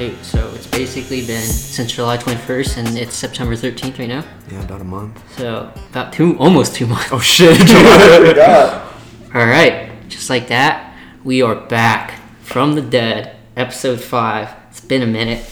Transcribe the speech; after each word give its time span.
Hey, 0.00 0.16
so 0.22 0.50
it's 0.54 0.66
basically 0.66 1.26
been 1.26 1.42
since 1.42 1.92
July 1.92 2.16
21st, 2.16 2.78
and 2.78 2.96
it's 2.96 3.14
September 3.14 3.54
13th 3.54 3.98
right 3.98 4.08
now. 4.08 4.24
Yeah, 4.50 4.62
about 4.62 4.80
a 4.80 4.84
month. 4.84 5.36
So 5.36 5.70
about 5.90 6.14
two, 6.14 6.38
almost 6.38 6.74
two 6.74 6.86
months. 6.86 7.10
Oh 7.12 7.18
shit! 7.18 7.60
All 9.34 9.44
right, 9.44 9.90
just 10.08 10.30
like 10.30 10.48
that, 10.48 10.96
we 11.22 11.42
are 11.42 11.54
back 11.54 12.18
from 12.40 12.76
the 12.76 12.80
dead. 12.80 13.36
Episode 13.58 14.00
five. 14.00 14.48
It's 14.70 14.80
been 14.80 15.02
a 15.02 15.06
minute. 15.06 15.44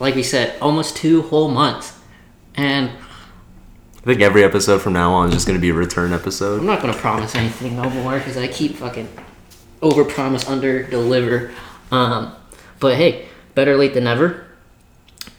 Like 0.00 0.16
we 0.16 0.24
said, 0.24 0.58
almost 0.60 0.96
two 0.96 1.22
whole 1.22 1.46
months, 1.46 1.96
and 2.56 2.90
I 2.90 4.00
think 4.00 4.20
every 4.20 4.42
episode 4.42 4.82
from 4.82 4.94
now 4.94 5.12
on 5.12 5.28
is 5.28 5.34
just 5.34 5.46
gonna 5.46 5.60
be 5.60 5.70
a 5.70 5.74
return 5.74 6.12
episode. 6.12 6.58
I'm 6.58 6.66
not 6.66 6.80
gonna 6.80 6.92
promise 6.92 7.36
anything 7.36 7.76
no 7.76 7.88
more 7.88 8.18
because 8.18 8.36
I 8.36 8.48
keep 8.48 8.74
fucking 8.74 9.08
over 9.80 10.04
promise, 10.04 10.48
under 10.48 10.82
deliver. 10.82 11.52
Um, 11.92 12.34
but 12.80 12.96
hey, 12.96 13.28
better 13.54 13.76
late 13.76 13.94
than 13.94 14.04
never. 14.04 14.46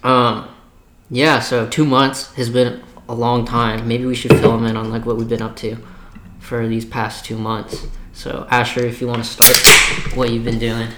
Um, 0.03 0.49
yeah. 1.09 1.39
So 1.39 1.67
two 1.67 1.85
months 1.85 2.33
has 2.35 2.49
been 2.49 2.83
a 3.07 3.13
long 3.15 3.45
time. 3.45 3.87
Maybe 3.87 4.05
we 4.05 4.15
should 4.15 4.31
fill 4.31 4.57
them 4.57 4.65
in 4.65 4.77
on 4.77 4.89
like 4.89 5.05
what 5.05 5.17
we've 5.17 5.29
been 5.29 5.41
up 5.41 5.55
to 5.57 5.77
for 6.39 6.67
these 6.67 6.85
past 6.85 7.25
two 7.25 7.37
months. 7.37 7.87
So 8.13 8.47
Asher, 8.49 8.85
if 8.85 9.01
you 9.01 9.07
want 9.07 9.23
to 9.23 9.29
start, 9.29 10.15
what 10.15 10.29
you've 10.29 10.45
been 10.45 10.59
doing, 10.59 10.89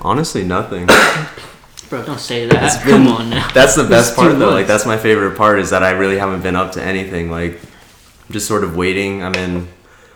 Honestly, 0.00 0.44
nothing. 0.44 0.86
bro? 1.88 2.04
Don't 2.04 2.20
say 2.20 2.46
that. 2.46 2.82
Come 2.82 3.08
on 3.08 3.30
now. 3.30 3.48
That's 3.52 3.74
the 3.74 3.84
best 3.84 4.16
part 4.16 4.38
though. 4.38 4.50
Like 4.50 4.66
that's 4.66 4.86
my 4.86 4.96
favorite 4.96 5.36
part 5.36 5.58
is 5.58 5.70
that 5.70 5.82
I 5.82 5.90
really 5.90 6.18
haven't 6.18 6.42
been 6.42 6.56
up 6.56 6.72
to 6.72 6.82
anything. 6.82 7.30
Like 7.30 7.52
I'm 7.52 8.32
just 8.32 8.46
sort 8.46 8.64
of 8.64 8.76
waiting. 8.76 9.22
I'm 9.22 9.34
in. 9.34 9.68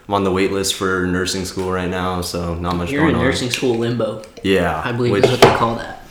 I'm 0.09 0.15
on 0.15 0.25
the 0.25 0.33
wait 0.33 0.53
list 0.53 0.75
for 0.75 1.07
nursing 1.07 1.45
school 1.45 1.71
right 1.71 1.89
now, 1.89 2.23
so 2.23 2.55
not 2.55 2.77
much 2.77 2.91
You're 2.91 3.11
in 3.11 3.19
nursing 3.19 3.51
school 3.51 3.77
limbo. 3.77 4.23
Yeah, 4.43 4.81
I 4.83 4.91
believe 4.93 5.13
which, 5.13 5.25
is 5.25 5.31
what 5.33 5.41
they 5.43 5.55
call 5.55 5.75
that. 5.75 6.03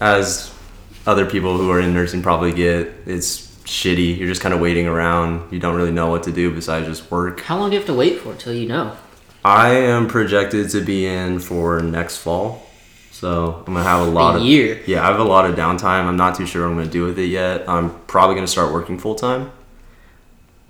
as 0.00 0.52
other 1.06 1.24
people 1.24 1.56
who 1.56 1.70
are 1.70 1.80
in 1.80 1.94
nursing 1.94 2.22
probably 2.22 2.52
get, 2.52 2.92
it's 3.06 3.46
shitty. 3.64 4.18
You're 4.18 4.26
just 4.26 4.40
kind 4.40 4.52
of 4.52 4.60
waiting 4.60 4.88
around. 4.88 5.52
You 5.52 5.60
don't 5.60 5.76
really 5.76 5.92
know 5.92 6.10
what 6.10 6.24
to 6.24 6.32
do 6.32 6.52
besides 6.52 6.86
just 6.86 7.08
work. 7.08 7.40
How 7.42 7.56
long 7.56 7.70
do 7.70 7.74
you 7.74 7.80
have 7.80 7.86
to 7.86 7.94
wait 7.94 8.18
for 8.18 8.34
till 8.34 8.52
you 8.52 8.66
know? 8.66 8.96
I 9.44 9.74
am 9.74 10.08
projected 10.08 10.68
to 10.70 10.80
be 10.84 11.06
in 11.06 11.38
for 11.38 11.80
next 11.80 12.16
fall, 12.16 12.66
so 13.12 13.62
I'm 13.64 13.74
gonna 13.74 13.84
have 13.84 14.08
a 14.08 14.10
lot 14.10 14.34
A 14.34 14.38
of 14.38 14.44
year. 14.44 14.82
Yeah, 14.86 15.04
I 15.04 15.06
have 15.06 15.20
a 15.20 15.24
lot 15.24 15.48
of 15.48 15.54
downtime. 15.54 16.04
I'm 16.04 16.16
not 16.16 16.34
too 16.34 16.46
sure 16.46 16.62
what 16.62 16.72
I'm 16.72 16.78
gonna 16.78 16.90
do 16.90 17.04
with 17.04 17.18
it 17.18 17.26
yet. 17.26 17.68
I'm 17.68 17.90
probably 18.08 18.34
gonna 18.34 18.48
start 18.48 18.72
working 18.72 18.98
full 18.98 19.14
time, 19.14 19.52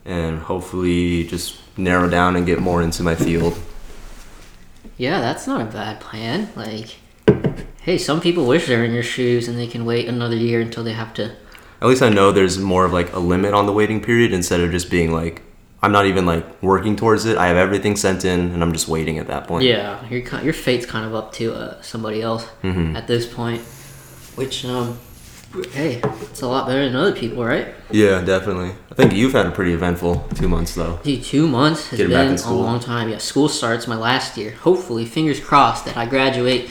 and 0.04 0.40
hopefully 0.40 1.24
just 1.24 1.59
narrow 1.80 2.08
down 2.08 2.36
and 2.36 2.46
get 2.46 2.58
more 2.60 2.82
into 2.82 3.02
my 3.02 3.14
field. 3.14 3.58
Yeah, 4.96 5.20
that's 5.20 5.46
not 5.46 5.60
a 5.60 5.64
bad 5.64 6.00
plan. 6.00 6.50
Like, 6.54 6.96
hey, 7.82 7.98
some 7.98 8.20
people 8.20 8.46
wish 8.46 8.66
they're 8.66 8.84
in 8.84 8.92
your 8.92 9.02
shoes 9.02 9.48
and 9.48 9.58
they 9.58 9.66
can 9.66 9.84
wait 9.84 10.06
another 10.08 10.36
year 10.36 10.60
until 10.60 10.84
they 10.84 10.92
have 10.92 11.14
to. 11.14 11.32
At 11.82 11.88
least 11.88 12.02
I 12.02 12.10
know 12.10 12.30
there's 12.32 12.58
more 12.58 12.84
of 12.84 12.92
like 12.92 13.12
a 13.14 13.18
limit 13.18 13.54
on 13.54 13.66
the 13.66 13.72
waiting 13.72 14.00
period 14.02 14.32
instead 14.32 14.60
of 14.60 14.70
just 14.70 14.90
being 14.90 15.12
like 15.12 15.42
I'm 15.82 15.92
not 15.92 16.04
even 16.04 16.26
like 16.26 16.62
working 16.62 16.94
towards 16.94 17.24
it. 17.24 17.38
I 17.38 17.46
have 17.46 17.56
everything 17.56 17.96
sent 17.96 18.26
in, 18.26 18.38
and 18.52 18.62
I'm 18.62 18.74
just 18.74 18.86
waiting 18.86 19.16
at 19.18 19.28
that 19.28 19.46
point. 19.48 19.64
Yeah, 19.64 20.06
your 20.10 20.20
your 20.44 20.52
fate's 20.52 20.84
kind 20.84 21.06
of 21.06 21.14
up 21.14 21.32
to 21.34 21.54
uh, 21.54 21.80
somebody 21.80 22.20
else 22.20 22.46
Mhm. 22.62 22.94
at 22.94 23.06
this 23.06 23.24
point. 23.26 23.62
Which, 24.36 24.66
um, 24.66 24.98
hey, 25.72 26.00
it's 26.22 26.42
a 26.42 26.46
lot 26.48 26.66
better 26.66 26.84
than 26.84 26.94
other 26.96 27.12
people, 27.12 27.44
right? 27.44 27.68
Yeah, 27.90 28.22
definitely. 28.22 28.72
I 28.90 28.94
think 28.94 29.12
you've 29.12 29.32
had 29.32 29.46
a 29.46 29.50
pretty 29.50 29.72
eventful 29.72 30.28
two 30.34 30.48
months 30.48 30.74
though. 30.74 31.00
Dude, 31.02 31.22
two 31.24 31.48
months 31.48 31.88
has 31.90 31.98
Getting 31.98 32.12
been 32.36 32.36
a 32.36 32.54
long 32.54 32.80
time. 32.80 33.08
Yeah, 33.08 33.18
school 33.18 33.48
starts 33.48 33.86
my 33.86 33.96
last 33.96 34.36
year. 34.36 34.52
Hopefully, 34.52 35.04
fingers 35.04 35.40
crossed 35.40 35.84
that 35.86 35.96
I 35.96 36.06
graduate 36.06 36.70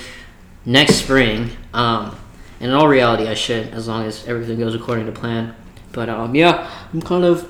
next 0.66 0.96
spring. 0.96 1.52
Um, 1.74 2.18
and 2.62 2.72
in 2.72 2.78
all 2.78 2.88
reality, 2.88 3.28
I 3.28 3.34
should, 3.34 3.70
as 3.70 3.88
long 3.88 4.06
as 4.06 4.28
everything 4.28 4.60
goes 4.60 4.76
according 4.76 5.06
to 5.06 5.12
plan. 5.12 5.56
But 5.92 6.10
um, 6.10 6.36
yeah, 6.36 6.70
I'm 6.94 7.02
kind 7.02 7.24
of. 7.24 7.50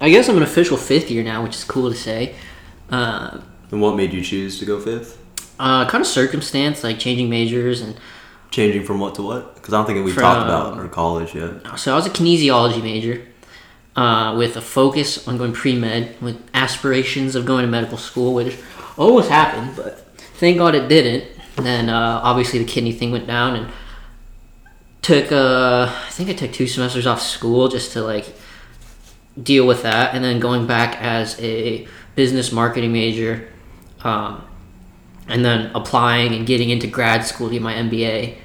I 0.00 0.10
guess 0.10 0.28
I'm 0.28 0.36
an 0.36 0.42
official 0.44 0.76
fifth 0.76 1.10
year 1.10 1.24
now, 1.24 1.42
which 1.42 1.56
is 1.56 1.64
cool 1.64 1.90
to 1.90 1.96
say. 1.96 2.34
Uh, 2.90 3.40
And 3.70 3.80
what 3.82 3.96
made 3.96 4.12
you 4.12 4.22
choose 4.22 4.58
to 4.60 4.64
go 4.64 4.78
fifth? 4.80 5.18
uh, 5.58 5.88
kind 5.88 6.00
of 6.00 6.06
circumstance, 6.06 6.84
like 6.84 6.98
changing 7.00 7.28
majors, 7.28 7.80
and 7.80 7.96
Changing 8.50 8.84
from 8.84 8.98
what 8.98 9.14
to 9.16 9.22
what? 9.22 9.54
Because 9.54 9.74
I 9.74 9.76
don't 9.78 9.86
think 9.86 10.04
we've 10.04 10.14
From- 10.14 10.22
talked 10.22 10.44
about 10.48 10.72
in 10.72 10.78
our 10.78 10.88
college 10.88 11.34
yet. 11.34 11.78
so 11.78 11.92
I 11.92 11.96
was 11.96 12.06
a 12.06 12.10
kinesiology 12.10 12.82
major, 12.82 13.22
uh, 13.94 14.34
with 14.38 14.56
a 14.56 14.60
focus 14.62 15.28
on 15.28 15.36
going 15.36 15.52
pre 15.52 15.76
med, 15.76 16.16
with 16.22 16.40
aspirations 16.54 17.34
of 17.34 17.44
going 17.44 17.62
to 17.64 17.70
medical 17.70 17.98
school, 17.98 18.32
which 18.34 18.56
almost 18.96 19.28
happened, 19.28 19.76
but 19.76 19.98
thank 20.38 20.56
God 20.58 20.74
it 20.74 20.88
didn't. 20.88 21.24
Then 21.56 21.88
uh, 21.88 22.20
obviously 22.22 22.58
the 22.60 22.64
kidney 22.64 22.92
thing 22.92 23.10
went 23.12 23.26
down, 23.26 23.56
and 23.56 23.66
took 25.02 25.30
uh, 25.30 25.92
I 26.06 26.10
think 26.10 26.30
I 26.30 26.32
took 26.32 26.52
two 26.52 26.66
semesters 26.66 27.06
off 27.06 27.20
school 27.20 27.68
just 27.68 27.92
to 27.92 28.02
like 28.02 28.34
deal 29.40 29.66
with 29.66 29.82
that, 29.82 30.14
and 30.14 30.24
then 30.24 30.40
going 30.40 30.66
back 30.66 31.00
as 31.02 31.38
a 31.40 31.86
business 32.14 32.50
marketing 32.50 32.92
major, 32.92 33.48
um, 34.02 34.42
and 35.28 35.44
then 35.44 35.70
applying 35.74 36.34
and 36.34 36.46
getting 36.46 36.70
into 36.70 36.86
grad 36.86 37.24
school 37.24 37.48
to 37.48 37.52
get 37.52 37.62
my 37.62 37.74
MBA, 37.74 38.36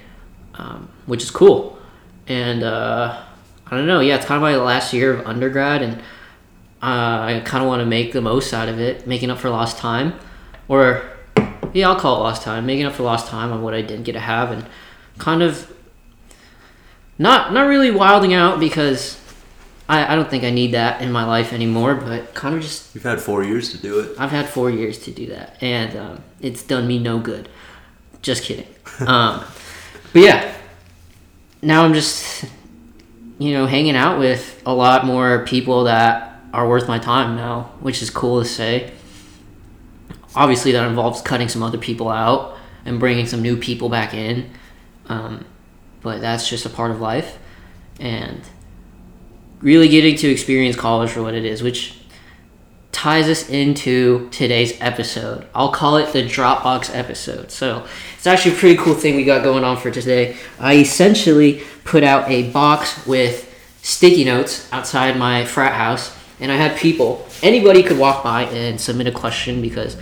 um, 0.55 0.89
which 1.05 1.23
is 1.23 1.31
cool. 1.31 1.77
And 2.27 2.63
uh, 2.63 3.23
I 3.65 3.77
don't 3.77 3.87
know, 3.87 4.01
yeah, 4.01 4.17
it's 4.17 4.25
kind 4.25 4.37
of 4.37 4.41
my 4.41 4.55
last 4.57 4.93
year 4.93 5.13
of 5.13 5.25
undergrad, 5.25 5.81
and 5.81 5.99
uh, 6.81 7.23
I 7.25 7.41
kind 7.45 7.63
of 7.63 7.67
want 7.67 7.79
to 7.79 7.85
make 7.85 8.11
the 8.11 8.21
most 8.21 8.53
out 8.53 8.69
of 8.69 8.79
it, 8.79 9.07
making 9.07 9.31
up 9.31 9.39
for 9.39 9.49
lost 9.49 9.77
time, 9.77 10.13
or 10.67 11.09
yeah, 11.73 11.89
I'll 11.89 11.99
call 11.99 12.17
it 12.17 12.19
lost 12.19 12.43
time, 12.43 12.65
making 12.65 12.85
up 12.85 12.93
for 12.93 13.03
lost 13.03 13.27
time 13.27 13.51
on 13.51 13.61
what 13.61 13.73
I 13.73 13.81
didn't 13.81 14.03
get 14.03 14.13
to 14.13 14.19
have, 14.19 14.51
and 14.51 14.65
kind 15.17 15.41
of 15.41 15.71
not 17.17 17.53
not 17.53 17.67
really 17.67 17.91
wilding 17.91 18.33
out 18.33 18.59
because 18.59 19.19
I, 19.87 20.13
I 20.13 20.15
don't 20.15 20.29
think 20.29 20.43
I 20.43 20.49
need 20.49 20.73
that 20.73 21.01
in 21.01 21.11
my 21.11 21.25
life 21.25 21.51
anymore, 21.51 21.95
but 21.95 22.33
kind 22.33 22.55
of 22.55 22.61
just 22.61 22.95
You've 22.95 23.03
had 23.03 23.19
four 23.19 23.43
years 23.43 23.71
to 23.71 23.77
do 23.77 23.99
it. 23.99 24.15
I've 24.17 24.31
had 24.31 24.47
four 24.47 24.69
years 24.69 24.97
to 24.99 25.11
do 25.11 25.27
that, 25.27 25.61
and 25.61 25.97
um, 25.97 26.23
it's 26.39 26.63
done 26.63 26.87
me 26.87 26.99
no 26.99 27.19
good. 27.19 27.49
Just 28.21 28.43
kidding. 28.43 28.67
um, 29.05 29.43
but 30.13 30.21
yeah, 30.21 30.55
now 31.61 31.83
I'm 31.83 31.93
just, 31.93 32.45
you 33.39 33.51
know, 33.51 33.65
hanging 33.65 33.95
out 33.95 34.19
with 34.19 34.61
a 34.65 34.73
lot 34.73 35.05
more 35.05 35.45
people 35.45 35.85
that 35.85 36.39
are 36.53 36.67
worth 36.67 36.87
my 36.87 36.99
time 36.99 37.35
now, 37.35 37.71
which 37.81 38.01
is 38.01 38.09
cool 38.09 38.41
to 38.41 38.47
say. 38.47 38.91
Obviously, 40.35 40.71
that 40.71 40.87
involves 40.87 41.21
cutting 41.21 41.49
some 41.49 41.61
other 41.61 41.77
people 41.77 42.09
out 42.09 42.57
and 42.85 42.99
bringing 42.99 43.25
some 43.25 43.41
new 43.41 43.57
people 43.57 43.89
back 43.89 44.13
in, 44.13 44.49
um, 45.07 45.45
but 46.01 46.21
that's 46.21 46.49
just 46.49 46.65
a 46.65 46.69
part 46.69 46.91
of 46.91 47.01
life, 47.01 47.37
and 47.99 48.41
really 49.63 49.87
getting 49.87 50.15
to 50.17 50.27
experience 50.29 50.75
college 50.75 51.09
for 51.09 51.23
what 51.23 51.33
it 51.33 51.45
is, 51.45 51.63
which 51.63 51.95
ties 52.91 53.27
us 53.27 53.49
into 53.49 54.29
today's 54.29 54.79
episode. 54.79 55.47
I'll 55.55 55.71
call 55.71 55.97
it 55.97 56.13
the 56.13 56.21
Dropbox 56.21 56.95
episode. 56.95 57.49
So 57.49 57.87
it's 58.15 58.27
actually 58.27 58.55
a 58.55 58.57
pretty 58.57 58.77
cool 58.77 58.93
thing 58.93 59.15
we 59.15 59.23
got 59.23 59.43
going 59.43 59.63
on 59.63 59.77
for 59.77 59.89
today. 59.89 60.37
I 60.59 60.75
essentially 60.75 61.63
put 61.85 62.03
out 62.03 62.29
a 62.29 62.51
box 62.51 63.07
with 63.07 63.49
sticky 63.81 64.25
notes 64.25 64.71
outside 64.71 65.17
my 65.17 65.45
frat 65.45 65.73
house, 65.73 66.15
and 66.39 66.51
I 66.51 66.55
had 66.55 66.77
people, 66.77 67.25
anybody 67.41 67.83
could 67.83 67.97
walk 67.97 68.23
by 68.23 68.43
and 68.43 68.79
submit 68.79 69.07
a 69.07 69.11
question 69.11 69.61
because 69.61 69.97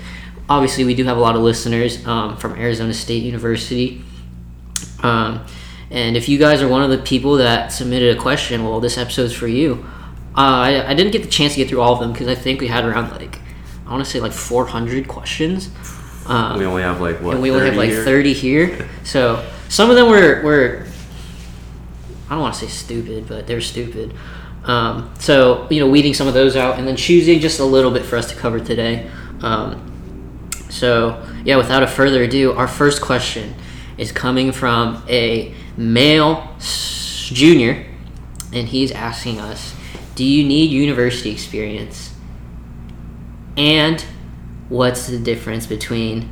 obviously 0.49 0.83
we 0.83 0.95
do 0.95 1.03
have 1.05 1.17
a 1.17 1.21
lot 1.21 1.35
of 1.35 1.41
listeners 1.41 2.05
um, 2.05 2.35
from 2.37 2.55
Arizona 2.55 2.93
State 2.93 3.23
University. 3.23 4.03
Um, 5.01 5.45
and 5.91 6.15
if 6.15 6.29
you 6.29 6.37
guys 6.39 6.61
are 6.61 6.67
one 6.67 6.81
of 6.81 6.89
the 6.89 6.97
people 6.97 7.35
that 7.37 7.71
submitted 7.71 8.17
a 8.17 8.19
question, 8.19 8.63
well, 8.63 8.79
this 8.79 8.97
episode's 8.97 9.33
for 9.33 9.47
you. 9.47 9.85
Uh, 10.35 10.39
I, 10.39 10.89
I 10.91 10.93
didn't 10.93 11.11
get 11.11 11.23
the 11.23 11.29
chance 11.29 11.53
to 11.53 11.57
get 11.57 11.67
through 11.67 11.81
all 11.81 11.93
of 11.93 11.99
them 11.99 12.13
because 12.13 12.29
I 12.29 12.35
think 12.35 12.61
we 12.61 12.67
had 12.67 12.85
around 12.85 13.11
like, 13.11 13.39
I 13.85 13.91
want 13.91 14.03
to 14.03 14.09
say 14.09 14.21
like 14.21 14.31
400 14.31 15.07
questions. 15.09 15.69
Um, 16.25 16.57
We 16.57 16.65
only 16.65 16.83
have 16.83 17.01
like 17.01 17.21
what? 17.21 17.33
and 17.33 17.41
we 17.41 17.51
only 17.51 17.65
have 17.65 17.75
30 17.75 17.77
like 17.77 17.89
here? 17.89 18.03
30 18.05 18.33
here. 18.33 18.89
So 19.03 19.45
some 19.67 19.89
of 19.89 19.97
them 19.97 20.09
were, 20.09 20.41
were 20.43 20.85
I 22.29 22.35
don't 22.35 22.41
want 22.41 22.53
to 22.55 22.61
say 22.61 22.67
stupid, 22.67 23.27
but 23.27 23.45
they're 23.45 23.59
stupid. 23.59 24.13
Um, 24.63 25.13
so, 25.19 25.67
you 25.69 25.81
know, 25.81 25.89
weeding 25.89 26.13
some 26.13 26.29
of 26.29 26.33
those 26.33 26.55
out 26.55 26.79
and 26.79 26.87
then 26.87 26.95
choosing 26.95 27.41
just 27.41 27.59
a 27.59 27.65
little 27.65 27.91
bit 27.91 28.05
for 28.05 28.15
us 28.15 28.29
to 28.29 28.35
cover 28.35 28.61
today. 28.61 29.11
Um, 29.41 30.39
so, 30.69 31.27
yeah, 31.43 31.57
without 31.57 31.83
a 31.83 31.87
further 31.87 32.23
ado, 32.23 32.53
our 32.53 32.67
first 32.67 33.01
question 33.01 33.55
is 33.97 34.13
coming 34.13 34.53
from 34.53 35.03
a 35.09 35.53
male 35.77 36.55
junior, 36.59 37.85
and 38.53 38.67
he's 38.67 38.91
asking 38.91 39.39
us 39.39 39.75
Do 40.15 40.23
you 40.23 40.43
need 40.43 40.71
university 40.71 41.31
experience? 41.31 42.13
And 43.57 44.03
what's 44.69 45.07
the 45.07 45.19
difference 45.19 45.67
between 45.67 46.31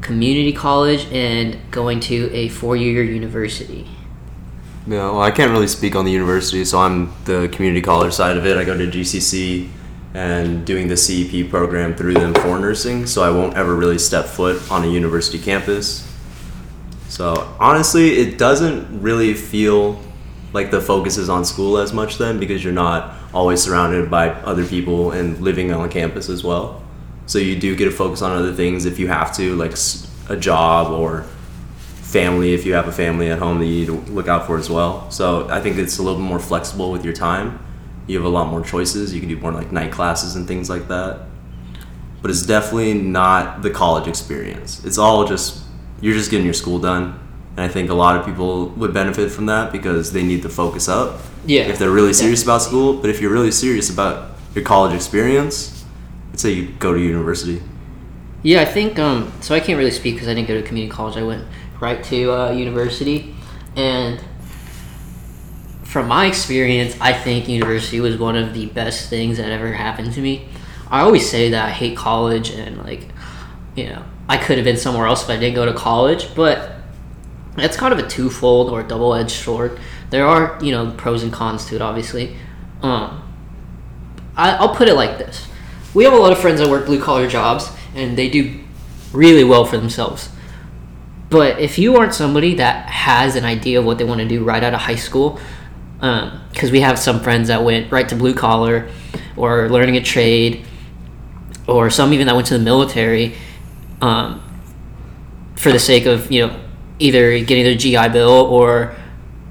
community 0.00 0.52
college 0.52 1.06
and 1.12 1.58
going 1.70 2.00
to 2.00 2.30
a 2.32 2.48
four 2.48 2.76
year 2.76 3.02
university? 3.02 3.88
Yeah, 4.86 5.10
well, 5.10 5.20
I 5.20 5.30
can't 5.30 5.50
really 5.50 5.68
speak 5.68 5.94
on 5.94 6.06
the 6.06 6.10
university, 6.10 6.64
so 6.64 6.78
I'm 6.78 7.12
the 7.24 7.48
community 7.52 7.82
college 7.82 8.14
side 8.14 8.38
of 8.38 8.46
it. 8.46 8.56
I 8.56 8.64
go 8.64 8.76
to 8.76 8.86
GCC 8.86 9.68
and 10.14 10.64
doing 10.64 10.88
the 10.88 10.96
CEP 10.96 11.50
program 11.50 11.94
through 11.94 12.14
them 12.14 12.32
for 12.32 12.58
nursing, 12.58 13.04
so 13.04 13.22
I 13.22 13.30
won't 13.30 13.54
ever 13.54 13.76
really 13.76 13.98
step 13.98 14.24
foot 14.24 14.70
on 14.70 14.84
a 14.84 14.86
university 14.86 15.38
campus. 15.38 16.07
So 17.08 17.54
honestly, 17.58 18.18
it 18.18 18.38
doesn't 18.38 19.02
really 19.02 19.34
feel 19.34 20.00
like 20.52 20.70
the 20.70 20.80
focus 20.80 21.18
is 21.18 21.28
on 21.28 21.44
school 21.44 21.78
as 21.78 21.92
much 21.92 22.18
then 22.18 22.38
because 22.38 22.62
you're 22.62 22.72
not 22.72 23.14
always 23.34 23.62
surrounded 23.62 24.10
by 24.10 24.30
other 24.30 24.64
people 24.64 25.10
and 25.12 25.38
living 25.40 25.72
on 25.72 25.88
campus 25.90 26.28
as 26.28 26.42
well. 26.44 26.82
So 27.26 27.38
you 27.38 27.58
do 27.58 27.76
get 27.76 27.84
to 27.84 27.90
focus 27.90 28.22
on 28.22 28.32
other 28.32 28.54
things 28.54 28.86
if 28.86 28.98
you 28.98 29.08
have 29.08 29.34
to, 29.36 29.54
like 29.56 29.74
a 30.28 30.36
job 30.36 30.90
or 30.90 31.26
family 32.08 32.54
if 32.54 32.64
you 32.64 32.72
have 32.72 32.88
a 32.88 32.92
family 32.92 33.30
at 33.30 33.38
home 33.38 33.58
that 33.58 33.66
you 33.66 33.80
need 33.80 33.86
to 33.86 34.12
look 34.12 34.28
out 34.28 34.46
for 34.46 34.56
as 34.56 34.70
well. 34.70 35.10
So 35.10 35.46
I 35.50 35.60
think 35.60 35.76
it's 35.76 35.98
a 35.98 36.02
little 36.02 36.18
bit 36.18 36.26
more 36.26 36.38
flexible 36.38 36.90
with 36.90 37.04
your 37.04 37.12
time. 37.12 37.62
You 38.06 38.16
have 38.16 38.24
a 38.24 38.30
lot 38.30 38.48
more 38.48 38.62
choices. 38.62 39.12
You 39.12 39.20
can 39.20 39.28
do 39.28 39.36
more 39.36 39.52
like 39.52 39.72
night 39.72 39.92
classes 39.92 40.34
and 40.34 40.48
things 40.48 40.70
like 40.70 40.88
that. 40.88 41.26
But 42.22 42.30
it's 42.30 42.46
definitely 42.46 42.94
not 42.94 43.60
the 43.60 43.70
college 43.70 44.08
experience. 44.08 44.82
It's 44.86 44.96
all 44.96 45.26
just 45.26 45.62
you're 46.00 46.14
just 46.14 46.30
getting 46.30 46.44
your 46.44 46.54
school 46.54 46.78
done. 46.78 47.18
And 47.56 47.60
I 47.60 47.68
think 47.68 47.90
a 47.90 47.94
lot 47.94 48.16
of 48.16 48.24
people 48.24 48.68
would 48.70 48.94
benefit 48.94 49.30
from 49.30 49.46
that 49.46 49.72
because 49.72 50.12
they 50.12 50.22
need 50.22 50.42
to 50.42 50.48
focus 50.48 50.88
up 50.88 51.20
Yeah. 51.44 51.62
if 51.62 51.78
they're 51.78 51.90
really 51.90 52.12
serious 52.12 52.42
about 52.42 52.62
school. 52.62 52.94
But 52.94 53.10
if 53.10 53.20
you're 53.20 53.32
really 53.32 53.50
serious 53.50 53.90
about 53.90 54.36
your 54.54 54.64
college 54.64 54.94
experience, 54.94 55.84
I'd 56.32 56.40
say 56.40 56.52
you 56.52 56.68
go 56.78 56.92
to 56.94 57.00
university. 57.00 57.60
Yeah, 58.44 58.60
I 58.60 58.64
think 58.64 58.98
um, 59.00 59.32
so. 59.40 59.54
I 59.54 59.60
can't 59.60 59.76
really 59.76 59.90
speak 59.90 60.14
because 60.14 60.28
I 60.28 60.34
didn't 60.34 60.46
go 60.46 60.54
to 60.54 60.62
community 60.66 60.94
college. 60.94 61.16
I 61.16 61.24
went 61.24 61.44
right 61.80 62.02
to 62.04 62.32
uh, 62.32 62.50
university, 62.52 63.34
and 63.74 64.20
from 65.82 66.06
my 66.06 66.26
experience, 66.26 66.96
I 67.00 67.12
think 67.12 67.48
university 67.48 67.98
was 68.00 68.16
one 68.16 68.36
of 68.36 68.54
the 68.54 68.66
best 68.66 69.08
things 69.10 69.38
that 69.38 69.50
ever 69.50 69.72
happened 69.72 70.12
to 70.12 70.20
me. 70.20 70.48
I 70.90 71.00
always 71.00 71.28
say 71.28 71.50
that 71.50 71.64
I 71.64 71.70
hate 71.70 71.96
college 71.96 72.50
and 72.50 72.78
like, 72.78 73.08
you 73.74 73.86
know, 73.88 74.04
I 74.28 74.36
could 74.36 74.58
have 74.58 74.64
been 74.64 74.76
somewhere 74.76 75.06
else 75.06 75.22
if 75.22 75.30
I 75.30 75.36
didn't 75.38 75.54
go 75.54 75.64
to 75.64 75.72
college, 75.72 76.34
but 76.34 76.72
it's 77.56 77.76
kind 77.76 77.92
of 77.92 77.98
a 77.98 78.06
twofold 78.06 78.70
or 78.70 78.82
double 78.82 79.14
edged 79.14 79.30
sword. 79.30 79.78
There 80.10 80.26
are 80.26 80.58
you 80.62 80.72
know 80.72 80.92
pros 80.96 81.22
and 81.22 81.32
cons 81.32 81.66
to 81.66 81.76
it, 81.76 81.82
obviously. 81.82 82.36
Um, 82.82 83.24
I, 84.36 84.52
I'll 84.52 84.74
put 84.74 84.88
it 84.88 84.94
like 84.94 85.18
this: 85.18 85.48
we 85.94 86.04
have 86.04 86.12
a 86.12 86.16
lot 86.16 86.32
of 86.32 86.38
friends 86.38 86.60
that 86.60 86.68
work 86.68 86.86
blue 86.86 87.02
collar 87.02 87.28
jobs, 87.28 87.70
and 87.94 88.16
they 88.16 88.28
do 88.28 88.60
really 89.12 89.44
well 89.44 89.64
for 89.64 89.78
themselves. 89.78 90.28
But 91.30 91.58
if 91.58 91.78
you 91.78 91.96
aren't 91.96 92.14
somebody 92.14 92.54
that 92.54 92.88
has 92.88 93.36
an 93.36 93.44
idea 93.44 93.80
of 93.80 93.84
what 93.84 93.98
they 93.98 94.04
want 94.04 94.20
to 94.20 94.28
do 94.28 94.44
right 94.44 94.62
out 94.62 94.72
of 94.74 94.80
high 94.80 94.96
school, 94.96 95.38
because 96.00 96.70
we 96.70 96.80
have 96.80 96.98
some 96.98 97.20
friends 97.20 97.48
that 97.48 97.64
went 97.64 97.92
right 97.92 98.08
to 98.08 98.16
blue 98.16 98.34
collar, 98.34 98.88
or 99.36 99.68
learning 99.68 99.96
a 99.96 100.02
trade, 100.02 100.64
or 101.66 101.90
some 101.90 102.12
even 102.12 102.26
that 102.26 102.34
went 102.34 102.46
to 102.48 102.56
the 102.56 102.64
military, 102.64 103.34
um, 104.00 104.42
for 105.56 105.72
the 105.72 105.78
sake 105.78 106.06
of 106.06 106.30
you 106.30 106.46
know 106.46 106.60
either 106.98 107.38
getting 107.44 107.64
their 107.64 107.74
GI 107.74 108.08
Bill 108.10 108.30
or 108.30 108.96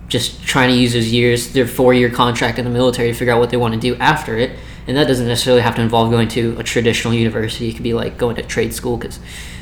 just 0.08 0.42
trying 0.44 0.70
to 0.70 0.76
use 0.76 0.94
those 0.94 1.12
years, 1.12 1.54
their 1.54 1.68
four 1.68 1.94
year 1.94 2.10
contract 2.10 2.58
in 2.60 2.66
the 2.66 2.72
military, 2.72 3.10
to 3.10 3.14
figure 3.14 3.34
out 3.34 3.40
what 3.40 3.50
they 3.50 3.58
want 3.58 3.74
to 3.74 3.80
do 3.80 3.96
after 3.96 4.38
it. 4.38 4.58
And 4.88 4.96
that 4.96 5.08
doesn't 5.08 5.28
necessarily 5.28 5.62
have 5.62 5.76
to 5.76 5.82
involve 5.82 6.12
going 6.12 6.30
to 6.30 6.58
a 6.58 6.64
traditional 6.64 7.14
university. 7.14 7.70
It 7.70 7.74
could 7.74 7.84
be 7.84 7.94
like 7.94 8.18
going 8.18 8.38
to 8.38 8.44
trade 8.44 8.74
school 8.74 8.98
because 8.98 9.20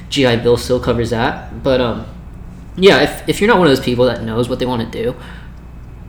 GI 0.10 0.38
Bill 0.38 0.58
still 0.58 0.80
covers 0.80 1.10
that. 1.10 1.64
But 1.64 1.82
um, 1.82 2.06
yeah, 2.78 3.02
if, 3.02 3.30
if 3.30 3.42
you're 3.42 3.48
not 3.48 3.58
one 3.58 3.68
of 3.68 3.76
those 3.76 3.84
people 3.84 4.06
that 4.06 4.24
knows 4.24 4.48
what 4.50 4.60
they 4.60 4.68
want 4.68 4.92
to 4.92 5.04
do, 5.04 5.16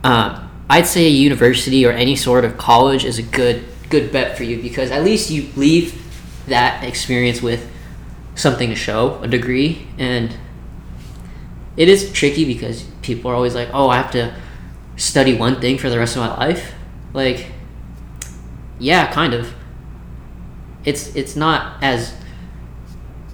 um, 0.03 0.49
I'd 0.69 0.85
say 0.85 1.07
a 1.07 1.09
university 1.09 1.85
or 1.85 1.91
any 1.91 2.15
sort 2.15 2.45
of 2.45 2.57
college 2.57 3.05
is 3.05 3.17
a 3.17 3.23
good 3.23 3.63
good 3.89 4.11
bet 4.11 4.35
for 4.35 4.43
you 4.43 4.61
because 4.61 4.91
at 4.91 5.01
least 5.03 5.29
you 5.29 5.49
leave 5.55 6.03
that 6.47 6.83
experience 6.83 7.41
with 7.41 7.71
something 8.37 8.69
to 8.69 8.75
show, 8.75 9.19
a 9.21 9.27
degree, 9.27 9.87
and 9.97 10.33
it 11.75 11.89
is 11.89 12.11
tricky 12.13 12.45
because 12.45 12.83
people 13.01 13.29
are 13.29 13.35
always 13.35 13.55
like, 13.55 13.69
"Oh, 13.73 13.89
I 13.89 13.97
have 13.97 14.11
to 14.11 14.33
study 14.95 15.33
one 15.33 15.59
thing 15.59 15.77
for 15.77 15.89
the 15.89 15.99
rest 15.99 16.15
of 16.15 16.21
my 16.21 16.37
life." 16.37 16.73
Like, 17.13 17.47
yeah, 18.79 19.11
kind 19.11 19.33
of. 19.33 19.53
It's 20.85 21.13
it's 21.15 21.35
not 21.35 21.83
as 21.83 22.13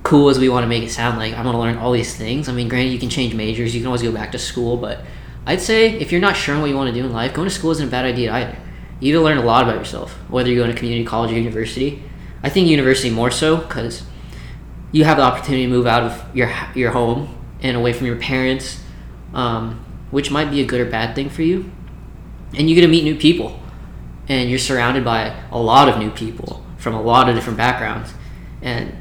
cool 0.02 0.30
as 0.30 0.40
we 0.40 0.50
want 0.50 0.64
to 0.64 0.68
make 0.68 0.84
it 0.84 0.92
sound 0.92 1.18
like 1.18 1.34
I'm 1.34 1.44
going 1.44 1.54
to 1.54 1.60
learn 1.60 1.78
all 1.78 1.92
these 1.92 2.16
things. 2.16 2.50
I 2.50 2.54
mean, 2.54 2.68
granted, 2.68 2.92
you 2.92 3.00
can 3.00 3.10
change 3.10 3.34
majors, 3.34 3.74
you 3.74 3.82
can 3.82 3.88
always 3.88 4.02
go 4.02 4.12
back 4.12 4.32
to 4.34 4.40
school, 4.40 4.78
but 4.78 5.00
I'd 5.46 5.62
say 5.62 5.92
if 6.00 6.12
you're 6.12 6.22
not 6.22 6.36
sure 6.36 6.60
what 6.60 6.70
you 6.70 6.76
want 6.76 6.94
to 6.94 7.00
do 7.00 7.06
in 7.06 7.14
life, 7.14 7.34
going 7.34 7.48
to 7.48 7.54
school 7.54 7.72
isn't 7.72 7.88
a 7.88 7.92
bad 7.92 8.06
idea 8.06 8.34
either. 8.34 8.58
You 9.00 9.14
to 9.14 9.22
learn 9.22 9.38
a 9.38 9.44
lot 9.44 9.64
about 9.64 9.76
yourself, 9.76 10.14
whether 10.30 10.50
you 10.50 10.56
go 10.56 10.68
to 10.68 10.74
community 10.74 11.06
college 11.06 11.32
or 11.32 11.36
university. 11.36 12.04
I 12.42 12.50
think 12.50 12.68
university 12.68 13.10
more 13.10 13.32
so 13.32 13.58
because 13.58 14.04
you 14.94 15.04
have 15.04 15.18
the 15.18 15.24
opportunity 15.24 15.64
to 15.66 15.70
move 15.70 15.86
out 15.86 16.04
of 16.04 16.24
your 16.34 16.50
your 16.74 16.92
home 16.92 17.36
and 17.62 17.76
away 17.76 17.92
from 17.92 18.08
your 18.08 18.16
parents, 18.16 18.82
um, 19.34 19.84
which 20.12 20.32
might 20.32 20.52
be 20.52 20.62
a 20.62 20.66
good 20.66 20.80
or 20.80 20.86
bad 20.86 21.16
thing 21.16 21.30
for 21.30 21.42
you. 21.42 21.70
And 22.56 22.70
you 22.70 22.76
get 22.76 22.82
to 22.82 22.88
meet 22.88 23.04
new 23.04 23.16
people, 23.16 23.60
and 24.30 24.50
you're 24.50 24.60
surrounded 24.60 25.04
by 25.04 25.36
a 25.52 25.58
lot 25.58 25.90
of 25.90 25.98
new 25.98 26.12
people 26.12 26.64
from 26.78 26.94
a 26.94 27.02
lot 27.02 27.28
of 27.28 27.36
different 27.36 27.58
backgrounds. 27.58 28.14
And 28.62 28.96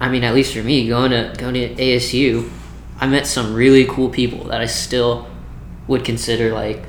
I 0.00 0.08
mean, 0.08 0.24
at 0.24 0.34
least 0.34 0.52
for 0.52 0.62
me, 0.62 0.88
going 0.88 1.12
to 1.12 1.32
going 1.38 1.54
to 1.54 1.74
ASU, 1.76 2.50
I 2.98 3.06
met 3.06 3.28
some 3.28 3.54
really 3.54 3.84
cool 3.86 4.10
people 4.10 4.44
that 4.48 4.60
I 4.60 4.66
still 4.66 5.28
would 5.86 6.04
consider 6.04 6.52
like 6.52 6.82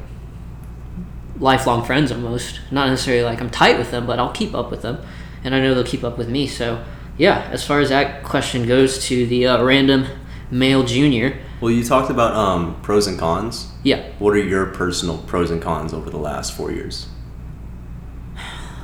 lifelong 1.37 1.85
friends 1.85 2.11
almost. 2.11 2.61
Not 2.71 2.89
necessarily 2.89 3.23
like 3.23 3.41
I'm 3.41 3.51
tight 3.51 3.77
with 3.77 3.91
them, 3.91 4.07
but 4.07 4.17
I'll 4.17 4.31
keep 4.31 4.55
up 4.55 4.71
with 4.71 4.81
them, 4.81 5.05
and 5.43 5.53
I 5.53 5.61
know 5.61 5.75
they'll 5.75 5.83
keep 5.83 6.03
up 6.03 6.17
with 6.17 6.29
me. 6.29 6.47
So 6.47 6.83
yeah, 7.17 7.47
as 7.51 7.65
far 7.65 7.79
as 7.79 7.89
that 7.89 8.23
question 8.23 8.67
goes 8.67 9.03
to 9.07 9.25
the 9.27 9.47
uh, 9.47 9.63
random 9.63 10.05
male 10.51 10.83
junior, 10.83 11.37
Well, 11.61 11.71
you 11.71 11.83
talked 11.83 12.09
about 12.11 12.33
um, 12.35 12.79
pros 12.81 13.07
and 13.07 13.17
cons. 13.17 13.71
yeah, 13.83 14.03
What 14.19 14.33
are 14.33 14.37
your 14.43 14.65
personal 14.67 15.17
pros 15.19 15.49
and 15.51 15.61
cons 15.61 15.93
over 15.93 16.09
the 16.09 16.17
last 16.19 16.55
four 16.55 16.71
years? 16.71 17.07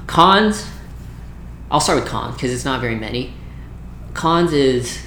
cons. 0.08 0.68
I'll 1.70 1.80
start 1.80 2.02
with 2.02 2.10
cons 2.10 2.36
because 2.36 2.54
it's 2.54 2.66
not 2.66 2.82
very 2.82 2.96
many. 2.96 3.34
Cons 4.14 4.52
is 4.52 5.06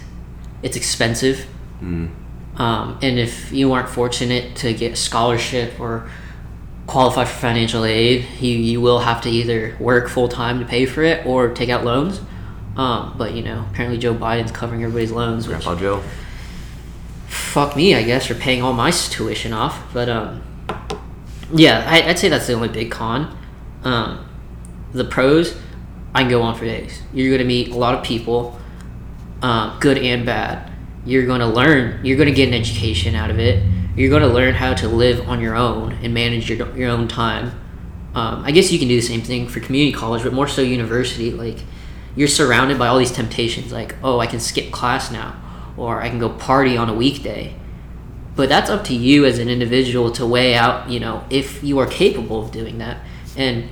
it's 0.62 0.76
expensive. 0.78 1.46
Mm. 1.82 2.10
Um, 2.56 2.98
and 3.02 3.18
if 3.18 3.52
you 3.52 3.72
aren't 3.72 3.88
fortunate 3.90 4.56
to 4.56 4.72
get 4.72 4.92
a 4.92 4.96
scholarship 4.96 5.78
or 5.78 6.08
qualify 6.86 7.24
for 7.24 7.38
financial 7.38 7.84
aid, 7.84 8.24
you, 8.40 8.52
you 8.56 8.80
will 8.80 9.00
have 9.00 9.20
to 9.22 9.28
either 9.30 9.76
work 9.78 10.08
full 10.08 10.28
time 10.28 10.58
to 10.60 10.64
pay 10.64 10.86
for 10.86 11.02
it 11.02 11.26
or 11.26 11.52
take 11.52 11.68
out 11.68 11.84
loans. 11.84 12.20
Um, 12.76 13.14
but 13.16 13.34
you 13.34 13.42
know, 13.42 13.66
apparently 13.70 13.98
Joe 13.98 14.14
Biden's 14.14 14.50
covering 14.50 14.82
everybody's 14.82 15.12
loans, 15.12 15.46
which 15.46 15.62
Grandpa 15.62 15.80
Joe. 15.80 16.02
fuck 17.28 17.76
me, 17.76 17.94
I 17.94 18.02
guess, 18.02 18.26
for 18.26 18.34
paying 18.34 18.62
all 18.62 18.72
my 18.72 18.90
tuition 18.90 19.52
off. 19.52 19.92
But 19.92 20.08
um, 20.08 20.42
yeah, 21.52 21.84
I, 21.88 22.08
I'd 22.08 22.18
say 22.18 22.28
that's 22.28 22.46
the 22.46 22.54
only 22.54 22.68
big 22.68 22.90
con. 22.90 23.36
Um, 23.84 24.26
the 24.92 25.04
pros, 25.04 25.56
I 26.14 26.22
can 26.22 26.30
go 26.30 26.42
on 26.42 26.56
for 26.56 26.64
days. 26.64 27.02
You're 27.12 27.28
going 27.28 27.40
to 27.40 27.46
meet 27.46 27.68
a 27.68 27.76
lot 27.76 27.94
of 27.94 28.04
people, 28.04 28.58
um, 29.42 29.76
good 29.80 29.98
and 29.98 30.24
bad. 30.24 30.70
You're 31.04 31.26
going 31.26 31.40
to 31.40 31.46
learn. 31.46 32.04
You're 32.04 32.16
going 32.16 32.28
to 32.28 32.34
get 32.34 32.48
an 32.48 32.54
education 32.54 33.14
out 33.14 33.30
of 33.30 33.38
it. 33.38 33.62
You're 33.96 34.10
going 34.10 34.22
to 34.22 34.28
learn 34.28 34.54
how 34.54 34.74
to 34.74 34.88
live 34.88 35.28
on 35.28 35.40
your 35.40 35.54
own 35.54 35.92
and 36.02 36.12
manage 36.14 36.50
your 36.50 36.76
your 36.76 36.90
own 36.90 37.06
time. 37.06 37.52
Um, 38.14 38.44
I 38.44 38.52
guess 38.52 38.72
you 38.72 38.78
can 38.78 38.88
do 38.88 38.96
the 38.96 39.06
same 39.06 39.22
thing 39.22 39.46
for 39.48 39.60
community 39.60 39.92
college, 39.96 40.22
but 40.22 40.32
more 40.32 40.48
so 40.48 40.62
university. 40.62 41.30
Like 41.30 41.58
you're 42.16 42.28
surrounded 42.28 42.78
by 42.78 42.86
all 42.86 42.98
these 42.98 43.12
temptations. 43.12 43.72
Like, 43.72 43.96
oh, 44.02 44.20
I 44.20 44.26
can 44.26 44.40
skip 44.40 44.70
class 44.70 45.10
now, 45.10 45.40
or 45.76 46.00
I 46.02 46.08
can 46.08 46.18
go 46.18 46.28
party 46.28 46.76
on 46.76 46.88
a 46.88 46.94
weekday. 46.94 47.54
But 48.36 48.48
that's 48.48 48.70
up 48.70 48.84
to 48.84 48.94
you 48.94 49.24
as 49.24 49.38
an 49.38 49.48
individual 49.48 50.10
to 50.12 50.26
weigh 50.26 50.54
out. 50.54 50.90
You 50.90 51.00
know, 51.00 51.24
if 51.30 51.62
you 51.62 51.78
are 51.78 51.86
capable 51.86 52.42
of 52.42 52.50
doing 52.50 52.78
that, 52.78 52.98
and 53.36 53.68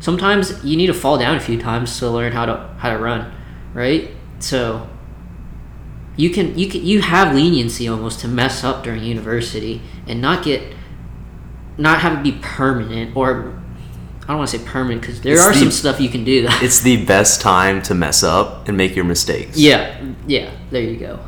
sometimes 0.00 0.64
you 0.64 0.76
need 0.76 0.88
to 0.88 0.94
fall 0.94 1.18
down 1.18 1.36
a 1.36 1.40
few 1.40 1.60
times 1.60 1.98
to 1.98 2.10
learn 2.10 2.32
how 2.32 2.46
to 2.46 2.74
how 2.78 2.90
to 2.90 2.98
run, 2.98 3.32
right? 3.72 4.10
So 4.38 4.88
you 6.16 6.30
can 6.30 6.58
you 6.58 6.68
can 6.68 6.84
you 6.84 7.00
have 7.00 7.34
leniency 7.34 7.88
almost 7.88 8.20
to 8.20 8.28
mess 8.28 8.64
up 8.64 8.82
during 8.82 9.02
university 9.02 9.82
and 10.06 10.20
not 10.20 10.44
get 10.44 10.74
not 11.78 12.00
have 12.00 12.18
it 12.18 12.22
be 12.22 12.32
permanent 12.32 13.16
or 13.16 13.55
I 14.26 14.30
don't 14.32 14.38
want 14.38 14.50
to 14.50 14.58
say 14.58 14.64
permanent 14.64 15.00
because 15.02 15.20
there 15.20 15.34
It's 15.34 15.42
are 15.42 15.52
the- 15.52 15.58
some 15.60 15.70
stuff 15.70 16.00
you 16.00 16.08
can 16.08 16.24
do 16.24 16.42
that 16.42 16.62
It's 16.62 16.80
the 16.80 17.04
best 17.04 17.40
time 17.40 17.80
to 17.82 17.94
mess 17.94 18.22
up 18.22 18.66
and 18.68 18.76
make 18.76 18.96
your 18.96 19.04
mistakes. 19.04 19.56
yeah 19.56 19.96
yeah 20.26 20.50
there 20.70 20.82
you 20.82 20.96
go 20.96 21.20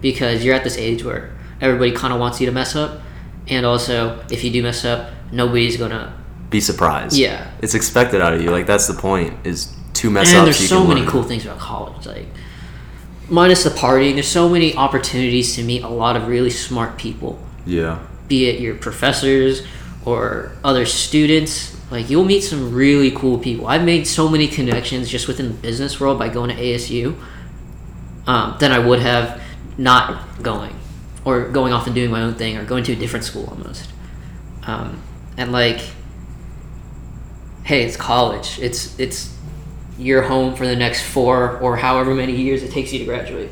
because 0.00 0.44
you're 0.44 0.54
at 0.54 0.62
this 0.64 0.76
age 0.78 1.02
where 1.04 1.32
everybody 1.60 1.90
kind 1.92 2.12
of 2.12 2.20
wants 2.20 2.40
you 2.40 2.46
to 2.46 2.52
mess 2.52 2.76
up 2.76 3.00
and 3.48 3.66
also 3.66 4.24
if 4.30 4.44
you 4.44 4.50
do 4.50 4.62
mess 4.62 4.84
up 4.84 5.10
nobody's 5.32 5.76
gonna 5.76 6.12
Be 6.50 6.60
surprised. 6.60 7.16
Yeah. 7.16 7.50
It's 7.60 7.74
expected 7.74 8.20
out 8.20 8.32
of 8.32 8.40
you. 8.42 8.50
Like 8.52 8.66
that's 8.66 8.86
the 8.86 8.94
point. 8.94 9.34
Is 9.44 9.74
to 9.94 10.10
mess 10.10 10.28
and 10.28 10.38
up. 10.38 10.44
there's 10.44 10.60
you 10.60 10.68
so 10.68 10.84
many 10.86 11.00
learn. 11.00 11.10
cool 11.10 11.22
things 11.24 11.44
about 11.44 11.58
college 11.58 12.06
like 12.06 12.26
minus 13.28 13.64
the 13.64 13.70
partying 13.70 14.14
there's 14.14 14.28
so 14.28 14.48
many 14.48 14.74
opportunities 14.76 15.56
to 15.56 15.62
meet 15.64 15.82
a 15.82 15.88
lot 15.88 16.14
of 16.16 16.28
really 16.28 16.50
smart 16.50 16.96
people 16.96 17.38
Yeah. 17.64 17.98
be 18.28 18.46
it 18.48 18.60
your 18.60 18.74
professors 18.76 19.62
or 20.04 20.52
other 20.62 20.86
students 20.86 21.75
like 21.90 22.10
you'll 22.10 22.24
meet 22.24 22.40
some 22.40 22.74
really 22.74 23.10
cool 23.10 23.38
people 23.38 23.66
i've 23.66 23.84
made 23.84 24.06
so 24.06 24.28
many 24.28 24.46
connections 24.48 25.08
just 25.08 25.28
within 25.28 25.48
the 25.48 25.54
business 25.54 26.00
world 26.00 26.18
by 26.18 26.28
going 26.28 26.54
to 26.54 26.62
asu 26.62 27.16
um, 28.26 28.56
than 28.60 28.72
i 28.72 28.78
would 28.78 29.00
have 29.00 29.40
not 29.78 30.42
going 30.42 30.74
or 31.26 31.48
going 31.48 31.72
off 31.72 31.86
and 31.86 31.94
doing 31.94 32.10
my 32.10 32.22
own 32.22 32.34
thing 32.34 32.56
or 32.56 32.64
going 32.64 32.84
to 32.84 32.92
a 32.92 32.96
different 32.96 33.24
school 33.24 33.46
almost. 33.46 33.90
Um, 34.62 35.02
and 35.36 35.50
like, 35.52 35.80
hey, 37.64 37.82
it's 37.82 37.96
college. 37.96 38.58
It's 38.60 38.98
it's 38.98 39.36
your 39.98 40.22
home 40.22 40.54
for 40.54 40.66
the 40.66 40.76
next 40.76 41.02
four 41.02 41.58
or 41.58 41.76
however 41.76 42.14
many 42.14 42.34
years 42.36 42.62
it 42.62 42.70
takes 42.70 42.92
you 42.92 43.00
to 43.00 43.04
graduate. 43.04 43.50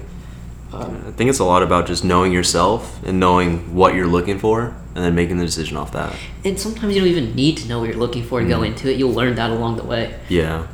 Um, 0.83 1.05
I 1.07 1.11
think 1.13 1.31
it's 1.31 1.39
a 1.39 1.45
lot 1.45 1.63
about 1.63 1.87
just 1.87 2.05
knowing 2.05 2.33
yourself 2.33 3.03
and 3.05 3.21
knowing 3.21 3.75
what 3.75 3.95
you're 3.95 4.07
looking 4.07 4.39
for, 4.39 4.75
and 4.95 5.05
then 5.05 5.15
making 5.15 5.39
the 5.39 5.45
decision 5.47 5.77
off 5.77 5.93
that. 5.93 6.15
and 6.45 6.59
sometimes 6.59 6.95
you 6.95 7.01
don't 7.01 7.09
even 7.11 7.35
need 7.35 7.57
to 7.59 7.69
know 7.69 7.81
what 7.81 7.89
you're 7.89 7.99
looking 7.99 8.23
for 8.25 8.41
to 8.41 8.47
go 8.49 8.63
into 8.63 8.91
it. 8.91 8.97
You'll 8.99 9.13
learn 9.13 9.35
that 9.37 9.51
along 9.51 9.77
the 9.77 9.85
way. 9.85 10.19
Yeah, 10.29 10.67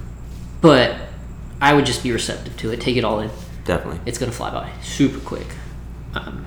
But 0.60 0.96
I 1.60 1.74
would 1.74 1.86
just 1.86 2.02
be 2.02 2.12
receptive 2.12 2.56
to 2.58 2.70
it. 2.70 2.80
Take 2.80 2.96
it 2.96 3.04
all 3.04 3.20
in. 3.20 3.30
definitely. 3.64 4.00
It's 4.06 4.18
gonna 4.18 4.32
fly 4.32 4.50
by 4.50 4.70
super 4.82 5.20
quick. 5.20 5.46
Um, 6.14 6.46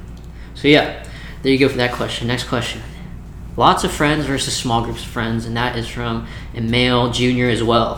so 0.56 0.68
yeah, 0.68 1.04
there 1.42 1.52
you 1.52 1.58
go 1.60 1.70
for 1.70 1.78
that 1.78 1.94
question. 1.94 2.28
Next 2.28 2.46
question: 2.46 2.82
Lots 3.58 3.84
of 3.84 3.92
friends 3.92 4.26
versus 4.26 4.56
small 4.56 4.84
groups 4.84 5.04
of 5.04 5.10
friends, 5.10 5.46
and 5.46 5.56
that 5.58 5.78
is 5.78 5.88
from 5.88 6.28
a 6.56 6.62
male 6.62 7.12
junior 7.12 7.50
as 7.50 7.62
well. 7.64 7.98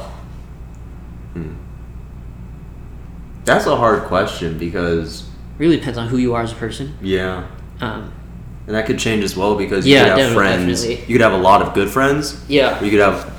Hmm. 1.34 1.54
That's 3.46 3.66
a 3.66 3.76
hard 3.76 4.04
question 4.04 4.58
because 4.58 5.25
Really 5.58 5.78
depends 5.78 5.98
on 5.98 6.08
who 6.08 6.18
you 6.18 6.34
are 6.34 6.42
as 6.44 6.52
a 6.52 6.56
person. 6.56 6.98
yeah, 7.02 7.46
Um, 7.82 8.12
and 8.68 8.76
that 8.76 8.86
could 8.86 9.00
change 9.00 9.24
as 9.24 9.38
well 9.38 9.56
because 9.56 9.86
Yeah, 9.86 10.06
you 10.06 10.12
could 10.16 10.20
have 10.26 10.34
friends. 10.34 10.82
definitely. 10.82 11.06
You 11.08 11.14
could 11.18 11.22
have 11.24 11.34
a 11.34 11.38
lot 11.44 11.62
of 11.62 11.74
good 11.74 11.90
friends, 11.90 12.38
yeah, 12.48 12.80
or 12.80 12.84
you 12.86 12.92
could 12.92 13.00
have 13.00 13.32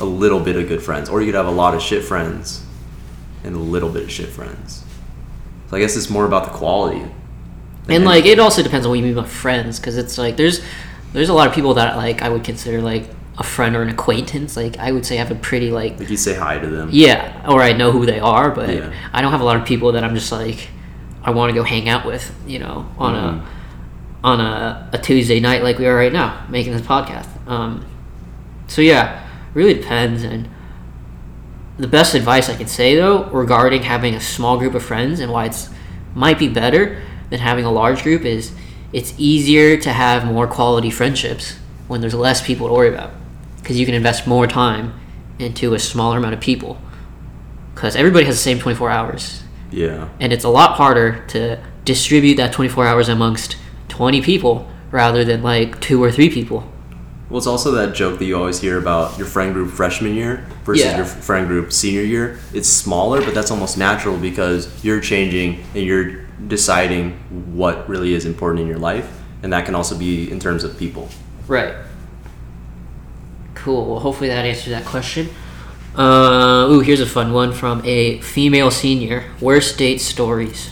a 0.00 0.04
little 0.04 0.40
bit 0.40 0.56
of 0.56 0.66
good 0.68 0.82
friends, 0.82 1.08
or 1.08 1.20
you 1.20 1.26
could 1.26 1.34
have 1.36 1.46
a 1.46 1.50
lot 1.50 1.74
of 1.74 1.82
shit 1.82 2.02
friends 2.04 2.62
and 3.44 3.54
a 3.54 3.58
little 3.58 3.88
bit 3.90 4.04
of 4.04 4.10
shit 4.10 4.28
friends. 4.28 4.82
So 5.70 5.76
I 5.76 5.80
guess 5.80 5.96
it's 5.96 6.10
more 6.10 6.24
about 6.24 6.44
the 6.44 6.50
quality. 6.58 7.02
and 7.88 8.04
like 8.04 8.24
it 8.24 8.38
also 8.38 8.62
depends 8.62 8.86
on 8.86 8.90
what 8.90 8.98
you 8.98 9.04
mean 9.04 9.14
by 9.14 9.24
friends, 9.24 9.78
because 9.78 9.96
it's 9.96 10.16
like 10.18 10.36
there's 10.36 10.60
there's 11.12 11.28
a 11.28 11.34
lot 11.34 11.46
of 11.48 11.54
people 11.54 11.74
that 11.74 11.96
like 11.96 12.22
I 12.22 12.28
would 12.28 12.42
consider 12.44 12.80
like 12.80 13.08
a 13.38 13.42
friend 13.42 13.76
or 13.76 13.82
an 13.82 13.88
acquaintance. 13.88 14.56
Like 14.56 14.78
I 14.78 14.90
would 14.92 15.04
say 15.06 15.16
I 15.16 15.18
have 15.18 15.30
a 15.30 15.34
pretty 15.36 15.70
like 15.70 15.98
Like 15.98 16.10
you 16.10 16.16
say 16.16 16.34
hi 16.34 16.58
to 16.58 16.66
them. 16.66 16.88
Yeah, 16.92 17.44
or 17.48 17.60
I 17.62 17.72
know 17.72 17.90
who 17.92 18.06
they 18.06 18.20
are, 18.20 18.50
but 18.50 18.68
Yeah. 18.70 18.92
I 19.12 19.20
don't 19.22 19.30
have 19.32 19.40
a 19.40 19.44
lot 19.44 19.56
of 19.56 19.64
people 19.64 19.92
that 19.92 20.02
I'm 20.04 20.14
just 20.14 20.32
like 20.32 20.68
I 21.24 21.30
want 21.30 21.50
to 21.50 21.54
go 21.54 21.62
hang 21.62 21.88
out 21.88 22.04
with, 22.04 22.34
you 22.46 22.58
know, 22.58 22.86
on 22.98 23.14
Mhm. 23.14 23.18
a 23.38 23.42
on 24.24 24.40
a, 24.40 24.88
a 24.92 24.98
Tuesday 24.98 25.40
night 25.40 25.64
like 25.64 25.78
we 25.80 25.86
are 25.86 25.96
right 25.96 26.12
now 26.12 26.44
making 26.48 26.72
this 26.72 26.82
podcast. 26.82 27.26
Um, 27.48 27.84
so 28.68 28.80
yeah, 28.80 29.20
really 29.52 29.74
depends. 29.74 30.22
And 30.22 30.48
the 31.78 31.88
best 31.88 32.14
advice 32.14 32.48
I 32.48 32.54
can 32.54 32.68
say 32.68 32.94
though 32.94 33.24
regarding 33.24 33.82
having 33.82 34.14
a 34.14 34.20
small 34.20 34.58
group 34.58 34.74
of 34.74 34.82
friends 34.84 35.18
and 35.20 35.32
why 35.32 35.46
it's 35.46 35.70
might 36.14 36.38
be 36.38 36.46
better 36.48 37.02
than 37.30 37.40
having 37.40 37.64
a 37.64 37.70
large 37.72 38.02
group 38.04 38.22
is 38.24 38.52
it's 38.92 39.12
easier 39.18 39.76
to 39.78 39.92
have 39.92 40.24
more 40.24 40.46
quality 40.46 40.90
friendships 40.90 41.56
when 41.88 42.00
there's 42.00 42.14
less 42.14 42.40
people 42.46 42.68
to 42.68 42.74
worry 42.74 42.88
about 42.94 43.10
because 43.60 43.78
you 43.80 43.86
can 43.86 43.94
invest 43.94 44.26
more 44.26 44.46
time 44.46 44.92
into 45.38 45.74
a 45.74 45.78
smaller 45.78 46.18
amount 46.18 46.34
of 46.34 46.40
people 46.40 46.78
because 47.74 47.96
everybody 47.96 48.24
has 48.26 48.36
the 48.36 48.42
same 48.42 48.58
24 48.60 48.90
hours 48.90 49.41
Yeah. 49.72 50.08
and 50.20 50.32
it's 50.32 50.44
a 50.44 50.48
lot 50.48 50.76
harder 50.76 51.24
to 51.28 51.58
distribute 51.84 52.36
that 52.36 52.52
24 52.52 52.86
hours 52.86 53.08
amongst 53.08 53.56
20 53.88 54.20
people 54.22 54.68
rather 54.90 55.24
than 55.24 55.42
like 55.42 55.80
two 55.80 56.02
or 56.02 56.10
three 56.12 56.28
people 56.30 56.64
Well, 57.30 57.38
it's 57.38 57.46
also 57.46 57.70
that 57.72 57.94
joke 57.94 58.18
that 58.18 58.26
you 58.26 58.36
always 58.36 58.60
hear 58.60 58.76
about 58.78 59.16
your 59.18 59.26
friend 59.26 59.54
group 59.54 59.70
freshman 59.70 60.14
year 60.14 60.44
versus 60.64 60.84
Yeah. 60.84 60.96
your 60.98 61.06
friend 61.06 61.46
group 61.48 61.72
senior 61.72 62.02
year. 62.02 62.38
It's 62.52 62.68
smaller, 62.68 63.22
but 63.22 63.32
that's 63.34 63.50
almost 63.50 63.78
natural 63.78 64.18
because 64.18 64.68
you're 64.84 65.00
changing 65.00 65.64
and 65.74 65.82
you're 65.84 66.26
deciding 66.46 67.12
what 67.54 67.88
really 67.88 68.12
is 68.12 68.26
important 68.26 68.60
in 68.60 68.66
your 68.68 68.78
life, 68.78 69.08
and 69.42 69.50
that 69.54 69.64
can 69.64 69.74
also 69.74 69.96
be 69.96 70.30
in 70.30 70.38
terms 70.38 70.62
of 70.64 70.76
people. 70.78 71.08
right 71.48 71.74
cool 73.54 73.86
well 73.86 74.00
hopefully 74.00 74.28
that 74.28 74.44
answers 74.44 74.70
that 74.70 74.84
question 74.84 75.28
uh, 75.96 76.66
ooh 76.70 76.80
here's 76.80 77.00
a 77.00 77.06
fun 77.06 77.32
one 77.32 77.52
from 77.52 77.82
a 77.84 78.20
female 78.20 78.70
senior 78.70 79.24
worst 79.40 79.76
date 79.78 80.00
stories 80.00 80.70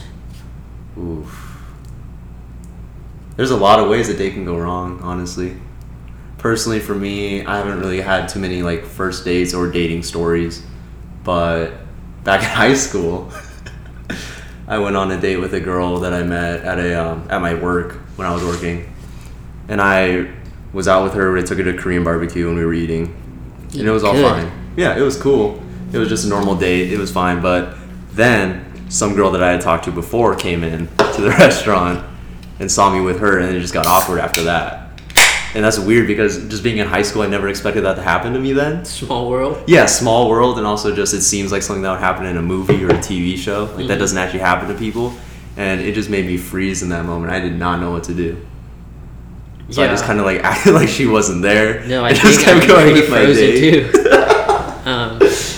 Oof. 0.97 1.57
There's 3.37 3.51
a 3.51 3.57
lot 3.57 3.79
of 3.79 3.89
ways 3.89 4.07
that 4.07 4.17
date 4.17 4.33
can 4.33 4.45
go 4.45 4.57
wrong, 4.57 4.99
honestly. 5.01 5.55
Personally, 6.37 6.79
for 6.79 6.93
me, 6.93 7.45
I 7.45 7.57
haven't 7.57 7.79
really 7.79 8.01
had 8.01 8.27
too 8.27 8.39
many 8.39 8.61
like 8.61 8.83
first 8.83 9.23
dates 9.23 9.53
or 9.53 9.71
dating 9.71 10.03
stories, 10.03 10.63
but 11.23 11.73
back 12.23 12.41
in 12.43 12.49
high 12.49 12.73
school, 12.73 13.31
I 14.67 14.79
went 14.79 14.95
on 14.95 15.11
a 15.11 15.19
date 15.19 15.37
with 15.37 15.53
a 15.53 15.59
girl 15.59 15.99
that 15.99 16.13
I 16.13 16.23
met 16.23 16.61
at 16.61 16.77
a 16.77 16.93
um, 16.93 17.27
at 17.29 17.41
my 17.41 17.53
work 17.53 17.93
when 18.15 18.27
I 18.27 18.33
was 18.33 18.43
working, 18.43 18.93
and 19.69 19.81
I 19.81 20.31
was 20.73 20.87
out 20.87 21.03
with 21.03 21.13
her. 21.13 21.31
We 21.31 21.41
took 21.43 21.57
her 21.57 21.63
to 21.63 21.77
Korean 21.77 22.03
barbecue 22.03 22.47
and 22.47 22.57
we 22.57 22.65
were 22.65 22.73
eating, 22.73 23.15
and 23.73 23.87
it 23.87 23.91
was 23.91 24.03
all 24.03 24.13
Good. 24.13 24.23
fine. 24.23 24.60
Yeah, 24.77 24.97
it 24.97 25.01
was 25.01 25.19
cool. 25.21 25.61
It 25.93 25.97
was 25.97 26.07
just 26.09 26.25
a 26.25 26.29
normal 26.29 26.55
date. 26.55 26.91
It 26.91 26.97
was 26.97 27.11
fine, 27.11 27.41
but 27.41 27.75
then 28.13 28.65
some 28.89 29.15
girl 29.15 29.31
that 29.31 29.43
I 29.43 29.51
had 29.51 29.61
talked 29.61 29.85
to 29.85 29.91
before 29.91 30.35
came 30.35 30.63
in 30.63 30.87
to 30.97 31.21
the 31.21 31.29
restaurant 31.39 32.05
and 32.59 32.71
saw 32.71 32.93
me 32.93 33.01
with 33.01 33.19
her, 33.19 33.39
and 33.39 33.55
it 33.55 33.59
just 33.59 33.73
got 33.73 33.85
awkward 33.87 34.19
after 34.19 34.43
that. 34.43 34.77
And 35.53 35.65
that's 35.65 35.77
weird 35.77 36.07
because 36.07 36.47
just 36.47 36.63
being 36.63 36.77
in 36.77 36.87
high 36.87 37.01
school, 37.01 37.23
I 37.23 37.27
never 37.27 37.49
expected 37.49 37.81
that 37.83 37.95
to 37.95 38.01
happen 38.01 38.31
to 38.33 38.39
me 38.39 38.53
then. 38.53 38.85
small 38.85 39.29
world 39.29 39.61
Yeah, 39.67 39.85
small 39.85 40.29
world, 40.29 40.57
and 40.57 40.65
also 40.65 40.95
just 40.95 41.13
it 41.13 41.21
seems 41.23 41.51
like 41.51 41.61
something 41.61 41.83
that 41.83 41.91
would 41.91 41.99
happen 41.99 42.25
in 42.25 42.37
a 42.37 42.41
movie 42.41 42.81
or 42.85 42.89
a 42.91 42.97
TV 42.99 43.37
show. 43.37 43.65
Like 43.75 43.87
that 43.87 43.97
Mhm. 43.97 43.99
doesn't 43.99 44.17
actually 44.17 44.39
happen 44.39 44.69
to 44.69 44.75
people, 44.75 45.11
and 45.57 45.81
it 45.81 45.93
just 45.93 46.09
made 46.09 46.25
me 46.25 46.37
freeze 46.37 46.83
in 46.83 46.89
that 46.89 47.03
moment. 47.05 47.33
I 47.33 47.41
did 47.41 47.57
not 47.59 47.81
know 47.81 47.91
what 47.91 48.05
to 48.05 48.13
do. 48.13 48.37
So 49.69 49.83
I 49.83 49.87
just 49.87 50.05
kind 50.05 50.19
of 50.19 50.25
like 50.25 50.39
acted 50.43 50.73
like 50.73 50.87
she 50.89 51.05
wasn't 51.05 51.41
there. 51.41 51.85
No, 51.85 52.05
I 52.05 52.13
just 52.13 52.39
I 52.41 52.43
kept 52.43 52.57
was 52.59 52.67
going 52.67 52.93
with 52.93 53.09
my 53.09 53.25
day. 53.25 53.59
too. 53.59 53.91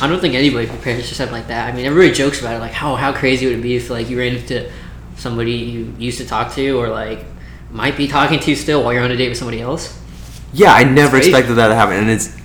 I 0.03 0.07
don't 0.07 0.19
think 0.19 0.35
anybody 0.35 0.67
prepares 0.67 1.07
for 1.07 1.15
something 1.15 1.33
like 1.33 1.47
that. 1.47 1.71
I 1.71 1.75
mean, 1.75 1.85
everybody 1.85 2.13
jokes 2.13 2.41
about 2.41 2.57
it, 2.57 2.59
like 2.59 2.73
how 2.73 2.95
how 2.95 3.13
crazy 3.13 3.45
would 3.45 3.59
it 3.59 3.61
be 3.61 3.77
if 3.77 3.89
like 3.89 4.09
you 4.09 4.19
ran 4.19 4.35
into 4.35 4.69
somebody 5.15 5.53
you 5.53 5.95
used 5.97 6.17
to 6.17 6.25
talk 6.25 6.53
to 6.55 6.71
or 6.77 6.89
like 6.89 7.23
might 7.71 7.95
be 7.95 8.07
talking 8.09 8.39
to 8.41 8.53
still 8.55 8.83
while 8.83 8.91
you're 8.91 9.01
on 9.01 9.11
a 9.11 9.15
date 9.15 9.29
with 9.29 9.37
somebody 9.37 9.61
else. 9.61 9.97
Yeah, 10.51 10.73
I 10.73 10.83
never 10.83 11.15
expected 11.15 11.53
that 11.53 11.69
to 11.69 11.75
happen, 11.75 11.95
and 11.95 12.09
it's 12.09 12.35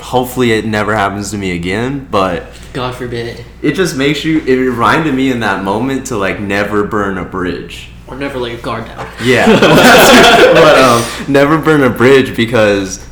hopefully 0.00 0.52
it 0.52 0.64
never 0.64 0.96
happens 0.96 1.30
to 1.32 1.36
me 1.36 1.54
again. 1.54 2.08
But 2.10 2.46
God 2.72 2.94
forbid, 2.94 3.44
it 3.60 3.72
just 3.74 3.94
makes 3.94 4.24
you. 4.24 4.40
It 4.40 4.56
reminded 4.56 5.14
me 5.14 5.30
in 5.30 5.40
that 5.40 5.62
moment 5.62 6.06
to 6.06 6.16
like 6.16 6.40
never 6.40 6.84
burn 6.84 7.18
a 7.18 7.24
bridge. 7.24 7.90
or 8.06 8.16
never 8.16 8.38
let 8.38 8.52
your 8.52 8.62
guard 8.62 8.86
down. 8.86 9.06
Yeah, 9.22 9.44
but 10.54 10.78
um, 10.78 11.32
never 11.32 11.58
burn 11.58 11.82
a 11.82 11.90
bridge 11.90 12.34
because 12.34 13.06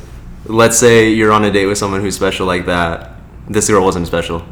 let's 0.45 0.79
say 0.79 1.09
you're 1.11 1.31
on 1.31 1.43
a 1.43 1.51
date 1.51 1.67
with 1.67 1.77
someone 1.77 2.01
who's 2.01 2.15
special 2.15 2.47
like 2.47 2.65
that. 2.65 3.13
This 3.49 3.69
girl 3.69 3.83
wasn't 3.83 4.07
special. 4.07 4.43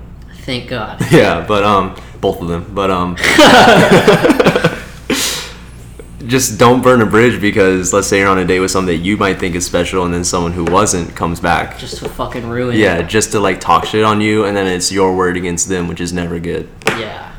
Thank 0.43 0.69
God. 0.69 1.01
Yeah, 1.11 1.45
but 1.47 1.63
um, 1.63 1.95
both 2.21 2.41
of 2.41 2.47
them. 2.47 2.71
But 2.73 2.91
um, 2.91 3.15
just 6.27 6.57
don't 6.57 6.81
burn 6.81 7.01
a 7.01 7.05
bridge 7.05 7.39
because 7.39 7.93
let's 7.93 8.07
say 8.07 8.19
you're 8.19 8.27
on 8.29 8.39
a 8.39 8.45
date 8.45 8.59
with 8.59 8.71
someone 8.71 8.87
that 8.87 8.97
you 9.03 9.17
might 9.17 9.39
think 9.39 9.55
is 9.55 9.65
special, 9.65 10.05
and 10.05 10.13
then 10.13 10.23
someone 10.23 10.53
who 10.53 10.63
wasn't 10.65 11.15
comes 11.15 11.39
back. 11.39 11.77
Just 11.77 11.97
to 11.97 12.09
fucking 12.09 12.47
ruin. 12.47 12.77
Yeah, 12.77 13.01
just 13.01 13.31
to 13.33 13.39
like 13.39 13.59
talk 13.59 13.85
shit 13.85 14.03
on 14.03 14.21
you, 14.21 14.45
and 14.45 14.55
then 14.55 14.67
it's 14.67 14.91
your 14.91 15.15
word 15.15 15.37
against 15.37 15.69
them, 15.69 15.87
which 15.87 16.01
is 16.01 16.13
never 16.13 16.39
good. 16.39 16.69
Yeah. 16.87 17.31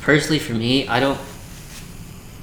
Personally, 0.00 0.38
for 0.38 0.54
me, 0.54 0.86
I 0.88 1.00
don't. 1.00 1.18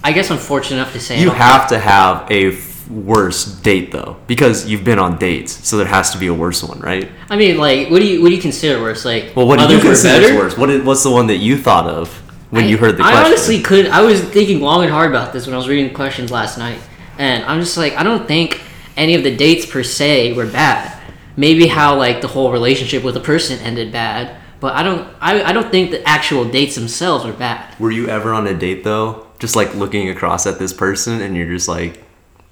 I 0.04 0.12
guess 0.12 0.30
I'm 0.30 0.38
fortunate 0.38 0.82
enough 0.82 0.94
to 0.94 1.00
say 1.00 1.16
I 1.16 1.20
You 1.20 1.28
don't- 1.28 1.38
have 1.38 1.68
to 1.70 1.80
have 1.80 2.30
a 2.30 2.52
worse 2.90 3.46
date 3.46 3.92
though, 3.92 4.18
because 4.28 4.68
you've 4.68 4.84
been 4.84 5.00
on 5.00 5.18
dates, 5.18 5.68
so 5.68 5.78
there 5.78 5.88
has 5.88 6.12
to 6.12 6.18
be 6.18 6.28
a 6.28 6.34
worse 6.34 6.64
one, 6.64 6.80
right? 6.80 7.10
I 7.30 7.36
mean, 7.36 7.58
like, 7.58 7.90
what 7.90 8.00
do 8.00 8.08
you 8.08 8.22
what 8.22 8.30
do 8.30 8.36
you 8.36 8.42
consider 8.42 8.82
worse? 8.82 9.06
Like, 9.06 9.36
Well, 9.36 9.48
what 9.48 9.60
do 9.60 9.74
you 9.74 9.82
consider 9.82 10.36
worse? 10.36 10.58
What 10.58 10.70
is, 10.70 10.84
what's 10.84 11.04
the 11.04 11.12
one 11.12 11.28
that 11.28 11.38
you 11.38 11.58
thought 11.58 11.88
of 11.88 12.10
when 12.52 12.66
I- 12.66 12.68
you 12.68 12.78
heard 12.78 12.94
the 12.94 13.04
question? 13.04 13.18
I 13.18 13.22
question? 13.22 13.34
honestly 13.34 13.62
could. 13.62 13.88
I 13.88 14.02
was 14.02 14.22
thinking 14.22 14.62
long 14.62 14.84
and 14.84 14.92
hard 14.92 15.10
about 15.10 15.34
this 15.34 15.46
when 15.48 15.54
I 15.54 15.58
was 15.58 15.68
reading 15.68 15.88
the 15.90 15.94
questions 15.96 16.32
last 16.32 16.58
night, 16.58 16.80
and 17.18 17.44
I'm 17.46 17.60
just 17.60 17.78
like, 17.78 17.94
I 17.96 18.04
don't 18.04 18.28
think 18.28 18.62
any 18.96 19.16
of 19.16 19.24
the 19.24 19.36
dates 19.36 19.66
per 19.66 19.84
se 19.84 20.34
were 20.34 20.46
bad. 20.46 21.00
Maybe 21.36 21.66
how 21.68 21.98
like 21.98 22.22
the 22.22 22.28
whole 22.28 22.52
relationship 22.52 23.04
with 23.04 23.18
a 23.18 23.20
person 23.20 23.58
ended 23.60 23.92
bad, 23.92 24.38
but 24.60 24.74
I 24.76 24.84
don't. 24.84 25.08
I, 25.20 25.42
I 25.44 25.52
don't 25.54 25.72
think 25.72 25.90
the 25.92 26.08
actual 26.08 26.46
dates 26.46 26.76
themselves 26.76 27.26
were 27.26 27.34
bad. 27.34 27.80
Were 27.80 27.90
you 27.90 28.08
ever 28.08 28.34
on 28.34 28.46
a 28.46 28.54
date 28.54 28.84
though, 28.84 29.26
just 29.40 29.56
like 29.56 29.74
looking 29.74 30.10
across 30.10 30.46
at 30.46 30.60
this 30.60 30.72
person, 30.74 31.22
and 31.22 31.36
you're 31.36 31.50
just 31.50 31.68
like, 31.68 32.03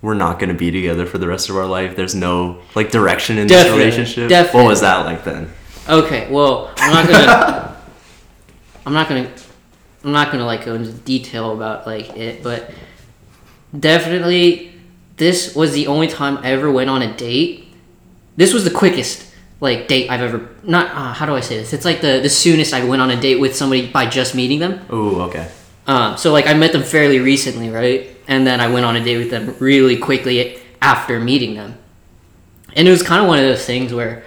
we're 0.01 0.13
not 0.15 0.39
gonna 0.39 0.53
be 0.53 0.71
together 0.71 1.05
for 1.05 1.17
the 1.17 1.27
rest 1.27 1.49
of 1.49 1.55
our 1.57 1.65
life. 1.65 1.95
There's 1.95 2.15
no 2.15 2.59
like 2.75 2.91
direction 2.91 3.37
in 3.37 3.47
Definitely, 3.47 3.83
this 3.85 3.95
relationship. 3.97 4.29
definitely. 4.29 4.61
What 4.61 4.67
was 4.69 4.81
that 4.81 5.05
like 5.05 5.23
then? 5.23 5.51
Okay, 5.87 6.29
well, 6.31 6.73
I'm 6.77 6.93
not 6.93 7.07
gonna. 7.09 7.77
I'm 8.85 8.93
not 8.93 9.09
gonna. 9.09 9.31
I'm 10.03 10.11
not 10.11 10.31
gonna 10.31 10.45
like 10.45 10.65
go 10.65 10.73
into 10.75 10.91
detail 10.91 11.53
about 11.53 11.85
like 11.85 12.09
it, 12.17 12.41
but 12.41 12.71
definitely, 13.77 14.73
this 15.17 15.55
was 15.55 15.73
the 15.73 15.87
only 15.87 16.07
time 16.07 16.37
I 16.37 16.51
ever 16.51 16.71
went 16.71 16.89
on 16.89 17.01
a 17.01 17.15
date. 17.15 17.67
This 18.37 18.53
was 18.53 18.63
the 18.63 18.71
quickest 18.71 19.27
like 19.59 19.87
date 19.87 20.09
I've 20.09 20.21
ever. 20.21 20.49
Not 20.63 20.87
uh, 20.91 21.13
how 21.13 21.25
do 21.25 21.35
I 21.35 21.41
say 21.41 21.57
this? 21.57 21.73
It's 21.73 21.85
like 21.85 22.01
the 22.01 22.19
the 22.21 22.29
soonest 22.29 22.73
I 22.73 22.83
went 22.85 23.01
on 23.01 23.11
a 23.11 23.19
date 23.19 23.39
with 23.39 23.55
somebody 23.55 23.87
by 23.87 24.05
just 24.07 24.33
meeting 24.33 24.59
them. 24.59 24.81
Oh, 24.89 25.21
okay. 25.23 25.49
Um, 25.87 26.17
so 26.17 26.31
like 26.31 26.47
I 26.47 26.53
met 26.53 26.71
them 26.71 26.83
fairly 26.83 27.19
recently, 27.19 27.69
right? 27.69 28.09
And 28.31 28.47
then 28.47 28.61
I 28.61 28.69
went 28.69 28.85
on 28.85 28.95
a 28.95 29.03
date 29.03 29.17
with 29.17 29.29
them 29.29 29.55
really 29.59 29.97
quickly 29.97 30.57
after 30.81 31.19
meeting 31.19 31.55
them. 31.55 31.77
And 32.73 32.87
it 32.87 32.91
was 32.91 33.03
kind 33.03 33.21
of 33.21 33.27
one 33.27 33.39
of 33.39 33.43
those 33.43 33.65
things 33.65 33.93
where 33.93 34.23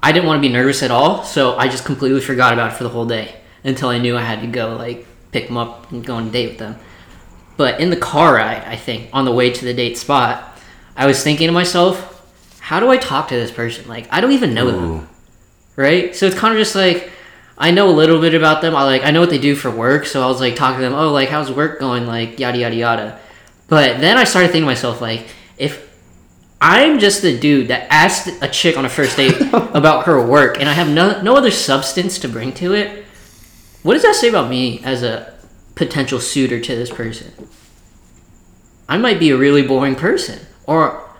I 0.00 0.12
didn't 0.12 0.26
want 0.26 0.38
to 0.38 0.48
be 0.48 0.52
nervous 0.52 0.82
at 0.84 0.92
all, 0.92 1.24
so 1.24 1.56
I 1.56 1.66
just 1.66 1.84
completely 1.84 2.20
forgot 2.20 2.52
about 2.52 2.72
it 2.72 2.76
for 2.76 2.84
the 2.84 2.90
whole 2.90 3.06
day 3.06 3.34
until 3.64 3.88
I 3.88 3.98
knew 3.98 4.16
I 4.16 4.22
had 4.22 4.40
to 4.42 4.46
go 4.46 4.76
like 4.76 5.04
pick 5.32 5.48
them 5.48 5.56
up 5.56 5.90
and 5.90 6.06
go 6.06 6.14
on 6.14 6.28
a 6.28 6.30
date 6.30 6.50
with 6.50 6.58
them. 6.58 6.76
But 7.56 7.80
in 7.80 7.90
the 7.90 7.96
car 7.96 8.34
ride, 8.34 8.62
I 8.64 8.76
think 8.76 9.10
on 9.12 9.24
the 9.24 9.32
way 9.32 9.50
to 9.50 9.64
the 9.64 9.74
date 9.74 9.98
spot, 9.98 10.56
I 10.96 11.06
was 11.06 11.22
thinking 11.22 11.48
to 11.48 11.52
myself, 11.52 12.10
how 12.60 12.78
do 12.78 12.88
I 12.88 12.96
talk 12.96 13.28
to 13.28 13.34
this 13.34 13.50
person? 13.50 13.88
Like 13.88 14.06
I 14.10 14.20
don't 14.20 14.32
even 14.32 14.54
know 14.54 14.70
them 14.70 15.08
right? 15.76 16.14
So 16.14 16.26
it's 16.26 16.38
kind 16.38 16.54
of 16.54 16.58
just 16.58 16.74
like 16.74 17.10
I 17.56 17.70
know 17.70 17.88
a 17.88 17.92
little 17.92 18.20
bit 18.20 18.34
about 18.34 18.62
them. 18.62 18.74
I 18.74 18.84
like 18.84 19.02
I 19.04 19.10
know 19.10 19.20
what 19.20 19.30
they 19.30 19.38
do 19.38 19.54
for 19.54 19.70
work, 19.70 20.06
so 20.06 20.22
I 20.22 20.26
was 20.26 20.40
like 20.40 20.56
talking 20.56 20.78
to 20.78 20.82
them. 20.82 20.94
Oh, 20.94 21.12
like 21.12 21.28
how's 21.28 21.50
work 21.50 21.78
going? 21.80 22.06
Like 22.06 22.38
yada 22.38 22.58
yada 22.58 22.74
yada. 22.74 23.20
But 23.74 24.00
then 24.00 24.16
I 24.16 24.22
started 24.22 24.52
thinking 24.52 24.62
to 24.62 24.66
myself 24.66 25.00
like 25.00 25.26
if 25.58 25.92
I'm 26.60 27.00
just 27.00 27.22
the 27.22 27.36
dude 27.36 27.66
that 27.66 27.88
asked 27.90 28.28
a 28.40 28.46
chick 28.46 28.76
on 28.76 28.84
a 28.84 28.88
first 28.88 29.16
date 29.16 29.34
about 29.52 30.06
her 30.06 30.24
work, 30.24 30.60
and 30.60 30.68
I 30.68 30.74
have 30.74 30.88
no 30.88 31.20
no 31.22 31.34
other 31.34 31.50
substance 31.50 32.20
to 32.20 32.28
bring 32.28 32.52
to 32.52 32.72
it. 32.72 33.04
What 33.82 33.94
does 33.94 34.04
that 34.04 34.14
say 34.14 34.28
about 34.28 34.48
me 34.48 34.80
as 34.84 35.02
a 35.02 35.34
potential 35.74 36.20
suitor 36.20 36.60
to 36.60 36.76
this 36.76 36.88
person? 36.88 37.32
I 38.88 38.96
might 38.96 39.18
be 39.18 39.30
a 39.30 39.36
really 39.36 39.66
boring 39.66 39.96
person, 39.96 40.46
or 40.68 41.10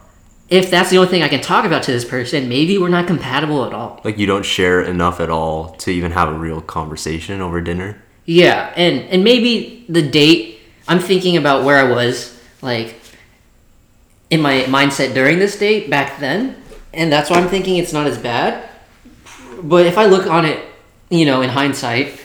if 0.49 0.71
that's 0.71 0.91
the 0.91 0.99
only 0.99 1.11
thing 1.11 1.25
I 1.25 1.29
can 1.29 1.41
talk 1.41 1.65
about 1.65 1.83
to 1.83 1.91
this 1.91 2.05
person, 2.05 2.49
maybe 2.49 2.79
we're 2.79 2.87
not 2.89 3.09
compatible 3.09 3.65
at 3.65 3.75
all. 3.75 4.01
Like 4.05 4.17
you 4.17 4.27
don't 4.27 4.47
share 4.47 4.81
enough 4.81 5.19
at 5.19 5.29
all 5.29 5.71
to 5.79 5.91
even 5.91 6.13
have 6.13 6.29
a 6.29 6.39
real 6.39 6.61
conversation 6.61 7.41
over 7.41 7.61
dinner. 7.61 8.01
Yeah, 8.27 8.73
and 8.77 9.01
and 9.11 9.25
maybe 9.25 9.87
the 9.89 10.09
date. 10.09 10.61
I'm 10.87 11.01
thinking 11.01 11.37
about 11.37 11.65
where 11.65 11.79
I 11.79 11.91
was, 11.91 12.34
like 12.65 13.01
in 14.31 14.41
my 14.41 14.63
mindset 14.63 15.15
during 15.15 15.39
this 15.39 15.59
date 15.59 15.89
back 15.89 16.19
then, 16.19 16.57
and 16.93 17.13
that's 17.13 17.31
why 17.31 17.37
I'm 17.37 17.49
thinking 17.49 17.77
it's 17.77 17.93
not 17.93 18.07
as 18.07 18.19
bad. 18.19 18.69
But 19.63 19.87
if 19.87 19.97
I 19.97 20.07
look 20.07 20.27
on 20.27 20.45
it, 20.45 20.65
you 21.11 21.25
know, 21.25 21.43
in 21.43 21.51
hindsight, 21.51 22.21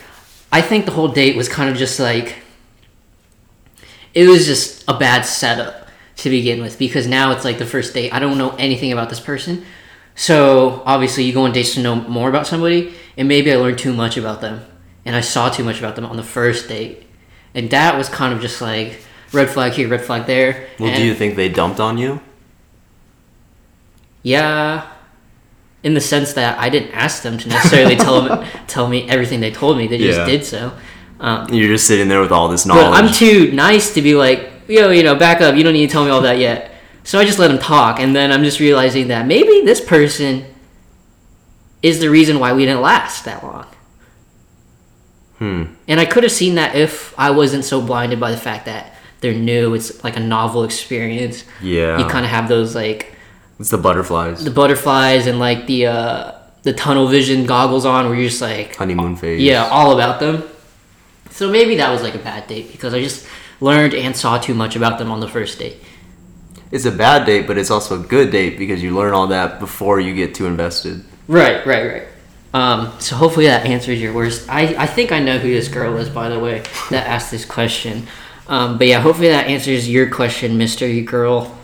I 0.51 0.62
think 0.62 0.86
the 0.86 0.91
whole 0.91 1.10
date 1.10 1.36
was 1.36 1.48
kind 1.48 1.69
of 1.69 1.77
just 1.77 2.00
like 2.00 2.38
it 4.13 4.27
was 4.27 4.46
just 4.46 4.84
a 4.88 4.98
bad 4.98 5.22
setup 5.22 5.88
to 6.17 6.29
begin 6.29 6.62
with 6.62 6.77
because 6.79 7.08
now 7.08 7.31
it's 7.31 7.46
like 7.46 7.60
the 7.60 7.65
first 7.65 7.93
date. 7.93 8.13
I 8.13 8.19
don't 8.19 8.38
know 8.38 8.55
anything 8.58 8.91
about 8.91 9.10
this 9.10 9.19
person. 9.19 9.65
So 10.15 10.84
obviously 10.86 11.24
you 11.24 11.34
go 11.34 11.43
on 11.43 11.53
dates 11.53 11.75
to 11.75 11.81
know 11.81 11.96
more 11.96 12.27
about 12.27 12.48
somebody 12.48 12.93
and 13.15 13.27
maybe 13.27 13.53
I 13.53 13.55
learned 13.55 13.79
too 13.79 13.93
much 13.93 14.17
about 14.17 14.41
them 14.41 14.65
and 15.05 15.15
I 15.15 15.22
saw 15.22 15.50
too 15.50 15.63
much 15.63 15.79
about 15.79 15.96
them 15.96 16.05
on 16.05 16.17
the 16.17 16.24
first 16.24 16.67
date. 16.67 17.05
And 17.53 17.69
that 17.69 17.98
was 17.98 18.10
kind 18.10 18.34
of 18.34 18.41
just 18.41 18.62
like 18.62 19.00
red 19.31 19.50
flag 19.50 19.74
here, 19.74 19.88
red 19.88 20.01
flag 20.01 20.25
there. 20.25 20.67
Well, 20.79 20.89
And- 20.89 20.98
do 20.98 21.03
you 21.05 21.13
think 21.13 21.36
they 21.36 21.50
dumped 21.50 21.79
on 21.79 21.98
you? 21.98 22.21
Yeah, 24.24 24.86
in 25.83 25.93
the 25.93 26.01
sense 26.01 26.33
that 26.33 26.59
I 26.59 26.69
didn't 26.69 26.91
ask 26.91 27.24
them 27.24 27.38
to 27.38 27.48
necessarily 27.50 27.95
tell 27.95 28.21
them, 28.21 28.45
tell 28.67 28.88
me 28.88 29.07
everything 29.09 29.39
they 29.39 29.51
told 29.51 29.77
me. 29.77 29.88
They 29.88 29.98
just 29.98 30.19
Yeah. 30.19 30.25
did 30.25 30.45
so. 30.45 30.74
Um, 31.21 31.48
You're 31.53 31.69
just 31.69 31.88
sitting 31.88 32.07
there 32.09 32.19
with 32.21 32.31
all 32.31 32.50
this 32.50 32.65
knowledge. 32.65 32.86
but 32.86 33.03
I'm 33.03 33.12
too 33.13 33.51
nice 33.51 33.93
to 33.93 34.01
be 34.01 34.15
like, 34.15 34.51
yo, 34.67 34.89
you 34.89 35.03
know, 35.03 35.15
back 35.15 35.41
up. 35.41 35.55
You 35.55 35.63
don't 35.63 35.74
need 35.74 35.88
to 35.88 35.91
tell 35.91 36.03
me 36.03 36.12
all 36.12 36.21
that 36.21 36.38
yet. 36.38 36.71
So 37.03 37.17
I 37.17 37.25
just 37.25 37.39
let 37.39 37.48
them 37.48 37.59
talk, 37.59 38.00
and 38.00 38.15
then 38.15 38.31
I'm 38.31 38.43
just 38.43 38.59
realizing 38.59 39.07
that 39.07 39.25
maybe 39.25 39.62
this 39.65 39.81
person 39.81 40.45
is 41.81 42.00
the 42.00 42.09
reason 42.09 42.39
why 42.39 42.51
we 42.53 42.65
didn't 42.65 42.81
last 42.81 43.24
that 43.25 43.41
long. 43.43 43.65
hmm. 45.39 45.63
And 45.87 46.00
I 46.00 46.05
could 46.05 46.24
have 46.24 46.31
seen 46.33 46.55
that 46.55 46.75
if 46.75 47.13
I 47.18 47.31
wasn't 47.31 47.63
so 47.63 47.81
blinded 47.81 48.20
by 48.20 48.31
the 48.31 48.37
fact 48.37 48.65
that 48.65 48.94
they're 49.22 49.34
new. 49.34 49.74
It's 49.74 50.03
like 50.03 50.16
a 50.16 50.20
novel 50.22 50.64
experience. 50.64 51.44
Yeah. 51.62 51.98
You 52.00 52.05
kind 52.05 52.25
of 52.25 52.32
have 52.32 52.48
those 52.48 52.75
like 52.75 53.14
It's 53.60 53.70
the 53.70 53.77
butterflies. 53.77 54.44
the 54.44 54.51
butterflies 54.51 55.27
and 55.27 55.40
like 55.40 55.68
the 55.68 55.88
uh, 55.88 56.32
the 56.64 56.74
tunnel 56.74 57.08
vision 57.08 57.46
goggles 57.46 57.86
on, 57.86 58.05
where 58.10 58.16
you're 58.16 58.29
just 58.29 58.42
like, 58.42 58.75
honeymoon 58.75 59.16
phase. 59.16 59.42
yeah, 59.42 59.68
all 59.70 59.94
about 59.94 60.20
them. 60.20 60.44
So 61.32 61.50
maybe 61.50 61.75
that 61.77 61.90
was 61.92 62.01
like 62.01 62.16
a 62.16 62.20
bad 62.20 62.48
date 62.48 62.72
because 62.72 62.94
I 62.94 63.01
just 63.01 63.25
learned 63.62 63.94
and 63.94 64.16
saw 64.16 64.38
too 64.38 64.53
much 64.53 64.75
about 64.75 64.98
them 65.00 65.12
on 65.12 65.20
the 65.20 65.27
first 65.27 65.60
date. 65.60 65.77
It's 66.72 66.86
a 66.86 66.92
bad 66.92 67.25
date, 67.25 67.48
but 67.48 67.58
it's 67.58 67.72
also 67.72 68.00
a 68.00 68.03
good 68.03 68.32
date 68.32 68.58
because 68.58 68.84
you 68.84 68.96
learn 68.96 69.14
all 69.14 69.27
that 69.27 69.60
before 69.60 70.00
you 70.00 70.14
get 70.14 70.36
too 70.36 70.46
invested. 70.46 71.03
Right, 71.27 71.66
right, 71.66 71.86
right. 71.94 72.03
Um, 72.53 72.94
so 73.00 73.16
hopefully 73.16 73.46
that 73.46 73.66
answers 73.66 74.01
your 74.01 74.14
worst. 74.14 74.50
I, 74.50 74.75
I 74.75 74.86
think 74.86 75.12
I 75.12 75.20
know 75.20 75.38
who 75.40 75.50
this 75.50 75.68
girl 75.68 75.98
is, 75.98 76.10
by 76.10 76.29
the 76.29 76.40
way, 76.40 76.64
that 76.90 77.08
asked 77.08 77.32
this 77.32 77.46
question. 77.46 78.08
Um, 78.50 78.79
but 78.79 78.88
yeah, 78.88 79.00
hopefully 79.00 79.29
that 79.29 79.46
answers 79.48 79.88
your 79.88 80.09
question, 80.09 80.57
Mister 80.57 80.90
Girl. 81.01 81.55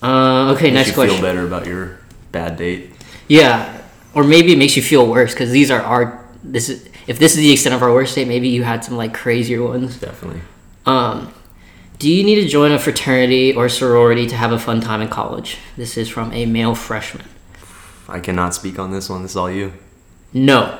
Uh, 0.00 0.52
okay, 0.54 0.70
Makes 0.70 0.74
next 0.74 0.88
you 0.88 0.94
question. 0.94 1.16
feel 1.16 1.22
better 1.22 1.44
about 1.44 1.66
your 1.66 1.98
bad 2.32 2.56
date. 2.56 2.92
Yeah, 3.26 3.82
or 4.14 4.24
maybe 4.24 4.52
it 4.52 4.58
makes 4.58 4.76
you 4.76 4.82
feel 4.82 5.06
worse 5.06 5.34
because 5.34 5.50
these 5.50 5.70
are 5.72 5.82
our. 5.82 6.24
This 6.42 6.68
is 6.68 6.88
if 7.08 7.18
this 7.18 7.32
is 7.32 7.38
the 7.38 7.52
extent 7.52 7.74
of 7.74 7.82
our 7.82 7.92
worst 7.92 8.14
date. 8.14 8.28
Maybe 8.28 8.48
you 8.48 8.62
had 8.62 8.84
some 8.84 8.96
like 8.96 9.12
crazier 9.12 9.62
ones. 9.62 9.98
Definitely. 9.98 10.40
Um, 10.86 11.34
do 11.98 12.08
you 12.08 12.22
need 12.24 12.36
to 12.36 12.48
join 12.48 12.70
a 12.72 12.78
fraternity 12.78 13.52
or 13.52 13.68
sorority 13.68 14.26
to 14.28 14.36
have 14.36 14.52
a 14.52 14.58
fun 14.58 14.80
time 14.80 15.02
in 15.02 15.08
college? 15.08 15.58
This 15.76 15.98
is 15.98 16.08
from 16.08 16.32
a 16.32 16.46
male 16.46 16.76
freshman. 16.76 17.26
I 18.08 18.20
cannot 18.20 18.54
speak 18.54 18.78
on 18.78 18.92
this 18.92 19.10
one. 19.10 19.22
This 19.22 19.32
is 19.32 19.36
all 19.36 19.50
you. 19.50 19.72
No, 20.32 20.78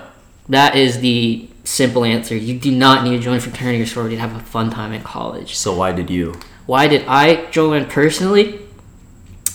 that 0.49 0.77
is 0.77 1.01
the 1.01 1.50
simple 1.65 2.05
answer. 2.05 2.37
You 2.37 2.59
do 2.59 2.71
not 2.71 3.05
need 3.05 3.17
to 3.17 3.23
join 3.23 3.37
a 3.37 3.41
fraternity 3.41 3.83
or 3.83 3.87
sorority 3.87 4.17
to 4.17 4.21
have 4.21 4.35
a 4.35 4.41
fun 4.41 4.71
time 4.71 4.93
in 4.93 5.03
college. 5.03 5.57
So 5.57 5.75
why 5.75 5.93
did 5.93 6.11
you? 6.11 6.35
Why 6.67 6.87
did 6.87 7.05
I 7.07 7.51
join 7.51 7.87
personally? 7.87 8.61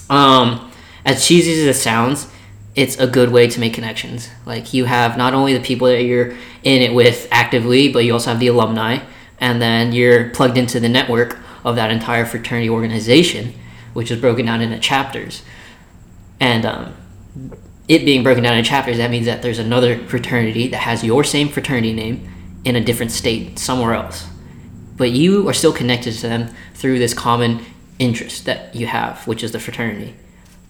Um, 0.09 0.71
as 1.05 1.25
cheesy 1.25 1.51
as 1.51 1.77
it 1.77 1.79
sounds, 1.79 2.27
it's 2.75 2.99
a 2.99 3.07
good 3.07 3.31
way 3.31 3.47
to 3.47 3.59
make 3.59 3.73
connections. 3.73 4.29
Like 4.45 4.73
you 4.73 4.85
have 4.85 5.17
not 5.17 5.33
only 5.33 5.53
the 5.53 5.63
people 5.63 5.87
that 5.87 6.03
you're 6.03 6.31
in 6.63 6.81
it 6.81 6.93
with 6.93 7.27
actively, 7.31 7.91
but 7.91 7.99
you 7.99 8.13
also 8.13 8.31
have 8.31 8.39
the 8.39 8.47
alumni, 8.47 8.99
and 9.39 9.61
then 9.61 9.93
you're 9.93 10.29
plugged 10.29 10.57
into 10.57 10.79
the 10.79 10.89
network 10.89 11.37
of 11.63 11.75
that 11.75 11.89
entire 11.91 12.25
fraternity 12.25 12.69
organization, 12.69 13.53
which 13.93 14.11
is 14.11 14.19
broken 14.19 14.45
down 14.45 14.61
into 14.61 14.77
chapters. 14.79 15.41
And 16.39 16.65
um, 16.65 16.93
it 17.88 18.06
being 18.06 18.24
broken 18.24 18.43
down 18.43 18.58
into 18.58 18.69
chapters, 18.69 18.98
that 18.98 19.12
means 19.12 19.26
that 19.26 19.41
there's 19.41 19.60
another 19.60 19.98
fraternity 20.08 20.67
that 20.69 20.78
has 20.80 21.04
your 21.04 21.24
same 21.24 21.50
fraternity 21.50 21.93
name 21.93 22.30
in 22.63 22.76
a 22.76 22.84
different 22.84 23.12
state 23.12 23.60
somewhere 23.60 23.93
else. 23.93 24.28
But 24.98 25.12
you 25.12 25.48
are 25.48 25.54
still 25.54 25.74
connected 25.74 26.13
to 26.13 26.21
them 26.28 26.56
through 26.74 27.00
this 27.00 27.13
common 27.13 27.63
interest 28.00 28.45
that 28.45 28.76
you 28.76 28.88
have, 28.88 29.28
which 29.28 29.43
is 29.43 29.52
the 29.52 29.60
fraternity. 29.60 30.15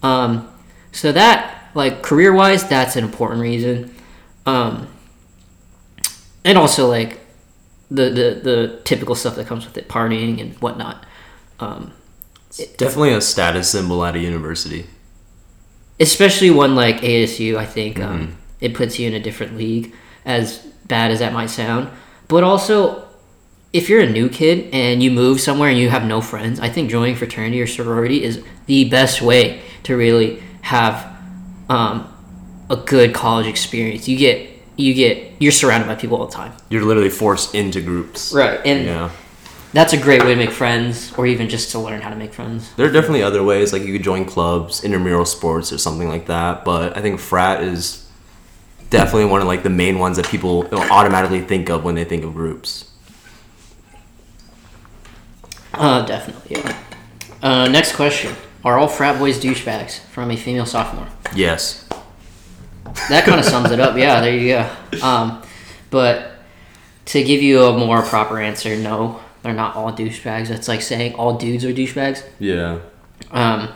Um, 0.03 0.51
so 0.91 1.11
that, 1.11 1.71
like 1.73 2.01
career 2.03 2.33
wise, 2.33 2.67
that's 2.67 2.95
an 2.95 3.03
important 3.03 3.41
reason. 3.41 3.95
Um, 4.45 4.87
and 6.43 6.57
also 6.57 6.87
like 6.87 7.19
the, 7.89 8.09
the 8.09 8.39
the 8.43 8.81
typical 8.83 9.15
stuff 9.15 9.35
that 9.35 9.47
comes 9.47 9.65
with 9.65 9.77
it, 9.77 9.87
partying 9.87 10.41
and 10.41 10.55
whatnot. 10.55 11.05
Um, 11.59 11.93
It's 12.49 12.75
definitely 12.77 13.13
a 13.13 13.21
status 13.21 13.69
symbol 13.69 14.03
at 14.05 14.15
a 14.15 14.19
university. 14.19 14.87
Especially 15.99 16.49
one 16.51 16.75
like 16.75 16.97
ASU, 17.01 17.55
I 17.57 17.65
think 17.65 17.99
um, 17.99 18.35
it 18.61 18.73
puts 18.73 18.99
you 18.99 19.07
in 19.07 19.13
a 19.13 19.19
different 19.19 19.57
league. 19.57 19.93
As 20.25 20.57
bad 20.87 21.11
as 21.11 21.19
that 21.19 21.33
might 21.33 21.51
sound, 21.51 21.87
but 22.27 22.43
also 22.43 23.07
if 23.73 23.89
you're 23.89 24.01
a 24.01 24.09
new 24.09 24.27
kid 24.29 24.69
and 24.73 25.03
you 25.03 25.11
move 25.11 25.39
somewhere 25.39 25.69
and 25.69 25.77
you 25.77 25.89
have 25.89 26.03
no 26.05 26.19
friends, 26.21 26.59
I 26.59 26.69
think 26.69 26.89
joining 26.89 27.15
fraternity 27.15 27.61
or 27.61 27.67
sorority 27.67 28.23
is 28.23 28.43
the 28.65 28.89
best 28.89 29.21
way 29.21 29.61
to 29.83 29.95
really 29.95 30.41
have 30.61 31.05
um, 31.69 32.11
a 32.71 32.75
good 32.77 33.13
college 33.13 33.45
experience. 33.45 34.07
You 34.07 34.17
get 34.17 34.49
you 34.77 34.93
get 34.95 35.33
you're 35.39 35.51
surrounded 35.51 35.85
by 35.87 35.93
people 35.95 36.17
all 36.17 36.25
the 36.25 36.33
time, 36.33 36.53
You're 36.69 36.83
literally 36.85 37.09
forced 37.11 37.53
into 37.53 37.81
groups. 37.81 38.33
right? 38.33 38.59
And 38.65 38.85
Yeah. 38.85 39.11
That's 39.75 39.91
a 39.91 39.97
great 39.97 40.23
way 40.23 40.29
to 40.29 40.37
make 40.37 40.51
friends, 40.51 41.11
or 41.17 41.27
even 41.27 41.49
just 41.49 41.71
to 41.71 41.79
learn 41.79 41.99
how 41.99 42.09
to 42.09 42.15
make 42.15 42.33
friends. 42.33 42.73
There 42.75 42.87
are 42.87 42.91
definitely 42.91 43.23
other 43.23 43.43
ways, 43.43 43.73
like 43.73 43.83
you 43.83 43.91
could 43.91 44.03
join 44.03 44.23
clubs, 44.23 44.85
intramural 44.85 45.25
sports, 45.25 45.73
or 45.73 45.77
something 45.77 46.07
like 46.07 46.27
that. 46.27 46.63
But 46.63 46.95
I 46.97 47.01
think 47.01 47.19
frat 47.19 47.61
is 47.61 48.09
definitely 48.89 49.25
one 49.25 49.41
of 49.41 49.47
like 49.47 49.63
the 49.63 49.69
main 49.69 49.99
ones 49.99 50.15
that 50.15 50.27
people 50.27 50.65
automatically 50.73 51.41
think 51.41 51.69
of 51.69 51.83
when 51.83 51.95
they 51.95 52.05
think 52.05 52.23
of 52.23 52.33
groups. 52.33 52.89
Uh, 55.73 56.05
definitely. 56.05 56.55
Yeah. 56.55 56.77
Uh, 57.43 57.67
next 57.67 57.97
question: 57.97 58.33
Are 58.63 58.79
all 58.79 58.87
frat 58.87 59.19
boys 59.19 59.43
douchebags? 59.43 59.99
From 59.99 60.31
a 60.31 60.37
female 60.37 60.65
sophomore. 60.65 61.09
Yes. 61.35 61.85
That 63.09 63.25
kind 63.25 63.41
of 63.41 63.45
sums 63.53 63.71
it 63.71 63.81
up. 63.81 63.97
Yeah, 63.97 64.21
there 64.21 64.37
you 64.37 64.53
go. 64.53 65.05
Um, 65.05 65.43
but 65.89 66.31
to 67.07 67.21
give 67.25 67.41
you 67.41 67.63
a 67.63 67.77
more 67.77 68.01
proper 68.03 68.39
answer, 68.39 68.77
no, 68.77 69.19
they're 69.45 69.53
not 69.53 69.75
all 69.75 69.93
douchebags. 69.93 70.47
That's 70.49 70.67
like 70.67 70.81
saying 70.81 71.13
all 71.15 71.37
dudes 71.37 71.63
are 71.63 71.71
douchebags. 71.71 72.23
Yeah. 72.39 72.79
Um, 73.31 73.69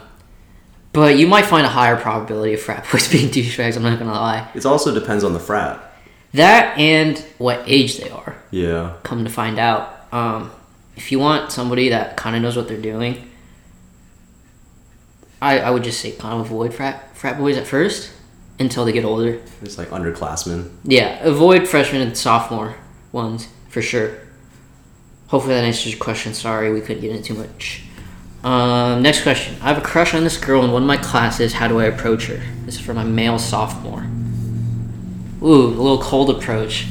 but 0.94 1.18
you 1.18 1.28
might 1.28 1.46
find 1.46 1.66
a 1.66 1.70
higher 1.70 1.96
probability 1.96 2.56
of 2.56 2.62
frat 2.62 2.86
boys 2.92 3.10
being 3.12 3.30
douchebags. 3.30 3.78
I'm 3.78 3.84
not 3.84 4.00
gonna 4.00 4.12
lie. 4.12 4.50
It 4.56 4.66
also 4.66 4.94
depends 4.94 5.24
on 5.24 5.34
the 5.34 5.40
frat. 5.40 5.80
That 6.34 6.78
and 6.78 7.18
what 7.38 7.62
age 7.66 7.98
they 7.98 8.10
are. 8.10 8.36
Yeah. 8.52 8.96
Come 9.04 9.24
to 9.24 9.30
find 9.32 9.60
out, 9.60 9.96
Um, 10.12 10.52
if 10.96 11.12
you 11.12 11.20
want 11.20 11.52
somebody 11.52 11.90
that 11.90 12.18
kind 12.18 12.36
of 12.36 12.42
knows 12.42 12.58
what 12.58 12.68
they're 12.68 12.82
doing, 12.82 13.30
I, 15.42 15.60
I 15.60 15.70
would 15.70 15.84
just 15.84 16.02
say 16.02 16.12
kind 16.12 16.34
of 16.34 16.42
avoid 16.42 16.74
frat 16.74 17.16
frat 17.16 17.38
boys 17.38 17.58
at 17.58 17.66
first 17.68 18.12
until 18.60 18.86
they 18.86 18.92
get 18.92 19.06
older. 19.06 19.40
It's 19.62 19.78
like 19.78 19.90
underclassmen. 19.90 20.70
Yeah, 20.84 21.24
avoid 21.24 21.68
freshman 21.68 22.02
and 22.02 22.18
sophomore 22.18 22.76
ones 23.12 23.48
for 23.70 23.82
sure. 23.82 24.18
Hopefully 25.30 25.54
that 25.54 25.64
answers 25.64 25.92
your 25.92 26.00
question. 26.00 26.34
Sorry, 26.34 26.74
we 26.74 26.82
couldn't 26.82 27.02
get 27.02 27.12
into 27.12 27.24
too 27.24 27.34
much. 27.36 27.84
Um, 28.44 29.04
next 29.04 29.22
question. 29.22 29.56
I 29.62 29.68
have 29.68 29.78
a 29.78 29.82
crush 29.82 30.14
on 30.14 30.24
this 30.24 30.38
girl 30.38 30.64
in 30.64 30.72
one 30.72 30.82
of 30.82 30.88
my 30.88 30.98
classes. 30.98 31.54
How 31.54 31.68
do 31.68 31.80
I 31.80 31.86
approach 31.86 32.28
her? 32.28 32.42
This 32.66 32.76
is 32.76 32.82
for 32.82 32.94
my 32.94 33.04
male 33.04 33.38
sophomore. 33.38 34.08
Ooh, 35.42 35.68
a 35.68 35.82
little 35.82 36.02
cold 36.02 36.32
approach. 36.32 36.88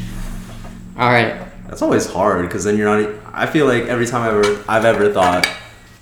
All 0.97 1.09
right. 1.09 1.35
That's 1.67 1.83
always 1.83 2.11
hard 2.11 2.47
because 2.47 2.65
then 2.65 2.77
you're 2.77 2.87
not. 2.87 3.15
I 3.33 3.47
feel 3.47 3.67
like 3.67 3.85
every 3.85 4.07
time 4.07 4.23
I've 4.23 4.45
ever 4.45 4.65
I've 4.69 4.85
ever 4.85 5.13
thought 5.13 5.49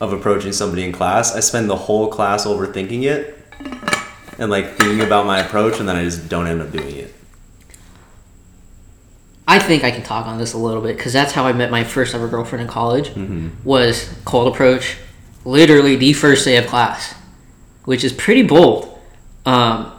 of 0.01 0.13
approaching 0.13 0.53
somebody 0.53 0.85
in 0.85 0.93
class, 0.93 1.35
I 1.35 1.41
spend 1.41 1.71
the 1.71 1.77
whole 1.77 2.09
class 2.09 2.47
overthinking 2.47 3.05
it 3.05 3.39
and 4.39 4.51
like 4.51 4.77
thinking 4.77 5.01
about 5.01 5.27
my 5.27 5.41
approach, 5.41 5.81
and 5.81 5.89
then 5.89 5.97
I 5.97 6.05
just 6.05 6.29
don't 6.29 6.47
end 6.47 6.61
up 6.61 6.71
doing 6.71 6.97
it. 6.97 7.15
I 9.49 9.59
think 9.59 9.85
I 9.85 9.91
can 9.91 10.03
talk 10.03 10.27
on 10.27 10.39
this 10.39 10.55
a 10.55 10.59
little 10.59 10.83
bit 10.83 10.97
because 10.97 11.13
that's 11.13 11.33
how 11.33 11.47
I 11.47 11.53
met 11.53 11.71
my 11.71 11.85
first 11.85 12.15
ever 12.15 12.27
girlfriend 12.29 12.63
in 12.63 12.69
college. 12.69 13.13
Was 13.65 14.13
cold 14.25 14.53
approach, 14.53 14.97
literally 15.45 15.97
the 15.97 16.13
first 16.13 16.45
day 16.45 16.57
of 16.57 16.67
class, 16.67 17.15
which 17.85 18.03
is 18.03 18.13
pretty 18.13 18.43
bold. 18.43 18.99
Um, 19.45 19.93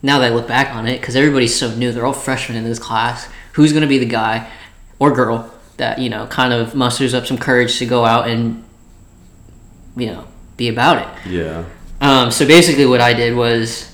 now 0.00 0.20
that 0.20 0.30
I 0.30 0.34
look 0.34 0.46
back 0.46 0.74
on 0.74 0.86
it, 0.86 1.00
because 1.00 1.16
everybody's 1.16 1.58
so 1.58 1.74
new, 1.74 1.90
they're 1.90 2.06
all 2.06 2.12
freshmen 2.12 2.56
in 2.56 2.62
this 2.64 2.78
class. 2.78 3.28
Who's 3.54 3.72
going 3.72 3.82
to 3.82 3.88
be 3.88 3.98
the 3.98 4.06
guy 4.06 4.48
or 5.00 5.12
girl 5.12 5.52
that 5.78 5.98
you 5.98 6.08
know 6.08 6.26
kind 6.28 6.52
of 6.52 6.74
musters 6.76 7.14
up 7.14 7.26
some 7.26 7.38
courage 7.38 7.78
to 7.78 7.86
go 7.86 8.04
out 8.04 8.28
and 8.28 8.64
you 9.96 10.06
know 10.06 10.24
be 10.56 10.68
about 10.68 10.98
it? 11.02 11.26
Yeah. 11.30 11.64
Um, 12.00 12.30
so 12.30 12.46
basically, 12.46 12.86
what 12.86 13.00
I 13.00 13.12
did 13.12 13.34
was, 13.34 13.92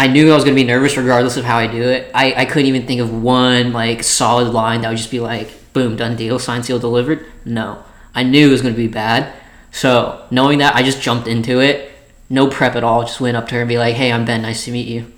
I 0.00 0.06
knew 0.06 0.32
I 0.32 0.34
was 0.34 0.44
gonna 0.44 0.56
be 0.56 0.64
nervous 0.64 0.96
regardless 0.96 1.36
of 1.36 1.44
how 1.44 1.58
I 1.58 1.66
do 1.66 1.82
it. 1.82 2.10
I, 2.14 2.32
I 2.32 2.44
couldn't 2.46 2.68
even 2.68 2.86
think 2.86 3.02
of 3.02 3.22
one 3.22 3.74
like 3.74 4.02
solid 4.02 4.48
line 4.48 4.80
that 4.80 4.88
would 4.88 4.96
just 4.96 5.10
be 5.10 5.20
like, 5.20 5.50
boom, 5.74 5.94
done 5.94 6.16
deal, 6.16 6.38
sign 6.38 6.62
seal 6.62 6.78
delivered. 6.78 7.26
No, 7.44 7.84
I 8.14 8.22
knew 8.22 8.48
it 8.48 8.50
was 8.50 8.62
gonna 8.62 8.74
be 8.74 8.88
bad. 8.88 9.30
So 9.72 10.26
knowing 10.30 10.60
that, 10.60 10.74
I 10.74 10.82
just 10.82 11.02
jumped 11.02 11.28
into 11.28 11.60
it, 11.60 11.92
no 12.30 12.48
prep 12.48 12.76
at 12.76 12.82
all. 12.82 13.02
Just 13.02 13.20
went 13.20 13.36
up 13.36 13.46
to 13.48 13.56
her 13.56 13.60
and 13.60 13.68
be 13.68 13.76
like, 13.76 13.94
hey, 13.94 14.10
I'm 14.10 14.24
Ben. 14.24 14.40
Nice 14.40 14.64
to 14.64 14.70
meet 14.70 14.88
you. 14.88 15.12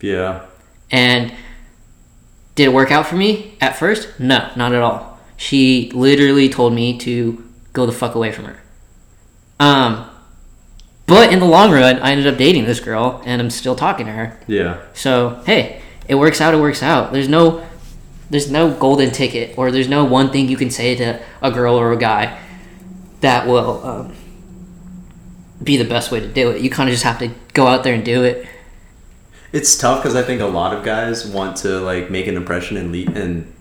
Yeah. 0.00 0.46
And 0.90 1.32
did 2.56 2.64
it 2.64 2.72
work 2.72 2.90
out 2.90 3.06
for 3.06 3.14
me 3.14 3.56
at 3.60 3.76
first? 3.76 4.18
No, 4.18 4.50
not 4.56 4.74
at 4.74 4.82
all. 4.82 5.20
She 5.36 5.92
literally 5.94 6.48
told 6.48 6.72
me 6.72 6.98
to 6.98 7.48
go 7.72 7.86
the 7.86 7.92
fuck 7.92 8.16
away 8.16 8.32
from 8.32 8.46
her. 8.46 8.60
Um, 9.60 10.10
but 11.10 11.32
in 11.32 11.38
the 11.40 11.44
long 11.46 11.70
run, 11.72 11.98
I 11.98 12.12
ended 12.12 12.26
up 12.26 12.38
dating 12.38 12.64
this 12.64 12.80
girl, 12.80 13.22
and 13.26 13.42
I'm 13.42 13.50
still 13.50 13.74
talking 13.76 14.06
to 14.06 14.12
her. 14.12 14.38
Yeah. 14.46 14.80
So 14.94 15.42
hey, 15.44 15.82
it 16.08 16.14
works 16.14 16.40
out. 16.40 16.54
It 16.54 16.58
works 16.60 16.82
out. 16.82 17.12
There's 17.12 17.28
no, 17.28 17.66
there's 18.30 18.50
no 18.50 18.72
golden 18.72 19.10
ticket, 19.10 19.58
or 19.58 19.70
there's 19.70 19.88
no 19.88 20.04
one 20.04 20.30
thing 20.30 20.48
you 20.48 20.56
can 20.56 20.70
say 20.70 20.94
to 20.96 21.20
a 21.42 21.50
girl 21.50 21.74
or 21.78 21.92
a 21.92 21.96
guy 21.98 22.38
that 23.20 23.46
will 23.46 23.84
um, 23.86 24.14
be 25.62 25.76
the 25.76 25.84
best 25.84 26.10
way 26.10 26.20
to 26.20 26.28
do 26.28 26.50
it. 26.50 26.62
You 26.62 26.70
kind 26.70 26.88
of 26.88 26.92
just 26.92 27.04
have 27.04 27.18
to 27.18 27.28
go 27.52 27.66
out 27.66 27.84
there 27.84 27.94
and 27.94 28.04
do 28.04 28.24
it. 28.24 28.46
It's 29.52 29.76
tough 29.76 30.00
because 30.02 30.14
I 30.14 30.22
think 30.22 30.40
a 30.40 30.46
lot 30.46 30.72
of 30.74 30.84
guys 30.84 31.26
want 31.26 31.56
to 31.58 31.80
like 31.80 32.08
make 32.10 32.28
an 32.28 32.36
impression 32.36 32.76
and 32.76 32.92
le- 32.92 33.12
and 33.20 33.52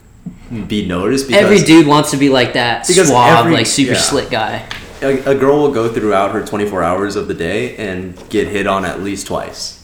be 0.68 0.88
noticed 0.88 1.28
because 1.28 1.44
Every 1.44 1.60
dude 1.64 1.88
wants 1.88 2.12
to 2.12 2.18
be 2.18 2.30
like 2.30 2.54
that 2.54 2.86
suave, 2.86 3.40
every- 3.40 3.54
like 3.54 3.66
super 3.66 3.94
yeah. 3.94 3.98
slick 3.98 4.30
guy. 4.30 4.68
A, 5.02 5.32
a 5.32 5.36
girl 5.36 5.60
will 5.60 5.72
go 5.72 5.92
throughout 5.92 6.32
her 6.32 6.46
24 6.46 6.84
hours 6.84 7.16
of 7.16 7.28
the 7.28 7.34
day 7.34 7.76
and 7.78 8.18
get 8.30 8.48
hit 8.48 8.68
on 8.68 8.86
at 8.86 9.02
least 9.02 9.28
twice. 9.28 9.80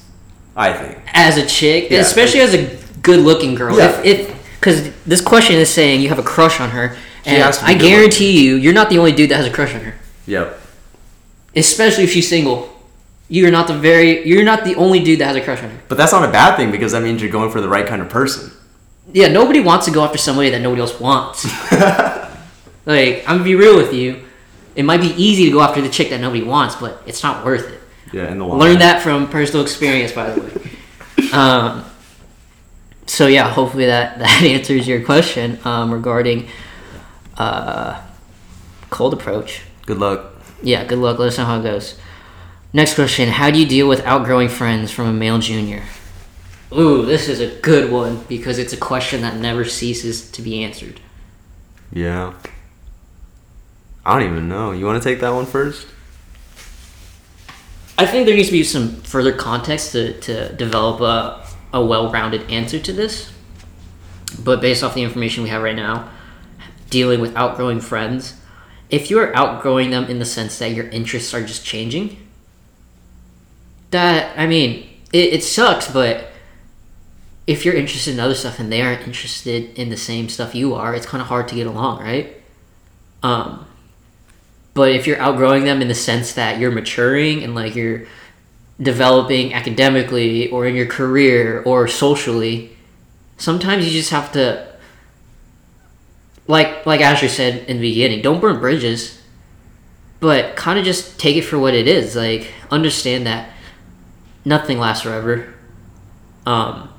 I 0.57 0.71
think. 0.71 0.97
as 1.13 1.37
a 1.37 1.45
chick, 1.45 1.91
Yeah, 1.91 1.99
especially 1.99 2.39
as 2.39 2.53
a 2.53 2.77
good-looking 3.01 3.55
girl. 3.55 3.77
Yeah. 3.77 4.01
If 4.03 4.33
because 4.59 4.93
this 5.03 5.21
question 5.21 5.57
is 5.57 5.69
saying 5.69 6.01
you 6.01 6.09
have 6.09 6.17
a 6.17 6.23
crush 6.23 6.59
on 6.59 6.69
her, 6.69 6.95
and 7.25 7.43
has 7.43 7.59
to 7.59 7.65
be 7.65 7.73
I 7.73 7.77
guarantee 7.77 8.43
you, 8.43 8.55
you're 8.55 8.73
not 8.73 8.89
the 8.89 8.97
only 8.97 9.11
dude 9.11 9.29
that 9.31 9.35
has 9.35 9.45
a 9.45 9.51
crush 9.51 9.75
on 9.75 9.81
her. 9.81 9.95
Yep. 10.27 10.59
Especially 11.55 12.03
if 12.05 12.11
she's 12.11 12.27
single, 12.27 12.73
you're 13.27 13.51
not 13.51 13.67
the 13.67 13.77
very 13.77 14.25
you're 14.27 14.43
not 14.43 14.63
the 14.63 14.75
only 14.75 15.03
dude 15.03 15.19
that 15.19 15.27
has 15.27 15.35
a 15.35 15.41
crush 15.41 15.61
on 15.61 15.69
her. 15.69 15.81
But 15.87 15.97
that's 15.97 16.11
not 16.11 16.27
a 16.27 16.31
bad 16.31 16.55
thing 16.55 16.71
because 16.71 16.93
that 16.93 17.03
means 17.03 17.21
you're 17.21 17.31
going 17.31 17.51
for 17.51 17.61
the 17.61 17.69
right 17.69 17.85
kind 17.85 18.01
of 18.01 18.09
person. 18.09 18.51
Yeah, 19.13 19.27
nobody 19.27 19.59
wants 19.59 19.85
to 19.85 19.91
go 19.91 20.03
after 20.03 20.17
somebody 20.17 20.49
that 20.49 20.61
nobody 20.61 20.81
else 20.81 20.99
wants. 20.99 21.45
like 22.85 23.23
I'm 23.27 23.37
gonna 23.37 23.43
be 23.43 23.55
real 23.55 23.77
with 23.77 23.93
you, 23.93 24.23
it 24.75 24.83
might 24.83 25.01
be 25.01 25.13
easy 25.21 25.45
to 25.45 25.51
go 25.51 25.61
after 25.61 25.81
the 25.81 25.89
chick 25.89 26.09
that 26.09 26.19
nobody 26.19 26.43
wants, 26.43 26.75
but 26.75 27.01
it's 27.05 27.23
not 27.23 27.45
worth 27.45 27.71
it. 27.71 27.81
Yeah, 28.13 28.31
in 28.31 28.39
the 28.39 28.45
long 28.45 28.59
Learn 28.59 28.79
that 28.79 29.01
from 29.01 29.27
personal 29.29 29.63
experience, 29.63 30.11
by 30.11 30.31
the 30.31 30.41
way. 30.41 30.51
Um, 31.31 31.83
so 33.07 33.27
yeah, 33.27 33.49
hopefully 33.49 33.87
that 33.87 34.19
that 34.19 34.43
answers 34.43 34.87
your 34.87 35.03
question 35.03 35.59
um, 35.65 35.93
regarding 35.93 36.47
uh, 37.37 38.01
cold 38.89 39.13
approach. 39.13 39.61
Good 39.85 39.97
luck. 39.97 40.33
Yeah, 40.61 40.85
good 40.85 40.99
luck. 40.99 41.19
Let 41.19 41.29
us 41.29 41.37
know 41.37 41.45
how 41.45 41.59
it 41.59 41.63
goes. 41.63 41.99
Next 42.73 42.95
question: 42.95 43.29
How 43.29 43.51
do 43.51 43.59
you 43.59 43.65
deal 43.65 43.87
with 43.87 44.05
outgrowing 44.05 44.49
friends 44.49 44.91
from 44.91 45.07
a 45.07 45.13
male 45.13 45.39
junior? 45.39 45.83
Ooh, 46.73 47.05
this 47.05 47.29
is 47.29 47.39
a 47.39 47.47
good 47.61 47.91
one 47.91 48.23
because 48.27 48.57
it's 48.57 48.73
a 48.73 48.77
question 48.77 49.21
that 49.21 49.37
never 49.37 49.63
ceases 49.65 50.29
to 50.31 50.41
be 50.41 50.63
answered. 50.63 50.99
Yeah. 51.91 52.33
I 54.05 54.19
don't 54.19 54.29
even 54.29 54.47
know. 54.47 54.71
You 54.71 54.85
want 54.85 55.01
to 55.01 55.09
take 55.09 55.19
that 55.21 55.33
one 55.33 55.45
first? 55.45 55.87
I 57.97 58.05
think 58.05 58.27
there 58.27 58.35
needs 58.35 58.49
to 58.49 58.51
be 58.51 58.63
some 58.63 59.01
further 59.01 59.31
context 59.31 59.93
to, 59.93 60.19
to 60.21 60.53
develop 60.53 61.01
a, 61.01 61.45
a 61.73 61.83
well 61.83 62.11
rounded 62.11 62.49
answer 62.51 62.79
to 62.79 62.93
this. 62.93 63.31
But 64.43 64.61
based 64.61 64.83
off 64.83 64.93
the 64.93 65.03
information 65.03 65.43
we 65.43 65.49
have 65.49 65.63
right 65.63 65.75
now, 65.75 66.11
dealing 66.89 67.21
with 67.21 67.35
outgrowing 67.35 67.79
friends, 67.79 68.39
if 68.89 69.09
you're 69.09 69.35
outgrowing 69.35 69.89
them 69.89 70.05
in 70.05 70.19
the 70.19 70.25
sense 70.25 70.59
that 70.59 70.71
your 70.71 70.87
interests 70.89 71.33
are 71.33 71.43
just 71.43 71.65
changing, 71.65 72.17
that, 73.91 74.37
I 74.37 74.45
mean, 74.45 74.89
it, 75.13 75.33
it 75.33 75.43
sucks, 75.43 75.89
but 75.89 76.31
if 77.47 77.63
you're 77.63 77.75
interested 77.75 78.13
in 78.13 78.19
other 78.19 78.35
stuff 78.35 78.59
and 78.59 78.71
they 78.71 78.81
aren't 78.81 79.07
interested 79.07 79.77
in 79.79 79.89
the 79.89 79.97
same 79.97 80.29
stuff 80.29 80.53
you 80.53 80.73
are, 80.75 80.93
it's 80.93 81.05
kind 81.05 81.21
of 81.21 81.27
hard 81.27 81.47
to 81.47 81.55
get 81.55 81.65
along, 81.65 82.01
right? 82.01 82.35
Um, 83.23 83.65
but 84.75 84.91
if 84.91 85.07
you're 85.07 85.19
outgrowing 85.19 85.63
them 85.63 85.81
in 85.81 85.87
the 85.87 85.95
sense 85.95 86.33
that 86.33 86.59
you're 86.59 86.69
maturing 86.69 87.43
and 87.43 87.55
like 87.55 87.75
you're 87.75 88.03
developing 88.79 89.53
academically 89.53 90.49
or 90.51 90.67
in 90.67 90.75
your 90.75 90.85
career 90.85 91.63
or 91.65 91.87
socially, 91.87 92.75
sometimes 93.37 93.85
you 93.85 93.91
just 93.91 94.11
have 94.11 94.33
to 94.33 94.67
like 96.45 96.85
like 96.85 96.99
Asher 96.99 97.29
said 97.29 97.67
in 97.69 97.77
the 97.77 97.89
beginning, 97.89 98.21
don't 98.21 98.41
burn 98.41 98.59
bridges. 98.59 99.21
But 100.19 100.55
kind 100.55 100.77
of 100.77 100.85
just 100.85 101.19
take 101.19 101.37
it 101.37 101.43
for 101.43 101.57
what 101.57 101.73
it 101.73 101.87
is. 101.87 102.15
Like 102.15 102.51
understand 102.69 103.25
that 103.27 103.49
nothing 104.43 104.77
lasts 104.77 105.03
forever. 105.03 105.53
Um 106.45 106.89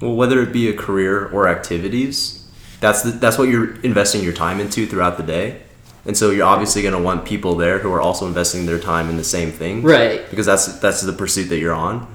Well, 0.00 0.16
whether 0.16 0.42
it 0.42 0.52
be 0.52 0.68
a 0.68 0.74
career 0.74 1.24
or 1.26 1.46
activities, 1.46 2.50
that's 2.80 3.02
the, 3.02 3.12
that's 3.12 3.38
what 3.38 3.48
you're 3.48 3.80
investing 3.82 4.24
your 4.24 4.32
time 4.32 4.58
into 4.58 4.86
throughout 4.86 5.18
the 5.18 5.22
day. 5.22 5.63
And 6.06 6.16
so 6.16 6.30
you're 6.30 6.46
obviously 6.46 6.82
going 6.82 6.94
to 6.94 7.00
want 7.00 7.24
people 7.24 7.54
there 7.56 7.78
who 7.78 7.90
are 7.92 8.00
also 8.00 8.26
investing 8.26 8.66
their 8.66 8.78
time 8.78 9.08
in 9.08 9.16
the 9.16 9.24
same 9.24 9.50
thing. 9.50 9.82
Right. 9.82 10.28
Because 10.30 10.46
that's 10.46 10.78
that's 10.80 11.00
the 11.00 11.12
pursuit 11.12 11.44
that 11.44 11.58
you're 11.58 11.74
on. 11.74 12.06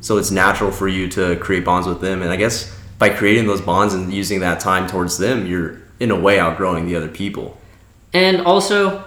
So 0.00 0.16
it's 0.18 0.30
natural 0.30 0.70
for 0.70 0.88
you 0.88 1.08
to 1.10 1.36
create 1.36 1.64
bonds 1.64 1.86
with 1.86 2.00
them 2.00 2.22
and 2.22 2.30
I 2.30 2.36
guess 2.36 2.76
by 2.98 3.10
creating 3.10 3.46
those 3.46 3.60
bonds 3.60 3.94
and 3.94 4.12
using 4.12 4.40
that 4.40 4.60
time 4.60 4.86
towards 4.86 5.18
them, 5.18 5.46
you're 5.46 5.78
in 6.00 6.10
a 6.10 6.18
way 6.18 6.38
outgrowing 6.38 6.86
the 6.86 6.96
other 6.96 7.08
people. 7.08 7.58
And 8.12 8.40
also, 8.42 9.04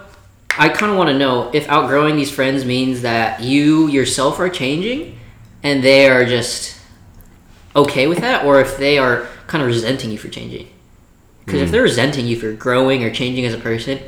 I 0.58 0.68
kind 0.68 0.92
of 0.92 0.98
want 0.98 1.08
to 1.10 1.18
know 1.18 1.50
if 1.52 1.68
outgrowing 1.68 2.16
these 2.16 2.30
friends 2.30 2.64
means 2.64 3.02
that 3.02 3.40
you 3.40 3.88
yourself 3.88 4.38
are 4.38 4.48
changing 4.48 5.18
and 5.62 5.82
they 5.82 6.08
are 6.08 6.24
just 6.24 6.78
okay 7.74 8.06
with 8.06 8.18
that, 8.18 8.44
or 8.44 8.60
if 8.60 8.76
they 8.76 8.98
are 8.98 9.28
kind 9.46 9.62
of 9.62 9.68
resenting 9.68 10.10
you 10.10 10.18
for 10.18 10.28
changing. 10.28 10.68
Because 11.44 11.62
if 11.62 11.68
hmm. 11.68 11.72
they're 11.72 11.82
resenting 11.82 12.26
you 12.26 12.38
for 12.38 12.52
growing 12.52 13.02
or 13.04 13.10
changing 13.10 13.44
as 13.44 13.54
a 13.54 13.58
person, 13.58 14.00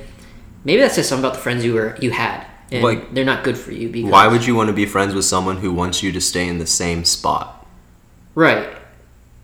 maybe 0.65 0.81
that 0.83 0.93
says 0.93 1.09
something 1.09 1.25
about 1.25 1.35
the 1.37 1.41
friends 1.43 1.65
you 1.65 1.75
were 1.75 1.97
you 2.01 2.11
had, 2.11 2.47
and 2.71 2.83
Like- 2.83 3.15
they're 3.15 3.25
not 3.25 3.45
good 3.45 3.57
for 3.59 3.73
you. 3.73 3.89
Because 3.89 4.11
Why 4.11 4.27
would 4.29 4.47
you 4.47 4.55
want 4.55 4.69
to 4.69 4.73
be 4.73 4.87
friends 4.87 5.15
with 5.15 5.25
someone 5.25 5.59
who 5.59 5.73
wants 5.73 6.03
you 6.03 6.13
to 6.13 6.21
stay 6.21 6.47
in 6.49 6.59
the 6.59 6.67
same 6.67 7.05
spot? 7.05 7.67
right? 8.35 8.69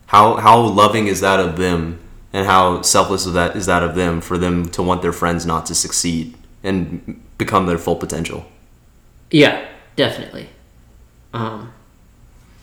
How 0.07 0.37
how 0.37 0.61
loving 0.61 1.07
is 1.09 1.21
that 1.21 1.39
of 1.41 1.57
them, 1.59 1.99
and 2.33 2.47
how 2.47 2.81
selfless 2.83 3.27
of 3.27 3.35
that 3.35 3.55
is 3.57 3.67
that 3.67 3.83
of 3.83 3.95
them 3.95 4.21
for 4.23 4.39
them 4.39 4.69
to 4.71 4.83
want 4.83 5.03
their 5.03 5.13
friends 5.13 5.45
not 5.45 5.67
to 5.67 5.75
succeed 5.75 6.35
and 6.65 7.21
become 7.37 7.67
their 7.67 7.77
full 7.79 7.97
potential? 7.97 8.47
Yeah, 9.31 9.67
definitely. 9.97 10.49
Um, 11.35 11.73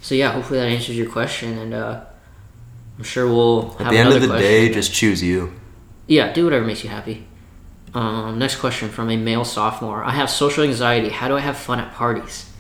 so 0.01 0.15
yeah, 0.15 0.31
hopefully 0.31 0.59
that 0.59 0.67
answers 0.69 0.97
your 0.97 1.07
question, 1.09 1.57
and 1.59 1.73
uh, 1.75 1.99
I'm 2.97 3.03
sure 3.03 3.27
we'll 3.27 3.75
At 3.79 3.91
the 3.91 3.97
end 3.99 4.09
of 4.13 4.21
the 4.21 4.27
question. 4.27 4.41
day, 4.49 4.73
just 4.73 4.91
choose 4.91 5.21
you. 5.21 5.53
Yeah, 6.07 6.33
do 6.33 6.45
whatever 6.45 6.65
makes 6.65 6.83
you 6.83 6.89
happy. 6.89 7.27
Um, 7.95 8.38
next 8.38 8.58
question 8.58 8.89
from 8.89 9.10
a 9.10 9.15
male 9.15 9.45
sophomore. 9.45 10.03
I 10.03 10.12
have 10.12 10.29
social 10.29 10.65
anxiety. 10.65 11.10
How 11.10 11.29
do 11.29 11.38
I 11.38 11.39
have 11.39 11.58
fun 11.58 11.79
at 11.79 11.93
parties? 11.93 12.51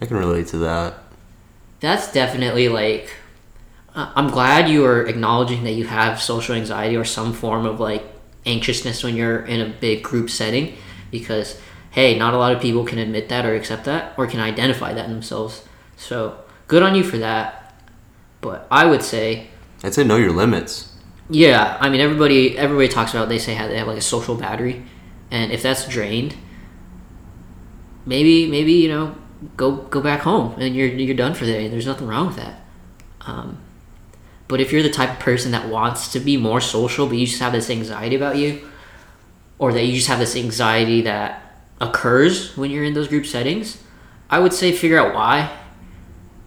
I 0.00 0.06
can 0.06 0.16
relate 0.16 0.48
to 0.48 0.58
that. 0.58 0.98
That's 1.80 2.12
definitely 2.12 2.68
like. 2.68 3.10
Uh, 3.94 4.12
I'm 4.14 4.28
glad 4.28 4.68
you 4.68 4.84
are 4.84 5.06
acknowledging 5.06 5.64
that 5.64 5.72
you 5.72 5.86
have 5.86 6.20
social 6.20 6.54
anxiety 6.54 6.96
or 6.96 7.04
some 7.04 7.32
form 7.32 7.64
of 7.64 7.80
like 7.80 8.04
anxiousness 8.44 9.02
when 9.02 9.16
you're 9.16 9.40
in 9.46 9.62
a 9.62 9.68
big 9.68 10.02
group 10.02 10.28
setting 10.28 10.76
because, 11.10 11.58
hey, 11.92 12.16
not 12.16 12.34
a 12.34 12.36
lot 12.36 12.54
of 12.54 12.60
people 12.60 12.84
can 12.84 12.98
admit 12.98 13.30
that 13.30 13.46
or 13.46 13.54
accept 13.54 13.86
that 13.86 14.12
or 14.18 14.26
can 14.26 14.38
identify 14.38 14.92
that 14.92 15.06
in 15.06 15.12
themselves. 15.12 15.64
So, 15.96 16.38
good 16.68 16.82
on 16.82 16.94
you 16.94 17.02
for 17.02 17.16
that. 17.16 17.74
But 18.42 18.66
I 18.70 18.84
would 18.84 19.02
say 19.02 19.48
I'd 19.82 19.94
say 19.94 20.04
know 20.04 20.16
your 20.16 20.32
limits. 20.32 20.85
Yeah, 21.28 21.76
I 21.80 21.88
mean 21.88 22.00
everybody 22.00 22.56
everybody 22.56 22.88
talks 22.88 23.12
about 23.12 23.28
they 23.28 23.38
say 23.38 23.54
how 23.54 23.66
they 23.66 23.78
have 23.78 23.88
like 23.88 23.98
a 23.98 24.02
social 24.02 24.36
battery, 24.36 24.84
and 25.30 25.50
if 25.50 25.62
that's 25.62 25.86
drained, 25.88 26.36
maybe 28.04 28.48
maybe 28.48 28.72
you 28.72 28.88
know 28.88 29.16
go 29.56 29.76
go 29.76 30.00
back 30.00 30.20
home 30.20 30.54
and 30.60 30.74
you're 30.74 30.86
you're 30.86 31.16
done 31.16 31.34
for 31.34 31.44
the 31.44 31.52
day. 31.52 31.68
There's 31.68 31.86
nothing 31.86 32.06
wrong 32.06 32.28
with 32.28 32.36
that. 32.36 32.60
Um, 33.22 33.58
but 34.48 34.60
if 34.60 34.72
you're 34.72 34.82
the 34.82 34.90
type 34.90 35.10
of 35.10 35.18
person 35.18 35.50
that 35.50 35.68
wants 35.68 36.12
to 36.12 36.20
be 36.20 36.36
more 36.36 36.60
social, 36.60 37.06
but 37.08 37.16
you 37.16 37.26
just 37.26 37.40
have 37.40 37.52
this 37.52 37.68
anxiety 37.70 38.14
about 38.14 38.36
you, 38.36 38.68
or 39.58 39.72
that 39.72 39.84
you 39.84 39.94
just 39.94 40.08
have 40.08 40.20
this 40.20 40.36
anxiety 40.36 41.02
that 41.02 41.42
occurs 41.80 42.56
when 42.56 42.70
you're 42.70 42.84
in 42.84 42.94
those 42.94 43.08
group 43.08 43.26
settings, 43.26 43.82
I 44.30 44.38
would 44.38 44.52
say 44.52 44.70
figure 44.70 44.98
out 44.98 45.14
why. 45.14 45.50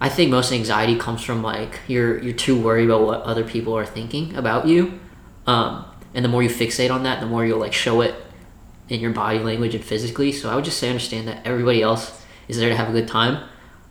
I 0.02 0.10
think 0.10 0.32
most 0.32 0.52
anxiety 0.52 0.98
comes 0.98 1.22
from 1.22 1.44
like 1.44 1.80
you're 1.88 2.18
you're 2.24 2.34
too 2.34 2.60
worried 2.60 2.86
about 2.86 3.06
what 3.06 3.22
other 3.24 3.44
people 3.44 3.78
are 3.78 3.86
thinking 3.86 4.36
about 4.36 4.68
you, 4.68 5.00
um, 5.46 5.86
and 6.14 6.24
the 6.24 6.30
more 6.30 6.42
you 6.42 6.50
fixate 6.50 6.92
on 6.92 7.04
that, 7.04 7.20
the 7.20 7.26
more 7.26 7.46
you'll 7.46 7.60
like 7.60 7.74
show 7.74 8.02
it 8.02 8.16
in 8.88 9.02
your 9.02 9.12
body 9.12 9.40
language 9.40 9.76
and 9.76 9.84
physically. 9.84 10.32
So 10.32 10.50
I 10.50 10.56
would 10.56 10.66
just 10.66 10.80
say 10.80 10.88
understand 10.88 11.28
that 11.28 11.46
everybody 11.46 11.82
else 11.82 12.26
is 12.48 12.58
there 12.58 12.70
to 12.70 12.76
have 12.76 12.90
a 12.90 12.94
good 12.94 13.08
time, 13.08 13.44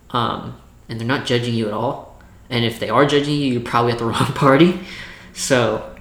um, 0.09 0.59
and 0.87 0.99
they're 0.99 1.07
not 1.07 1.25
judging 1.25 1.53
you 1.53 1.67
at 1.67 1.73
all. 1.73 2.19
And 2.49 2.65
if 2.65 2.79
they 2.79 2.89
are 2.89 3.05
judging 3.05 3.35
you, 3.35 3.53
you're 3.53 3.61
probably 3.61 3.91
at 3.91 3.99
the 3.99 4.05
wrong 4.11 4.33
party. 4.33 4.79
So 5.33 5.95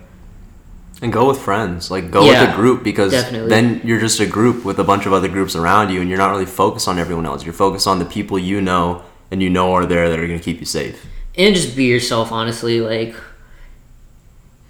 And 1.03 1.13
go 1.13 1.29
with 1.29 1.39
friends. 1.39 1.91
Like 1.91 2.11
go 2.11 2.27
with 2.27 2.49
a 2.49 2.55
group 2.57 2.83
because 2.83 3.13
definitely. 3.13 3.51
then 3.51 3.83
you're 3.85 4.01
just 4.01 4.21
a 4.21 4.27
group 4.27 4.65
with 4.65 4.79
a 4.79 4.85
bunch 4.85 5.05
of 5.05 5.13
other 5.13 5.29
groups 5.29 5.55
around 5.55 5.91
you 5.93 6.01
and 6.01 6.09
you're 6.09 6.19
not 6.19 6.31
really 6.31 6.47
focused 6.47 6.89
on 6.89 6.99
everyone 6.99 7.27
else. 7.27 7.45
You're 7.45 7.53
focused 7.53 7.87
on 7.87 7.99
the 7.99 8.07
people 8.07 8.39
you 8.39 8.63
know 8.63 9.03
and 9.31 9.43
you 9.43 9.51
know 9.51 9.73
are 9.73 9.87
there 9.87 10.09
that 10.09 10.19
are 10.19 10.27
going 10.27 10.39
to 10.39 10.45
keep 10.45 10.61
you 10.61 10.67
safe. 10.67 11.07
and 11.37 11.55
just 11.55 11.77
be 11.77 11.85
yourself 11.85 12.33
honestly 12.33 12.81
like 12.81 13.15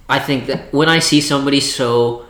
i 0.08 0.18
think 0.18 0.46
that 0.46 0.72
when 0.72 0.88
i 0.88 0.98
see 0.98 1.20
somebody 1.20 1.60
so 1.60 2.24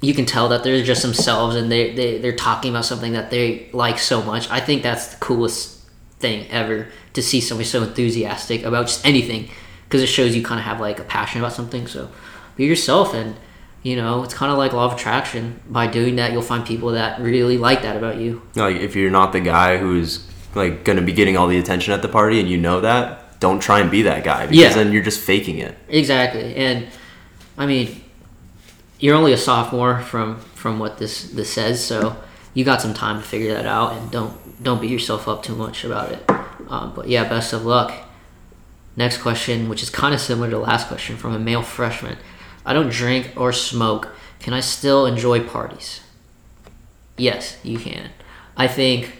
you 0.00 0.14
can 0.14 0.24
tell 0.24 0.48
that 0.48 0.62
they're 0.62 0.82
just 0.84 1.02
themselves 1.02 1.56
and 1.56 1.72
they, 1.72 1.92
they 1.94 2.18
they're 2.18 2.36
talking 2.36 2.70
about 2.70 2.84
something 2.84 3.12
that 3.12 3.30
they 3.30 3.68
like 3.72 3.98
so 3.98 4.22
much 4.22 4.48
i 4.50 4.60
think 4.60 4.82
that's 4.82 5.08
the 5.08 5.16
coolest 5.16 5.78
thing 6.18 6.48
ever 6.50 6.88
to 7.12 7.22
see 7.22 7.40
somebody 7.40 7.66
so 7.66 7.82
enthusiastic 7.82 8.62
about 8.64 8.86
just 8.86 9.04
anything 9.04 9.48
because 9.84 10.02
it 10.02 10.06
shows 10.06 10.36
you 10.36 10.42
kind 10.42 10.58
of 10.58 10.64
have 10.64 10.80
like 10.80 11.00
a 11.00 11.04
passion 11.04 11.40
about 11.40 11.52
something. 11.52 11.86
So 11.86 12.10
be 12.56 12.64
yourself 12.66 13.14
and 13.14 13.36
you 13.82 13.96
know 13.96 14.24
it's 14.24 14.34
kind 14.34 14.52
of 14.52 14.58
like 14.58 14.72
law 14.72 14.86
of 14.86 14.92
attraction. 14.94 15.60
By 15.68 15.86
doing 15.86 16.16
that 16.16 16.32
you'll 16.32 16.42
find 16.42 16.66
people 16.66 16.90
that 16.90 17.20
really 17.20 17.58
like 17.58 17.82
that 17.82 17.96
about 17.96 18.16
you. 18.16 18.42
Like 18.54 18.76
if 18.76 18.96
you're 18.96 19.10
not 19.10 19.32
the 19.32 19.40
guy 19.40 19.78
who's 19.78 20.26
like 20.54 20.84
going 20.84 20.98
to 20.98 21.04
be 21.04 21.12
getting 21.12 21.36
all 21.36 21.46
the 21.48 21.58
attention 21.58 21.92
at 21.92 22.02
the 22.02 22.08
party 22.08 22.40
and 22.40 22.48
you 22.48 22.56
know 22.56 22.80
that, 22.80 23.38
don't 23.40 23.60
try 23.60 23.80
and 23.80 23.90
be 23.90 24.02
that 24.02 24.24
guy 24.24 24.46
because 24.46 24.56
Yeah. 24.58 24.74
then 24.74 24.92
you're 24.92 25.02
just 25.02 25.20
faking 25.20 25.58
it. 25.58 25.76
Exactly, 25.88 26.54
and 26.56 26.86
I 27.56 27.66
mean, 27.66 28.02
you're 28.98 29.14
only 29.16 29.32
a 29.32 29.36
sophomore 29.36 30.00
from 30.00 30.40
from 30.54 30.78
what 30.78 30.98
this 30.98 31.24
this 31.30 31.52
says, 31.52 31.84
so 31.84 32.16
you 32.54 32.64
got 32.64 32.80
some 32.82 32.94
time 32.94 33.20
to 33.20 33.26
figure 33.26 33.54
that 33.54 33.66
out, 33.66 33.92
and 33.92 34.10
don't 34.10 34.62
don't 34.62 34.80
beat 34.80 34.90
yourself 34.90 35.28
up 35.28 35.42
too 35.42 35.54
much 35.54 35.84
about 35.84 36.10
it. 36.12 36.24
Um, 36.68 36.92
but 36.96 37.08
yeah, 37.08 37.24
best 37.28 37.52
of 37.52 37.64
luck. 37.64 37.92
Next 38.96 39.18
question, 39.18 39.68
which 39.68 39.82
is 39.84 39.90
kind 39.90 40.12
of 40.12 40.20
similar 40.20 40.50
to 40.50 40.56
the 40.56 40.62
last 40.62 40.88
question 40.88 41.16
from 41.16 41.32
a 41.32 41.38
male 41.38 41.62
freshman. 41.62 42.16
I 42.66 42.72
don't 42.72 42.90
drink 42.90 43.32
or 43.36 43.52
smoke. 43.52 44.08
Can 44.40 44.52
I 44.52 44.60
still 44.60 45.06
enjoy 45.06 45.40
parties? 45.46 46.00
Yes, 47.16 47.56
you 47.62 47.78
can. 47.78 48.10
I 48.56 48.66
think 48.66 49.17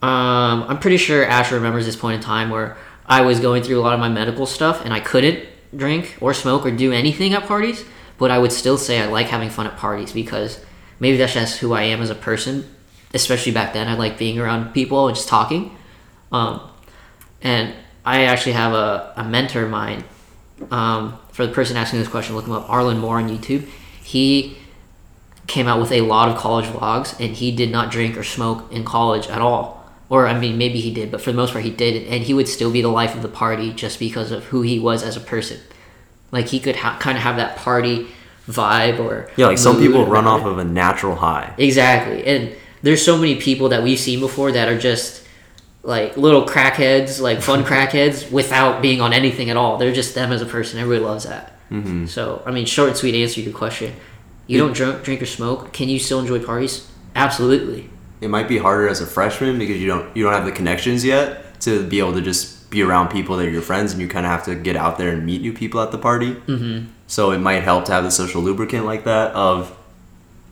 um, 0.00 0.64
I'm 0.68 0.78
pretty 0.78 0.96
sure 0.96 1.24
Asher 1.24 1.56
remembers 1.56 1.84
this 1.84 1.96
point 1.96 2.16
in 2.16 2.20
time 2.20 2.50
where 2.50 2.76
I 3.06 3.22
was 3.22 3.40
going 3.40 3.64
through 3.64 3.80
a 3.80 3.82
lot 3.82 3.94
of 3.94 4.00
my 4.00 4.08
medical 4.08 4.46
stuff 4.46 4.84
and 4.84 4.94
I 4.94 5.00
couldn't 5.00 5.44
drink 5.74 6.16
or 6.20 6.34
smoke 6.34 6.64
or 6.64 6.70
do 6.70 6.92
anything 6.92 7.34
at 7.34 7.46
parties, 7.46 7.84
but 8.16 8.30
I 8.30 8.38
would 8.38 8.52
still 8.52 8.78
say 8.78 9.00
I 9.00 9.06
like 9.06 9.26
having 9.26 9.50
fun 9.50 9.66
at 9.66 9.76
parties 9.76 10.12
because 10.12 10.64
maybe 11.00 11.16
that's 11.16 11.34
just 11.34 11.58
who 11.58 11.72
I 11.72 11.82
am 11.82 12.00
as 12.00 12.10
a 12.10 12.14
person. 12.14 12.72
Especially 13.12 13.50
back 13.50 13.72
then, 13.72 13.88
I 13.88 13.94
like 13.94 14.18
being 14.18 14.38
around 14.38 14.72
people 14.72 15.08
and 15.08 15.16
just 15.16 15.28
talking. 15.28 15.76
Um, 16.30 16.60
and 17.42 17.74
I 18.04 18.24
actually 18.24 18.52
have 18.52 18.74
a, 18.74 19.14
a 19.16 19.24
mentor 19.24 19.64
of 19.64 19.70
mine. 19.70 20.04
Um, 20.70 21.18
for 21.32 21.46
the 21.46 21.52
person 21.52 21.76
asking 21.76 21.98
this 22.00 22.08
question, 22.08 22.36
look 22.36 22.46
him 22.46 22.52
up, 22.52 22.68
Arlen 22.68 22.98
Moore 22.98 23.16
on 23.16 23.28
YouTube. 23.28 23.66
He 24.02 24.58
came 25.46 25.66
out 25.66 25.80
with 25.80 25.90
a 25.90 26.02
lot 26.02 26.28
of 26.28 26.36
college 26.36 26.66
vlogs 26.66 27.18
and 27.18 27.34
he 27.34 27.50
did 27.50 27.70
not 27.70 27.90
drink 27.90 28.16
or 28.16 28.22
smoke 28.22 28.70
in 28.70 28.84
college 28.84 29.26
at 29.28 29.40
all 29.40 29.77
or 30.10 30.26
i 30.26 30.38
mean 30.38 30.56
maybe 30.58 30.80
he 30.80 30.92
did 30.92 31.10
but 31.10 31.20
for 31.20 31.30
the 31.32 31.36
most 31.36 31.52
part 31.52 31.64
he 31.64 31.70
did 31.70 32.06
and 32.08 32.24
he 32.24 32.32
would 32.34 32.48
still 32.48 32.70
be 32.70 32.80
the 32.82 32.88
life 32.88 33.14
of 33.14 33.22
the 33.22 33.28
party 33.28 33.72
just 33.72 33.98
because 33.98 34.30
of 34.30 34.44
who 34.46 34.62
he 34.62 34.78
was 34.78 35.02
as 35.02 35.16
a 35.16 35.20
person. 35.20 35.58
Like 36.30 36.48
he 36.48 36.60
could 36.60 36.76
ha- 36.76 36.98
kind 37.00 37.16
of 37.16 37.24
have 37.24 37.36
that 37.36 37.56
party 37.56 38.08
vibe 38.46 38.98
or 39.00 39.30
Yeah, 39.36 39.46
like 39.46 39.58
some 39.58 39.78
people 39.78 40.04
run 40.06 40.26
off 40.26 40.44
of 40.44 40.58
a 40.58 40.64
natural 40.64 41.14
high. 41.16 41.54
exactly. 41.58 42.26
And 42.26 42.54
there's 42.82 43.04
so 43.04 43.16
many 43.16 43.36
people 43.36 43.70
that 43.70 43.82
we've 43.82 43.98
seen 43.98 44.20
before 44.20 44.52
that 44.52 44.68
are 44.68 44.78
just 44.78 45.24
like 45.82 46.16
little 46.18 46.44
crackheads 46.46 47.20
like 47.20 47.40
fun 47.40 47.64
crackheads 47.70 48.30
without 48.30 48.82
being 48.82 49.00
on 49.00 49.12
anything 49.14 49.48
at 49.50 49.56
all. 49.56 49.78
They're 49.78 49.92
just 49.92 50.14
them 50.14 50.30
as 50.32 50.42
a 50.42 50.46
person. 50.46 50.78
Everybody 50.78 51.04
loves 51.04 51.24
that. 51.24 51.54
Mm-hmm. 51.70 52.06
so 52.06 52.42
i 52.46 52.50
mean 52.50 52.64
short 52.64 52.88
and 52.88 52.96
sweet 52.96 53.14
answer 53.14 53.34
to 53.36 53.42
your 53.42 53.52
question. 53.52 53.94
You 54.46 54.56
don't 54.58 54.72
drink, 54.72 55.02
drink 55.02 55.20
or 55.20 55.26
smoke. 55.26 55.72
Can 55.74 55.88
you 55.90 55.98
still 55.98 56.20
enjoy 56.20 56.40
parties? 56.42 56.86
Absolutely 57.14 57.90
It 58.20 58.28
might 58.30 58.48
be 58.48 58.58
harder 58.58 58.88
as 58.88 59.00
a 59.00 59.06
freshman 59.06 59.58
because 59.58 59.76
you 59.80 59.86
don't 59.86 60.14
you 60.16 60.24
don't 60.24 60.32
have 60.32 60.44
the 60.44 60.52
connections 60.52 61.04
yet 61.04 61.60
to 61.62 61.86
be 61.86 61.98
able 62.00 62.12
to 62.14 62.20
just 62.20 62.70
be 62.70 62.82
around 62.82 63.08
people 63.08 63.36
that 63.36 63.46
are 63.46 63.50
your 63.50 63.62
friends 63.62 63.92
and 63.92 64.00
you 64.02 64.08
kind 64.08 64.26
of 64.26 64.32
have 64.32 64.44
to 64.44 64.54
get 64.54 64.76
out 64.76 64.98
there 64.98 65.10
and 65.10 65.24
meet 65.24 65.40
new 65.40 65.52
people 65.52 65.80
at 65.80 65.90
the 65.90 65.98
party. 65.98 66.34
Mm-hmm. 66.34 66.86
So 67.06 67.30
it 67.30 67.38
might 67.38 67.62
help 67.62 67.84
to 67.86 67.92
have 67.92 68.04
the 68.04 68.10
social 68.10 68.42
lubricant 68.42 68.84
like 68.84 69.04
that 69.04 69.32
of 69.32 69.74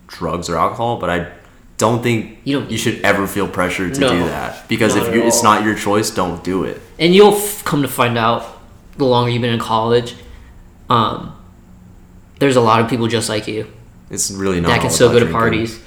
drugs 0.07 0.49
or 0.49 0.57
alcohol, 0.57 0.99
but 0.99 1.11
I 1.11 1.29
don't 1.79 2.03
think 2.03 2.39
You 2.45 2.61
don't- 2.61 2.71
you 2.71 2.79
should 2.79 3.01
ever 3.05 3.27
feel 3.27 3.47
pressured 3.47 3.95
to 3.95 4.01
No, 4.01 4.09
do 4.09 4.19
that 4.25 4.67
because 4.69 4.97
if 4.97 5.13
you 5.15 5.23
it's 5.25 5.43
not 5.43 5.63
your 5.65 5.75
choice, 5.75 6.11
don't 6.11 6.43
do 6.43 6.65
it. 6.65 6.81
and 6.99 7.15
you'll 7.15 7.35
f- 7.35 7.63
come 7.65 7.83
to 7.83 7.89
find 7.89 8.17
out 8.17 8.47
the 8.97 9.05
longer 9.05 9.31
you've 9.31 9.43
been 9.43 9.53
in 9.53 9.61
college 9.61 10.15
um, 10.89 11.37
there's 12.39 12.57
a 12.57 12.61
lot 12.61 12.81
of 12.81 12.89
people 12.89 13.07
just 13.09 13.29
like 13.29 13.47
you 13.47 13.67
It's 14.11 14.31
really 14.31 14.61
not 14.61 14.69
that 14.69 14.81
can 14.81 14.91
still 14.91 15.13
go 15.13 15.19
to 15.21 15.27
parties 15.31 15.79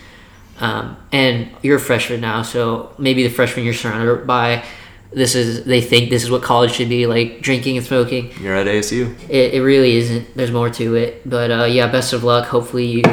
um, 0.60 0.98
and 1.12 1.50
you're 1.62 1.78
a 1.78 1.80
freshman 1.80 2.22
now 2.22 2.42
so 2.42 2.94
maybe 2.98 3.24
the 3.24 3.30
freshman 3.30 3.66
you're 3.66 3.74
surrounded 3.74 4.26
by 4.28 4.64
this 5.12 5.34
is 5.34 5.64
they 5.66 5.82
think 5.82 6.10
this 6.10 6.24
is 6.24 6.30
what 6.30 6.44
college 6.44 6.72
should 6.74 6.90
be 6.90 7.08
like 7.08 7.42
drinking 7.42 7.78
and 7.78 7.86
smoking 7.86 8.32
You're 8.42 8.56
at 8.56 8.68
ASU. 8.68 9.16
it, 9.30 9.54
it 9.56 9.62
really 9.62 9.96
isn't 9.96 10.36
there's 10.36 10.52
more 10.52 10.70
to 10.72 10.96
it 10.96 11.28
but 11.28 11.50
uh, 11.52 11.64
yeah 11.66 11.88
best 11.92 12.14
of 12.14 12.24
luck 12.24 12.48
hopefully 12.48 12.86
you 12.86 13.04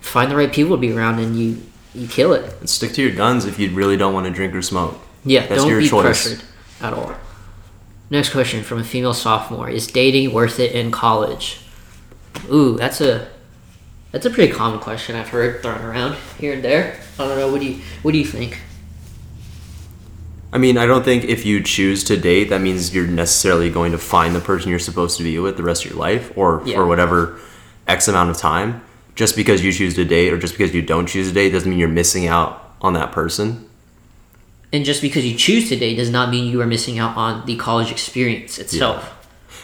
find 0.00 0.30
the 0.30 0.36
right 0.36 0.52
people 0.52 0.76
to 0.76 0.80
be 0.80 0.92
around 0.92 1.18
and 1.18 1.38
you 1.38 1.60
you 1.94 2.06
kill 2.06 2.32
it 2.34 2.54
And 2.60 2.68
stick 2.68 2.92
to 2.92 3.02
your 3.02 3.12
guns 3.14 3.44
if 3.46 3.58
you 3.58 3.70
really 3.70 3.96
don't 3.96 4.12
want 4.14 4.26
to 4.26 4.32
drink 4.32 4.54
or 4.54 4.60
smoke. 4.62 4.98
Yeah, 5.24 5.46
That's 5.46 5.62
don't 5.62 5.70
your 5.70 5.80
be 5.80 5.88
choice. 5.88 6.02
pressured 6.02 6.44
at 6.82 6.92
all. 6.92 7.14
Next 8.10 8.30
question 8.30 8.62
from 8.62 8.78
a 8.80 8.84
female 8.84 9.14
sophomore: 9.14 9.68
Is 9.70 9.86
dating 9.86 10.32
worth 10.34 10.60
it 10.60 10.72
in 10.72 10.90
college? 10.90 11.60
Ooh, 12.52 12.76
that's 12.76 13.00
a 13.00 13.28
that's 14.16 14.24
a 14.24 14.30
pretty 14.30 14.50
common 14.50 14.80
question 14.80 15.14
I've 15.14 15.28
heard 15.28 15.60
thrown 15.60 15.82
around 15.82 16.16
here 16.38 16.54
and 16.54 16.64
there. 16.64 16.98
I 17.18 17.28
don't 17.28 17.36
know. 17.36 17.52
What 17.52 17.60
do 17.60 17.66
you 17.66 17.82
What 18.00 18.12
do 18.12 18.18
you 18.18 18.24
think? 18.24 18.58
I 20.54 20.56
mean, 20.56 20.78
I 20.78 20.86
don't 20.86 21.04
think 21.04 21.24
if 21.24 21.44
you 21.44 21.62
choose 21.62 22.02
to 22.04 22.16
date, 22.16 22.44
that 22.48 22.62
means 22.62 22.94
you're 22.94 23.06
necessarily 23.06 23.68
going 23.68 23.92
to 23.92 23.98
find 23.98 24.34
the 24.34 24.40
person 24.40 24.70
you're 24.70 24.78
supposed 24.78 25.18
to 25.18 25.22
be 25.22 25.38
with 25.38 25.58
the 25.58 25.62
rest 25.62 25.84
of 25.84 25.90
your 25.90 26.00
life 26.00 26.32
or 26.34 26.62
Yeah. 26.64 26.76
for 26.76 26.86
whatever 26.86 27.38
X 27.86 28.08
amount 28.08 28.30
of 28.30 28.38
time. 28.38 28.80
Just 29.16 29.36
because 29.36 29.62
you 29.62 29.70
choose 29.70 29.94
to 29.96 30.04
date 30.06 30.32
or 30.32 30.38
just 30.38 30.56
because 30.56 30.74
you 30.74 30.80
don't 30.80 31.06
choose 31.06 31.28
to 31.28 31.34
date 31.34 31.50
doesn't 31.50 31.68
mean 31.68 31.78
you're 31.78 31.86
missing 31.88 32.26
out 32.26 32.74
on 32.80 32.94
that 32.94 33.12
person. 33.12 33.66
And 34.72 34.82
just 34.82 35.02
because 35.02 35.26
you 35.26 35.36
choose 35.36 35.68
to 35.68 35.76
date 35.76 35.96
does 35.96 36.10
not 36.10 36.30
mean 36.30 36.50
you 36.50 36.62
are 36.62 36.66
missing 36.66 36.98
out 36.98 37.14
on 37.18 37.44
the 37.44 37.56
college 37.56 37.90
experience 37.90 38.58
itself. 38.58 39.02
And 39.04 39.15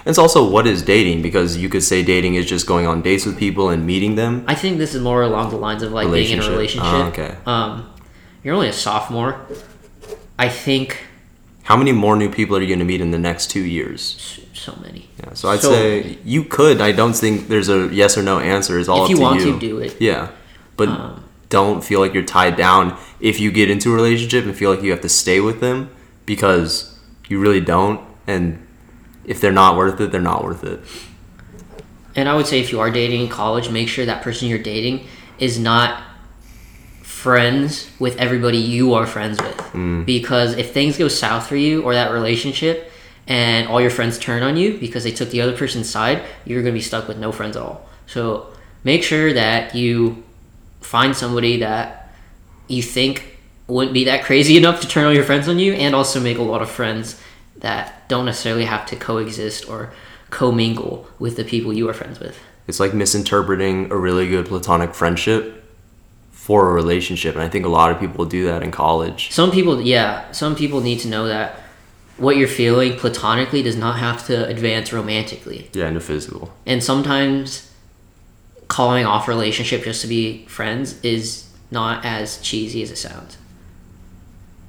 it's 0.07 0.19
also 0.19 0.49
what 0.49 0.67
is 0.67 0.83
dating 0.83 1.23
because 1.23 1.57
you 1.57 1.69
could 1.69 1.83
say 1.83 2.03
dating 2.03 2.35
is 2.35 2.47
just 2.47 2.67
going 2.67 2.87
on 2.87 3.03
dates 3.03 3.25
with 3.27 3.39
people 3.39 3.71
and 3.71 3.87
meeting 3.87 4.15
them. 4.17 4.45
I 4.47 4.55
think 4.55 4.79
this 4.79 4.95
is 4.95 5.03
more 5.03 5.23
along 5.23 5.51
the 5.51 5.57
lines 5.57 5.83
of 5.83 5.93
like 5.93 6.11
being 6.11 6.31
in 6.33 6.41
a 6.41 6.49
Relationship. 6.51 6.91
Oh, 6.93 7.03
okay. 7.09 7.37
Um, 7.47 7.93
you're 8.43 8.55
only 8.55 8.69
a 8.69 8.73
sophomore. 8.73 9.41
I 10.39 10.49
think 10.49 11.05
how 11.65 11.77
many 11.77 11.93
more 11.93 12.17
new 12.17 12.31
people 12.31 12.57
are 12.57 12.61
you 12.61 12.67
going 12.67 12.81
to 12.81 12.85
meet 12.85 13.01
in 13.01 13.11
the 13.13 13.19
next 13.19 13.51
two 13.51 13.61
years? 13.63 14.41
So 14.53 14.77
many. 14.83 15.09
Yeah, 15.21 15.35
so 15.35 15.49
I'd 15.49 15.61
So 15.61 15.71
say 15.71 16.19
you 16.25 16.45
could. 16.45 16.81
I 16.81 16.93
don't 16.93 17.15
think 17.15 17.49
there's 17.49 17.69
a 17.69 17.89
yes 17.93 18.19
or 18.19 18.23
no 18.23 18.39
answer. 18.41 18.79
It's 18.79 18.89
all 18.89 18.99
If 18.99 19.05
up 19.05 19.11
you 19.11 19.17
to 19.17 19.23
want 19.23 19.41
you. 19.41 19.53
to, 19.53 19.59
do 19.61 19.79
it. 19.79 19.97
Yeah, 20.01 20.31
but 20.77 20.89
Um, 20.89 21.25
don't 21.49 21.85
feel 21.85 22.01
like 22.01 22.15
you're 22.15 22.25
tied 22.25 22.57
down 22.57 22.97
if 23.21 23.39
you 23.39 23.53
get 23.53 23.71
into 23.71 23.93
a 23.93 23.95
relationship 23.95 24.45
and 24.45 24.57
feel 24.57 24.71
like 24.75 24.83
you 24.83 24.91
have 24.91 25.03
to 25.03 25.09
stay 25.09 25.39
with 25.41 25.61
them 25.61 25.91
because 26.27 26.99
you 27.29 27.39
really 27.41 27.61
don't. 27.61 28.01
And 28.27 28.65
if 29.25 29.41
they're 29.41 29.53
not 29.53 29.77
worth 29.77 30.01
it, 30.01 30.13
they're 30.13 30.21
not 30.21 30.45
worth 30.45 30.65
it. 30.65 30.81
And 32.15 32.29
I 32.29 32.37
would 32.37 32.47
say 32.47 32.61
if 32.61 32.73
you 32.73 32.81
are 32.81 32.91
dating 32.91 33.23
in 33.23 33.29
college, 33.29 33.71
make 33.71 33.89
sure 33.89 34.05
that 34.05 34.23
person 34.23 34.49
you're 34.49 34.59
dating 34.59 35.07
is 35.39 35.59
not 35.59 36.03
friends 37.03 37.91
with 37.99 38.17
everybody 38.17 38.59
you 38.59 38.95
are 38.95 39.07
friends 39.07 39.41
with. 39.41 39.57
Mm. 39.57 40.05
Because 40.05 40.55
if 40.57 40.73
things 40.73 40.99
go 40.99 41.09
south 41.09 41.47
for 41.47 41.57
you 41.57 41.83
or 41.83 41.95
that 41.95 42.11
relationship 42.11 42.91
and 43.27 43.69
all 43.69 43.81
your 43.81 43.91
friends 43.91 44.19
turn 44.19 44.43
on 44.43 44.57
you 44.57 44.77
because 44.79 45.05
they 45.05 45.13
took 45.13 45.31
the 45.31 45.41
other 45.41 45.57
person's 45.57 45.89
side, 45.89 46.23
you're 46.45 46.63
going 46.63 46.75
to 46.75 46.79
be 46.79 46.83
stuck 46.83 47.09
with 47.09 47.19
no 47.19 47.33
friends 47.33 47.57
at 47.57 47.63
all. 47.63 47.87
So 48.07 48.53
make 48.85 49.05
sure 49.05 49.33
that 49.33 49.75
you 49.75 50.25
find 50.81 51.17
somebody 51.17 51.61
that 51.61 52.13
you 52.67 52.83
think 52.83 53.39
wouldn't 53.69 53.95
be 53.95 54.05
that 54.05 54.25
crazy 54.25 54.57
enough 54.63 54.81
to 54.81 54.89
turn 54.89 55.05
all 55.05 55.15
your 55.15 55.25
friends 55.25 55.49
on 55.49 55.59
you 55.59 55.73
and 55.75 55.95
also 55.95 56.21
make 56.21 56.39
a 56.39 56.43
lot 56.43 56.61
of 56.61 56.71
friends 56.71 57.21
that 57.63 58.09
don't 58.09 58.27
necessarily 58.27 58.67
have 58.67 58.85
to 58.87 58.97
coexist 58.97 59.69
or 59.69 59.93
commingle 60.31 61.07
with 61.19 61.37
the 61.37 61.45
people 61.45 61.73
you 61.73 61.89
are 61.89 61.95
friends 61.95 62.21
with. 62.21 62.39
It's 62.67 62.79
like 62.79 62.93
misinterpreting 62.93 63.91
a 63.91 63.97
really 63.97 64.29
good 64.29 64.47
platonic 64.47 64.95
friendship 64.95 65.65
for 66.31 66.69
a 66.71 66.73
relationship, 66.73 67.35
and 67.35 67.43
I 67.43 67.49
think 67.49 67.65
a 67.65 67.69
lot 67.69 67.91
of 67.93 68.01
people 68.01 68.25
do 68.25 68.45
that 68.47 68.63
in 68.63 68.73
college. 68.73 69.31
Some 69.31 69.53
people, 69.53 69.81
yeah, 69.81 70.31
some 70.33 70.57
people 70.57 70.81
need 70.81 70.99
to 71.01 71.09
know 71.09 71.27
that 71.27 71.61
what 72.17 72.37
you're 72.37 72.49
feeling 72.49 72.97
platonically 72.97 73.63
does 73.63 73.77
not 73.77 73.99
have 73.99 74.27
to 74.27 74.47
advance 74.47 74.93
romantically. 74.93 75.71
Yeah, 75.73 75.89
into 75.89 76.01
physical. 76.01 76.53
And 76.67 76.83
sometimes 76.83 77.73
calling 78.69 79.07
off 79.07 79.29
a 79.29 79.31
relationship 79.31 79.85
just 79.85 80.03
to 80.03 80.09
be 80.09 80.45
friends 80.47 81.01
is 81.05 81.49
not 81.71 82.05
as 82.05 82.41
cheesy 82.41 82.83
as 82.83 82.91
it 82.91 82.97
sounds. 82.97 83.39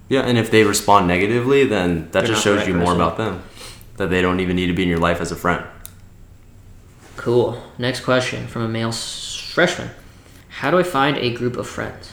Yeah, 0.09 0.21
and 0.21 0.37
if 0.37 0.51
they 0.51 0.63
respond 0.63 1.07
negatively, 1.07 1.65
then 1.65 2.03
that 2.11 2.11
They're 2.11 2.23
just 2.23 2.43
shows 2.43 2.59
right 2.59 2.67
you 2.67 2.73
more 2.75 2.93
about 2.93 3.17
them. 3.17 3.43
That 3.97 4.09
they 4.09 4.21
don't 4.21 4.39
even 4.39 4.55
need 4.55 4.67
to 4.67 4.73
be 4.73 4.83
in 4.83 4.89
your 4.89 4.99
life 4.99 5.21
as 5.21 5.31
a 5.31 5.35
friend. 5.35 5.63
Cool. 7.15 7.61
Next 7.77 8.01
question 8.01 8.47
from 8.47 8.63
a 8.63 8.67
male 8.67 8.89
s- 8.89 9.35
freshman. 9.53 9.89
How 10.49 10.71
do 10.71 10.77
I 10.77 10.83
find 10.83 11.17
a 11.17 11.33
group 11.33 11.57
of 11.57 11.67
friends? 11.67 12.11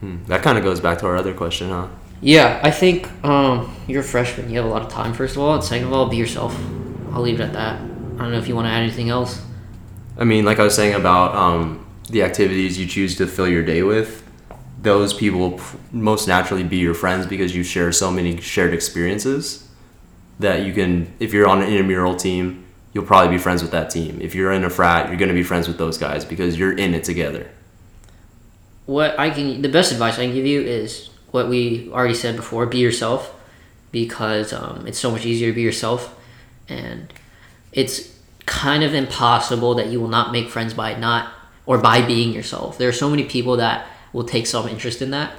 Hmm. 0.00 0.24
That 0.26 0.42
kind 0.42 0.58
of 0.58 0.64
goes 0.64 0.80
back 0.80 0.98
to 0.98 1.06
our 1.06 1.16
other 1.16 1.34
question, 1.34 1.70
huh? 1.70 1.88
Yeah, 2.20 2.60
I 2.62 2.70
think 2.70 3.08
um, 3.24 3.74
you're 3.86 4.00
a 4.00 4.04
freshman. 4.04 4.50
You 4.50 4.56
have 4.56 4.64
a 4.66 4.68
lot 4.68 4.82
of 4.82 4.88
time, 4.88 5.12
first 5.12 5.36
of 5.36 5.42
all. 5.42 5.54
And 5.54 5.64
second 5.64 5.88
of 5.88 5.92
all, 5.92 6.08
be 6.08 6.16
yourself. 6.16 6.56
I'll 7.12 7.22
leave 7.22 7.40
it 7.40 7.44
at 7.44 7.52
that. 7.54 7.76
I 7.80 8.18
don't 8.22 8.32
know 8.32 8.38
if 8.38 8.48
you 8.48 8.54
want 8.54 8.66
to 8.66 8.70
add 8.70 8.82
anything 8.82 9.10
else. 9.10 9.42
I 10.18 10.24
mean, 10.24 10.44
like 10.44 10.58
I 10.58 10.64
was 10.64 10.74
saying 10.74 10.94
about 10.94 11.34
um, 11.34 11.86
the 12.08 12.22
activities 12.22 12.78
you 12.78 12.86
choose 12.86 13.16
to 13.16 13.26
fill 13.26 13.48
your 13.48 13.62
day 13.62 13.82
with, 13.82 14.25
those 14.86 15.12
people 15.12 15.40
will 15.40 15.60
most 15.90 16.28
naturally 16.28 16.62
be 16.62 16.76
your 16.76 16.94
friends 16.94 17.26
because 17.26 17.54
you 17.56 17.64
share 17.64 17.90
so 17.90 18.08
many 18.08 18.40
shared 18.40 18.72
experiences 18.72 19.68
that 20.38 20.64
you 20.64 20.72
can, 20.72 21.12
if 21.18 21.32
you're 21.32 21.48
on 21.48 21.60
an 21.60 21.68
intramural 21.68 22.14
team, 22.14 22.64
you'll 22.92 23.04
probably 23.04 23.36
be 23.36 23.42
friends 23.42 23.62
with 23.62 23.72
that 23.72 23.90
team. 23.90 24.20
If 24.20 24.36
you're 24.36 24.52
in 24.52 24.62
a 24.62 24.70
frat, 24.70 25.08
you're 25.08 25.18
going 25.18 25.28
to 25.28 25.34
be 25.34 25.42
friends 25.42 25.66
with 25.66 25.76
those 25.76 25.98
guys 25.98 26.24
because 26.24 26.56
you're 26.56 26.78
in 26.78 26.94
it 26.94 27.02
together. 27.02 27.50
What 28.86 29.18
I 29.18 29.30
can, 29.30 29.60
the 29.60 29.68
best 29.68 29.90
advice 29.90 30.14
I 30.20 30.26
can 30.26 30.34
give 30.34 30.46
you 30.46 30.60
is 30.60 31.10
what 31.32 31.48
we 31.48 31.90
already 31.90 32.14
said 32.14 32.36
before: 32.36 32.64
be 32.66 32.78
yourself, 32.78 33.34
because 33.90 34.52
um, 34.52 34.86
it's 34.86 35.00
so 35.00 35.10
much 35.10 35.26
easier 35.26 35.50
to 35.50 35.54
be 35.54 35.62
yourself, 35.62 36.16
and 36.68 37.12
it's 37.72 38.16
kind 38.46 38.84
of 38.84 38.94
impossible 38.94 39.74
that 39.74 39.88
you 39.88 40.00
will 40.00 40.14
not 40.18 40.30
make 40.30 40.48
friends 40.48 40.74
by 40.74 40.94
not 40.94 41.32
or 41.66 41.78
by 41.78 42.06
being 42.06 42.32
yourself. 42.32 42.78
There 42.78 42.88
are 42.88 42.92
so 42.92 43.10
many 43.10 43.24
people 43.24 43.56
that 43.56 43.88
will 44.16 44.24
take 44.24 44.46
some 44.46 44.66
interest 44.66 45.02
in 45.02 45.10
that, 45.10 45.30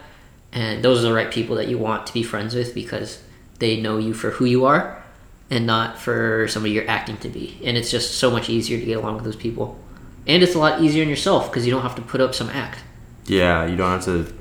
and 0.52 0.84
those 0.84 1.00
are 1.00 1.08
the 1.08 1.14
right 1.14 1.32
people 1.32 1.56
that 1.56 1.68
you 1.68 1.80
want 1.80 2.06
to 2.06 2.14
be 2.14 2.22
friends 2.22 2.54
with 2.54 2.76
because 2.76 3.24
they 3.58 3.82
know 3.82 3.98
you 3.98 4.14
for 4.14 4.30
who 4.30 4.46
you 4.46 4.66
are 4.66 5.04
and 5.50 5.66
not 5.66 5.98
for 5.98 6.48
somebody 6.48 6.74
you're 6.74 6.88
acting 6.88 7.18
to 7.18 7.28
be. 7.28 7.60
And 7.64 7.76
it's 7.76 7.90
just 7.90 8.20
so 8.20 8.30
much 8.30 8.52
easier 8.52 8.80
to 8.80 8.86
get 8.86 8.98
along 8.98 9.16
with 9.16 9.24
those 9.24 9.36
people. 9.36 9.80
And 10.28 10.44
it's 10.44 10.54
a 10.54 10.60
lot 10.60 10.80
easier 10.80 11.04
on 11.04 11.10
yourself 11.10 11.50
because 11.50 11.66
you 11.66 11.72
don't 11.72 11.82
have 11.82 11.96
to 11.96 12.04
put 12.04 12.22
up 12.22 12.36
some 12.36 12.52
act. 12.52 12.84
Yeah, 13.26 13.66
you 13.66 13.76
don't 13.76 13.90
have 13.90 14.06
to. 14.06 14.32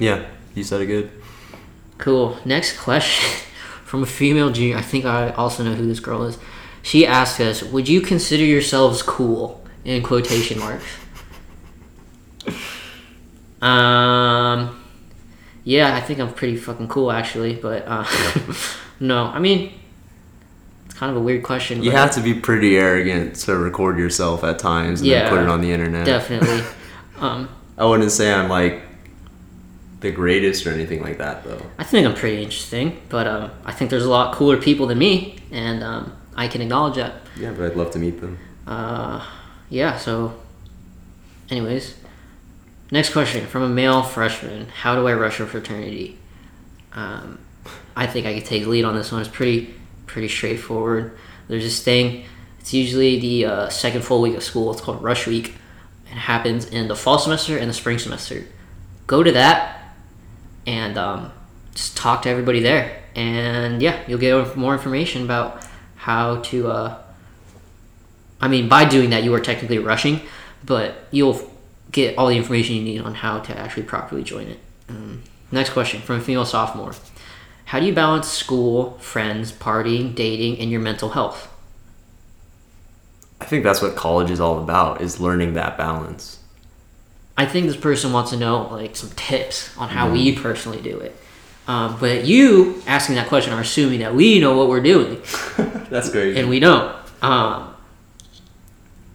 Yeah, 0.00 0.26
you 0.56 0.64
said 0.64 0.80
it 0.80 0.86
good. 0.86 1.12
Cool. 1.98 2.38
Next 2.44 2.76
question 2.76 3.46
from 3.84 4.02
a 4.02 4.06
female 4.06 4.50
junior. 4.50 4.76
I 4.76 4.82
think 4.82 5.04
I 5.04 5.30
also 5.30 5.62
know 5.62 5.74
who 5.74 5.86
this 5.86 6.00
girl 6.00 6.24
is. 6.24 6.38
She 6.82 7.06
asked 7.06 7.38
us, 7.38 7.62
"Would 7.62 7.88
you 7.88 8.00
consider 8.00 8.44
yourselves 8.44 9.00
cool?" 9.00 9.62
In 9.84 10.02
quotation 10.02 10.58
marks. 10.58 10.84
Um. 13.62 14.82
Yeah, 15.64 15.96
I 15.96 16.00
think 16.00 16.20
I'm 16.20 16.32
pretty 16.32 16.56
fucking 16.56 16.86
cool 16.86 17.10
actually, 17.10 17.54
but 17.56 17.82
uh, 17.88 18.06
no. 19.00 19.24
I 19.24 19.40
mean, 19.40 19.72
it's 20.84 20.94
kind 20.94 21.10
of 21.10 21.16
a 21.16 21.20
weird 21.20 21.42
question. 21.42 21.82
You 21.82 21.90
have 21.90 22.12
to 22.12 22.20
be 22.20 22.34
pretty 22.34 22.76
arrogant 22.76 23.34
to 23.46 23.56
record 23.56 23.98
yourself 23.98 24.44
at 24.44 24.60
times 24.60 25.00
and 25.00 25.08
Yeah, 25.08 25.24
then 25.24 25.30
put 25.30 25.40
it 25.42 25.48
on 25.48 25.60
the 25.62 25.72
internet. 25.72 26.06
definitely. 26.06 26.62
um, 27.18 27.48
I 27.76 27.84
wouldn't 27.84 28.12
say 28.12 28.32
I'm 28.32 28.48
like 28.48 28.82
the 29.98 30.12
greatest 30.12 30.64
or 30.68 30.70
anything 30.72 31.02
like 31.02 31.18
that, 31.18 31.42
though. 31.42 31.60
I 31.78 31.82
think 31.84 32.06
I'm 32.06 32.14
pretty 32.14 32.42
interesting, 32.44 33.00
but 33.08 33.26
um, 33.26 33.50
I 33.64 33.72
think 33.72 33.90
there's 33.90 34.04
a 34.06 34.10
lot 34.10 34.36
cooler 34.36 34.58
people 34.58 34.86
than 34.86 34.98
me, 34.98 35.38
and 35.50 35.82
um, 35.82 36.16
I 36.36 36.46
can 36.46 36.60
acknowledge 36.62 36.94
that. 36.94 37.14
Yeah, 37.36 37.50
but 37.50 37.66
I'd 37.72 37.76
love 37.76 37.90
to 37.92 37.98
meet 37.98 38.20
them. 38.20 38.38
Uh, 38.68 39.26
yeah, 39.68 39.96
so, 39.96 40.38
anyways. 41.50 41.96
Next 42.90 43.12
question 43.12 43.46
from 43.46 43.62
a 43.62 43.68
male 43.68 44.02
freshman 44.02 44.68
How 44.68 44.94
do 44.94 45.06
I 45.08 45.14
rush 45.14 45.40
a 45.40 45.46
fraternity? 45.46 46.18
Um, 46.92 47.38
I 47.96 48.06
think 48.06 48.26
I 48.26 48.34
could 48.34 48.46
take 48.46 48.66
lead 48.66 48.84
on 48.84 48.94
this 48.94 49.10
one. 49.10 49.20
It's 49.20 49.30
pretty, 49.30 49.74
pretty 50.06 50.28
straightforward. 50.28 51.16
There's 51.48 51.64
this 51.64 51.82
thing, 51.82 52.24
it's 52.66 52.74
usually 52.74 53.20
the 53.20 53.44
uh, 53.44 53.68
second 53.68 54.02
full 54.02 54.20
week 54.20 54.34
of 54.34 54.42
school. 54.42 54.72
It's 54.72 54.80
called 54.80 55.00
Rush 55.00 55.28
Week. 55.28 55.54
It 56.06 56.14
happens 56.14 56.66
in 56.66 56.88
the 56.88 56.96
fall 56.96 57.16
semester 57.16 57.56
and 57.56 57.70
the 57.70 57.72
spring 57.74 58.00
semester. 58.00 58.44
Go 59.06 59.22
to 59.22 59.30
that 59.30 59.94
and 60.66 60.98
um, 60.98 61.32
just 61.74 61.96
talk 61.96 62.22
to 62.22 62.28
everybody 62.28 62.58
there. 62.58 63.04
And 63.14 63.80
yeah, 63.80 64.02
you'll 64.08 64.18
get 64.18 64.56
more 64.56 64.72
information 64.72 65.22
about 65.22 65.64
how 65.94 66.40
to. 66.40 66.68
Uh, 66.68 67.02
I 68.40 68.48
mean, 68.48 68.68
by 68.68 68.84
doing 68.84 69.10
that, 69.10 69.22
you 69.22 69.32
are 69.34 69.40
technically 69.40 69.78
rushing, 69.78 70.22
but 70.64 71.06
you'll 71.12 71.48
get 71.96 72.16
all 72.18 72.28
the 72.28 72.36
information 72.36 72.76
you 72.76 72.82
need 72.82 73.00
on 73.00 73.14
how 73.14 73.40
to 73.40 73.58
actually 73.58 73.82
properly 73.84 74.22
join 74.22 74.46
it. 74.46 74.58
Um, 74.88 75.22
next 75.50 75.70
question 75.70 76.00
from 76.02 76.16
a 76.16 76.20
female 76.20 76.44
sophomore 76.44 76.94
How 77.64 77.80
do 77.80 77.86
you 77.86 77.94
balance 77.94 78.28
school, 78.28 78.98
friends, 78.98 79.50
partying, 79.50 80.14
dating, 80.14 80.60
and 80.60 80.70
your 80.70 80.80
mental 80.80 81.08
health? 81.10 81.52
I 83.40 83.46
think 83.46 83.64
that's 83.64 83.82
what 83.82 83.96
college 83.96 84.30
is 84.30 84.40
all 84.40 84.62
about: 84.62 85.00
is 85.00 85.18
learning 85.20 85.54
that 85.54 85.76
balance. 85.76 86.38
I 87.38 87.46
think 87.46 87.66
this 87.66 87.76
person 87.76 88.12
wants 88.12 88.30
to 88.30 88.36
know 88.36 88.68
like 88.70 88.94
some 88.94 89.10
tips 89.10 89.76
on 89.76 89.88
how 89.88 90.10
we 90.10 90.34
personally 90.36 90.80
do 90.80 90.98
it. 90.98 91.16
Um, 91.68 91.96
but 91.98 92.24
you 92.24 92.82
asking 92.86 93.16
that 93.16 93.28
question 93.28 93.52
are 93.52 93.60
assuming 93.60 94.00
that 94.00 94.14
we 94.14 94.38
know 94.38 94.56
what 94.56 94.68
we're 94.68 94.82
doing, 94.82 95.20
that's 95.90 96.10
great. 96.10 96.36
and 96.36 96.48
we 96.48 96.60
don't. 96.60 96.94
Um, 97.22 97.74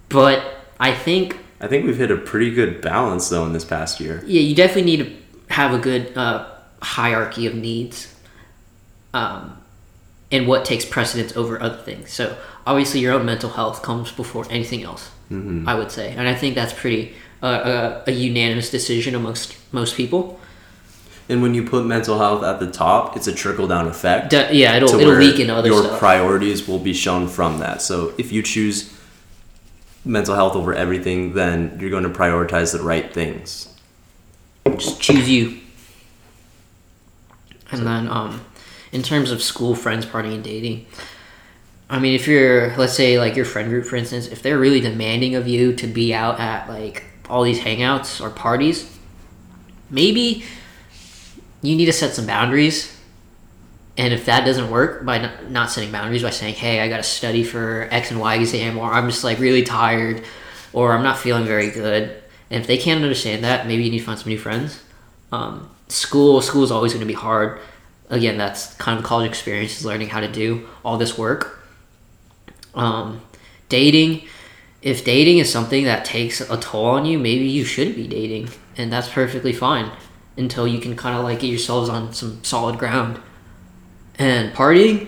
but 0.10 0.44
I 0.80 0.94
think 0.94 1.38
I 1.62 1.68
think 1.68 1.86
we've 1.86 1.98
hit 1.98 2.12
a 2.12 2.18
pretty 2.18 2.52
good 2.52 2.82
balance 2.82 3.30
though 3.30 3.46
in 3.46 3.54
this 3.54 3.64
past 3.64 4.00
year. 4.00 4.24
yeah, 4.26 4.42
you 4.42 4.56
definitely 4.56 4.98
need 4.98 5.06
to 5.06 5.54
have 5.54 5.74
a 5.74 5.78
good 5.78 6.18
uh, 6.18 6.48
hierarchy 6.82 7.46
of 7.46 7.56
needs, 7.56 8.14
um, 9.14 9.62
and 10.32 10.48
what 10.48 10.66
takes 10.66 10.86
precedence 10.86 11.38
over 11.38 11.62
other 11.62 11.78
things. 11.78 12.12
So 12.12 12.36
obviously, 12.66 13.00
your 13.02 13.14
own 13.14 13.26
mental 13.26 13.52
health 13.52 13.84
comes 13.84 14.12
before 14.12 14.46
anything 14.50 14.84
else. 14.84 15.12
Mm-hmm. 15.32 15.70
I 15.70 15.76
would 15.76 15.92
say, 15.92 16.12
and 16.12 16.28
I 16.28 16.36
think 16.36 16.56
that's 16.56 16.74
pretty 16.74 17.14
uh, 17.44 18.02
a, 18.06 18.12
a 18.12 18.14
unanimous 18.14 18.70
decision 18.70 19.16
amongst 19.16 19.56
most 19.72 19.96
people. 19.96 20.40
And 21.30 21.42
when 21.42 21.54
you 21.54 21.64
put 21.64 21.86
mental 21.86 22.18
health 22.18 22.44
at 22.44 22.60
the 22.60 22.70
top, 22.70 23.16
it's 23.16 23.28
a 23.28 23.34
trickle 23.34 23.68
down 23.68 23.88
effect. 23.88 24.32
De- 24.32 24.54
yeah, 24.54 24.76
it'll 24.76 25.00
it'll 25.00 25.14
leak 25.14 25.40
into 25.40 25.56
other 25.56 25.70
your 25.70 25.84
stuff. 25.84 26.00
priorities 26.00 26.68
will 26.68 26.80
be 26.80 26.94
shown 26.94 27.28
from 27.28 27.60
that. 27.60 27.82
So 27.82 28.14
if 28.18 28.32
you 28.34 28.42
choose 28.42 28.94
mental 30.04 30.36
health 30.36 30.56
over 30.56 30.74
everything, 30.74 31.34
then 31.34 31.78
you're 31.80 31.90
going 31.90 32.04
to 32.04 32.10
prioritize 32.10 32.72
the 32.72 32.84
right 32.84 33.14
things. 33.14 33.74
Just 34.78 35.02
choose 35.02 35.30
you. 35.30 35.60
And 37.72 37.86
then, 37.86 38.08
um, 38.08 38.44
in 38.92 39.04
terms 39.04 39.32
of 39.32 39.42
school, 39.42 39.76
friends, 39.76 40.06
partying, 40.06 40.36
and 40.36 40.44
dating, 40.44 40.86
I 41.90 42.00
mean, 42.00 42.14
if 42.14 42.28
you're, 42.28 42.76
let's 42.78 42.94
say, 42.94 43.20
like 43.20 43.36
your 43.36 43.46
friend 43.46 43.70
group, 43.70 43.86
for 43.86 43.96
instance, 43.96 44.28
if 44.28 44.42
they're 44.42 44.58
really 44.58 44.80
demanding 44.80 45.36
of 45.36 45.48
you 45.48 45.74
to 45.76 45.88
be 45.88 46.14
out 46.14 46.40
at 46.40 46.70
like 46.70 47.04
all 47.30 47.44
these 47.44 47.60
hangouts 47.60 48.22
or 48.22 48.30
parties, 48.30 48.98
maybe 49.90 50.44
you 51.62 51.76
need 51.76 51.86
to 51.86 51.94
set 51.94 52.14
some 52.14 52.26
boundaries 52.26 52.98
And 53.98 54.14
if 54.14 54.26
that 54.26 54.46
doesn't 54.46 54.72
work 54.72 55.06
by 55.06 55.30
not, 55.50 55.70
setting 55.70 55.92
boundaries, 55.92 56.24
by 56.24 56.30
saying, 56.30 56.56
hey, 56.56 56.80
I 56.80 56.88
got 56.88 56.98
to 56.98 57.04
study 57.04 57.44
for 57.44 57.88
X 57.92 58.12
and 58.12 58.20
Y 58.20 58.36
exam, 58.36 58.78
or 58.78 58.92
I'm 58.92 59.10
just 59.10 59.24
like 59.24 59.40
really 59.40 59.64
tired, 59.64 60.24
or 60.74 60.94
I'm 60.94 61.04
not 61.04 61.18
feeling 61.18 61.46
very 61.46 61.70
good. 61.70 62.22
And 62.50 62.62
if 62.62 62.68
they 62.68 62.78
can't 62.78 63.04
understand 63.04 63.44
that, 63.44 63.68
maybe 63.68 63.84
you 63.84 63.92
need 63.92 64.00
to 64.00 64.06
find 64.06 64.18
some 64.18 64.30
new 64.30 64.38
friends. 64.38 64.82
Um, 65.32 65.70
school, 65.88 66.42
school 66.42 66.64
is 66.64 66.72
always 66.72 66.94
going 66.94 67.02
to 67.02 67.08
be 67.08 67.14
hard. 67.14 67.60
Again, 68.10 68.38
that's 68.38 68.74
kind 68.76 68.98
of 68.98 69.06
college 69.06 69.30
experience 69.30 69.80
is 69.80 69.86
learning 69.86 70.10
how 70.10 70.20
to 70.22 70.32
do 70.32 70.68
all 70.84 70.98
this 70.98 71.18
work. 71.18 71.66
Um, 72.74 73.22
dating, 73.70 74.28
if 74.82 75.06
dating 75.06 75.38
is 75.38 75.52
something 75.52 75.84
that 75.86 76.06
takes 76.06 76.42
a 76.42 76.58
toll 76.58 76.86
on 76.86 77.06
you, 77.06 77.20
maybe 77.20 77.46
you 77.46 77.64
should 77.64 77.96
be 77.96 78.08
dating, 78.08 78.50
and 78.78 78.92
that's 78.92 79.10
perfectly 79.10 79.54
fine 79.54 79.92
until 80.38 80.68
you 80.68 80.80
can 80.80 80.96
kind 80.96 81.18
of 81.18 81.24
like 81.24 81.40
get 81.42 81.48
yourselves 81.48 81.90
on 81.90 82.14
some 82.14 82.44
solid 82.44 82.80
ground. 82.80 83.22
And 84.22 84.54
partying, 84.54 85.08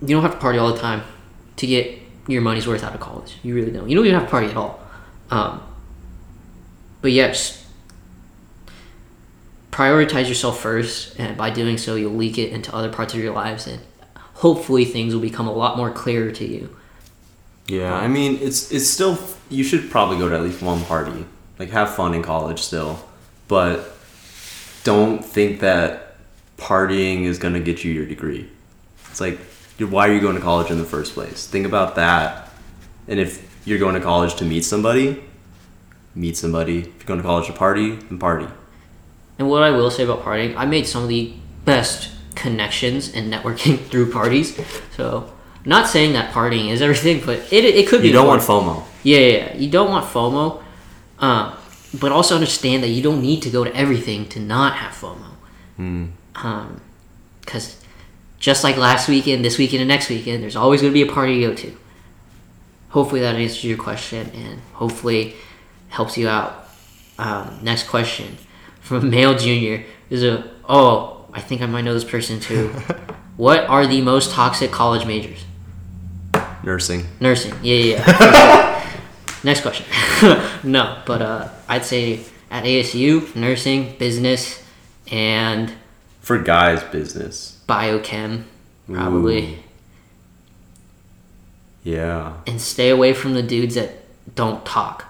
you 0.00 0.08
don't 0.08 0.22
have 0.22 0.32
to 0.32 0.38
party 0.38 0.58
all 0.58 0.72
the 0.72 0.80
time 0.80 1.04
to 1.54 1.66
get 1.68 1.96
your 2.26 2.42
money's 2.42 2.66
worth 2.66 2.82
out 2.82 2.92
of 2.92 2.98
college. 2.98 3.36
You 3.44 3.54
really 3.54 3.70
don't. 3.70 3.88
You 3.88 3.94
don't 3.94 4.04
even 4.04 4.18
have 4.18 4.26
to 4.26 4.30
party 4.32 4.48
at 4.48 4.56
all. 4.56 4.80
Um, 5.30 5.62
but 7.00 7.12
yes, 7.12 7.64
prioritize 9.70 10.28
yourself 10.28 10.58
first, 10.58 11.20
and 11.20 11.36
by 11.36 11.50
doing 11.50 11.78
so, 11.78 11.94
you'll 11.94 12.14
leak 12.14 12.36
it 12.36 12.50
into 12.50 12.74
other 12.74 12.90
parts 12.90 13.14
of 13.14 13.20
your 13.20 13.32
lives, 13.32 13.68
and 13.68 13.80
hopefully, 14.34 14.84
things 14.84 15.14
will 15.14 15.22
become 15.22 15.46
a 15.46 15.52
lot 15.52 15.76
more 15.76 15.92
clear 15.92 16.32
to 16.32 16.44
you. 16.44 16.76
Yeah, 17.68 17.94
I 17.94 18.08
mean, 18.08 18.38
it's 18.42 18.72
it's 18.72 18.90
still 18.90 19.20
you 19.48 19.62
should 19.62 19.88
probably 19.88 20.18
go 20.18 20.28
to 20.28 20.34
at 20.34 20.42
least 20.42 20.60
one 20.60 20.82
party. 20.86 21.26
Like 21.60 21.70
have 21.70 21.94
fun 21.94 22.12
in 22.12 22.24
college 22.24 22.58
still, 22.58 23.08
but 23.46 23.96
don't 24.82 25.24
think 25.24 25.60
that 25.60 26.01
partying 26.56 27.24
is 27.24 27.38
going 27.38 27.54
to 27.54 27.60
get 27.60 27.84
you 27.84 27.92
your 27.92 28.06
degree. 28.06 28.48
It's 29.10 29.20
like 29.20 29.38
why 29.78 30.08
are 30.08 30.12
you 30.12 30.20
going 30.20 30.36
to 30.36 30.40
college 30.40 30.70
in 30.70 30.78
the 30.78 30.84
first 30.84 31.14
place? 31.14 31.46
Think 31.46 31.66
about 31.66 31.96
that. 31.96 32.50
And 33.08 33.18
if 33.18 33.60
you're 33.66 33.78
going 33.78 33.94
to 33.94 34.00
college 34.00 34.36
to 34.36 34.44
meet 34.44 34.64
somebody, 34.64 35.22
meet 36.14 36.36
somebody. 36.36 36.80
If 36.80 36.86
you're 36.86 37.04
going 37.04 37.20
to 37.20 37.26
college 37.26 37.46
to 37.46 37.52
party, 37.52 37.96
then 37.96 38.18
party. 38.18 38.46
And 39.38 39.48
what 39.48 39.62
I 39.62 39.70
will 39.70 39.90
say 39.90 40.04
about 40.04 40.22
partying, 40.22 40.54
I 40.56 40.66
made 40.66 40.86
some 40.86 41.02
of 41.02 41.08
the 41.08 41.34
best 41.64 42.10
connections 42.34 43.12
and 43.12 43.32
networking 43.32 43.78
through 43.90 44.12
parties. 44.12 44.58
So, 44.96 45.32
not 45.64 45.88
saying 45.88 46.12
that 46.12 46.32
partying 46.32 46.70
is 46.70 46.82
everything, 46.82 47.22
but 47.24 47.52
it, 47.52 47.64
it 47.64 47.88
could 47.88 48.02
be. 48.02 48.08
You 48.08 48.12
don't 48.12 48.26
want 48.26 48.42
FOMO. 48.42 48.84
Yeah, 49.02 49.18
yeah, 49.18 49.36
yeah, 49.36 49.56
you 49.56 49.70
don't 49.70 49.90
want 49.90 50.06
FOMO, 50.06 50.62
uh, 51.18 51.56
but 51.98 52.12
also 52.12 52.34
understand 52.34 52.82
that 52.82 52.88
you 52.88 53.02
don't 53.02 53.22
need 53.22 53.42
to 53.42 53.50
go 53.50 53.64
to 53.64 53.74
everything 53.74 54.28
to 54.30 54.40
not 54.40 54.74
have 54.74 54.92
FOMO. 54.92 55.34
Mm. 55.78 56.10
Um, 56.36 56.80
because 57.40 57.82
just 58.38 58.64
like 58.64 58.76
last 58.76 59.08
weekend, 59.08 59.44
this 59.44 59.58
weekend, 59.58 59.80
and 59.82 59.88
next 59.88 60.08
weekend, 60.08 60.42
there's 60.42 60.56
always 60.56 60.80
going 60.80 60.92
to 60.92 60.94
be 60.94 61.08
a 61.08 61.12
party 61.12 61.40
to 61.40 61.48
go 61.48 61.54
to. 61.54 61.76
Hopefully 62.90 63.20
that 63.20 63.36
answers 63.36 63.64
your 63.64 63.78
question 63.78 64.30
and 64.34 64.60
hopefully 64.74 65.34
helps 65.88 66.16
you 66.16 66.28
out. 66.28 66.68
Um, 67.18 67.58
next 67.62 67.88
question 67.88 68.38
from 68.80 69.10
Male 69.10 69.36
Junior 69.38 69.84
is 70.10 70.24
a 70.24 70.50
oh 70.68 71.26
I 71.32 71.40
think 71.40 71.62
I 71.62 71.66
might 71.66 71.82
know 71.82 71.94
this 71.94 72.04
person 72.04 72.40
too. 72.40 72.68
what 73.36 73.64
are 73.66 73.86
the 73.86 74.02
most 74.02 74.32
toxic 74.32 74.70
college 74.70 75.06
majors? 75.06 75.44
Nursing. 76.62 77.06
Nursing. 77.20 77.54
Yeah, 77.62 77.76
yeah. 77.76 78.04
yeah. 78.06 79.00
Next 79.44 79.62
question. 79.62 79.86
no, 80.62 81.02
but 81.06 81.22
uh, 81.22 81.48
I'd 81.68 81.84
say 81.84 82.20
at 82.50 82.64
ASU, 82.64 83.34
nursing, 83.34 83.96
business, 83.98 84.62
and 85.10 85.72
for 86.22 86.38
guys, 86.38 86.82
business. 86.84 87.60
Biochem, 87.68 88.44
probably. 88.90 89.54
Ooh. 89.54 89.58
Yeah. 91.84 92.34
And 92.46 92.60
stay 92.60 92.90
away 92.90 93.12
from 93.12 93.34
the 93.34 93.42
dudes 93.42 93.74
that 93.74 93.90
don't 94.34 94.64
talk. 94.64 95.04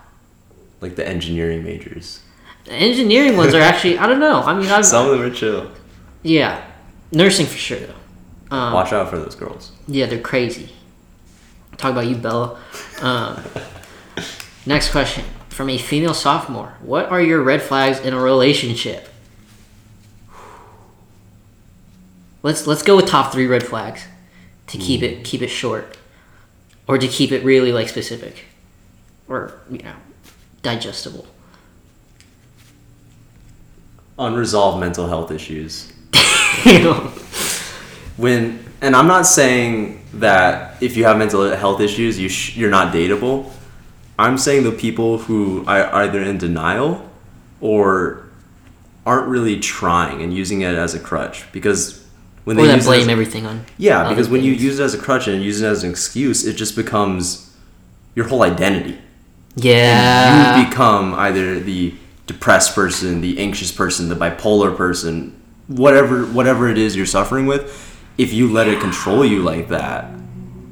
Like 0.80 0.96
the 0.96 1.06
engineering 1.06 1.62
majors. 1.62 2.20
The 2.64 2.72
engineering 2.72 3.36
ones 3.36 3.54
are 3.54 3.60
actually 3.60 3.98
I 3.98 4.06
don't 4.06 4.20
know. 4.20 4.40
I 4.40 4.58
mean, 4.58 4.68
I've, 4.68 4.86
some 4.86 5.06
of 5.06 5.12
them 5.18 5.30
are 5.30 5.34
chill. 5.34 5.70
Yeah, 6.22 6.64
nursing 7.12 7.46
for 7.46 7.58
sure 7.58 7.78
though. 7.78 8.56
Um, 8.56 8.72
Watch 8.72 8.92
out 8.92 9.10
for 9.10 9.18
those 9.18 9.34
girls. 9.34 9.72
Yeah, 9.86 10.06
they're 10.06 10.20
crazy. 10.20 10.70
Talk 11.76 11.92
about 11.92 12.06
you, 12.06 12.16
Bella. 12.16 12.60
Um, 13.00 13.42
next 14.66 14.90
question 14.90 15.24
from 15.48 15.68
a 15.68 15.78
female 15.78 16.14
sophomore: 16.14 16.74
What 16.80 17.10
are 17.10 17.20
your 17.20 17.42
red 17.42 17.62
flags 17.62 18.00
in 18.00 18.14
a 18.14 18.20
relationship? 18.20 19.08
Let's 22.42 22.66
let's 22.66 22.82
go 22.82 22.96
with 22.96 23.06
top 23.06 23.32
three 23.32 23.46
red 23.46 23.62
flags 23.62 24.04
to 24.68 24.78
keep 24.78 25.00
Hmm. 25.00 25.06
it 25.06 25.24
keep 25.24 25.42
it 25.42 25.48
short, 25.48 25.96
or 26.88 26.98
to 26.98 27.06
keep 27.08 27.30
it 27.32 27.44
really 27.44 27.72
like 27.72 27.88
specific, 27.88 28.44
or 29.28 29.52
you 29.70 29.78
know, 29.78 29.94
digestible. 30.62 31.26
Unresolved 34.18 34.78
mental 34.80 35.06
health 35.08 35.30
issues. 35.30 35.92
When 38.18 38.62
and 38.82 38.94
I'm 38.94 39.06
not 39.06 39.26
saying 39.26 40.02
that 40.14 40.82
if 40.82 40.96
you 40.96 41.04
have 41.04 41.16
mental 41.16 41.48
health 41.56 41.80
issues, 41.80 42.18
you 42.18 42.28
sh- 42.28 42.56
you're 42.56 42.70
not 42.70 42.92
dateable. 42.92 43.50
I'm 44.18 44.36
saying 44.36 44.64
the 44.64 44.72
people 44.72 45.16
who 45.18 45.64
are 45.66 45.86
either 45.94 46.20
in 46.22 46.36
denial 46.36 47.08
or 47.60 48.24
aren't 49.06 49.28
really 49.28 49.58
trying 49.58 50.20
and 50.20 50.32
using 50.34 50.60
it 50.60 50.74
as 50.74 50.94
a 50.94 51.00
crutch 51.00 51.50
because 51.52 52.01
when 52.44 52.58
or 52.58 52.66
that 52.66 52.76
use 52.76 52.86
blame 52.86 53.10
everything 53.10 53.46
on. 53.46 53.64
Yeah, 53.78 54.08
because 54.08 54.28
when 54.28 54.42
you 54.42 54.52
use 54.52 54.78
it 54.78 54.82
as 54.82 54.94
a 54.94 54.98
crutch 54.98 55.28
and 55.28 55.42
use 55.42 55.62
it 55.62 55.66
as 55.66 55.84
an 55.84 55.90
excuse, 55.90 56.46
it 56.46 56.54
just 56.54 56.76
becomes 56.76 57.54
your 58.14 58.28
whole 58.28 58.42
identity. 58.42 58.98
Yeah. 59.54 60.58
You 60.58 60.68
become 60.68 61.14
either 61.14 61.60
the 61.60 61.94
depressed 62.26 62.74
person, 62.74 63.20
the 63.20 63.38
anxious 63.38 63.70
person, 63.70 64.08
the 64.08 64.14
bipolar 64.16 64.76
person, 64.76 65.40
whatever 65.68 66.24
whatever 66.26 66.68
it 66.68 66.78
is 66.78 66.96
you're 66.96 67.06
suffering 67.06 67.46
with. 67.46 67.88
If 68.18 68.32
you 68.32 68.52
let 68.52 68.68
it 68.68 68.80
control 68.80 69.24
you 69.24 69.42
like 69.42 69.68
that, 69.68 70.10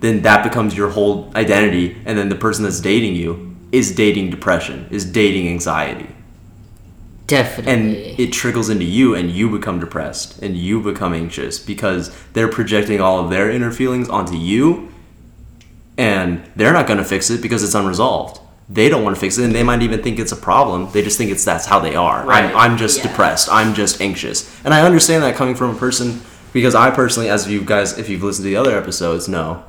then 0.01 0.23
that 0.23 0.43
becomes 0.43 0.77
your 0.77 0.91
whole 0.91 1.31
identity 1.35 1.97
and 2.05 2.19
then 2.19 2.29
the 2.29 2.37
person 2.37 2.65
that's 2.65 2.81
dating 2.81 3.15
you 3.15 3.57
is 3.73 3.95
dating 3.95 4.31
depression, 4.31 4.89
is 4.91 5.05
dating 5.05 5.49
anxiety 5.49 6.09
and 7.69 7.95
it 7.95 8.33
trickles 8.33 8.69
into 8.69 8.85
you 8.85 9.15
and 9.15 9.31
you 9.31 9.49
become 9.51 9.79
depressed 9.81 10.43
and 10.43 10.57
you 10.57 10.81
become 10.83 11.13
anxious 11.15 11.59
because 11.59 12.11
they're 12.33 12.49
projecting 12.49 13.01
all 13.01 13.19
of 13.23 13.31
their 13.31 13.51
inner 13.51 13.71
feelings 13.71 14.09
onto 14.09 14.37
you 14.37 14.93
and 15.99 16.43
they're 16.57 16.73
not 16.73 16.87
going 16.87 16.99
to 16.99 17.05
fix 17.05 17.31
it 17.31 17.41
because 17.43 17.63
it's 17.63 17.75
unresolved 17.75 18.41
they 18.69 18.89
don't 18.89 19.03
want 19.03 19.15
to 19.17 19.21
fix 19.21 19.37
it 19.39 19.45
and 19.45 19.55
they 19.55 19.63
might 19.65 19.83
even 19.83 20.01
think 20.03 20.19
it's 20.19 20.33
a 20.33 20.37
problem 20.37 20.91
they 20.93 21.03
just 21.03 21.19
think 21.19 21.31
it's 21.31 21.45
that's 21.45 21.67
how 21.67 21.81
they 21.81 21.95
are 21.97 22.25
Right. 22.25 22.45
I'm, 22.45 22.57
I'm 22.73 22.79
just 22.79 22.99
Yeah. 22.99 23.09
depressed 23.09 23.49
i'm 23.51 23.75
just 23.75 24.01
anxious 24.01 24.49
and 24.65 24.73
i 24.73 24.83
understand 24.83 25.23
that 25.25 25.35
coming 25.37 25.55
from 25.55 25.75
a 25.75 25.79
person 25.79 26.21
because 26.53 26.75
i 26.75 26.91
personally 26.91 27.29
as 27.29 27.49
you 27.49 27.63
guys 27.65 27.99
if 27.99 28.09
you've 28.09 28.23
listened 28.23 28.45
to 28.45 28.49
the 28.51 28.57
other 28.57 28.77
episodes 28.77 29.29
know 29.29 29.65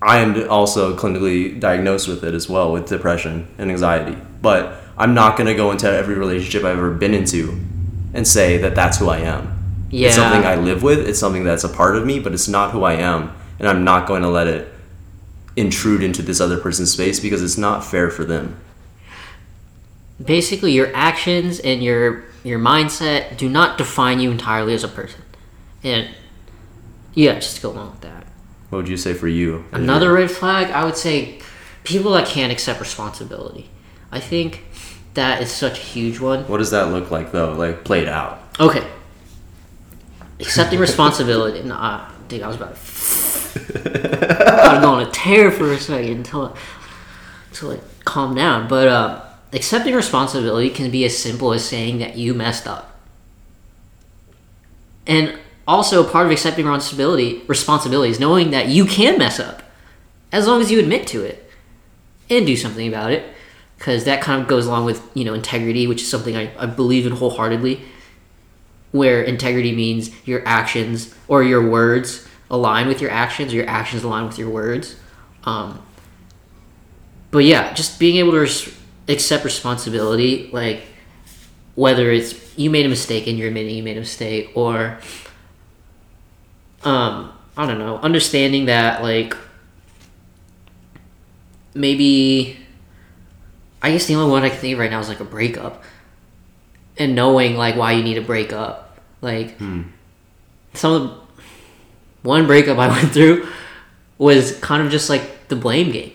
I 0.00 0.18
am 0.18 0.48
also 0.48 0.96
clinically 0.96 1.58
diagnosed 1.58 2.06
with 2.06 2.22
it 2.22 2.32
as 2.32 2.48
well, 2.48 2.72
with 2.72 2.86
depression 2.88 3.48
and 3.58 3.68
anxiety. 3.68 4.16
But 4.40 4.80
I'm 4.98 5.14
not 5.14 5.36
going 5.36 5.46
to 5.46 5.54
go 5.54 5.70
into 5.70 5.88
every 5.90 6.16
relationship 6.16 6.64
I've 6.64 6.76
ever 6.76 6.90
been 6.92 7.14
into 7.14 7.58
and 8.12 8.26
say 8.26 8.58
that 8.58 8.74
that's 8.74 8.98
who 8.98 9.08
I 9.08 9.18
am. 9.18 9.86
yeah. 9.90 10.08
It's 10.08 10.16
something 10.16 10.44
I 10.44 10.56
live 10.56 10.82
with, 10.82 11.06
it's 11.08 11.18
something 11.18 11.44
that's 11.44 11.64
a 11.64 11.68
part 11.68 11.96
of 11.96 12.04
me, 12.04 12.18
but 12.18 12.32
it's 12.34 12.48
not 12.48 12.72
who 12.72 12.82
I 12.84 12.94
am. 12.94 13.32
And 13.58 13.68
I'm 13.68 13.84
not 13.84 14.06
going 14.08 14.22
to 14.22 14.28
let 14.28 14.46
it 14.48 14.72
intrude 15.56 16.02
into 16.02 16.22
this 16.22 16.40
other 16.40 16.56
person's 16.58 16.90
space 16.92 17.18
because 17.20 17.42
it's 17.42 17.58
not 17.58 17.84
fair 17.84 18.10
for 18.10 18.24
them. 18.24 18.56
basically 20.24 20.72
your 20.72 20.90
actions 20.94 21.60
and 21.60 21.82
your 21.82 22.24
your 22.44 22.58
mindset 22.58 23.36
do 23.36 23.48
not 23.48 23.76
define 23.78 24.20
you 24.20 24.30
entirely 24.30 24.74
as 24.74 24.84
a 24.84 24.88
person 24.88 25.20
and 25.84 26.08
yeah 27.14 27.34
just 27.34 27.60
go 27.62 27.70
along 27.70 27.90
with 27.92 28.00
that 28.00 28.24
What 28.70 28.78
would 28.78 28.88
you 28.88 28.96
say 28.96 29.14
for 29.14 29.28
you? 29.28 29.64
another 29.72 30.12
red 30.12 30.30
flag 30.30 30.70
i 30.70 30.84
would 30.84 30.96
say 30.96 31.40
people 31.84 32.12
that 32.12 32.26
can't 32.26 32.52
accept 32.52 32.80
responsibility 32.80 33.68
i 34.12 34.20
think 34.20 34.64
that 35.18 35.42
is 35.42 35.50
such 35.50 35.78
a 35.78 35.82
huge 35.82 36.18
one 36.20 36.44
What 36.48 36.58
does 36.58 36.70
that 36.70 36.90
look 36.90 37.10
like, 37.10 37.32
though? 37.32 37.52
Like, 37.52 37.84
played 37.84 38.08
out. 38.08 38.40
okay 38.58 38.86
accepting 40.40 40.78
responsibility 40.78 41.62
nah 41.62 42.08
dude 42.28 42.42
i 42.42 42.46
was 42.46 42.56
about 42.56 42.74
to 42.74 42.80
I 43.58 44.76
was 44.76 44.84
on 44.84 45.02
a 45.02 45.10
tear 45.10 45.50
for 45.50 45.72
a 45.72 45.78
second 45.78 46.18
until 46.18 46.56
until 47.50 47.70
it 47.72 47.82
calmed 48.04 48.36
down. 48.36 48.68
But 48.68 48.88
uh, 48.88 49.24
accepting 49.52 49.94
responsibility 49.94 50.70
can 50.70 50.90
be 50.90 51.04
as 51.04 51.16
simple 51.16 51.52
as 51.52 51.64
saying 51.64 51.98
that 51.98 52.16
you 52.16 52.34
messed 52.34 52.66
up. 52.66 53.00
And 55.06 55.38
also, 55.66 56.08
part 56.08 56.26
of 56.26 56.32
accepting 56.32 56.66
responsibility 56.66 57.42
responsibility 57.46 58.10
is 58.10 58.20
knowing 58.20 58.50
that 58.50 58.68
you 58.68 58.84
can 58.84 59.18
mess 59.18 59.40
up, 59.40 59.62
as 60.30 60.46
long 60.46 60.60
as 60.60 60.70
you 60.70 60.78
admit 60.78 61.06
to 61.08 61.24
it 61.24 61.50
and 62.30 62.46
do 62.46 62.56
something 62.56 62.86
about 62.86 63.10
it. 63.12 63.24
Because 63.78 64.04
that 64.04 64.20
kind 64.20 64.42
of 64.42 64.48
goes 64.48 64.66
along 64.66 64.84
with 64.84 65.00
you 65.14 65.24
know 65.24 65.34
integrity, 65.34 65.86
which 65.86 66.02
is 66.02 66.10
something 66.10 66.36
I, 66.36 66.50
I 66.58 66.66
believe 66.66 67.06
in 67.06 67.12
wholeheartedly. 67.12 67.80
where 68.90 69.22
integrity 69.22 69.74
means 69.74 70.10
your 70.26 70.42
actions 70.46 71.14
or 71.28 71.42
your 71.42 71.68
words 71.68 72.26
align 72.50 72.88
with 72.88 73.00
your 73.00 73.10
actions, 73.10 73.52
or 73.52 73.56
your 73.56 73.68
actions 73.68 74.02
align 74.02 74.26
with 74.26 74.38
your 74.38 74.48
words. 74.48 74.96
Um, 75.44 75.82
but 77.30 77.44
yeah, 77.44 77.72
just 77.74 77.98
being 78.00 78.16
able 78.16 78.32
to 78.32 78.40
res- 78.40 78.74
accept 79.06 79.44
responsibility, 79.44 80.48
like 80.52 80.82
whether 81.74 82.10
it's 82.10 82.34
you 82.58 82.70
made 82.70 82.86
a 82.86 82.88
mistake 82.88 83.26
and 83.26 83.38
you're 83.38 83.48
admitting 83.48 83.76
you 83.76 83.82
made 83.82 83.96
a 83.98 84.00
mistake, 84.00 84.50
or 84.54 84.98
um, 86.84 87.32
I 87.56 87.66
don't 87.66 87.78
know, 87.78 87.98
understanding 87.98 88.66
that 88.66 89.02
like 89.02 89.36
maybe 91.74 92.58
I 93.82 93.92
guess 93.92 94.06
the 94.06 94.14
only 94.16 94.30
one 94.30 94.42
I 94.42 94.48
can 94.48 94.58
think 94.58 94.72
of 94.74 94.78
right 94.80 94.90
now 94.90 94.98
is 95.00 95.08
like 95.08 95.20
a 95.20 95.24
breakup, 95.24 95.82
and 96.96 97.14
knowing 97.14 97.56
like 97.56 97.76
why 97.76 97.92
you 97.92 98.02
need 98.02 98.14
to 98.14 98.20
break 98.22 98.52
up, 98.52 98.98
like 99.20 99.56
some 100.74 100.92
of 100.92 101.02
the, 101.02 101.14
one 102.22 102.46
breakup 102.46 102.78
I 102.84 102.88
went 102.88 103.12
through 103.12 103.46
was 104.18 104.58
kind 104.58 104.82
of 104.82 104.90
just 104.90 105.08
like 105.08 105.48
the 105.48 105.56
blame 105.56 105.92
game. 105.92 106.12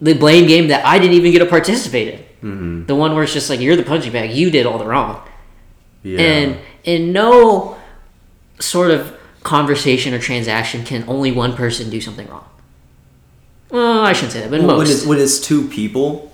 The 0.00 0.14
blame 0.14 0.46
game 0.46 0.68
that 0.68 0.84
I 0.86 0.98
didn't 0.98 1.14
even 1.14 1.32
get 1.32 1.40
to 1.40 1.46
participate 1.46 2.14
in. 2.14 2.20
Mm-hmm. 2.48 2.86
The 2.86 2.94
one 2.94 3.14
where 3.14 3.24
it's 3.24 3.32
just 3.32 3.50
like 3.50 3.60
you're 3.60 3.76
the 3.76 3.82
punching 3.82 4.12
bag, 4.12 4.30
you 4.30 4.50
did 4.50 4.64
all 4.64 4.78
the 4.78 4.86
wrong, 4.86 5.20
Yeah. 6.04 6.20
and 6.20 6.58
in 6.84 7.12
no 7.12 7.76
sort 8.60 8.90
of 8.92 9.16
conversation 9.42 10.14
or 10.14 10.18
transaction 10.20 10.84
can 10.84 11.04
only 11.08 11.32
one 11.32 11.54
person 11.56 11.90
do 11.90 12.00
something 12.00 12.28
wrong. 12.28 12.44
Well, 13.70 14.02
I 14.02 14.12
shouldn't 14.12 14.32
say 14.32 14.40
that, 14.40 14.50
but 14.50 14.60
Well, 14.60 14.68
when 14.68 14.78
most 14.78 14.90
it's 14.90 15.06
when 15.06 15.18
it's 15.18 15.38
two 15.40 15.68
people, 15.68 16.32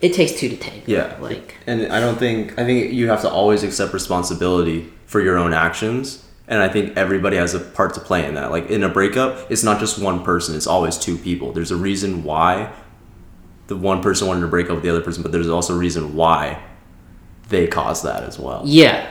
it 0.00 0.14
takes 0.14 0.32
two 0.32 0.48
to 0.48 0.56
tango. 0.56 0.84
Yeah. 0.86 1.16
like 1.20 1.56
and 1.66 1.92
I 1.92 2.00
don't 2.00 2.18
think 2.18 2.58
I 2.58 2.64
think 2.64 2.92
you 2.92 3.08
have 3.08 3.22
to 3.22 3.30
always 3.30 3.62
accept 3.62 3.92
responsibility 3.92 4.90
for 5.06 5.20
your 5.20 5.36
own 5.38 5.52
actions. 5.52 6.24
And 6.50 6.62
I 6.62 6.68
think 6.70 6.96
everybody 6.96 7.36
has 7.36 7.52
a 7.54 7.60
part 7.60 7.92
to 7.94 8.00
play 8.00 8.24
in 8.24 8.34
that. 8.34 8.50
Like 8.50 8.70
in 8.70 8.82
a 8.82 8.88
breakup, 8.88 9.50
it's 9.50 9.62
not 9.62 9.80
just 9.80 9.98
one 9.98 10.24
person, 10.24 10.54
it's 10.56 10.66
always 10.66 10.96
two 10.96 11.18
people. 11.18 11.52
There's 11.52 11.70
a 11.70 11.76
reason 11.76 12.24
why 12.24 12.72
the 13.66 13.76
one 13.76 14.00
person 14.02 14.28
wanted 14.28 14.40
to 14.40 14.46
break 14.46 14.66
up 14.70 14.76
with 14.76 14.82
the 14.82 14.88
other 14.88 15.02
person, 15.02 15.22
but 15.22 15.30
there's 15.30 15.48
also 15.48 15.74
a 15.74 15.78
reason 15.78 16.14
why 16.16 16.62
they 17.50 17.66
caused 17.66 18.02
that 18.04 18.22
as 18.22 18.38
well. 18.38 18.62
Yeah. 18.64 19.10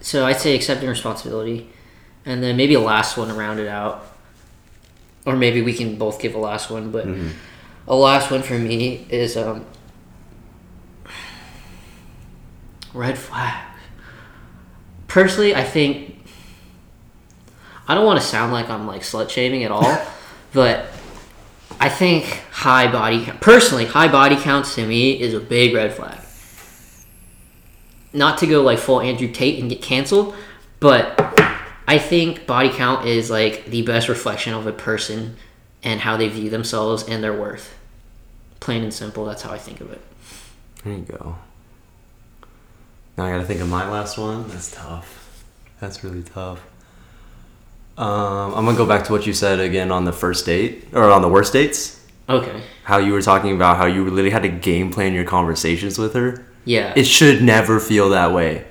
So 0.00 0.26
I'd 0.26 0.40
say 0.40 0.54
accepting 0.54 0.88
responsibility, 0.88 1.70
and 2.24 2.40
then 2.40 2.56
maybe 2.56 2.74
a 2.74 2.80
last 2.80 3.16
one 3.16 3.26
to 3.28 3.34
round 3.34 3.58
it 3.58 3.66
out, 3.66 4.06
or 5.26 5.36
maybe 5.36 5.62
we 5.62 5.72
can 5.72 5.96
both 5.96 6.20
give 6.20 6.34
a 6.34 6.38
last 6.38 6.70
one. 6.70 6.90
But 6.90 7.06
a 7.88 7.94
last 7.94 8.30
one 8.30 8.42
for 8.42 8.58
me 8.58 9.06
is 9.08 9.36
um, 9.36 9.64
red 12.94 13.18
flag. 13.18 13.64
Personally, 15.08 15.54
I 15.54 15.64
think 15.64 16.24
I 17.86 17.94
don't 17.94 18.06
want 18.06 18.20
to 18.20 18.26
sound 18.26 18.52
like 18.52 18.70
I'm 18.70 18.86
like 18.86 19.02
slut 19.02 19.30
shaming 19.30 19.64
at 19.64 19.70
all, 19.70 20.00
but 20.52 20.86
I 21.80 21.88
think 21.88 22.24
high 22.50 22.90
body. 22.90 23.30
Personally, 23.40 23.86
high 23.86 24.08
body 24.08 24.36
counts 24.36 24.74
to 24.76 24.86
me 24.86 25.20
is 25.20 25.34
a 25.34 25.40
big 25.40 25.74
red 25.74 25.92
flag 25.92 26.18
not 28.12 28.38
to 28.38 28.46
go 28.46 28.62
like 28.62 28.78
full 28.78 29.00
Andrew 29.00 29.28
Tate 29.28 29.60
and 29.60 29.68
get 29.68 29.82
canceled, 29.82 30.34
but 30.80 31.18
I 31.86 31.98
think 31.98 32.46
body 32.46 32.70
count 32.70 33.06
is 33.06 33.30
like 33.30 33.66
the 33.66 33.82
best 33.82 34.08
reflection 34.08 34.54
of 34.54 34.66
a 34.66 34.72
person 34.72 35.36
and 35.82 36.00
how 36.00 36.16
they 36.16 36.28
view 36.28 36.50
themselves 36.50 37.02
and 37.04 37.22
their 37.22 37.32
worth. 37.32 37.74
Plain 38.60 38.84
and 38.84 38.94
simple, 38.94 39.24
that's 39.24 39.42
how 39.42 39.50
I 39.50 39.58
think 39.58 39.80
of 39.80 39.90
it. 39.90 40.00
There 40.84 40.92
you 40.92 41.00
go. 41.00 41.36
Now 43.16 43.24
I 43.24 43.30
gotta 43.30 43.44
think 43.44 43.60
of 43.60 43.68
my 43.68 43.88
last 43.90 44.16
one. 44.16 44.48
That's 44.48 44.70
tough. 44.70 45.44
That's 45.80 46.02
really 46.04 46.22
tough. 46.22 46.60
Um, 47.98 48.54
I'm 48.54 48.64
gonna 48.64 48.76
go 48.76 48.86
back 48.86 49.04
to 49.04 49.12
what 49.12 49.26
you 49.26 49.32
said 49.32 49.60
again 49.60 49.90
on 49.92 50.04
the 50.04 50.12
first 50.12 50.46
date 50.46 50.88
or 50.92 51.10
on 51.10 51.22
the 51.22 51.28
worst 51.28 51.52
dates. 51.52 52.00
Okay. 52.28 52.62
How 52.84 52.98
you 52.98 53.12
were 53.12 53.22
talking 53.22 53.54
about 53.54 53.76
how 53.76 53.86
you 53.86 54.04
literally 54.04 54.30
had 54.30 54.42
to 54.42 54.48
game 54.48 54.90
plan 54.90 55.12
your 55.12 55.24
conversations 55.24 55.98
with 55.98 56.14
her. 56.14 56.46
Yeah. 56.64 56.92
It 56.96 57.04
should 57.04 57.42
never 57.42 57.80
feel 57.80 58.10
that 58.10 58.32
way. 58.32 58.64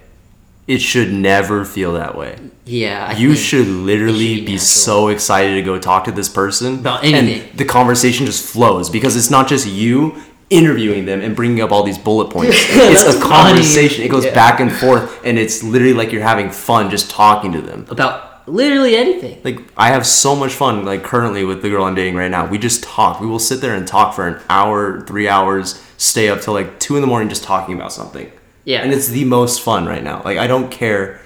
It 0.68 0.80
should 0.80 1.12
never 1.12 1.66
feel 1.66 1.94
that 1.94 2.16
way. 2.18 2.38
yeah. 2.66 3.08
I 3.10 3.18
you 3.18 3.36
should 3.36 3.68
literally 3.68 4.36
should 4.38 4.46
be 4.46 4.52
natural. 4.54 4.60
so 4.60 5.08
excited 5.10 5.56
to 5.56 5.62
go 5.62 5.80
talk 5.80 6.06
to 6.06 6.12
this 6.12 6.30
person 6.30 6.80
About 6.80 7.04
anything. 7.04 7.50
and 7.50 7.58
the 7.58 7.66
conversation 7.66 8.26
just 8.26 8.46
flows 8.46 8.90
because 8.90 9.16
it's 9.16 9.30
not 9.32 9.48
just 9.50 9.68
you 9.68 10.22
interviewing 10.50 11.06
them 11.06 11.22
and 11.22 11.36
bringing 11.36 11.62
up 11.62 11.72
all 11.72 11.84
these 11.84 11.98
bullet 11.98 12.30
points 12.30 12.56
it's 12.70 13.04
a 13.04 13.14
funny. 13.14 13.22
conversation 13.54 14.04
it 14.04 14.10
goes 14.10 14.26
Yeah. 14.26 14.34
back 14.34 14.60
and 14.60 14.72
forth 14.72 15.20
and 15.26 15.38
it's 15.40 15.64
literally 15.64 15.94
like 15.94 16.12
you're 16.12 16.22
having 16.24 16.50
fun 16.52 16.90
just 16.90 17.10
talking 17.10 17.52
to 17.54 17.62
them 17.62 17.86
about 17.90 18.48
literally 18.50 18.96
anything. 18.98 19.40
like 19.46 19.60
i 19.78 19.88
have 19.88 20.06
so 20.06 20.36
much 20.36 20.52
fun 20.54 20.84
like 20.84 21.04
currently 21.04 21.46
with 21.46 21.62
the 21.62 21.70
girl 21.70 21.86
i'm 21.86 21.96
dating 21.96 22.16
right 22.16 22.30
now 22.32 22.46
we 22.46 22.58
just 22.58 22.84
talk 22.84 23.22
we 23.22 23.28
will 23.28 23.40
sit 23.40 23.62
there 23.62 23.74
and 23.74 23.88
talk 23.88 24.14
for 24.14 24.28
an 24.28 24.42
hour 24.50 25.02
three 25.08 25.28
hours 25.30 25.82
stay 25.98 26.28
up 26.28 26.42
till 26.42 26.54
like 26.54 26.80
two 26.82 26.96
in 26.98 27.02
the 27.02 27.08
morning 27.08 27.30
just 27.30 27.44
talking 27.44 27.74
about 27.74 27.94
something 27.94 28.30
Yeah. 28.64 28.82
and 28.82 28.94
it's 28.94 29.08
the 29.08 29.26
most 29.26 29.62
fun 29.62 29.86
right 29.86 30.04
now. 30.04 30.22
Like 30.24 30.38
I 30.38 30.48
don't 30.48 30.70
care 30.72 31.22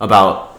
about 0.00 0.58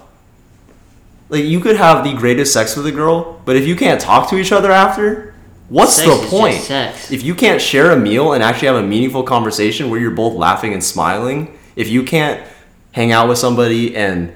like 1.30 1.44
you 1.44 1.60
could 1.60 1.76
have 1.76 2.04
the 2.04 2.14
greatest 2.14 2.54
sex 2.54 2.76
with 2.76 2.86
a 2.88 2.92
girl, 2.92 3.42
but 3.46 3.56
if 3.56 3.68
you 3.68 3.76
can't 3.76 4.00
talk 4.00 4.30
to 4.30 4.38
each 4.38 4.52
other 4.52 4.72
after, 4.72 5.34
what's 5.70 5.96
Sex 5.96 6.08
the 6.22 6.28
point? 6.28 6.62
sex. 6.62 7.12
If 7.12 7.24
you 7.24 7.34
can't 7.36 7.62
share 7.62 7.92
a 7.92 7.98
meal 7.98 8.34
and 8.34 8.44
actually 8.44 8.68
have 8.68 8.78
a 8.78 8.84
meaningful 8.88 9.24
conversation 9.24 9.90
where 9.90 10.00
you're 10.00 10.12
both 10.12 10.34
laughing 10.36 10.74
and 10.74 10.84
smiling, 10.84 11.58
if 11.76 11.90
you 11.90 12.04
can't 12.04 12.46
hang 12.92 13.12
out 13.12 13.28
with 13.28 13.38
somebody 13.38 13.96
and 13.96 14.34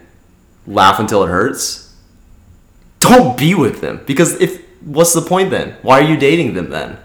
laugh 0.67 0.99
until 0.99 1.23
it 1.23 1.27
hurts, 1.29 1.95
don't 2.99 3.37
be 3.37 3.55
with 3.55 3.81
them 3.81 4.01
because 4.05 4.39
if 4.41 4.61
what's 4.81 5.13
the 5.13 5.21
point 5.21 5.49
then? 5.51 5.75
Why 5.81 5.99
are 5.99 6.03
you 6.09 6.17
dating 6.17 6.53
them 6.55 6.69
then? 6.69 6.97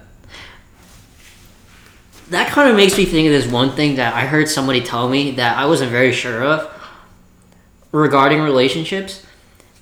That 2.35 2.51
kind 2.51 2.69
of 2.69 2.77
makes 2.77 2.99
me 2.99 3.05
think 3.05 3.27
of 3.27 3.33
this 3.33 3.51
one 3.51 3.71
thing 3.71 3.95
that 3.97 4.13
I 4.13 4.27
heard 4.27 4.49
somebody 4.49 4.81
tell 4.81 5.09
me 5.09 5.33
that 5.33 5.57
I 5.57 5.67
wasn't 5.67 5.93
very 5.93 6.13
sure 6.13 6.43
of 6.43 6.71
regarding 7.93 8.41
relationships. 8.41 9.25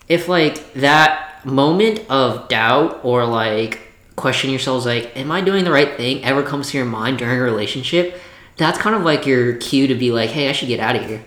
If 0.07 0.28
like 0.28 0.74
that 0.74 1.44
moment 1.46 2.05
of 2.11 2.48
doubt 2.48 3.00
or 3.05 3.24
like 3.24 3.80
questioning 4.16 4.53
yourselves 4.53 4.84
like, 4.84 5.16
am 5.16 5.32
I 5.32 5.40
doing 5.40 5.64
the 5.64 5.72
right 5.72 5.96
thing 5.96 6.22
ever 6.24 6.42
comes 6.42 6.70
to 6.70 6.76
your 6.76 6.86
mind 6.86 7.18
during 7.18 7.38
a 7.38 7.42
relationship, 7.42 8.20
that's 8.59 8.78
kind 8.78 8.94
of 8.94 9.03
like 9.03 9.26
your 9.26 9.57
cue 9.57 9.86
to 9.86 9.94
be 9.94 10.12
like, 10.12 10.30
hey, 10.30 10.50
I 10.50 10.53
should 10.53 10.68
get 10.68 10.78
out 10.78 10.96
of 10.96 11.07
here. 11.07 11.24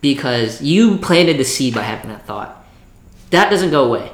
Because 0.00 0.62
you 0.62 0.96
planted 0.96 1.36
the 1.36 1.44
seed 1.44 1.74
by 1.74 1.82
having 1.82 2.08
that 2.10 2.24
thought. 2.24 2.64
That 3.30 3.50
doesn't 3.50 3.70
go 3.70 3.84
away. 3.84 4.12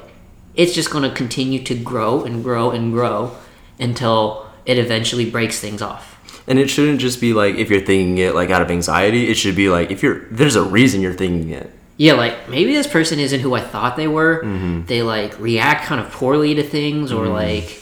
It's 0.53 0.73
just 0.73 0.89
going 0.89 1.09
to 1.09 1.15
continue 1.15 1.63
to 1.63 1.75
grow 1.75 2.23
and 2.23 2.43
grow 2.43 2.71
and 2.71 2.91
grow 2.91 3.37
until 3.79 4.47
it 4.65 4.77
eventually 4.77 5.29
breaks 5.29 5.59
things 5.59 5.81
off. 5.81 6.14
And 6.47 6.59
it 6.59 6.69
shouldn't 6.69 6.99
just 6.99 7.19
be 7.19 7.33
like 7.33 7.55
if 7.55 7.69
you're 7.69 7.81
thinking 7.81 8.17
it 8.19 8.35
like 8.35 8.49
out 8.49 8.61
of 8.61 8.69
anxiety. 8.69 9.29
It 9.29 9.35
should 9.35 9.55
be 9.55 9.69
like 9.69 9.91
if 9.91 10.03
you're 10.03 10.25
there's 10.25 10.55
a 10.55 10.63
reason 10.63 11.01
you're 11.01 11.13
thinking 11.13 11.49
it. 11.49 11.71
Yeah, 11.97 12.13
like 12.13 12.49
maybe 12.49 12.73
this 12.73 12.87
person 12.87 13.19
isn't 13.19 13.39
who 13.39 13.55
I 13.55 13.61
thought 13.61 13.95
they 13.95 14.07
were. 14.07 14.43
Mm-hmm. 14.43 14.85
They 14.85 15.01
like 15.01 15.39
react 15.39 15.85
kind 15.85 15.99
of 15.99 16.11
poorly 16.11 16.53
to 16.55 16.63
things, 16.63 17.11
or 17.11 17.27
like 17.27 17.81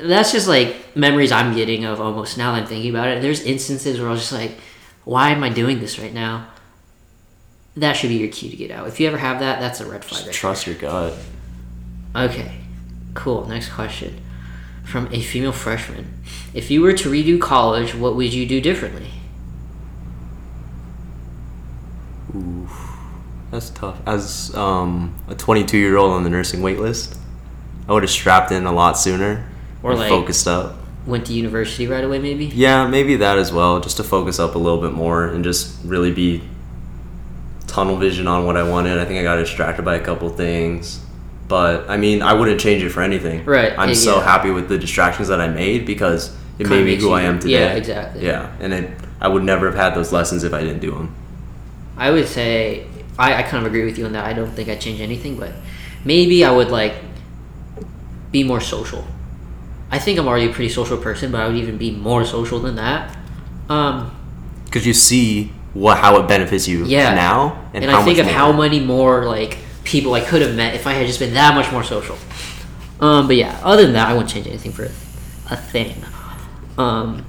that's 0.00 0.32
just 0.32 0.46
like 0.46 0.96
memories 0.96 1.32
I'm 1.32 1.54
getting 1.54 1.84
of 1.84 2.00
almost 2.00 2.38
now 2.38 2.52
that 2.52 2.62
I'm 2.62 2.66
thinking 2.66 2.90
about 2.90 3.08
it. 3.08 3.22
There's 3.22 3.42
instances 3.42 3.98
where 3.98 4.08
I 4.08 4.12
was 4.12 4.20
just 4.20 4.32
like, 4.32 4.52
why 5.04 5.30
am 5.30 5.42
I 5.42 5.48
doing 5.48 5.80
this 5.80 5.98
right 5.98 6.12
now? 6.12 6.48
That 7.76 7.94
should 7.94 8.08
be 8.08 8.16
your 8.16 8.28
cue 8.28 8.50
to 8.50 8.56
get 8.56 8.70
out. 8.70 8.86
If 8.86 9.00
you 9.00 9.08
ever 9.08 9.18
have 9.18 9.40
that, 9.40 9.60
that's 9.60 9.80
a 9.80 9.86
red 9.86 10.04
flag. 10.04 10.26
Right 10.26 10.34
Trust 10.34 10.66
your 10.66 10.76
gut. 10.76 11.14
Okay, 12.14 12.52
cool. 13.14 13.46
Next 13.46 13.70
question 13.70 14.20
from 14.88 15.06
a 15.12 15.20
female 15.20 15.52
freshman. 15.52 16.20
If 16.54 16.70
you 16.70 16.80
were 16.80 16.94
to 16.94 17.10
redo 17.10 17.38
college, 17.38 17.94
what 17.94 18.16
would 18.16 18.32
you 18.32 18.46
do 18.46 18.58
differently? 18.60 19.10
That's 23.50 23.70
tough. 23.70 23.98
As 24.06 24.54
um, 24.54 25.14
a 25.28 25.34
22 25.34 25.76
year 25.76 25.96
old 25.96 26.12
on 26.12 26.24
the 26.24 26.30
nursing 26.30 26.62
wait 26.62 26.78
list, 26.78 27.18
I 27.86 27.92
would 27.92 28.02
have 28.02 28.10
strapped 28.10 28.50
in 28.50 28.64
a 28.64 28.72
lot 28.72 28.98
sooner 28.98 29.46
Or 29.82 29.90
and 29.92 30.00
like- 30.00 30.08
focused 30.08 30.48
up. 30.48 30.76
Went 31.06 31.26
to 31.26 31.32
university 31.32 31.86
right 31.86 32.04
away, 32.04 32.18
maybe? 32.18 32.46
Yeah, 32.46 32.86
maybe 32.86 33.16
that 33.16 33.38
as 33.38 33.50
well, 33.50 33.80
just 33.80 33.96
to 33.96 34.04
focus 34.04 34.38
up 34.38 34.54
a 34.56 34.58
little 34.58 34.80
bit 34.80 34.92
more 34.92 35.26
and 35.26 35.42
just 35.42 35.82
really 35.84 36.12
be 36.12 36.42
tunnel 37.66 37.96
vision 37.96 38.26
on 38.26 38.44
what 38.44 38.58
I 38.58 38.62
wanted. 38.62 38.98
I 38.98 39.06
think 39.06 39.18
I 39.18 39.22
got 39.22 39.36
distracted 39.36 39.86
by 39.86 39.96
a 39.96 40.00
couple 40.00 40.28
things. 40.28 41.02
But 41.48 41.88
I 41.88 41.96
mean, 41.96 42.20
I 42.22 42.34
wouldn't 42.34 42.60
change 42.60 42.82
it 42.82 42.90
for 42.90 43.00
anything. 43.02 43.44
Right, 43.44 43.72
I'm 43.78 43.88
yeah, 43.88 43.94
so 43.94 44.16
yeah. 44.18 44.24
happy 44.24 44.50
with 44.50 44.68
the 44.68 44.78
distractions 44.78 45.28
that 45.28 45.40
I 45.40 45.48
made 45.48 45.86
because 45.86 46.28
it 46.58 46.64
Kinda 46.64 46.76
made 46.76 46.84
me 46.84 46.96
who 46.96 47.06
you- 47.08 47.12
I 47.14 47.22
am 47.22 47.38
today. 47.38 47.52
yeah, 47.54 47.72
exactly. 47.72 48.24
Yeah, 48.26 48.50
and 48.60 48.72
it, 48.74 48.90
I 49.20 49.28
would 49.28 49.42
never 49.44 49.66
have 49.66 49.74
had 49.74 49.94
those 49.94 50.12
lessons 50.12 50.44
if 50.44 50.52
I 50.52 50.60
didn't 50.60 50.80
do 50.80 50.90
them. 50.90 51.14
I 51.96 52.10
would 52.10 52.28
say 52.28 52.84
I, 53.18 53.34
I 53.36 53.42
kind 53.42 53.64
of 53.64 53.66
agree 53.66 53.84
with 53.84 53.98
you 53.98 54.04
on 54.04 54.12
that. 54.12 54.24
I 54.26 54.32
don't 54.34 54.50
think 54.50 54.68
I'd 54.68 54.80
change 54.80 55.00
anything, 55.00 55.36
but 55.38 55.52
maybe 56.04 56.44
I 56.44 56.50
would 56.50 56.68
like 56.70 56.94
be 58.30 58.44
more 58.44 58.60
social. 58.60 59.04
I 59.90 59.98
think 59.98 60.18
I'm 60.18 60.28
already 60.28 60.50
a 60.50 60.52
pretty 60.52 60.68
social 60.68 60.98
person, 60.98 61.32
but 61.32 61.40
I 61.40 61.48
would 61.48 61.56
even 61.56 61.78
be 61.78 61.90
more 61.90 62.24
social 62.24 62.60
than 62.60 62.76
that. 62.76 63.16
Um, 63.70 64.10
Because 64.66 64.86
you 64.86 64.92
see 64.94 65.50
what 65.74 65.96
how 65.98 66.18
it 66.20 66.28
benefits 66.28 66.68
you 66.68 66.84
Yeah. 66.84 67.14
now 67.14 67.70
and, 67.72 67.84
and, 67.84 67.92
I 67.94 68.02
think 68.04 68.18
of 68.18 68.26
more. 68.26 68.34
how 68.34 68.52
many 68.52 68.80
more 68.80 69.24
like 69.24 69.58
people 69.88 70.12
I 70.12 70.20
could 70.20 70.42
have 70.42 70.54
met 70.54 70.74
if 70.74 70.86
I 70.86 70.92
had 70.92 71.06
just 71.06 71.18
been 71.18 71.34
that 71.34 71.54
much 71.54 71.72
more 71.72 71.82
social. 71.82 72.18
Um, 73.00 73.26
but 73.26 73.36
yeah, 73.36 73.58
other 73.64 73.84
than 73.84 73.94
that, 73.94 74.08
I 74.08 74.12
wouldn't 74.12 74.30
change 74.30 74.46
anything 74.46 74.72
for 74.72 74.84
a 74.84 75.56
thing. 75.56 76.04
Um, 76.76 77.24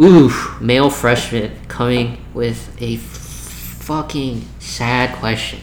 ooh, 0.00 0.30
male 0.60 0.88
freshman 0.88 1.58
coming 1.66 2.24
with 2.32 2.80
a 2.80 2.96
fucking 2.96 4.46
sad 4.60 5.16
question: 5.16 5.60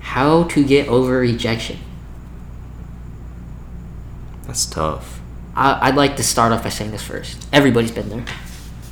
How 0.00 0.44
to 0.44 0.64
get 0.64 0.86
over 0.88 1.18
rejection? 1.18 1.78
That's 4.46 4.66
tough. 4.66 5.20
I, 5.56 5.88
I'd 5.88 5.96
like 5.96 6.16
to 6.16 6.22
start 6.22 6.52
off 6.52 6.62
by 6.62 6.68
saying 6.68 6.92
this 6.92 7.02
first. 7.02 7.48
Everybody's 7.52 7.90
been 7.90 8.10
there. 8.10 8.24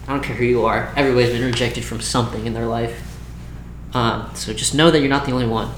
I 0.08 0.14
don't 0.14 0.24
care 0.24 0.34
who 0.34 0.44
you 0.44 0.64
are. 0.64 0.92
Everybody's 0.96 1.30
been 1.30 1.44
rejected 1.44 1.84
from 1.84 2.00
something 2.00 2.44
in 2.44 2.54
their 2.54 2.66
life. 2.66 3.08
Um, 3.94 4.30
so 4.34 4.52
just 4.52 4.74
know 4.74 4.90
that 4.90 4.98
you're 5.00 5.08
not 5.08 5.26
the 5.26 5.32
only 5.32 5.46
one. 5.46 5.70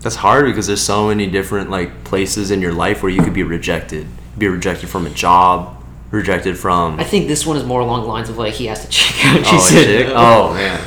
That's 0.00 0.16
hard 0.16 0.46
because 0.46 0.66
there's 0.66 0.82
so 0.82 1.08
many 1.08 1.26
different 1.26 1.70
like 1.70 2.04
places 2.04 2.50
in 2.50 2.62
your 2.62 2.72
life 2.72 3.02
where 3.02 3.12
you 3.12 3.22
could 3.22 3.34
be 3.34 3.42
rejected. 3.42 4.06
Be 4.38 4.48
rejected 4.48 4.88
from 4.88 5.06
a 5.06 5.10
job, 5.10 5.82
rejected 6.10 6.58
from 6.58 6.98
I 6.98 7.04
think 7.04 7.28
this 7.28 7.44
one 7.44 7.56
is 7.56 7.64
more 7.64 7.80
along 7.80 8.02
the 8.02 8.08
lines 8.08 8.30
of 8.30 8.38
like 8.38 8.54
he 8.54 8.66
has 8.66 8.84
to 8.84 8.90
check 8.90 9.24
out. 9.26 9.42
Oh, 9.44 9.58
said 9.58 9.84
chick? 9.84 10.06
oh 10.14 10.54
man. 10.54 10.80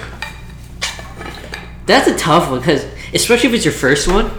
That's 1.86 2.07
a 2.07 2.18
tough 2.18 2.49
one 2.49 2.59
because 2.59 2.86
especially 3.14 3.49
if 3.49 3.55
it's 3.55 3.66
your 3.66 3.74
first 3.74 4.07
one, 4.07 4.32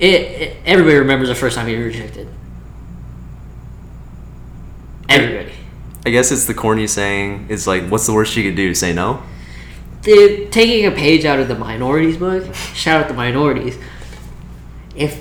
it, 0.00 0.20
it 0.22 0.56
everybody 0.64 0.96
remembers 0.96 1.28
the 1.28 1.34
first 1.34 1.56
time 1.56 1.68
you 1.68 1.78
were 1.78 1.84
rejected. 1.84 2.26
Everybody. 5.08 5.52
I 6.06 6.10
guess 6.10 6.32
it's 6.32 6.46
the 6.46 6.54
corny 6.54 6.86
saying. 6.86 7.46
It's 7.50 7.66
like, 7.66 7.88
what's 7.88 8.06
the 8.06 8.14
worst 8.14 8.34
you 8.36 8.42
could 8.42 8.56
do? 8.56 8.74
Say 8.74 8.92
no. 8.92 9.22
Dude, 10.02 10.50
taking 10.50 10.86
a 10.86 10.90
page 10.90 11.26
out 11.26 11.38
of 11.38 11.48
the 11.48 11.54
minorities 11.54 12.16
book, 12.16 12.54
shout 12.74 13.02
out 13.02 13.08
the 13.08 13.14
minorities. 13.14 13.76
If 15.00 15.20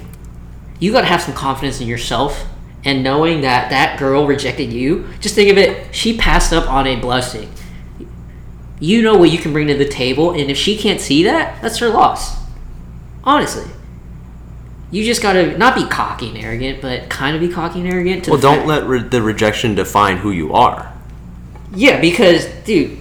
you 0.80 0.92
gotta 0.92 1.08
have 1.08 1.22
some 1.22 1.34
confidence 1.34 1.80
in 1.82 1.88
yourself 1.88 2.46
and 2.86 3.04
knowing 3.04 3.42
that 3.42 3.70
that 3.70 3.98
girl 3.98 4.28
rejected 4.28 4.72
you, 4.74 5.08
just 5.20 5.36
think 5.36 5.50
of 5.50 5.58
it, 5.58 5.96
she 5.96 6.18
passed 6.18 6.54
up 6.54 6.70
on 6.70 6.86
a 6.86 6.98
blessing. 6.98 7.50
You 8.80 9.02
know 9.02 9.18
what 9.18 9.32
you 9.32 9.38
can 9.38 9.52
bring 9.52 9.68
to 9.68 9.74
the 9.76 9.88
table, 9.88 10.32
and 10.32 10.50
if 10.52 10.58
she 10.58 10.78
can't 10.78 11.02
see 11.02 11.24
that, 11.24 11.62
that's 11.62 11.80
her 11.80 11.90
loss. 11.90 12.38
Honestly. 13.24 13.66
You 14.92 15.04
just 15.06 15.22
gotta 15.22 15.58
not 15.58 15.76
be 15.76 15.86
cocky 15.86 16.30
and 16.30 16.38
arrogant, 16.38 16.82
but 16.82 17.10
kind 17.10 17.36
of 17.36 17.42
be 17.42 17.50
cocky 17.50 17.82
and 17.82 17.92
arrogant. 17.92 18.24
To 18.26 18.32
Well, 18.32 18.40
don't 18.40 18.58
fact- 18.58 18.68
let 18.68 18.88
re- 18.88 19.00
the 19.04 19.22
rejection 19.22 19.76
define 19.76 20.18
who 20.18 20.32
you 20.32 20.54
are. 20.54 20.92
Yeah, 21.76 22.02
because 22.02 22.46
dude, 22.66 22.98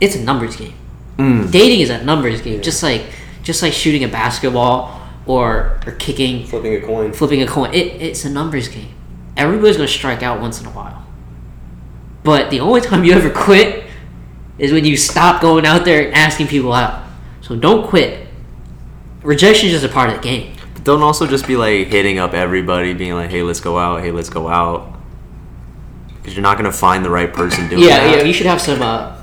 it's 0.00 0.16
a 0.16 0.20
numbers 0.20 0.56
game. 0.56 0.74
Mm. 1.18 1.50
Dating 1.52 1.80
is 1.80 1.90
a 1.90 2.02
numbers 2.02 2.40
game, 2.40 2.60
just 2.62 2.82
like 2.82 3.04
just 3.44 3.62
like 3.62 3.72
shooting 3.72 4.02
a 4.02 4.08
basketball 4.08 5.00
or 5.26 5.80
or 5.86 5.92
kicking, 5.92 6.46
Flipping 6.46 6.74
a 6.74 6.80
coin. 6.80 7.12
flipping 7.12 7.42
a 7.42 7.46
coin. 7.46 7.72
It, 7.72 8.00
it's 8.02 8.24
a 8.24 8.30
numbers 8.30 8.68
game. 8.68 8.94
Everybody's 9.36 9.76
gonna 9.76 9.88
strike 9.88 10.22
out 10.22 10.40
once 10.40 10.60
in 10.60 10.66
a 10.66 10.70
while, 10.70 11.04
but 12.22 12.50
the 12.50 12.60
only 12.60 12.80
time 12.80 13.04
you 13.04 13.12
ever 13.12 13.30
quit 13.30 13.84
is 14.58 14.70
when 14.72 14.84
you 14.84 14.96
stop 14.96 15.40
going 15.42 15.66
out 15.66 15.84
there 15.84 16.04
and 16.06 16.14
asking 16.14 16.46
people 16.46 16.72
out. 16.72 17.02
So 17.40 17.56
don't 17.56 17.86
quit. 17.88 18.26
Rejection 19.22 19.66
is 19.68 19.72
just 19.80 19.84
a 19.84 19.88
part 19.92 20.10
of 20.10 20.16
the 20.16 20.22
game. 20.22 20.54
But 20.74 20.84
don't 20.84 21.02
also 21.02 21.26
just 21.26 21.46
be 21.46 21.56
like 21.56 21.88
hitting 21.88 22.18
up 22.18 22.34
everybody, 22.34 22.94
being 22.94 23.14
like, 23.14 23.30
"Hey, 23.30 23.42
let's 23.42 23.60
go 23.60 23.78
out. 23.78 24.02
Hey, 24.02 24.12
let's 24.12 24.28
go 24.30 24.48
out." 24.48 24.92
Because 26.18 26.34
you're 26.36 26.42
not 26.42 26.56
gonna 26.56 26.70
find 26.72 27.04
the 27.04 27.10
right 27.10 27.32
person 27.32 27.68
doing 27.68 27.82
Yeah, 27.82 27.98
that. 28.04 28.18
yeah. 28.18 28.22
You 28.22 28.32
should 28.32 28.46
have 28.46 28.60
some 28.60 28.80
uh, 28.82 29.16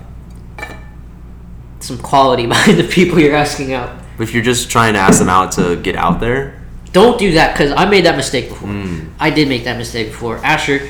some 1.80 1.97
quality 1.99 2.45
behind 2.47 2.78
the 2.78 2.84
people 2.84 3.20
you're 3.20 3.36
asking 3.36 3.74
out. 3.74 3.89
If 4.22 4.34
you're 4.34 4.44
just 4.44 4.70
trying 4.70 4.94
to 4.94 5.00
ask 5.00 5.20
them 5.20 5.30
out 5.30 5.54
to 5.54 5.76
get 5.78 5.96
out 5.96 6.20
there, 6.20 6.62
Don't 6.94 7.18
do 7.18 7.32
that 7.34 7.54
because 7.54 7.72
I 7.72 7.86
made 7.90 8.06
that 8.06 8.18
mistake 8.18 8.50
before. 8.50 8.70
Mm. 8.70 9.12
I 9.20 9.30
did 9.30 9.48
make 9.48 9.64
that 9.64 9.78
mistake 9.78 10.08
before. 10.10 10.38
Asher, 10.38 10.88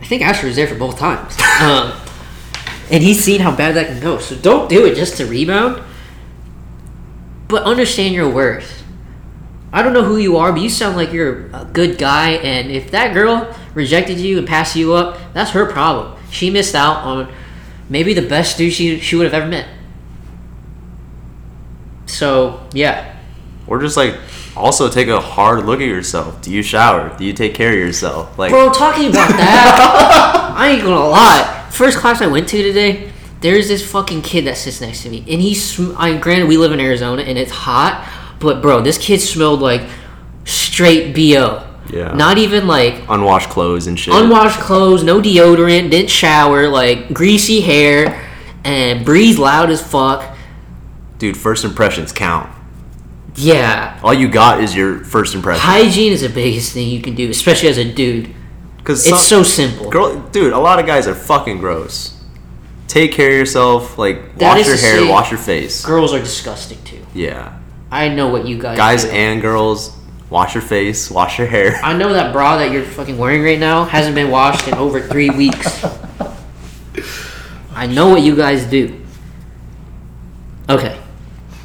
I 0.00 0.04
think 0.04 0.22
Asher 0.22 0.46
was 0.46 0.56
there 0.56 0.66
for 0.68 0.76
both 0.76 0.98
times, 0.98 1.36
um, 1.60 1.92
and 2.90 3.02
he's 3.02 3.22
seen 3.24 3.40
how 3.40 3.54
bad 3.54 3.74
that 3.74 3.86
can 3.88 4.00
go. 4.00 4.18
So 4.18 4.36
don't 4.36 4.68
do 4.68 4.86
it 4.86 4.94
just 4.94 5.16
to 5.16 5.26
rebound, 5.26 5.82
but 7.48 7.64
understand 7.64 8.14
your 8.14 8.28
worth. 8.30 8.84
I 9.72 9.82
don't 9.82 9.92
know 9.92 10.04
who 10.04 10.16
you 10.16 10.36
are, 10.36 10.52
but 10.52 10.60
you 10.62 10.70
sound 10.70 10.96
like 10.96 11.12
you're 11.12 11.46
a 11.52 11.68
good 11.70 11.98
guy. 11.98 12.30
And 12.30 12.70
if 12.70 12.90
that 12.92 13.12
girl 13.12 13.54
rejected 13.74 14.18
you 14.18 14.38
and 14.38 14.46
passed 14.46 14.76
you 14.76 14.94
up, 14.94 15.18
that's 15.34 15.50
her 15.50 15.66
problem. 15.70 16.16
She 16.30 16.48
missed 16.50 16.74
out 16.74 16.98
on 16.98 17.32
maybe 17.88 18.14
the 18.14 18.22
best 18.26 18.56
dude 18.56 18.72
she 18.72 19.00
she 19.00 19.16
would 19.16 19.24
have 19.24 19.34
ever 19.34 19.48
met. 19.48 19.68
So 22.06 22.66
yeah, 22.72 23.16
or 23.66 23.80
just 23.80 23.96
like 23.96 24.16
also 24.56 24.88
take 24.88 25.08
a 25.08 25.20
hard 25.20 25.66
look 25.66 25.80
at 25.80 25.86
yourself. 25.86 26.40
Do 26.42 26.50
you 26.52 26.62
shower? 26.62 27.16
Do 27.18 27.24
you 27.24 27.32
take 27.32 27.54
care 27.54 27.72
of 27.72 27.78
yourself? 27.78 28.38
Like, 28.38 28.50
Bro, 28.50 28.72
talking 28.72 29.10
about 29.10 29.28
that, 29.36 30.52
I 30.56 30.70
ain't 30.70 30.82
gonna 30.82 31.08
lie. 31.08 31.68
First 31.70 31.98
class 31.98 32.22
I 32.22 32.26
went 32.26 32.48
to 32.48 32.62
today, 32.62 33.12
there's 33.40 33.68
this 33.68 33.88
fucking 33.90 34.22
kid 34.22 34.46
that 34.46 34.56
sits 34.56 34.80
next 34.80 35.02
to 35.02 35.10
me, 35.10 35.18
and 35.28 35.40
he's. 35.42 35.62
Sm- 35.62 35.94
I 35.96 36.16
granted 36.16 36.48
we 36.48 36.56
live 36.56 36.72
in 36.72 36.80
Arizona 36.80 37.22
and 37.22 37.36
it's 37.36 37.50
hot, 37.52 38.08
but 38.40 38.62
bro, 38.62 38.80
this 38.80 38.98
kid 38.98 39.20
smelled 39.20 39.60
like 39.60 39.82
straight 40.44 41.14
bo. 41.14 41.62
Yeah. 41.92 42.12
Not 42.14 42.38
even 42.38 42.66
like 42.66 43.02
unwashed 43.08 43.48
clothes 43.50 43.86
and 43.86 43.98
shit. 43.98 44.14
unwashed 44.14 44.58
clothes, 44.60 45.04
no 45.04 45.20
deodorant, 45.20 45.90
didn't 45.90 46.10
shower, 46.10 46.68
like 46.68 47.12
greasy 47.12 47.60
hair, 47.60 48.26
and 48.64 49.04
breathed 49.04 49.38
loud 49.38 49.70
as 49.70 49.82
fuck. 49.82 50.35
Dude, 51.18 51.36
first 51.36 51.64
impressions 51.64 52.12
count. 52.12 52.50
Yeah, 53.38 54.00
All 54.02 54.14
you 54.14 54.28
got 54.28 54.62
is 54.62 54.74
your 54.74 55.04
first 55.04 55.34
impression. 55.34 55.60
hygiene 55.60 56.12
is 56.12 56.22
the 56.22 56.28
biggest 56.30 56.72
thing 56.72 56.88
you 56.88 57.02
can 57.02 57.14
do, 57.14 57.28
especially 57.28 57.68
as 57.68 57.76
a 57.76 57.84
dude. 57.84 58.34
Because 58.78 59.06
It's 59.06 59.26
so 59.26 59.42
simple. 59.42 59.90
girl, 59.90 60.18
dude, 60.32 60.52
a 60.54 60.58
lot 60.58 60.78
of 60.78 60.86
guys 60.86 61.06
are 61.06 61.14
fucking 61.14 61.58
gross. 61.58 62.14
Take 62.88 63.12
care 63.12 63.28
of 63.30 63.34
yourself. 63.36 63.98
Like, 63.98 64.38
That 64.38 64.56
wash 64.56 64.66
your 64.66 64.76
hair, 64.76 64.98
say- 65.00 65.08
wash 65.10 65.30
your 65.30 65.38
face. 65.40 65.84
Girls 65.84 66.14
are 66.14 66.18
disgusting 66.20 66.78
too. 66.84 67.04
Yeah, 67.14 67.52
I 67.90 68.08
know 68.08 68.28
what 68.28 68.46
you 68.46 68.56
guys. 68.58 68.76
guys 68.78 69.04
do. 69.04 69.10
and 69.10 69.42
girls, 69.42 69.90
wash 70.30 70.54
your 70.54 70.62
face, 70.62 71.10
wash 71.10 71.36
your 71.38 71.46
hair. 71.48 71.78
I 71.82 71.92
know 71.94 72.12
that 72.14 72.32
bra 72.32 72.56
that 72.58 72.70
you're 72.72 72.84
fucking 72.84 73.18
wearing 73.18 73.42
right 73.42 73.58
now 73.60 73.84
hasn't 73.84 74.14
been 74.14 74.30
washed 74.30 74.66
in 74.68 74.74
over 74.74 75.00
three 75.00 75.28
weeks. 75.30 75.84
I 77.74 77.86
know 77.86 78.08
what 78.08 78.22
you 78.22 78.34
guys 78.34 78.64
do. 78.64 78.98
Okay. 80.70 80.98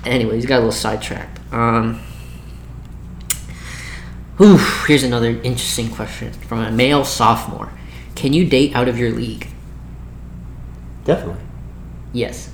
Anyways, 0.05 0.45
got 0.45 0.55
a 0.55 0.59
little 0.59 0.71
sidetracked. 0.71 1.39
Um. 1.53 2.01
Whew, 4.37 4.57
here's 4.87 5.03
another 5.03 5.29
interesting 5.43 5.89
question 5.89 6.33
from 6.33 6.59
a 6.59 6.71
male 6.71 7.05
sophomore. 7.05 7.71
Can 8.15 8.33
you 8.33 8.45
date 8.45 8.75
out 8.75 8.87
of 8.87 8.97
your 8.97 9.11
league? 9.11 9.47
Definitely. 11.05 11.43
Yes. 12.13 12.49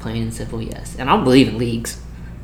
Plain 0.00 0.22
and 0.22 0.34
simple, 0.34 0.60
yes. 0.60 0.96
And 0.98 1.08
I 1.08 1.14
don't 1.14 1.24
believe 1.24 1.48
in 1.48 1.58
leagues. 1.58 2.00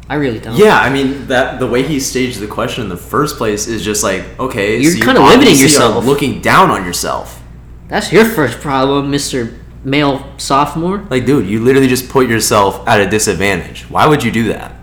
I 0.08 0.16
really 0.16 0.38
don't. 0.38 0.56
Yeah, 0.56 0.78
I 0.78 0.90
mean 0.90 1.26
that 1.28 1.58
the 1.60 1.66
way 1.66 1.82
he 1.82 1.98
staged 1.98 2.38
the 2.38 2.46
question 2.46 2.82
in 2.82 2.90
the 2.90 2.96
first 2.96 3.36
place 3.36 3.66
is 3.66 3.82
just 3.82 4.04
like 4.04 4.38
okay, 4.38 4.78
You're 4.80 4.92
so 4.92 4.98
you 4.98 5.04
kinda 5.04 5.22
limiting 5.22 5.56
yourself. 5.56 6.04
looking 6.04 6.40
down 6.40 6.70
on 6.70 6.84
yourself. 6.84 7.42
That's 7.88 8.12
your 8.12 8.24
first 8.24 8.60
problem, 8.60 9.10
Mr. 9.10 9.58
Male 9.84 10.26
sophomore. 10.38 11.06
Like, 11.10 11.26
dude, 11.26 11.46
you 11.46 11.60
literally 11.60 11.88
just 11.88 12.08
put 12.08 12.28
yourself 12.28 12.86
at 12.88 13.00
a 13.00 13.08
disadvantage. 13.08 13.82
Why 13.90 14.06
would 14.06 14.24
you 14.24 14.30
do 14.30 14.48
that? 14.48 14.74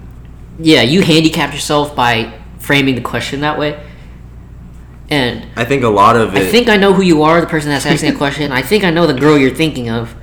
Yeah, 0.59 0.83
you 0.83 1.01
handicapped 1.01 1.53
yourself 1.53 1.95
by 1.95 2.39
framing 2.59 2.95
the 2.95 3.01
question 3.01 3.41
that 3.41 3.57
way. 3.57 3.83
And 5.09 5.47
I 5.57 5.65
think 5.65 5.83
a 5.83 5.89
lot 5.89 6.15
of 6.15 6.35
it. 6.35 6.43
I 6.43 6.45
think 6.45 6.69
I 6.69 6.77
know 6.77 6.93
who 6.93 7.01
you 7.01 7.23
are, 7.23 7.41
the 7.41 7.47
person 7.47 7.69
that's 7.69 7.85
asking 7.85 8.11
the 8.11 8.17
question. 8.17 8.51
I 8.51 8.61
think 8.61 8.83
I 8.83 8.91
know 8.91 9.07
the 9.07 9.19
girl 9.19 9.37
you're 9.37 9.53
thinking 9.53 9.89
of, 9.89 10.15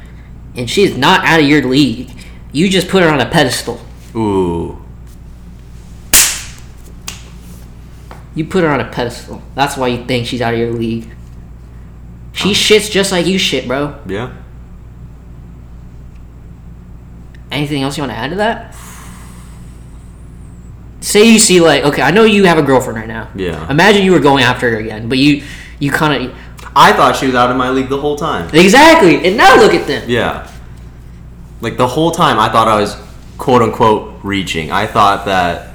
and 0.55 0.70
she's 0.70 0.97
not 0.97 1.24
out 1.26 1.41
of 1.41 1.47
your 1.47 1.62
league. 1.62 2.11
You 2.53 2.70
just 2.70 2.89
put 2.89 3.03
her 3.03 3.09
on 3.11 3.20
a 3.20 3.29
pedestal. 3.29 3.81
Ooh, 4.14 4.83
You 8.35 8.45
put 8.45 8.62
her 8.62 8.70
on 8.70 8.81
a 8.81 8.89
pedestal. 8.89 9.43
That's 9.57 9.76
why 9.76 9.89
you 9.89 10.05
think 10.05 10.26
she's 10.26 10.41
out 10.41 10.55
of 10.55 10.61
your 10.61 10.72
league. 10.72 11.09
She 12.33 12.53
shits 12.53 12.89
just 12.91 13.11
like 13.11 13.26
you 13.26 13.37
shit, 13.37 13.66
bro. 13.66 13.99
yeah. 14.07 14.33
Anything 17.59 17.83
else 17.83 17.97
you 17.99 18.03
want 18.03 18.13
to 18.13 18.17
add 18.17 18.31
to 18.31 18.37
that? 18.37 18.73
Say 21.01 21.29
you 21.33 21.39
see 21.41 21.61
like 21.61 21.83
okay, 21.85 22.03
I 22.03 22.13
know 22.13 22.23
you 22.25 22.45
have 22.45 22.57
a 22.59 22.63
girlfriend 22.63 22.99
right 22.99 23.09
now. 23.09 23.29
Yeah. 23.35 23.69
Imagine 23.69 24.05
you 24.05 24.13
were 24.13 24.21
going 24.21 24.45
after 24.45 24.71
her 24.71 24.77
again, 24.77 25.09
but 25.09 25.19
you 25.19 25.43
you 25.81 25.91
kind 25.91 26.27
of 26.27 26.39
I 26.77 26.93
thought 26.93 27.17
she 27.17 27.27
was 27.27 27.35
out 27.35 27.51
of 27.51 27.57
my 27.57 27.71
league 27.71 27.89
the 27.89 28.01
whole 28.01 28.17
time. 28.17 28.49
exactly. 28.55 29.27
And 29.27 29.37
now 29.37 29.57
look 29.57 29.75
at 29.75 29.87
them. 29.89 30.09
Yeah. 30.09 30.49
Like 31.61 31.77
the 31.77 31.89
whole 31.89 32.13
time, 32.13 32.39
I 32.39 32.49
thought 32.49 32.69
I 32.69 32.81
was 32.81 32.97
quote 33.39 33.63
unquote 33.63 34.21
reaching. 34.23 34.71
I 34.71 34.87
thought 34.87 35.25
that 35.27 35.75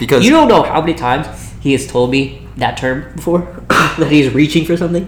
because 0.00 0.24
You 0.24 0.30
don't 0.32 0.48
know 0.48 0.64
how 0.64 0.80
many 0.80 0.94
times 0.94 1.26
he 1.60 1.70
has 1.72 1.86
told 1.86 2.10
me 2.10 2.48
that 2.56 2.76
term 2.76 3.12
before 3.14 3.40
that 3.68 4.08
he's 4.10 4.34
reaching 4.34 4.64
for 4.64 4.76
something. 4.76 5.04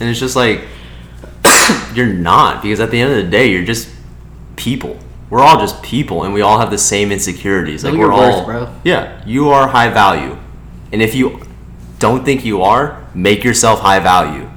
and 0.00 0.08
it's 0.08 0.18
just 0.18 0.34
like 0.34 0.62
you're 1.94 2.12
not 2.12 2.62
because 2.62 2.80
at 2.80 2.90
the 2.90 3.00
end 3.00 3.12
of 3.12 3.24
the 3.24 3.30
day, 3.30 3.46
you're 3.50 3.64
just 3.64 3.88
people. 4.56 4.98
We're 5.30 5.40
all 5.40 5.58
just 5.58 5.82
people, 5.82 6.24
and 6.24 6.34
we 6.34 6.42
all 6.42 6.58
have 6.58 6.70
the 6.70 6.78
same 6.78 7.10
insecurities. 7.10 7.84
Like 7.84 7.94
we're 7.94 8.12
worth, 8.12 8.34
all, 8.34 8.44
bro. 8.44 8.74
yeah. 8.84 9.22
You 9.26 9.48
are 9.50 9.68
high 9.68 9.88
value, 9.90 10.38
and 10.92 11.02
if 11.02 11.14
you 11.14 11.40
don't 11.98 12.24
think 12.24 12.44
you 12.44 12.62
are, 12.62 13.04
make 13.14 13.42
yourself 13.42 13.80
high 13.80 14.00
value. 14.00 14.48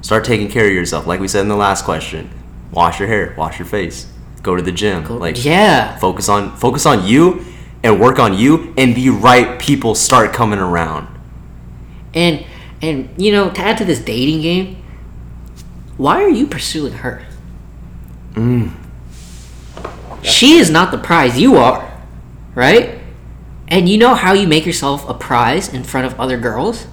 Start 0.00 0.24
taking 0.24 0.48
care 0.48 0.66
of 0.66 0.72
yourself, 0.72 1.06
like 1.06 1.20
we 1.20 1.28
said 1.28 1.42
in 1.42 1.48
the 1.48 1.56
last 1.56 1.84
question. 1.84 2.30
Wash 2.70 3.00
your 3.00 3.08
hair, 3.08 3.34
wash 3.36 3.58
your 3.58 3.66
face, 3.66 4.10
go 4.42 4.54
to 4.54 4.62
the 4.62 4.72
gym. 4.72 5.04
like 5.18 5.44
yeah. 5.44 5.96
focus 5.98 6.28
on 6.28 6.56
focus 6.56 6.86
on 6.86 7.06
you 7.06 7.44
and 7.82 8.00
work 8.00 8.18
on 8.18 8.36
you, 8.36 8.72
and 8.76 8.94
the 8.94 9.10
right 9.10 9.58
people 9.58 9.94
start 9.94 10.32
coming 10.32 10.58
around. 10.58 11.08
And 12.14 12.46
and 12.80 13.10
you 13.16 13.32
know, 13.32 13.50
to 13.50 13.60
add 13.60 13.78
to 13.78 13.84
this 13.84 13.98
dating 13.98 14.42
game, 14.42 14.82
why 15.96 16.22
are 16.22 16.30
you 16.30 16.46
pursuing 16.46 16.92
her? 16.94 17.26
Mm. 18.34 18.72
She 20.22 20.56
is 20.56 20.70
not 20.70 20.90
the 20.90 20.98
prize. 20.98 21.38
You 21.38 21.56
are, 21.56 21.90
right? 22.54 22.98
And 23.68 23.88
you 23.88 23.98
know 23.98 24.14
how 24.14 24.32
you 24.32 24.46
make 24.48 24.64
yourself 24.66 25.08
a 25.08 25.14
prize 25.14 25.72
in 25.72 25.84
front 25.84 26.06
of 26.06 26.18
other 26.18 26.38
girls? 26.38 26.86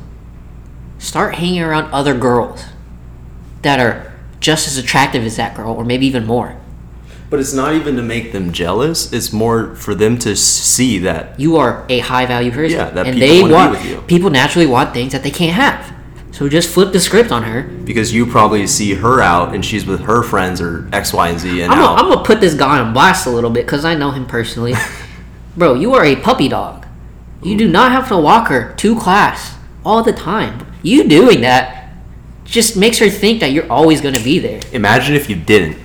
Start 0.97 1.35
hanging 1.35 1.61
around 1.61 1.91
other 1.93 2.17
girls 2.17 2.65
that 3.61 3.79
are 3.79 4.13
just 4.39 4.67
as 4.67 4.77
attractive 4.77 5.23
as 5.25 5.37
that 5.37 5.55
girl, 5.55 5.73
or 5.73 5.83
maybe 5.85 6.05
even 6.05 6.25
more. 6.25 6.57
But 7.29 7.39
it's 7.39 7.53
not 7.53 7.73
even 7.73 7.95
to 7.95 8.03
make 8.03 8.31
them 8.31 8.51
jealous. 8.51 9.11
It's 9.11 9.33
more 9.33 9.75
for 9.75 9.95
them 9.95 10.17
to 10.19 10.35
see 10.35 10.99
that 10.99 11.39
You 11.39 11.57
are 11.57 11.85
a 11.89 11.99
high 11.99 12.25
value 12.25 12.51
person, 12.51 12.77
Yeah, 12.77 12.89
that 12.91 13.07
and 13.07 13.15
people 13.19 13.47
they 13.47 13.53
want 13.53 13.71
with 13.71 13.85
you. 13.85 14.01
people 14.01 14.29
naturally 14.29 14.67
want 14.67 14.93
things 14.93 15.11
that 15.13 15.23
they 15.23 15.31
can't 15.31 15.53
have. 15.53 15.94
So 16.35 16.49
just 16.49 16.69
flip 16.69 16.91
the 16.91 16.99
script 16.99 17.31
on 17.31 17.43
her 17.43 17.63
because 17.63 18.13
you 18.13 18.25
probably 18.25 18.67
see 18.67 18.93
her 18.95 19.21
out 19.21 19.55
and 19.55 19.63
she's 19.63 19.85
with 19.85 20.01
her 20.01 20.21
friends 20.21 20.59
or 20.59 20.85
X, 20.91 21.13
Y, 21.13 21.29
and 21.29 21.39
Z, 21.39 21.61
and 21.61 21.71
I'm 21.71 21.79
gonna, 21.79 22.09
gonna 22.13 22.25
put 22.25 22.41
this 22.41 22.53
guy 22.53 22.77
on 22.81 22.91
blast 22.91 23.25
a 23.25 23.29
little 23.29 23.49
bit 23.49 23.65
because 23.65 23.85
I 23.85 23.95
know 23.95 24.11
him 24.11 24.25
personally. 24.25 24.73
Bro, 25.55 25.75
you 25.75 25.93
are 25.93 26.03
a 26.03 26.17
puppy 26.17 26.49
dog. 26.49 26.85
You 27.41 27.57
do 27.57 27.69
not 27.69 27.93
have 27.93 28.09
to 28.09 28.17
walk 28.17 28.49
her 28.49 28.73
to 28.73 28.99
class 28.99 29.55
all 29.85 30.03
the 30.03 30.11
time. 30.11 30.67
You 30.83 31.07
doing 31.07 31.39
that 31.39 31.93
just 32.43 32.75
makes 32.75 32.97
her 32.99 33.09
think 33.09 33.39
that 33.39 33.53
you're 33.53 33.71
always 33.71 34.01
gonna 34.01 34.19
be 34.19 34.37
there. 34.37 34.59
imagine 34.73 35.15
if 35.15 35.29
you 35.29 35.37
didn't. 35.37 35.77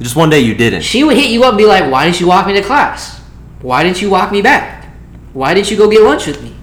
Just 0.00 0.16
one 0.16 0.30
day 0.30 0.40
you 0.40 0.54
didn't. 0.54 0.80
She 0.80 1.04
would 1.04 1.18
hit 1.18 1.28
you 1.30 1.44
up 1.44 1.50
and 1.50 1.58
be 1.58 1.66
like, 1.66 1.92
"Why 1.92 2.06
didn't 2.06 2.18
you 2.18 2.28
walk 2.28 2.46
me 2.46 2.54
to 2.54 2.62
class? 2.62 3.20
Why 3.60 3.82
didn't 3.82 4.00
you 4.00 4.08
walk 4.08 4.32
me 4.32 4.40
back? 4.40 4.86
Why 5.34 5.52
didn't 5.52 5.70
you 5.70 5.76
go 5.76 5.90
get 5.90 6.00
lunch 6.00 6.26
with 6.26 6.42
me?" 6.42 6.55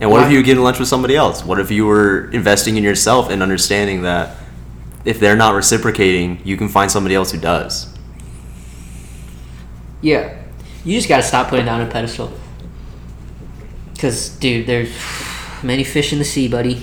And 0.00 0.10
what 0.10 0.20
Why- 0.20 0.26
if 0.26 0.32
you 0.32 0.38
were 0.38 0.44
getting 0.44 0.62
lunch 0.62 0.78
with 0.78 0.88
somebody 0.88 1.16
else? 1.16 1.44
What 1.44 1.60
if 1.60 1.70
you 1.70 1.86
were 1.86 2.30
investing 2.32 2.76
in 2.76 2.84
yourself 2.84 3.30
and 3.30 3.42
understanding 3.42 4.02
that 4.02 4.36
if 5.04 5.20
they're 5.20 5.36
not 5.36 5.54
reciprocating, 5.54 6.40
you 6.44 6.56
can 6.56 6.68
find 6.68 6.90
somebody 6.90 7.14
else 7.14 7.30
who 7.32 7.38
does? 7.38 7.88
Yeah, 10.00 10.34
you 10.84 10.96
just 10.96 11.08
gotta 11.08 11.22
stop 11.22 11.48
putting 11.48 11.64
down 11.66 11.80
a 11.80 11.86
pedestal. 11.86 12.32
Cause, 13.98 14.28
dude, 14.28 14.66
there's 14.66 14.90
many 15.62 15.84
fish 15.84 16.12
in 16.12 16.18
the 16.18 16.24
sea, 16.24 16.48
buddy. 16.48 16.82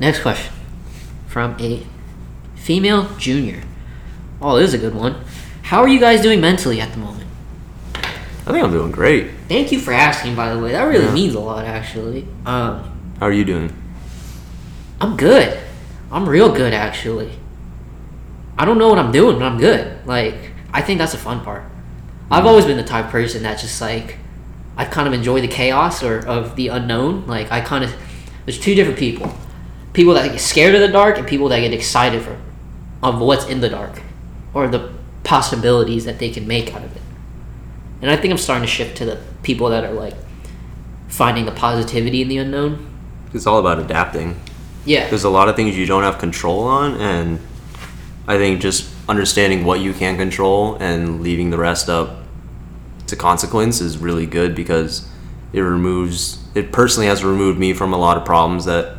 Next 0.00 0.20
question 0.22 0.52
from 1.28 1.56
a 1.60 1.86
female 2.56 3.08
junior. 3.18 3.62
Oh, 4.40 4.56
this 4.56 4.68
is 4.68 4.74
a 4.74 4.78
good 4.78 4.94
one. 4.94 5.16
How 5.62 5.80
are 5.82 5.88
you 5.88 6.00
guys 6.00 6.20
doing 6.20 6.40
mentally 6.40 6.80
at 6.80 6.90
the 6.92 6.98
moment? 6.98 7.23
I 8.46 8.52
think 8.52 8.62
I'm 8.64 8.70
doing 8.72 8.90
great. 8.90 9.30
Thank 9.48 9.72
you 9.72 9.78
for 9.80 9.92
asking, 9.92 10.34
by 10.34 10.52
the 10.52 10.60
way. 10.60 10.72
That 10.72 10.82
really 10.82 11.06
Yeah. 11.06 11.12
means 11.14 11.34
a 11.34 11.40
lot, 11.40 11.64
actually. 11.64 12.26
Um, 12.44 12.82
How 13.20 13.26
are 13.26 13.32
you 13.32 13.44
doing? 13.44 13.72
I'm 15.00 15.16
good. 15.16 15.56
I'm 16.12 16.28
real 16.28 16.50
good, 16.50 16.74
actually. 16.74 17.30
I 18.58 18.64
don't 18.64 18.78
know 18.78 18.88
what 18.88 18.98
I'm 18.98 19.12
doing, 19.12 19.38
but 19.38 19.44
I'm 19.46 19.58
good. 19.58 19.96
Like, 20.06 20.52
I 20.72 20.82
think 20.82 20.98
that's 20.98 21.12
the 21.12 21.18
fun 21.18 21.40
part. 21.40 21.62
I've 22.30 22.46
always 22.46 22.64
been 22.66 22.76
the 22.76 22.84
type 22.84 23.06
of 23.06 23.10
person 23.10 23.42
that 23.44 23.58
just 23.58 23.80
like, 23.80 24.18
I 24.76 24.84
kind 24.84 25.06
of 25.08 25.14
enjoy 25.14 25.40
the 25.40 25.48
chaos 25.48 26.02
or 26.02 26.18
of 26.26 26.56
the 26.56 26.68
unknown. 26.68 27.24
Like, 27.26 27.50
I 27.50 27.60
kind 27.60 27.84
of, 27.84 27.94
there's 28.44 28.58
two 28.58 28.74
different 28.74 28.98
people. 28.98 29.32
People 29.92 30.14
that 30.14 30.30
get 30.32 30.40
scared 30.40 30.74
of 30.74 30.80
the 30.80 30.88
dark 30.88 31.16
and 31.18 31.26
people 31.26 31.48
that 31.48 31.60
get 31.60 31.72
excited 31.72 32.22
for, 32.22 32.36
of 33.02 33.20
what's 33.20 33.46
in 33.46 33.60
the 33.60 33.68
dark, 33.68 34.02
or 34.52 34.66
the 34.68 34.90
possibilities 35.22 36.04
that 36.04 36.18
they 36.18 36.30
can 36.30 36.46
make 36.46 36.74
out 36.74 36.82
of 36.84 36.94
it. 36.96 37.02
And 38.04 38.10
I 38.10 38.18
think 38.18 38.32
I'm 38.32 38.36
starting 38.36 38.66
to 38.66 38.70
shift 38.70 38.98
to 38.98 39.06
the 39.06 39.18
people 39.42 39.70
that 39.70 39.82
are 39.82 39.92
like, 39.92 40.12
finding 41.08 41.46
the 41.46 41.52
positivity 41.52 42.20
in 42.20 42.28
the 42.28 42.36
unknown. 42.36 42.86
It's 43.32 43.46
all 43.46 43.58
about 43.58 43.78
adapting. 43.78 44.38
Yeah. 44.84 45.08
There's 45.08 45.24
a 45.24 45.30
lot 45.30 45.48
of 45.48 45.56
things 45.56 45.74
you 45.74 45.86
don't 45.86 46.02
have 46.02 46.18
control 46.18 46.64
on, 46.64 47.00
and 47.00 47.40
I 48.28 48.36
think 48.36 48.60
just 48.60 48.92
understanding 49.08 49.64
what 49.64 49.80
you 49.80 49.94
can 49.94 50.18
control 50.18 50.76
and 50.80 51.22
leaving 51.22 51.48
the 51.48 51.56
rest 51.56 51.88
up 51.88 52.18
to 53.06 53.16
consequence 53.16 53.80
is 53.80 53.96
really 53.96 54.26
good 54.26 54.54
because 54.54 55.08
it 55.54 55.60
removes 55.60 56.44
it 56.54 56.72
personally 56.72 57.06
has 57.06 57.24
removed 57.24 57.58
me 57.58 57.72
from 57.72 57.94
a 57.94 57.96
lot 57.96 58.18
of 58.18 58.24
problems 58.26 58.66
that 58.66 58.98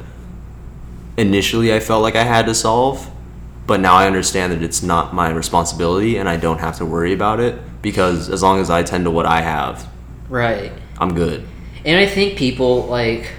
initially 1.16 1.74
I 1.74 1.80
felt 1.80 2.02
like 2.02 2.16
I 2.16 2.24
had 2.24 2.46
to 2.46 2.56
solve 2.56 3.10
but 3.66 3.80
now 3.80 3.96
I 3.96 4.06
understand 4.06 4.54
that 4.54 4.62
it's 4.62 4.84
not 4.84 5.14
my 5.14 5.30
responsibility 5.32 6.18
and 6.18 6.30
I 6.30 6.38
don't 6.38 6.60
have 6.60 6.78
to 6.78 6.86
worry 6.86 7.14
about 7.14 7.40
it 7.40 7.60
because 7.86 8.32
as 8.32 8.42
long 8.42 8.60
as 8.60 8.72
I 8.72 8.82
tend 8.82 9.06
to 9.06 9.12
what 9.12 9.28
I 9.28 9.42
have 9.42 9.88
Right. 10.28 10.72
I'm 11.00 11.14
good 11.14 11.48
And 11.86 12.00
I 12.00 12.08
think 12.08 12.36
people 12.36 12.88
like, 12.88 13.32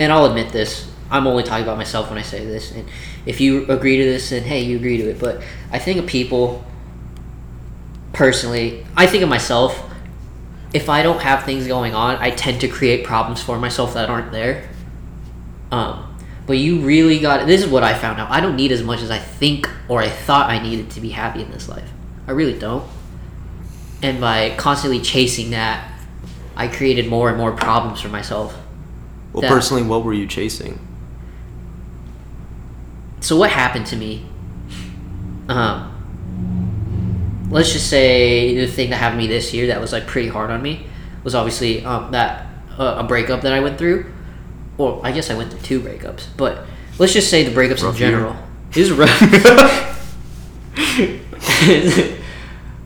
and 0.00 0.12
I'll 0.12 0.26
admit 0.26 0.52
this. 0.52 0.90
I'm 1.12 1.28
only 1.28 1.44
talking 1.44 1.62
about 1.62 1.78
myself 1.78 2.08
when 2.10 2.18
I 2.18 2.22
say 2.22 2.44
this. 2.44 2.72
And 2.72 2.88
if 3.24 3.40
you 3.40 3.66
agree 3.68 3.98
to 3.98 4.04
this, 4.04 4.30
then 4.30 4.42
hey, 4.42 4.62
you 4.62 4.76
agree 4.76 4.96
to 4.96 5.08
it. 5.10 5.20
But 5.20 5.42
I 5.70 5.78
think 5.78 6.00
of 6.00 6.06
people. 6.06 6.64
Personally, 8.12 8.84
I 8.96 9.06
think 9.06 9.22
of 9.22 9.28
myself. 9.28 9.80
If 10.74 10.88
I 10.88 11.02
don't 11.04 11.20
have 11.20 11.44
things 11.44 11.68
going 11.68 11.94
on, 11.94 12.16
I 12.16 12.30
tend 12.30 12.60
to 12.62 12.68
create 12.68 13.06
problems 13.06 13.40
for 13.40 13.58
myself 13.58 13.94
that 13.94 14.10
aren't 14.10 14.32
there. 14.32 14.68
Um, 15.70 16.18
but 16.46 16.58
you 16.58 16.80
really 16.80 17.20
got. 17.20 17.46
This 17.46 17.62
is 17.62 17.68
what 17.68 17.84
I 17.84 17.94
found 17.94 18.18
out. 18.20 18.28
I 18.28 18.40
don't 18.40 18.56
need 18.56 18.72
as 18.72 18.82
much 18.82 19.02
as 19.02 19.10
I 19.10 19.18
think 19.18 19.70
or 19.88 20.02
I 20.02 20.08
thought 20.08 20.50
I 20.50 20.58
needed 20.60 20.90
to 20.90 21.00
be 21.00 21.10
happy 21.10 21.42
in 21.42 21.50
this 21.52 21.68
life. 21.68 21.88
I 22.26 22.32
really 22.32 22.58
don't. 22.58 22.84
And 24.02 24.20
by 24.20 24.54
constantly 24.56 25.00
chasing 25.00 25.50
that, 25.50 25.90
I 26.56 26.68
created 26.68 27.08
more 27.08 27.28
and 27.28 27.36
more 27.38 27.52
problems 27.52 28.00
for 28.00 28.08
myself. 28.08 28.56
well 29.32 29.42
That- 29.42 29.50
personally 29.50 29.82
what 29.82 30.04
were 30.04 30.12
you 30.14 30.26
chasing 30.26 30.78
So 33.20 33.36
what 33.36 33.50
happened 33.50 33.86
to 33.86 33.96
me? 33.96 34.24
Um, 35.48 35.90
let's 37.50 37.72
just 37.72 37.88
say 37.90 38.54
the 38.56 38.66
thing 38.66 38.90
that 38.90 38.96
happened 38.96 39.20
to 39.20 39.26
me 39.26 39.32
this 39.32 39.52
year 39.52 39.66
that 39.68 39.80
was 39.80 39.92
like 39.92 40.06
pretty 40.06 40.28
hard 40.28 40.50
on 40.50 40.62
me 40.62 40.86
was 41.24 41.34
obviously 41.34 41.84
um, 41.84 42.12
that 42.12 42.46
uh, 42.78 42.96
a 42.98 43.02
breakup 43.04 43.40
that 43.42 43.52
I 43.52 43.60
went 43.60 43.76
through. 43.78 44.06
Or 44.76 45.00
I 45.02 45.10
guess 45.10 45.30
I 45.30 45.34
went 45.34 45.50
through 45.50 45.60
two 45.62 45.80
breakups, 45.80 46.26
but 46.36 46.64
let's 47.00 47.12
just 47.12 47.28
say 47.28 47.42
the 47.42 47.50
breakups 47.50 47.82
Rough 47.82 47.96
in 47.96 48.00
year. 48.02 48.10
general. 48.12 48.36
It 48.72 48.78
was 48.78 48.92
rough. 48.92 49.20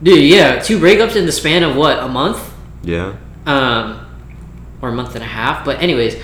Dude, 0.02 0.24
yeah, 0.24 0.60
two 0.60 0.78
breakups 0.78 1.16
in 1.16 1.26
the 1.26 1.32
span 1.32 1.62
of 1.62 1.76
what 1.76 1.98
a 1.98 2.08
month? 2.08 2.50
yeah 2.82 3.16
um, 3.46 4.06
or 4.80 4.90
a 4.90 4.92
month 4.92 5.14
and 5.14 5.24
a 5.24 5.26
half. 5.26 5.64
But 5.64 5.80
anyways, 5.80 6.22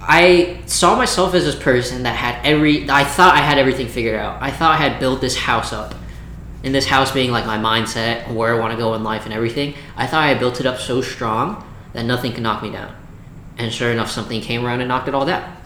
I 0.00 0.62
saw 0.66 0.96
myself 0.96 1.34
as 1.34 1.44
this 1.44 1.56
person 1.56 2.04
that 2.04 2.16
had 2.16 2.44
every. 2.44 2.88
I 2.88 3.04
thought 3.04 3.34
I 3.34 3.40
had 3.40 3.58
everything 3.58 3.88
figured 3.88 4.16
out. 4.16 4.42
I 4.42 4.50
thought 4.50 4.72
I 4.72 4.76
had 4.76 5.00
built 5.00 5.20
this 5.20 5.36
house 5.36 5.72
up, 5.72 5.94
and 6.62 6.74
this 6.74 6.86
house 6.86 7.12
being 7.12 7.30
like 7.30 7.46
my 7.46 7.58
mindset, 7.58 8.32
where 8.32 8.54
I 8.54 8.58
want 8.58 8.72
to 8.72 8.78
go 8.78 8.94
in 8.94 9.02
life, 9.02 9.24
and 9.24 9.34
everything. 9.34 9.74
I 9.96 10.06
thought 10.06 10.22
I 10.22 10.28
had 10.28 10.38
built 10.38 10.60
it 10.60 10.66
up 10.66 10.78
so 10.78 11.00
strong 11.00 11.66
that 11.92 12.04
nothing 12.04 12.32
could 12.32 12.42
knock 12.42 12.62
me 12.62 12.70
down. 12.70 12.94
And 13.56 13.72
sure 13.72 13.92
enough, 13.92 14.10
something 14.10 14.40
came 14.40 14.64
around 14.64 14.80
and 14.80 14.88
knocked 14.88 15.06
it 15.06 15.14
all 15.14 15.24
down. 15.24 15.56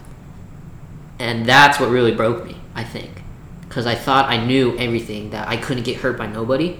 And 1.17 1.45
that's 1.45 1.79
what 1.79 1.89
really 1.89 2.13
broke 2.13 2.45
me. 2.45 2.55
I 2.75 2.83
think, 2.83 3.23
because 3.61 3.87
I 3.87 3.95
thought 3.95 4.29
I 4.29 4.45
knew 4.45 4.77
everything 4.77 5.31
that 5.31 5.47
I 5.47 5.57
couldn't 5.57 5.83
get 5.83 5.97
hurt 5.97 6.17
by 6.17 6.27
nobody, 6.27 6.77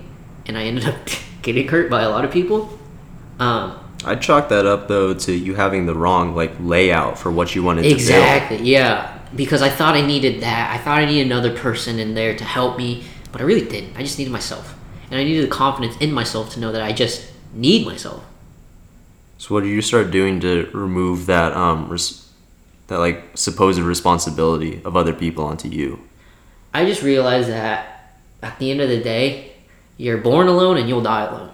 and 0.50 0.58
I 0.58 0.64
ended 0.64 0.86
up 0.86 0.98
getting 1.42 1.68
hurt 1.68 1.90
by 1.90 2.02
a 2.02 2.10
lot 2.10 2.26
of 2.26 2.32
people. 2.32 2.78
Um, 3.40 3.80
I 4.04 4.16
chalk 4.16 4.50
that 4.50 4.66
up 4.66 4.88
though 4.88 5.14
to 5.14 5.32
you 5.32 5.56
having 5.56 5.86
the 5.86 5.96
wrong 5.96 6.36
like 6.36 6.52
layout 6.60 7.18
for 7.18 7.32
what 7.32 7.56
you 7.56 7.64
wanted 7.64 7.86
Exactly. 7.86 8.58
To 8.58 8.64
do. 8.64 8.64
Exactly. 8.64 8.70
Yeah. 8.70 9.20
Because 9.36 9.62
I 9.62 9.70
thought 9.70 9.96
I 9.96 10.02
needed 10.02 10.42
that. 10.42 10.74
I 10.74 10.80
thought 10.84 10.98
I 10.98 11.06
needed 11.06 11.28
another 11.28 11.56
person 11.56 12.00
in 12.00 12.16
there 12.16 12.36
to 12.36 12.44
help 12.44 12.78
me, 12.78 13.04
but 13.32 13.42
I 13.42 13.44
really 13.44 13.68
didn't. 13.68 13.96
I 13.96 14.02
just 14.02 14.18
needed 14.18 14.32
myself, 14.32 14.76
and 15.12 15.20
I 15.20 15.24
needed 15.24 15.46
the 15.46 15.56
confidence 15.56 15.96
in 15.98 16.12
myself 16.12 16.52
to 16.54 16.60
know 16.60 16.72
that 16.72 16.82
I 16.82 16.92
just 16.94 17.32
need 17.54 17.86
myself. 17.86 18.26
So 19.38 19.54
what 19.54 19.62
did 19.64 19.70
you 19.70 19.84
start 19.84 20.10
doing 20.10 20.40
to 20.40 20.68
remove 20.74 21.28
that 21.28 21.54
um 21.54 21.90
res- 21.90 22.28
that 22.88 22.98
like 22.98 23.38
supposed 23.38 23.80
responsibility 23.80 24.82
of 24.84 24.98
other 24.98 25.14
people 25.14 25.46
onto 25.46 25.68
you? 25.70 26.00
I 26.74 26.86
just 26.86 27.04
realized 27.04 27.50
that 27.50 28.16
at 28.42 28.58
the 28.58 28.72
end 28.72 28.82
of 28.82 28.90
the 28.90 29.00
day, 29.00 29.54
you're 30.00 30.18
born 30.18 30.48
alone 30.48 30.78
and 30.78 30.88
you'll 30.88 31.02
die 31.02 31.26
alone. 31.26 31.52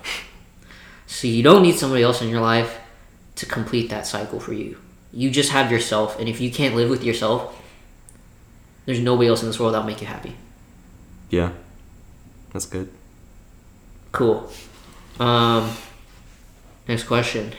So 1.08 1.28
you 1.28 1.42
don't 1.42 1.64
need 1.64 1.76
somebody 1.76 2.04
else 2.04 2.22
in 2.22 2.30
your 2.30 2.42
life 2.42 2.80
to 3.36 3.46
complete 3.48 3.90
that 3.90 4.06
cycle 4.06 4.40
for 4.40 4.54
you. 4.54 4.78
You 5.12 5.32
just 5.32 5.52
have 5.52 5.72
yourself, 5.72 6.20
and 6.20 6.30
if 6.30 6.40
you 6.40 6.52
can't 6.52 6.76
live 6.76 6.90
with 6.90 7.04
yourself, 7.04 7.62
There's 8.86 9.00
nobody 9.00 9.28
else 9.30 9.42
in 9.42 9.48
this 9.50 9.60
world 9.60 9.74
that'll 9.74 9.88
make 9.88 10.00
you 10.02 10.08
happy. 10.08 10.36
Yeah. 11.32 11.52
That's 12.54 12.68
good. 12.68 12.90
Cool. 14.12 14.52
Um, 15.20 15.72
next 16.88 17.04
question. 17.06 17.54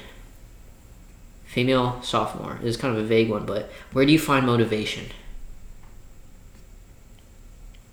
Female 1.47 2.01
sophomore 2.03 2.59
this 2.62 2.76
is 2.76 2.80
kind 2.80 2.97
of 2.97 3.03
a 3.03 3.07
vague 3.07 3.28
one, 3.30 3.45
but 3.45 3.70
where 3.93 4.07
do 4.07 4.12
you 4.12 4.18
find 4.18 4.47
motivation? 4.47 5.07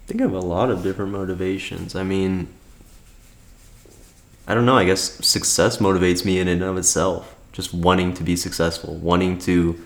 I 0.04 0.08
think 0.08 0.22
I 0.22 0.26
have 0.26 0.34
a 0.34 0.40
lot 0.40 0.70
of 0.70 0.84
different 0.84 1.12
motivations. 1.12 1.96
I 1.96 2.04
mean, 2.04 2.48
I 4.48 4.54
don't 4.54 4.66
know. 4.66 4.76
I 4.78 4.86
guess 4.86 5.26
success 5.26 5.78
motivates 5.78 6.26
me 6.26 6.40
in 6.40 6.48
and 6.48 6.62
of 6.64 6.78
itself. 6.78 7.36
Just 7.54 7.74
wanting 7.74 8.14
to 8.16 8.24
be 8.24 8.36
successful, 8.36 8.96
wanting 8.96 9.38
to 9.40 9.80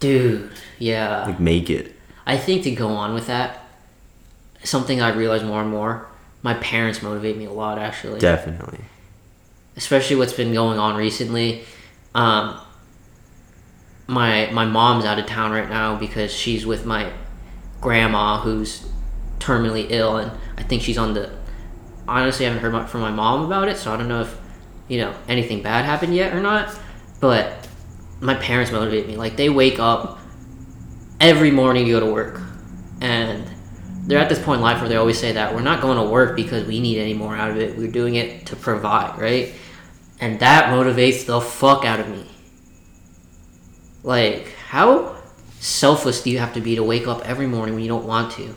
Dude, 0.00 0.50
yeah. 0.78 1.24
like 1.26 1.40
make 1.40 1.68
it. 1.70 1.94
I 2.26 2.36
think 2.38 2.62
to 2.64 2.70
go 2.70 2.88
on 2.88 3.14
with 3.14 3.26
that, 3.26 3.64
something 4.62 5.00
I 5.00 5.12
realize 5.12 5.42
more 5.42 5.60
and 5.60 5.70
more, 5.70 6.06
my 6.42 6.54
parents 6.54 7.02
motivate 7.02 7.36
me 7.36 7.46
a 7.46 7.52
lot 7.52 7.78
actually. 7.78 8.20
Definitely. 8.20 8.80
especially 9.76 10.16
what's 10.16 10.32
been 10.32 10.52
going 10.54 10.78
on 10.78 10.96
recently. 10.96 11.64
Um, 12.14 12.58
my 14.06 14.48
my 14.52 14.64
mom's 14.64 15.04
out 15.04 15.18
of 15.18 15.26
town 15.26 15.50
right 15.50 15.68
now 15.68 15.96
because 15.96 16.32
she's 16.32 16.64
with 16.64 16.86
my 16.86 17.12
grandma 17.80 18.40
who's 18.40 18.86
terminally 19.40 19.86
ill, 19.90 20.16
and 20.16 20.30
I 20.56 20.62
think 20.62 20.82
she's 20.82 20.98
on 20.98 21.14
the. 21.14 21.30
Honestly, 22.08 22.46
I 22.46 22.48
haven't 22.48 22.62
heard 22.62 22.72
much 22.72 22.88
from 22.88 23.02
my 23.02 23.10
mom 23.10 23.44
about 23.44 23.68
it, 23.68 23.76
so 23.76 23.92
I 23.92 23.96
don't 23.98 24.08
know 24.08 24.22
if 24.22 24.36
you 24.88 24.98
know 24.98 25.14
anything 25.28 25.62
bad 25.62 25.84
happened 25.84 26.14
yet 26.14 26.32
or 26.32 26.40
not. 26.40 26.76
But 27.20 27.68
my 28.20 28.34
parents 28.34 28.72
motivate 28.72 29.06
me. 29.06 29.16
Like 29.16 29.36
they 29.36 29.50
wake 29.50 29.78
up 29.78 30.18
every 31.20 31.50
morning 31.50 31.84
to 31.84 31.90
go 31.90 32.00
to 32.00 32.06
work, 32.06 32.40
and 33.02 33.44
they're 34.06 34.18
at 34.18 34.30
this 34.30 34.38
point 34.38 34.58
in 34.58 34.62
life 34.62 34.80
where 34.80 34.88
they 34.88 34.96
always 34.96 35.20
say 35.20 35.32
that 35.32 35.54
we're 35.54 35.60
not 35.60 35.82
going 35.82 35.98
to 35.98 36.10
work 36.10 36.34
because 36.34 36.66
we 36.66 36.80
need 36.80 36.98
any 36.98 37.12
more 37.12 37.36
out 37.36 37.50
of 37.50 37.58
it. 37.58 37.76
We're 37.76 37.92
doing 37.92 38.14
it 38.14 38.46
to 38.46 38.56
provide, 38.56 39.18
right? 39.20 39.54
And 40.18 40.40
that 40.40 40.72
motivates 40.72 41.26
the 41.26 41.42
fuck 41.42 41.84
out 41.84 42.00
of 42.00 42.08
me. 42.08 42.26
Like, 44.02 44.54
how 44.54 45.16
selfless 45.60 46.22
do 46.22 46.30
you 46.30 46.38
have 46.38 46.54
to 46.54 46.62
be 46.62 46.76
to 46.76 46.82
wake 46.82 47.06
up 47.06 47.20
every 47.26 47.46
morning 47.46 47.74
when 47.74 47.84
you 47.84 47.88
don't 47.88 48.06
want 48.06 48.32
to? 48.32 48.54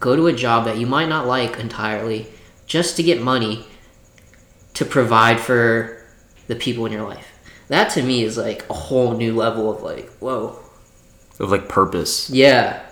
Go 0.00 0.16
to 0.16 0.26
a 0.26 0.32
job 0.32 0.64
that 0.64 0.78
you 0.78 0.86
might 0.88 1.08
not 1.08 1.28
like 1.28 1.58
entirely 1.60 2.26
just 2.72 2.96
to 2.96 3.02
get 3.02 3.20
money 3.20 3.66
to 4.72 4.82
provide 4.86 5.38
for 5.38 6.02
the 6.46 6.56
people 6.56 6.86
in 6.86 6.92
your 6.92 7.06
life. 7.06 7.28
That 7.68 7.90
to 7.90 8.02
me 8.02 8.22
is 8.24 8.38
like 8.38 8.64
a 8.70 8.72
whole 8.72 9.14
new 9.14 9.36
level 9.36 9.70
of 9.70 9.82
like, 9.82 10.08
whoa. 10.20 10.58
Of 11.38 11.50
like 11.50 11.68
purpose, 11.68 12.30
Yeah. 12.30 12.82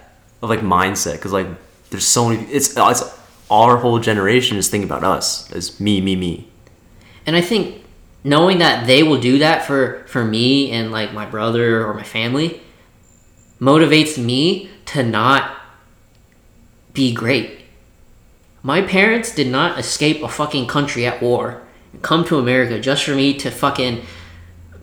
of 0.42 0.50
like 0.50 0.60
mindset, 0.60 1.14
because 1.14 1.32
like 1.32 1.46
there's 1.88 2.04
so 2.06 2.28
many. 2.28 2.42
It's 2.52 2.76
it's 2.76 3.02
our 3.50 3.78
whole 3.78 3.98
generation 3.98 4.58
is 4.58 4.68
thinking 4.68 4.88
about 4.90 5.02
us 5.02 5.50
as 5.52 5.80
me, 5.80 6.00
me, 6.02 6.14
me. 6.14 6.48
and 7.26 7.34
i 7.36 7.40
think 7.40 7.82
knowing 8.22 8.58
that 8.58 8.86
they 8.86 9.02
will 9.02 9.20
do 9.20 9.38
that 9.38 9.64
for 9.64 10.04
for 10.06 10.24
me 10.24 10.70
and 10.70 10.92
like 10.92 11.12
my 11.12 11.24
brother 11.26 11.84
or 11.86 11.92
my 11.94 12.02
family 12.04 12.60
motivates 13.60 14.16
me 14.22 14.68
to 14.86 15.02
not 15.02 15.50
be 16.92 17.12
great 17.12 17.59
my 18.62 18.82
parents 18.82 19.34
did 19.34 19.46
not 19.48 19.78
escape 19.78 20.22
a 20.22 20.28
fucking 20.28 20.66
country 20.66 21.06
at 21.06 21.20
war 21.22 21.62
and 21.92 22.02
come 22.02 22.24
to 22.24 22.38
america 22.38 22.78
just 22.80 23.04
for 23.04 23.14
me 23.14 23.32
to 23.34 23.50
fucking 23.50 24.02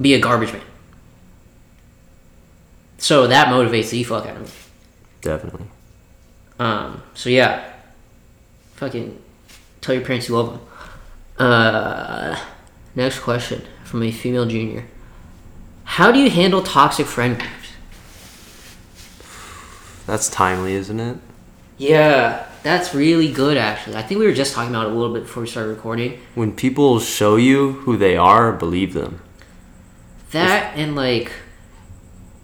be 0.01 0.13
a 0.13 0.19
garbage 0.19 0.51
man 0.53 0.61
so 2.97 3.27
that 3.27 3.47
motivates 3.47 3.89
the 3.91 4.03
fuck 4.03 4.25
out 4.25 4.35
of 4.37 4.41
me 4.43 4.49
Definitely. 5.21 5.65
um, 6.59 7.01
so 7.13 7.29
yeah, 7.29 7.73
fucking 8.75 9.19
tell 9.81 9.93
your 9.95 10.05
parents 10.05 10.29
you 10.29 10.35
love 10.35 10.51
them. 10.51 10.61
Uh, 11.37 12.39
next 12.95 13.19
question 13.19 13.63
from 13.83 14.03
a 14.03 14.11
female 14.11 14.45
junior: 14.45 14.85
How 15.83 16.11
do 16.11 16.19
you 16.19 16.29
handle 16.29 16.61
toxic 16.63 17.07
friend 17.07 17.37
groups? 17.37 17.69
That's 20.05 20.29
timely, 20.29 20.73
isn't 20.75 20.99
it? 20.99 21.17
Yeah, 21.77 22.46
that's 22.67 22.93
really 22.93 23.31
good. 23.31 23.55
Actually, 23.55 23.95
I 23.95 24.01
think 24.01 24.19
we 24.19 24.25
were 24.25 24.33
just 24.33 24.53
talking 24.53 24.71
about 24.71 24.87
it 24.87 24.91
a 24.91 24.95
little 24.95 25.13
bit 25.13 25.23
before 25.23 25.41
we 25.41 25.47
started 25.47 25.69
recording. 25.69 26.19
When 26.35 26.51
people 26.51 26.99
show 26.99 27.37
you 27.37 27.71
who 27.71 27.95
they 27.95 28.17
are, 28.17 28.51
believe 28.51 28.93
them. 28.93 29.21
That 30.31 30.77
and 30.77 30.93
like, 30.93 31.31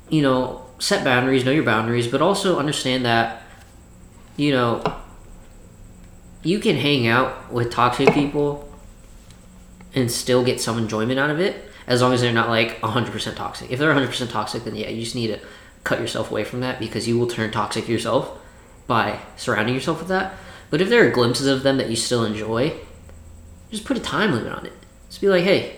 you 0.10 0.22
know, 0.22 0.66
set 0.80 1.04
boundaries, 1.04 1.44
know 1.44 1.52
your 1.52 1.66
boundaries, 1.66 2.08
but 2.08 2.22
also 2.22 2.58
understand 2.58 3.06
that, 3.06 3.44
you 4.38 4.52
know, 4.52 4.82
you 6.42 6.60
can 6.60 6.78
hang 6.78 7.06
out 7.06 7.52
with 7.52 7.70
toxic 7.72 8.14
people 8.14 8.70
and 9.94 10.10
still 10.10 10.44
get 10.44 10.62
some 10.62 10.78
enjoyment 10.78 11.20
out 11.20 11.32
of 11.32 11.42
it 11.42 11.70
as 11.86 12.02
long 12.02 12.14
as 12.14 12.22
they're 12.22 12.32
not 12.32 12.48
like 12.48 12.80
100% 12.80 13.36
toxic. 13.36 13.72
If 13.72 13.78
they're 13.78 13.94
100% 13.94 14.30
toxic, 14.30 14.64
then 14.64 14.76
yeah, 14.78 14.88
you 14.88 15.04
just 15.04 15.16
need 15.16 15.28
to 15.28 15.40
cut 15.84 16.00
yourself 16.00 16.32
away 16.32 16.46
from 16.46 16.62
that 16.62 16.80
because 16.80 17.10
you 17.10 17.20
will 17.20 17.28
turn 17.28 17.52
toxic 17.52 17.90
yourself 17.90 18.40
by 18.88 19.20
surrounding 19.36 19.76
yourself 19.76 20.00
with 20.00 20.10
that. 20.10 20.34
But 20.70 20.82
if 20.82 20.90
there 20.90 21.08
are 21.08 21.12
glimpses 21.12 21.48
of 21.48 21.64
them 21.64 21.78
that 21.78 21.90
you 21.90 21.96
still 21.96 22.26
enjoy, 22.26 22.74
just 23.70 23.86
put 23.86 23.98
a 23.98 24.00
time 24.00 24.32
limit 24.32 24.52
on 24.52 24.66
it. 24.66 24.74
Just 25.08 25.22
be 25.22 25.28
like, 25.28 25.44
hey, 25.44 25.78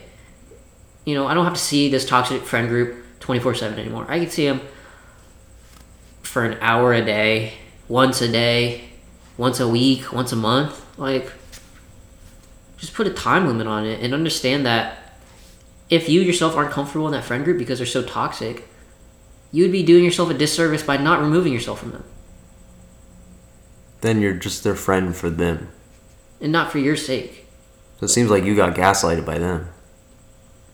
you 1.06 1.14
know, 1.16 1.28
I 1.28 1.34
don't 1.34 1.46
have 1.46 1.54
to 1.54 1.60
see 1.60 1.90
this 1.90 2.06
toxic 2.06 2.44
friend 2.44 2.70
group 2.70 3.04
24 3.20 3.56
7 3.56 3.80
anymore. 3.80 4.06
I 4.08 4.20
can 4.20 4.30
see 4.30 4.48
them 4.48 4.62
for 6.22 6.44
an 6.44 6.58
hour 6.62 6.94
a 6.94 7.04
day, 7.04 7.54
once 7.88 8.22
a 8.22 8.32
day, 8.32 8.86
once 9.38 9.60
a 9.60 9.68
week, 9.68 10.12
once 10.12 10.32
a 10.32 10.36
month. 10.36 10.84
Like, 10.98 11.32
just 12.78 12.94
put 12.94 13.08
a 13.08 13.14
time 13.14 13.48
limit 13.48 13.68
on 13.68 13.86
it 13.86 14.02
and 14.02 14.14
understand 14.14 14.66
that 14.66 15.18
if 15.90 16.10
you 16.10 16.22
yourself 16.22 16.56
aren't 16.56 16.72
comfortable 16.72 17.06
in 17.06 17.12
that 17.14 17.24
friend 17.24 17.44
group 17.44 17.58
because 17.58 17.80
they're 17.80 17.86
so 17.86 18.02
toxic, 18.02 18.68
you 19.52 19.64
would 19.64 19.72
be 19.72 19.84
doing 19.84 20.04
yourself 20.04 20.30
a 20.30 20.34
disservice 20.34 20.84
by 20.84 20.98
not 20.98 21.22
removing 21.22 21.54
yourself 21.54 21.80
from 21.80 21.92
them 21.92 22.04
Then 24.06 24.22
you're 24.22 24.34
just 24.34 24.64
their 24.64 24.76
friend 24.76 25.16
for 25.16 25.32
them. 25.32 25.70
and 26.40 26.52
not 26.52 26.72
for 26.72 26.78
your 26.78 26.96
sake. 26.96 27.48
So 28.00 28.06
it 28.06 28.10
seems 28.10 28.30
like 28.30 28.44
you 28.44 28.56
got 28.56 28.76
gaslighted 28.76 29.26
by 29.26 29.40
them. 29.40 29.70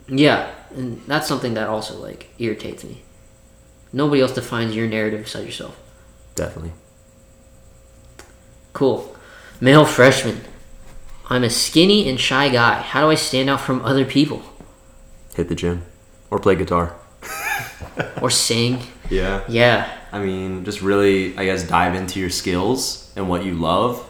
Yeah, 0.08 0.52
and 0.76 1.02
that's 1.08 1.28
something 1.30 1.54
that 1.54 1.70
also 1.70 1.98
like 1.98 2.30
irritates 2.40 2.84
me. 2.84 3.04
Nobody 3.94 4.22
else 4.22 4.34
defines 4.34 4.76
your 4.76 4.88
narrative 4.88 5.24
besides 5.24 5.46
yourself. 5.46 5.80
Definitely. 6.36 6.74
Cool. 8.74 9.16
Male 9.62 9.86
freshman. 9.86 10.42
I'm 11.30 11.44
a 11.46 11.50
skinny 11.50 12.10
and 12.10 12.20
shy 12.20 12.50
guy. 12.50 12.82
How 12.82 13.06
do 13.06 13.12
I 13.12 13.16
stand 13.16 13.50
out 13.50 13.62
from 13.62 13.82
other 13.86 14.04
people? 14.04 14.42
Hit 15.36 15.48
the 15.48 15.56
gym. 15.56 15.84
Or 16.30 16.38
play 16.40 16.56
guitar. 16.56 16.96
Or 18.22 18.30
sing? 18.30 18.80
Yeah. 19.10 19.44
Yeah. 19.50 19.98
I 20.12 20.20
mean, 20.20 20.66
just 20.66 20.82
really, 20.82 21.38
I 21.38 21.46
guess, 21.46 21.64
dive 21.64 21.96
into 21.96 22.20
your 22.20 22.30
skills 22.30 23.12
and 23.16 23.30
what 23.30 23.46
you 23.46 23.54
love 23.54 24.10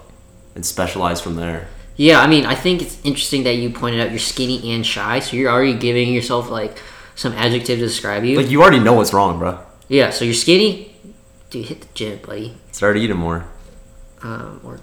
and 0.55 0.65
specialize 0.65 1.21
from 1.21 1.35
there. 1.35 1.67
Yeah, 1.95 2.19
I 2.19 2.27
mean, 2.27 2.45
I 2.45 2.55
think 2.55 2.81
it's 2.81 2.99
interesting 3.03 3.43
that 3.43 3.55
you 3.55 3.69
pointed 3.69 4.01
out 4.01 4.09
you're 4.09 4.19
skinny 4.19 4.73
and 4.73 4.85
shy, 4.85 5.19
so 5.19 5.37
you're 5.37 5.51
already 5.51 5.75
giving 5.75 6.11
yourself 6.13 6.49
like 6.49 6.81
some 7.15 7.33
adjective 7.33 7.79
to 7.79 7.85
describe 7.85 8.23
you. 8.23 8.37
Like, 8.37 8.49
you 8.49 8.61
already 8.61 8.79
know 8.79 8.93
what's 8.93 9.13
wrong, 9.13 9.37
bro. 9.37 9.59
yeah, 9.87 10.09
so 10.09 10.25
you're 10.25 10.33
skinny. 10.33 10.95
Dude, 11.49 11.65
hit 11.65 11.81
the 11.81 11.87
gym, 11.93 12.19
buddy. 12.25 12.57
Start 12.71 12.97
eating 12.97 13.17
more. 13.17 13.45
Um, 14.23 14.61
or 14.63 14.79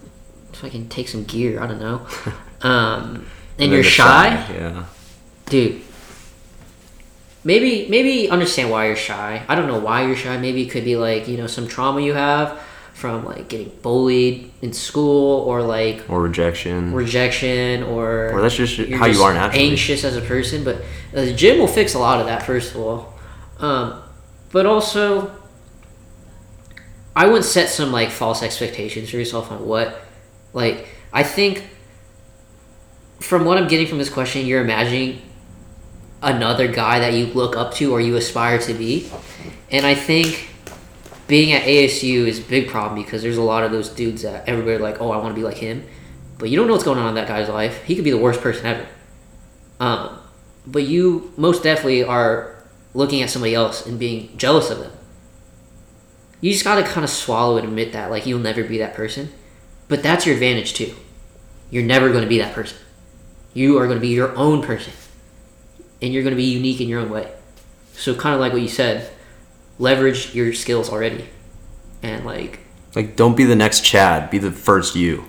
if 0.53 0.63
I 0.63 0.69
can 0.69 0.89
take 0.89 1.09
some 1.09 1.25
gear, 1.25 1.61
I 1.61 1.67
don't 1.67 1.81
know. 1.81 2.07
Um, 2.61 3.29
and, 3.57 3.71
you're 3.71 3.85
the 3.85 3.89
shy? 3.89 4.31
Yeah. 4.53 4.87
dude 5.47 5.81
maybe 7.51 7.73
maybe 7.89 8.15
understand 8.37 8.67
why 8.71 8.87
you're 8.89 9.03
shy 9.11 9.43
i 9.49 9.55
don't 9.57 9.69
know 9.73 9.79
why 9.89 9.99
you're 10.07 10.21
shy 10.25 10.37
maybe 10.47 10.61
it 10.67 10.71
could 10.73 10.85
be 10.85 10.97
like 10.97 11.23
you 11.31 11.37
know 11.41 11.47
some 11.57 11.67
trauma 11.75 12.01
you 12.09 12.13
have 12.15 12.47
from 12.95 13.25
like 13.25 13.49
getting 13.49 13.71
bullied 13.81 14.51
in 14.61 14.73
school 14.73 15.41
or 15.49 15.63
like 15.63 15.97
Or 16.11 16.21
rejection. 16.21 16.93
rejection 16.93 17.85
or 17.85 18.33
Or 18.35 18.43
that's 18.43 18.57
just 18.57 18.77
how 19.01 19.07
you 19.07 19.23
are 19.23 19.33
naturally. 19.33 19.71
anxious 19.71 20.03
as 20.05 20.15
a 20.17 20.21
person 20.35 20.63
but 20.69 20.77
the 21.13 21.33
gym 21.33 21.59
will 21.61 21.73
fix 21.81 21.95
a 21.95 21.99
lot 21.99 22.21
of 22.21 22.27
that 22.27 22.43
first 22.43 22.75
of 22.75 22.81
all 22.83 23.01
um, 23.61 24.03
but 24.53 24.67
also 24.67 25.31
i 27.17 27.25
wouldn't 27.27 27.45
set 27.45 27.69
some 27.69 27.91
like 27.93 28.11
false 28.11 28.43
expectations 28.43 29.11
for 29.11 29.17
yourself 29.17 29.51
on 29.53 29.59
what 29.67 29.89
like 30.53 30.89
i 31.13 31.23
think 31.23 31.55
from 33.21 33.45
what 33.45 33.57
i'm 33.59 33.69
getting 33.69 33.87
from 33.87 33.99
this 33.99 34.11
question 34.11 34.45
you're 34.47 34.61
imagining 34.69 35.21
another 36.23 36.69
guy 36.69 36.99
that 36.99 37.15
you 37.15 37.27
look 37.27 37.57
up 37.57 37.73
to 37.75 37.93
or 37.93 38.01
you 38.01 38.17
aspire 38.17 38.59
to 38.59 38.75
be 38.75 39.11
and 39.71 39.87
i 39.87 39.95
think 39.95 40.49
being 41.29 41.53
at 41.53 41.63
asu 41.63 42.27
is 42.27 42.41
a 42.41 42.43
big 42.43 42.69
problem 42.69 43.01
because 43.01 43.23
there's 43.23 43.37
a 43.37 43.43
lot 43.43 43.63
of 43.63 43.71
those 43.71 43.89
dudes 43.91 44.23
that 44.23 44.49
everybody 44.49 44.79
like 44.79 45.01
oh 45.01 45.11
i 45.11 45.17
want 45.17 45.29
to 45.29 45.35
be 45.35 45.45
like 45.45 45.57
him 45.59 45.87
but 46.39 46.51
you 46.51 46.57
don't 46.57 46.67
know 46.67 46.73
what's 46.73 46.85
going 46.85 46.99
on 46.99 47.09
in 47.09 47.15
that 47.15 47.29
guy's 47.29 47.49
life 47.49 47.83
he 47.85 47.95
could 47.95 48.05
be 48.05 48.11
the 48.11 48.19
worst 48.19 48.41
person 48.41 48.67
ever 48.67 48.87
um, 49.81 50.19
but 50.67 50.83
you 50.85 51.33
most 51.37 51.63
definitely 51.63 52.03
are 52.03 52.57
looking 52.95 53.23
at 53.23 53.31
somebody 53.31 53.55
else 53.55 53.87
and 53.87 53.99
being 53.99 54.37
jealous 54.37 54.71
of 54.71 54.79
them 54.81 54.91
You 56.41 56.53
just 56.53 56.65
gotta 56.65 56.83
kind 56.85 57.05
of 57.05 57.11
swallow 57.11 57.57
and 57.57 57.67
admit 57.67 57.93
that, 57.93 58.11
like, 58.11 58.27
you'll 58.27 58.39
never 58.39 58.63
be 58.63 58.79
that 58.79 58.95
person. 58.95 59.31
But 59.89 60.03
that's 60.03 60.27
your 60.27 60.35
advantage, 60.35 60.75
too. 60.75 60.95
You're 61.71 61.83
never 61.85 62.13
gonna 62.13 62.27
be 62.27 62.39
that 62.39 62.55
person. 62.55 62.79
You 63.55 63.79
are 63.79 63.89
gonna 63.89 64.01
be 64.01 64.09
your 64.09 64.35
own 64.37 64.63
person. 64.63 64.93
And 66.01 66.13
you're 66.13 66.23
gonna 66.23 66.37
be 66.37 66.45
unique 66.45 66.81
in 66.81 66.89
your 66.89 67.01
own 67.01 67.11
way. 67.11 67.33
So, 67.95 68.15
kind 68.15 68.35
of 68.35 68.41
like 68.41 68.53
what 68.53 68.63
you 68.63 68.69
said, 68.69 69.11
leverage 69.79 70.35
your 70.35 70.53
skills 70.53 70.89
already. 70.91 71.29
And, 72.03 72.25
like, 72.25 72.61
Like, 72.95 73.17
don't 73.17 73.37
be 73.37 73.45
the 73.45 73.57
next 73.57 73.85
Chad. 73.85 74.31
Be 74.31 74.39
the 74.39 74.53
first 74.53 74.95
you. 74.97 75.25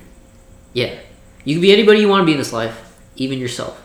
yeah. 0.74 1.00
You 1.46 1.56
can 1.56 1.62
be 1.62 1.72
anybody 1.74 2.00
you 2.02 2.08
wanna 2.10 2.26
be 2.26 2.34
in 2.34 2.38
this 2.38 2.54
life, 2.54 2.96
even 3.16 3.40
yourself. 3.40 3.82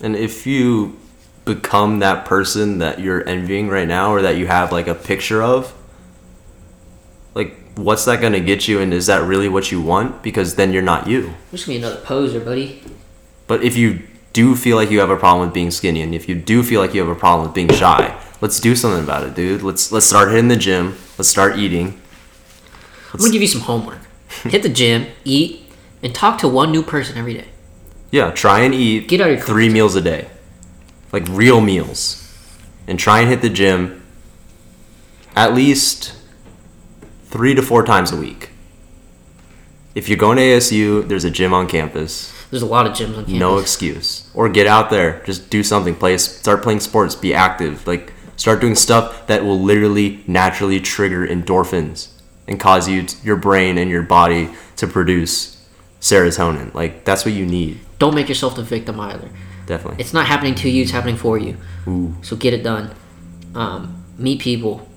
And 0.00 0.14
if 0.16 0.46
you 0.46 0.98
become 1.44 2.00
that 2.00 2.24
person 2.26 2.78
that 2.78 3.00
you're 3.00 3.26
envying 3.26 3.68
right 3.68 3.88
now 3.88 4.12
or 4.12 4.20
that 4.22 4.36
you 4.36 4.46
have 4.46 4.72
like 4.72 4.88
a 4.88 4.94
picture 4.94 5.42
of, 5.42 5.72
like 7.34 7.56
what's 7.76 8.04
that 8.06 8.20
going 8.20 8.32
to 8.32 8.40
get 8.40 8.66
you 8.68 8.80
and 8.80 8.92
is 8.92 9.06
that 9.06 9.22
really 9.22 9.48
what 9.48 9.70
you 9.70 9.80
want? 9.80 10.22
Because 10.22 10.56
then 10.56 10.72
you're 10.72 10.82
not 10.82 11.06
you. 11.06 11.28
I'm 11.28 11.34
just 11.52 11.66
gonna 11.66 11.78
be 11.78 11.84
another 11.84 12.00
poser, 12.02 12.40
buddy. 12.40 12.82
But 13.46 13.62
if 13.62 13.76
you 13.76 14.02
do 14.36 14.54
feel 14.54 14.76
like 14.76 14.90
you 14.90 15.00
have 15.00 15.08
a 15.08 15.16
problem 15.16 15.48
with 15.48 15.54
being 15.54 15.70
skinny 15.70 16.02
and 16.02 16.14
if 16.14 16.28
you 16.28 16.34
do 16.34 16.62
feel 16.62 16.78
like 16.82 16.92
you 16.92 17.00
have 17.00 17.08
a 17.08 17.18
problem 17.18 17.48
with 17.48 17.54
being 17.54 17.70
shy, 17.72 18.14
let's 18.42 18.60
do 18.60 18.76
something 18.76 19.02
about 19.02 19.26
it, 19.26 19.34
dude. 19.34 19.62
Let's 19.62 19.90
let's 19.90 20.04
start 20.04 20.28
hitting 20.28 20.48
the 20.48 20.56
gym. 20.56 20.94
Let's 21.16 21.30
start 21.30 21.56
eating. 21.56 21.98
I'm 23.14 23.20
gonna 23.20 23.32
give 23.32 23.40
you 23.40 23.48
some 23.48 23.62
homework. 23.62 24.00
Hit 24.42 24.62
the 24.62 24.68
gym, 24.68 25.06
eat, 25.24 25.72
and 26.02 26.14
talk 26.14 26.36
to 26.40 26.48
one 26.48 26.70
new 26.70 26.82
person 26.82 27.16
every 27.16 27.32
day. 27.32 27.46
Yeah, 28.10 28.30
try 28.30 28.60
and 28.60 28.74
eat 28.74 29.08
Get 29.08 29.22
out 29.22 29.30
of 29.30 29.38
your 29.38 29.46
three 29.46 29.70
meals 29.70 29.94
a 29.94 30.02
day. 30.02 30.28
Like 31.12 31.24
real 31.28 31.62
meals. 31.62 32.22
And 32.86 32.98
try 32.98 33.20
and 33.20 33.30
hit 33.30 33.40
the 33.40 33.48
gym 33.48 34.04
at 35.34 35.54
least 35.54 36.14
three 37.24 37.54
to 37.54 37.62
four 37.62 37.84
times 37.84 38.12
a 38.12 38.16
week. 38.16 38.50
If 39.94 40.10
you're 40.10 40.18
going 40.18 40.36
to 40.36 40.42
ASU, 40.42 41.08
there's 41.08 41.24
a 41.24 41.30
gym 41.30 41.54
on 41.54 41.66
campus. 41.66 42.35
There's 42.50 42.62
a 42.62 42.66
lot 42.66 42.86
of 42.86 42.92
gyms 42.92 43.16
on 43.16 43.24
campus. 43.24 43.32
No 43.32 43.58
excuse. 43.58 44.30
Or 44.34 44.48
get 44.48 44.66
out 44.66 44.90
there, 44.90 45.22
just 45.24 45.50
do 45.50 45.62
something. 45.62 45.94
Play, 45.94 46.16
start 46.18 46.62
playing 46.62 46.80
sports. 46.80 47.14
Be 47.14 47.34
active. 47.34 47.86
Like 47.86 48.12
start 48.36 48.60
doing 48.60 48.74
stuff 48.74 49.26
that 49.26 49.44
will 49.44 49.60
literally 49.60 50.22
naturally 50.26 50.80
trigger 50.80 51.26
endorphins 51.26 52.08
and 52.46 52.60
cause 52.60 52.88
you, 52.88 53.06
your 53.24 53.36
brain 53.36 53.78
and 53.78 53.90
your 53.90 54.02
body 54.02 54.50
to 54.76 54.86
produce 54.86 55.56
serotonin. 56.00 56.72
Like 56.74 57.04
that's 57.04 57.24
what 57.24 57.34
you 57.34 57.46
need. 57.46 57.80
Don't 57.98 58.14
make 58.14 58.28
yourself 58.28 58.56
the 58.56 58.62
victim 58.62 59.00
either. 59.00 59.28
Definitely. 59.66 60.00
It's 60.00 60.12
not 60.12 60.26
happening 60.26 60.54
to 60.56 60.70
you; 60.70 60.82
it's 60.82 60.92
happening 60.92 61.16
for 61.16 61.38
you. 61.38 61.56
Ooh. 61.88 62.14
So 62.22 62.36
get 62.36 62.54
it 62.54 62.62
done. 62.62 62.94
Um, 63.54 64.04
meet 64.16 64.40
people. 64.40 64.88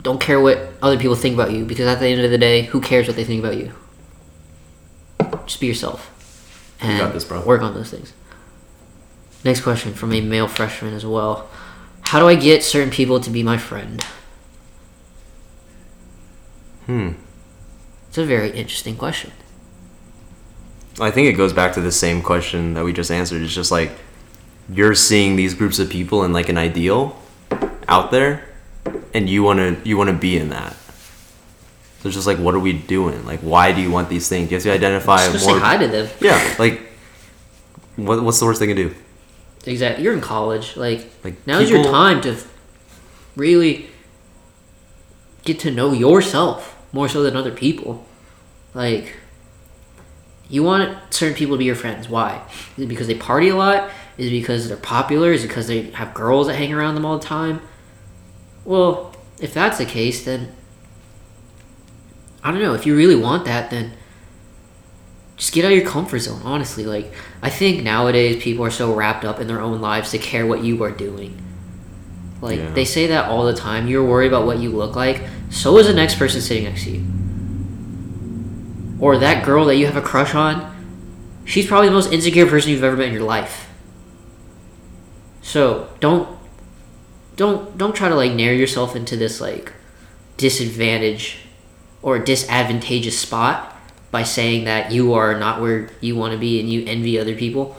Don't 0.00 0.20
care 0.20 0.40
what 0.40 0.72
other 0.80 0.96
people 0.96 1.16
think 1.16 1.34
about 1.34 1.52
you 1.52 1.64
because 1.64 1.86
at 1.86 1.98
the 1.98 2.06
end 2.06 2.22
of 2.22 2.30
the 2.30 2.38
day, 2.38 2.62
who 2.62 2.80
cares 2.80 3.06
what 3.06 3.16
they 3.16 3.24
think 3.24 3.44
about 3.44 3.56
you? 3.56 3.72
Just 5.44 5.60
be 5.60 5.66
yourself. 5.66 6.14
And 6.80 6.98
got 6.98 7.12
this, 7.12 7.24
bro. 7.24 7.44
Work 7.44 7.62
on 7.62 7.74
those 7.74 7.90
things. 7.90 8.12
Next 9.44 9.62
question 9.62 9.94
from 9.94 10.12
a 10.12 10.20
male 10.20 10.48
freshman 10.48 10.94
as 10.94 11.06
well. 11.06 11.48
How 12.02 12.18
do 12.18 12.26
I 12.26 12.34
get 12.34 12.62
certain 12.64 12.90
people 12.90 13.20
to 13.20 13.30
be 13.30 13.42
my 13.42 13.58
friend? 13.58 14.02
Hmm. 16.86 17.12
It's 18.08 18.18
a 18.18 18.24
very 18.24 18.50
interesting 18.50 18.96
question. 18.96 19.32
I 21.00 21.10
think 21.10 21.28
it 21.28 21.34
goes 21.34 21.52
back 21.52 21.74
to 21.74 21.80
the 21.80 21.92
same 21.92 22.22
question 22.22 22.74
that 22.74 22.84
we 22.84 22.92
just 22.92 23.10
answered. 23.10 23.42
It's 23.42 23.54
just 23.54 23.70
like 23.70 23.92
you're 24.72 24.94
seeing 24.94 25.36
these 25.36 25.54
groups 25.54 25.78
of 25.78 25.90
people 25.90 26.24
and 26.24 26.34
like 26.34 26.48
an 26.48 26.58
ideal 26.58 27.20
out 27.86 28.10
there, 28.10 28.44
and 29.14 29.28
you 29.28 29.42
want 29.42 29.58
to 29.58 29.88
you 29.88 29.96
want 29.96 30.08
to 30.08 30.16
be 30.16 30.36
in 30.36 30.48
that. 30.48 30.74
So 32.00 32.08
it's 32.08 32.14
just 32.14 32.26
like, 32.26 32.38
what 32.38 32.54
are 32.54 32.60
we 32.60 32.72
doing? 32.72 33.26
Like, 33.26 33.40
why 33.40 33.72
do 33.72 33.80
you 33.80 33.90
want 33.90 34.08
these 34.08 34.28
things? 34.28 34.50
You 34.50 34.56
have 34.56 34.62
to 34.62 34.70
identify 34.72 35.30
Just 35.32 35.44
more. 35.46 35.56
say 35.56 35.60
hi 35.60 35.76
to 35.78 35.88
them. 35.88 36.08
Yeah, 36.20 36.54
like, 36.58 36.80
what, 37.96 38.22
what's 38.22 38.38
the 38.38 38.46
worst 38.46 38.60
they 38.60 38.68
can 38.68 38.76
do? 38.76 38.94
Exactly. 39.66 40.04
You're 40.04 40.14
in 40.14 40.20
college. 40.20 40.76
Like, 40.76 41.10
Like, 41.24 41.44
now's 41.46 41.68
your 41.68 41.82
time 41.82 42.20
to 42.22 42.36
really 43.34 43.88
get 45.44 45.58
to 45.60 45.70
know 45.70 45.92
yourself 45.92 46.76
more 46.92 47.08
so 47.08 47.22
than 47.22 47.36
other 47.36 47.50
people. 47.50 48.04
Like, 48.74 49.16
you 50.48 50.62
want 50.62 51.12
certain 51.12 51.34
people 51.34 51.56
to 51.56 51.58
be 51.58 51.64
your 51.64 51.74
friends. 51.74 52.08
Why? 52.08 52.42
Is 52.76 52.84
it 52.84 52.86
because 52.88 53.08
they 53.08 53.14
party 53.14 53.48
a 53.48 53.56
lot? 53.56 53.90
Is 54.16 54.26
it 54.26 54.30
because 54.30 54.68
they're 54.68 54.76
popular? 54.76 55.32
Is 55.32 55.44
it 55.44 55.48
because 55.48 55.66
they 55.66 55.90
have 55.90 56.14
girls 56.14 56.46
that 56.46 56.54
hang 56.54 56.72
around 56.72 56.94
them 56.94 57.04
all 57.04 57.18
the 57.18 57.24
time? 57.26 57.60
Well, 58.64 59.14
if 59.40 59.52
that's 59.52 59.78
the 59.78 59.84
case, 59.84 60.24
then 60.24 60.54
I 62.42 62.50
don't 62.52 62.60
know. 62.62 62.74
If 62.74 62.86
you 62.86 62.96
really 62.96 63.16
want 63.16 63.44
that, 63.46 63.70
then 63.70 63.92
just 65.36 65.52
get 65.52 65.64
out 65.64 65.70
of 65.72 65.78
your 65.78 65.86
comfort 65.86 66.18
zone 66.18 66.40
honestly 66.44 66.84
like 66.84 67.12
i 67.42 67.48
think 67.48 67.84
nowadays 67.84 68.42
people 68.42 68.64
are 68.64 68.72
so 68.72 68.92
wrapped 68.92 69.24
up 69.24 69.38
in 69.38 69.46
their 69.46 69.60
own 69.60 69.80
lives 69.80 70.10
to 70.10 70.18
care 70.18 70.44
what 70.44 70.64
you 70.64 70.82
are 70.82 70.90
doing 70.90 71.40
like 72.40 72.58
Yeah. 72.58 72.70
they 72.72 72.84
say 72.84 73.06
that 73.06 73.26
all 73.30 73.44
the 73.44 73.54
time 73.54 73.86
you're 73.86 74.04
worried 74.04 74.26
about 74.26 74.46
what 74.46 74.58
you 74.58 74.70
look 74.70 74.96
like 74.96 75.22
so 75.48 75.78
is 75.78 75.86
the 75.86 75.94
next 75.94 76.18
person 76.18 76.40
sitting 76.40 76.64
next 76.64 76.82
to 76.84 76.90
you 76.90 77.04
or 78.98 79.16
that 79.18 79.44
girl 79.44 79.64
that 79.66 79.76
you 79.76 79.86
have 79.86 79.94
a 79.96 80.02
crush 80.02 80.34
on 80.34 80.74
she's 81.44 81.68
probably 81.68 81.86
the 81.88 81.94
most 81.94 82.12
insecure 82.12 82.46
person 82.46 82.72
you've 82.72 82.82
ever 82.82 82.96
met 82.96 83.06
in 83.06 83.12
your 83.14 83.22
life 83.22 83.68
so 85.40 85.88
don't 86.00 86.36
don't 87.36 87.78
don't 87.78 87.94
try 87.94 88.08
to 88.08 88.16
like 88.16 88.32
narrow 88.32 88.56
yourself 88.56 88.96
into 88.96 89.16
this 89.16 89.40
like 89.40 89.72
disadvantage 90.36 91.44
or 92.02 92.18
disadvantageous 92.18 93.18
spot 93.18 93.76
by 94.10 94.22
saying 94.22 94.64
that 94.64 94.92
you 94.92 95.12
are 95.14 95.38
not 95.38 95.60
where 95.60 95.90
you 96.00 96.16
want 96.16 96.32
to 96.32 96.38
be 96.38 96.60
and 96.60 96.70
you 96.70 96.84
envy 96.86 97.18
other 97.18 97.34
people. 97.34 97.76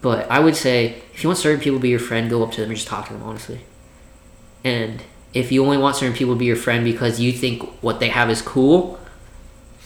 But 0.00 0.30
I 0.30 0.40
would 0.40 0.56
say 0.56 1.02
if 1.14 1.22
you 1.22 1.28
want 1.28 1.38
certain 1.38 1.60
people 1.60 1.78
to 1.78 1.82
be 1.82 1.88
your 1.88 1.98
friend, 1.98 2.30
go 2.30 2.42
up 2.42 2.52
to 2.52 2.60
them 2.60 2.70
and 2.70 2.76
just 2.76 2.88
talk 2.88 3.06
to 3.08 3.12
them 3.12 3.22
honestly. 3.22 3.60
And 4.64 5.02
if 5.34 5.52
you 5.52 5.64
only 5.64 5.78
want 5.78 5.96
certain 5.96 6.14
people 6.16 6.34
to 6.34 6.38
be 6.38 6.46
your 6.46 6.56
friend 6.56 6.84
because 6.84 7.20
you 7.20 7.32
think 7.32 7.62
what 7.82 8.00
they 8.00 8.08
have 8.08 8.30
is 8.30 8.42
cool, 8.42 8.98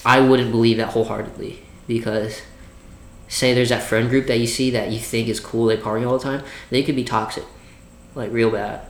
I 0.04 0.20
wouldn't 0.20 0.50
believe 0.50 0.76
that 0.76 0.88
wholeheartedly. 0.88 1.62
Because 1.86 2.42
say 3.28 3.54
there's 3.54 3.68
that 3.70 3.82
friend 3.82 4.09
group 4.09 4.26
that 4.26 4.38
you 4.38 4.46
see 4.46 4.70
that 4.70 4.90
you 4.90 4.98
think 4.98 5.28
is 5.28 5.40
cool, 5.40 5.66
they 5.66 5.76
party 5.76 6.04
all 6.04 6.18
the 6.18 6.24
time, 6.24 6.44
they 6.70 6.82
could 6.82 6.96
be 6.96 7.04
toxic. 7.04 7.44
Like 8.14 8.32
real 8.32 8.50
bad. 8.50 8.82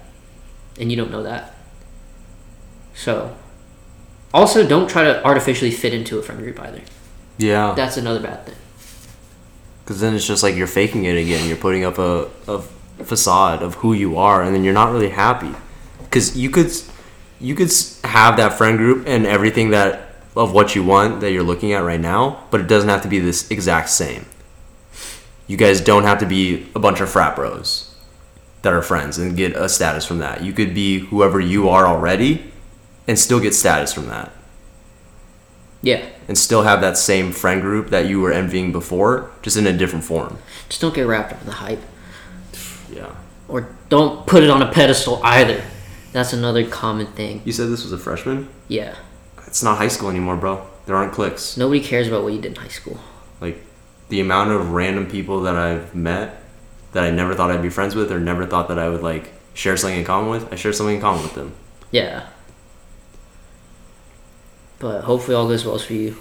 And 0.79 0.91
you 0.91 0.97
don't 0.97 1.11
know 1.11 1.23
that. 1.23 1.55
So 2.95 3.37
also, 4.37 4.67
don't 4.67 4.89
try 4.89 5.03
to 5.05 5.25
artificially 5.25 5.71
fit 5.71 5.93
into 5.95 6.19
a 6.19 6.23
friend 6.23 6.41
group 6.41 6.61
either. 6.61 6.83
Yeah, 7.39 7.73
That's 7.75 7.97
another 7.97 8.21
bad 8.21 8.47
thing. 8.47 8.55
because 9.85 10.01
then 10.01 10.15
it's 10.15 10.27
just 10.27 10.43
like 10.43 10.55
you're 10.57 10.67
faking 10.67 11.05
it 11.05 11.17
again. 11.17 11.47
You're 11.49 11.57
putting 11.57 11.85
up 11.85 11.99
a, 11.99 12.29
a 12.49 12.61
facade 13.05 13.63
of 13.63 13.75
who 13.77 13.93
you 13.93 14.17
are, 14.19 14.43
and 14.43 14.55
then 14.55 14.63
you're 14.65 14.75
not 14.75 14.93
really 14.93 15.11
happy. 15.11 15.55
Because 16.01 16.37
you 16.37 16.51
could 16.51 16.71
you 17.41 17.55
could 17.55 17.71
have 18.05 18.37
that 18.39 18.55
friend 18.55 18.79
group 18.79 19.07
and 19.07 19.27
everything 19.27 19.71
that 19.71 20.03
of 20.35 20.53
what 20.53 20.75
you 20.75 20.83
want 20.85 21.21
that 21.21 21.33
you're 21.33 21.43
looking 21.43 21.73
at 21.73 21.83
right 21.85 22.01
now, 22.01 22.45
but 22.51 22.61
it 22.61 22.67
doesn't 22.69 22.89
have 22.89 23.03
to 23.03 23.09
be 23.09 23.19
this 23.19 23.51
exact 23.51 23.89
same. 23.91 24.25
You 25.47 25.57
guys 25.57 25.81
don't 25.81 26.05
have 26.05 26.19
to 26.21 26.27
be 26.27 26.67
a 26.75 26.79
bunch 26.79 27.01
of 27.01 27.09
frat 27.09 27.37
bros 27.37 27.95
that 28.63 28.73
are 28.73 28.83
friends 28.83 29.19
and 29.19 29.37
get 29.37 29.55
a 29.57 29.69
status 29.69 30.05
from 30.05 30.19
that. 30.19 30.43
You 30.43 30.53
could 30.53 30.75
be 30.75 30.99
whoever 31.01 31.39
you 31.41 31.69
are 31.69 31.87
already 31.87 32.51
and 33.07 33.19
still 33.19 33.41
get 33.41 33.55
status 33.55 33.93
from 33.93 34.09
that. 34.09 34.33
Yeah. 35.83 36.09
And 36.29 36.37
still 36.37 36.63
have 36.63 36.81
that 36.81 36.97
same 36.97 37.33
friend 37.33 37.63
group 37.63 37.91
that 37.91 38.07
you 38.07 38.21
were 38.21 38.33
envying 38.33 38.73
before, 38.73 39.31
just 39.43 39.57
in 39.57 39.67
a 39.67 39.73
different 39.73 40.05
form. 40.05 40.39
Just 40.69 40.81
don't 40.81 40.95
get 40.95 41.07
wrapped 41.07 41.33
up 41.33 41.41
in 41.41 41.47
the 41.47 41.53
hype. 41.53 41.83
Yeah. 42.91 43.15
Or 43.49 43.69
don't 43.89 44.27
put 44.27 44.43
it 44.43 44.51
on 44.51 44.63
a 44.63 44.73
pedestal 44.73 45.21
either. 45.23 45.63
That's 46.13 46.33
another 46.33 46.67
common 46.67 47.07
thing. 47.09 47.43
You 47.45 47.53
said 47.53 47.69
this 47.69 47.85
was 47.85 47.93
a 47.93 47.99
freshman? 47.99 48.49
Yeah. 48.69 48.97
It's 49.47 49.63
not 49.63 49.79
high 49.79 49.89
school 49.89 50.11
anymore, 50.11 50.37
bro. 50.37 50.67
There 50.87 50.97
aren't 50.97 51.13
cliques. 51.13 51.57
Nobody 51.57 51.81
cares 51.81 52.09
about 52.09 52.25
what 52.25 52.33
you 52.33 52.41
did 52.41 52.57
in 52.57 52.63
high 52.63 52.69
school. 52.69 52.99
Like 53.41 53.63
the 54.09 54.21
amount 54.21 54.51
of 54.51 54.71
random 54.71 55.09
people 55.09 55.43
that 55.43 55.57
I've 55.57 55.95
met 55.95 56.43
that 56.93 57.05
I 57.05 57.11
never 57.11 57.35
thought 57.35 57.51
I'd 57.51 57.63
be 57.63 57.71
friends 57.71 57.95
with 57.95 58.11
or 58.11 58.19
never 58.19 58.47
thought 58.47 58.69
that 58.69 58.79
I 58.79 58.89
would 58.89 59.03
like 59.03 59.33
share 59.55 59.77
something 59.77 59.99
in 59.99 60.05
common 60.05 60.31
with, 60.31 60.53
I 60.53 60.57
share 60.57 60.73
something 60.73 60.97
in 60.97 61.01
common 61.01 61.23
with 61.23 61.35
them. 61.35 61.55
Yeah. 61.91 62.27
But 64.79 65.05
hopefully 65.05 65.35
all 65.35 65.49
goes 65.49 65.65
well 65.65 65.79
for 65.79 65.95
you. 65.95 66.17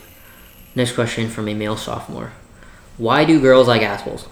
Next 0.75 0.93
question 0.93 1.29
from 1.29 1.47
a 1.47 1.53
male 1.53 1.77
sophomore. 1.77 2.31
Why 2.97 3.25
do 3.25 3.39
girls 3.41 3.67
like 3.67 3.81
assholes? 3.81 4.27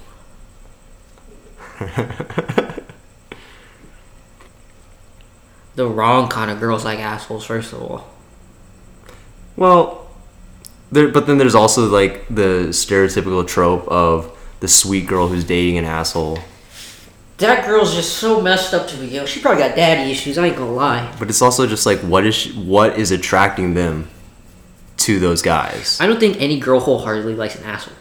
the 5.75 5.87
wrong 5.87 6.29
kind 6.29 6.51
of 6.51 6.59
girls 6.59 6.85
like 6.85 6.99
assholes, 6.99 7.45
first 7.45 7.73
of 7.73 7.81
all. 7.81 8.09
Well, 9.55 10.07
there, 10.91 11.07
but 11.09 11.27
then 11.27 11.37
there's 11.37 11.55
also 11.55 11.87
like 11.87 12.27
the 12.27 12.67
stereotypical 12.69 13.47
trope 13.47 13.87
of 13.87 14.37
the 14.59 14.67
sweet 14.67 15.07
girl 15.07 15.27
who's 15.27 15.43
dating 15.43 15.77
an 15.77 15.85
asshole. 15.85 16.39
That 17.37 17.65
girl's 17.65 17.93
just 17.93 18.17
so 18.17 18.41
messed 18.41 18.73
up 18.73 18.87
to 18.89 18.97
me. 18.97 19.07
Yo, 19.07 19.25
she 19.25 19.39
probably 19.39 19.63
got 19.63 19.75
daddy 19.75 20.11
issues. 20.11 20.37
I 20.37 20.47
ain't 20.47 20.57
gonna 20.57 20.71
lie. 20.71 21.13
But 21.19 21.29
it's 21.29 21.41
also 21.41 21.67
just 21.67 21.85
like 21.85 21.99
what 21.99 22.25
is 22.25 22.35
she, 22.35 22.51
what 22.53 22.97
is 22.97 23.11
attracting 23.11 23.73
them 23.73 24.09
to 24.97 25.19
those 25.19 25.41
guys? 25.41 25.97
I 25.99 26.07
don't 26.07 26.19
think 26.19 26.39
any 26.39 26.59
girl 26.59 26.79
wholeheartedly 26.79 27.35
likes 27.35 27.55
an 27.55 27.63
asshole. 27.63 27.95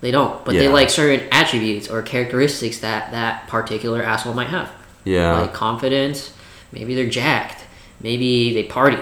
They 0.00 0.10
don't, 0.12 0.44
but 0.44 0.52
they 0.52 0.68
like 0.68 0.90
certain 0.90 1.28
attributes 1.32 1.88
or 1.88 2.02
characteristics 2.02 2.78
that 2.80 3.10
that 3.10 3.48
particular 3.48 4.02
asshole 4.02 4.34
might 4.34 4.48
have. 4.48 4.70
Yeah. 5.04 5.40
Like 5.40 5.54
confidence. 5.54 6.32
Maybe 6.70 6.94
they're 6.94 7.08
jacked. 7.08 7.64
Maybe 8.00 8.54
they 8.54 8.64
party. 8.64 8.98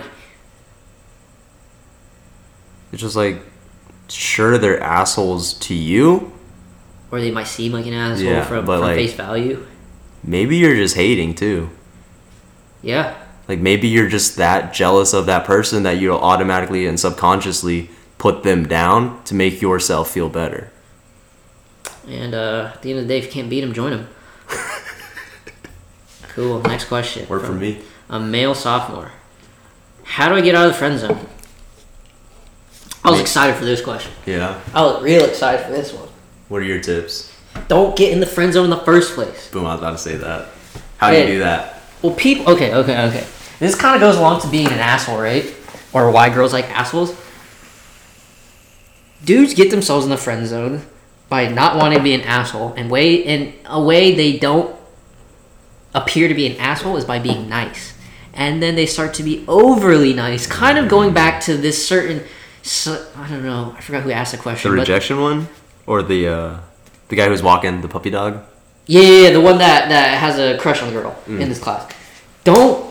It's 2.92 3.02
just 3.02 3.16
like 3.16 3.42
sure 4.08 4.56
they're 4.56 4.80
assholes 4.80 5.54
to 5.54 5.74
you. 5.74 6.32
Or 7.10 7.20
they 7.20 7.30
might 7.30 7.46
seem 7.46 7.72
like 7.72 7.86
an 7.86 7.92
asshole 7.94 8.24
Yeah, 8.26 8.44
from, 8.44 8.66
from 8.66 8.80
like- 8.80 8.96
face 8.96 9.14
value. 9.14 9.66
Maybe 10.24 10.56
you're 10.56 10.74
just 10.74 10.96
hating 10.96 11.34
too. 11.34 11.70
Yeah. 12.82 13.16
Like 13.48 13.60
maybe 13.60 13.86
you're 13.86 14.08
just 14.08 14.36
that 14.36 14.72
jealous 14.74 15.12
of 15.12 15.26
that 15.26 15.44
person 15.44 15.84
that 15.84 16.00
you'll 16.00 16.18
automatically 16.18 16.86
and 16.86 16.98
subconsciously 16.98 17.90
put 18.18 18.42
them 18.42 18.66
down 18.66 19.22
to 19.24 19.34
make 19.34 19.62
yourself 19.62 20.10
feel 20.10 20.28
better. 20.28 20.72
And 22.08 22.34
uh, 22.34 22.72
at 22.74 22.82
the 22.82 22.90
end 22.90 23.00
of 23.00 23.04
the 23.06 23.08
day, 23.14 23.18
if 23.18 23.26
you 23.26 23.30
can't 23.30 23.48
beat 23.50 23.60
them, 23.60 23.72
join 23.72 23.90
them. 23.92 24.08
cool. 26.28 26.60
Next 26.62 26.86
question. 26.86 27.28
Word 27.28 27.40
for 27.40 27.46
From 27.46 27.60
me. 27.60 27.82
A 28.08 28.18
male 28.18 28.54
sophomore. 28.54 29.12
How 30.04 30.28
do 30.28 30.34
I 30.34 30.40
get 30.40 30.54
out 30.54 30.66
of 30.66 30.72
the 30.72 30.78
friend 30.78 30.98
zone? 30.98 31.26
I 33.04 33.10
was 33.10 33.20
excited 33.20 33.56
for 33.56 33.64
this 33.64 33.80
question. 33.80 34.12
Yeah. 34.24 34.60
I 34.74 34.82
was 34.82 35.02
real 35.02 35.24
excited 35.24 35.64
for 35.64 35.72
this 35.72 35.92
one. 35.92 36.08
What 36.48 36.62
are 36.62 36.64
your 36.64 36.80
tips? 36.80 37.32
Don't 37.68 37.96
get 37.96 38.12
in 38.12 38.20
the 38.20 38.26
friend 38.26 38.52
zone 38.52 38.64
in 38.64 38.70
the 38.70 38.76
first 38.78 39.14
place. 39.14 39.50
Boom, 39.50 39.64
I 39.66 39.72
was 39.72 39.80
about 39.80 39.92
to 39.92 39.98
say 39.98 40.16
that. 40.16 40.48
How 40.98 41.10
do 41.10 41.18
you 41.18 41.26
do 41.26 41.38
that? 41.40 41.80
Well, 42.02 42.14
people. 42.14 42.50
Okay, 42.52 42.72
okay, 42.74 43.06
okay. 43.08 43.26
This 43.58 43.74
kind 43.74 43.94
of 43.94 44.00
goes 44.00 44.16
along 44.16 44.42
to 44.42 44.48
being 44.48 44.66
an 44.66 44.78
asshole, 44.78 45.18
right? 45.18 45.44
Or 45.92 46.10
why 46.10 46.28
girls 46.32 46.52
like 46.52 46.66
assholes. 46.70 47.16
Dudes 49.24 49.54
get 49.54 49.70
themselves 49.70 50.04
in 50.04 50.10
the 50.10 50.16
friend 50.16 50.46
zone 50.46 50.82
by 51.28 51.48
not 51.48 51.76
wanting 51.76 51.98
to 51.98 52.04
be 52.04 52.12
an 52.14 52.20
asshole, 52.20 52.74
and 52.76 52.90
way 52.90 53.14
in 53.16 53.54
a 53.64 53.82
way 53.82 54.14
they 54.14 54.36
don't 54.38 54.76
appear 55.94 56.28
to 56.28 56.34
be 56.34 56.46
an 56.46 56.56
asshole 56.58 56.96
is 56.96 57.04
by 57.04 57.18
being 57.18 57.48
nice, 57.48 57.94
and 58.34 58.62
then 58.62 58.76
they 58.76 58.86
start 58.86 59.14
to 59.14 59.22
be 59.22 59.44
overly 59.48 60.12
nice, 60.12 60.46
kind 60.46 60.78
of 60.78 60.88
going 60.88 61.12
back 61.14 61.40
to 61.42 61.56
this 61.56 61.86
certain. 61.86 62.22
I 62.86 63.26
don't 63.28 63.42
know. 63.42 63.74
I 63.76 63.80
forgot 63.80 64.02
who 64.02 64.10
asked 64.10 64.32
the 64.32 64.36
The 64.36 64.42
question. 64.42 64.70
but 64.72 64.78
rejection 64.80 65.20
one? 65.20 65.48
Or 65.86 66.02
the 66.02 66.28
uh 66.28 66.58
the 67.08 67.16
guy 67.16 67.28
who's 67.28 67.42
walking 67.42 67.80
the 67.80 67.88
puppy 67.88 68.10
dog? 68.10 68.42
Yeah, 68.86 69.00
yeah, 69.02 69.22
yeah, 69.24 69.30
the 69.30 69.40
one 69.40 69.58
that 69.58 69.88
that 69.88 70.18
has 70.18 70.38
a 70.38 70.58
crush 70.58 70.82
on 70.82 70.92
the 70.92 71.00
girl 71.00 71.16
in 71.26 71.48
this 71.48 71.58
class. 71.58 71.90
Don't. 72.44 72.84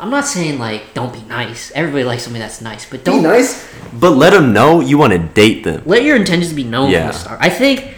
I'm 0.00 0.10
not 0.10 0.24
saying 0.26 0.58
like 0.58 0.94
don't 0.94 1.12
be 1.12 1.22
nice. 1.22 1.72
Everybody 1.72 2.04
likes 2.04 2.22
somebody 2.24 2.40
that's 2.42 2.60
nice, 2.60 2.88
but 2.88 3.04
don't 3.04 3.18
be 3.22 3.28
nice. 3.28 3.66
But 3.92 4.10
let 4.10 4.30
them 4.30 4.52
know 4.52 4.80
you 4.80 4.98
want 4.98 5.12
to 5.12 5.18
date 5.18 5.64
them. 5.64 5.82
let 5.86 6.02
your 6.04 6.16
intentions 6.16 6.52
be 6.52 6.64
known 6.64 6.90
Yeah. 6.90 6.98
from 7.06 7.12
the 7.12 7.18
start. 7.18 7.38
I 7.42 7.50
think. 7.50 7.94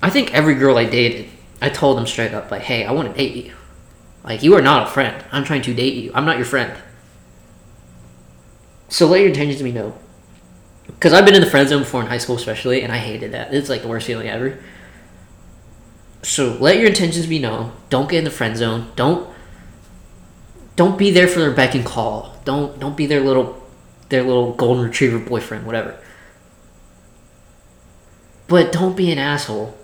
I 0.00 0.10
think 0.10 0.32
every 0.32 0.54
girl 0.54 0.78
I 0.78 0.84
dated, 0.84 1.26
I 1.60 1.68
told 1.70 1.98
them 1.98 2.06
straight 2.06 2.32
up 2.32 2.50
like, 2.52 2.62
"Hey, 2.62 2.84
I 2.84 2.92
want 2.92 3.08
to 3.10 3.14
date 3.14 3.34
you. 3.34 3.52
Like, 4.22 4.42
you 4.44 4.54
are 4.54 4.62
not 4.62 4.86
a 4.86 4.90
friend. 4.90 5.24
I'm 5.32 5.42
trying 5.42 5.62
to 5.62 5.74
date 5.74 5.94
you. 5.94 6.12
I'm 6.14 6.24
not 6.24 6.36
your 6.36 6.44
friend. 6.46 6.72
So 8.88 9.06
let 9.06 9.18
your 9.20 9.28
intentions 9.28 9.60
be 9.62 9.72
known. 9.72 9.92
Because 10.88 11.12
I've 11.12 11.24
been 11.24 11.34
in 11.34 11.40
the 11.40 11.50
friend 11.50 11.68
zone 11.68 11.82
before 11.82 12.00
in 12.00 12.08
high 12.08 12.18
school, 12.18 12.36
especially, 12.36 12.82
and 12.82 12.92
I 12.92 12.98
hated 12.98 13.32
that. 13.32 13.54
It's 13.54 13.68
like 13.68 13.82
the 13.82 13.88
worst 13.88 14.06
feeling 14.06 14.28
ever. 14.28 14.58
So 16.22 16.56
let 16.60 16.78
your 16.78 16.88
intentions 16.88 17.26
be 17.26 17.38
known. 17.38 17.72
Don't 17.90 18.08
get 18.08 18.18
in 18.18 18.24
the 18.24 18.30
friend 18.30 18.56
zone. 18.56 18.90
Don't 18.96 19.28
don't 20.74 20.98
be 20.98 21.10
there 21.10 21.28
for 21.28 21.40
their 21.40 21.52
beck 21.52 21.74
and 21.74 21.84
call. 21.84 22.36
Don't 22.44 22.78
don't 22.80 22.96
be 22.96 23.06
their 23.06 23.20
little 23.20 23.62
their 24.08 24.22
little 24.22 24.52
golden 24.52 24.84
retriever 24.84 25.18
boyfriend, 25.18 25.66
whatever. 25.66 25.98
But 28.48 28.72
don't 28.72 28.96
be 28.96 29.12
an 29.12 29.18
asshole. 29.18 29.76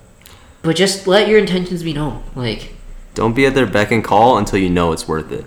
But 0.63 0.77
just 0.77 1.07
let 1.07 1.29
your 1.29 1.39
intentions 1.39 1.83
be 1.83 1.93
known. 1.93 2.25
Like, 2.35 2.73
Don't 3.13 3.35
be 3.35 3.45
at 3.45 3.55
their 3.55 3.67
beck 3.67 3.91
and 3.91 4.03
call 4.03 4.39
until 4.39 4.59
you 4.59 4.71
know 4.71 4.93
it's 4.93 5.07
worth 5.07 5.31
it. 5.31 5.45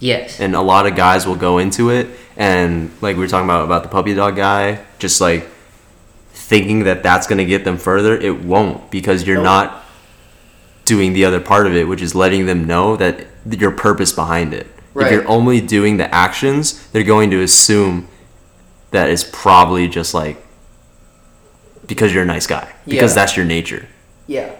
Yes. 0.00 0.40
And 0.40 0.54
a 0.56 0.60
lot 0.60 0.86
of 0.86 0.96
guys 0.96 1.26
will 1.26 1.36
go 1.36 1.58
into 1.58 1.90
it 1.90 2.08
and 2.36 2.90
like 3.00 3.16
we 3.16 3.22
were 3.22 3.28
talking 3.28 3.44
about 3.46 3.64
about 3.64 3.82
the 3.84 3.88
puppy 3.88 4.14
dog 4.14 4.34
guy, 4.36 4.84
just 4.98 5.20
like 5.20 5.46
thinking 6.32 6.84
that 6.84 7.02
that's 7.02 7.26
going 7.26 7.38
to 7.38 7.44
get 7.44 7.64
them 7.64 7.76
further, 7.76 8.16
it 8.18 8.40
won't 8.42 8.90
because 8.90 9.26
you're 9.26 9.36
Nope. 9.36 9.44
not 9.44 9.84
doing 10.84 11.12
the 11.12 11.24
other 11.24 11.38
part 11.40 11.66
of 11.66 11.74
it, 11.74 11.86
which 11.86 12.02
is 12.02 12.14
letting 12.14 12.46
them 12.46 12.66
know 12.66 12.96
that 12.96 13.26
your 13.48 13.70
purpose 13.70 14.12
behind 14.12 14.52
it. 14.52 14.66
If 14.96 15.12
you're 15.12 15.28
only 15.28 15.60
doing 15.60 15.98
the 15.98 16.12
actions, 16.12 16.88
they're 16.90 17.04
going 17.04 17.30
to 17.30 17.40
assume 17.42 18.08
that 18.90 19.08
it's 19.08 19.22
probably 19.22 19.86
just 19.86 20.12
like 20.14 20.36
because 21.86 22.12
you're 22.12 22.24
a 22.24 22.26
nice 22.26 22.46
guy 22.46 22.72
because 22.86 23.12
Yeah. 23.12 23.14
that's 23.14 23.36
your 23.36 23.46
nature. 23.46 23.86
Yeah. 24.26 24.50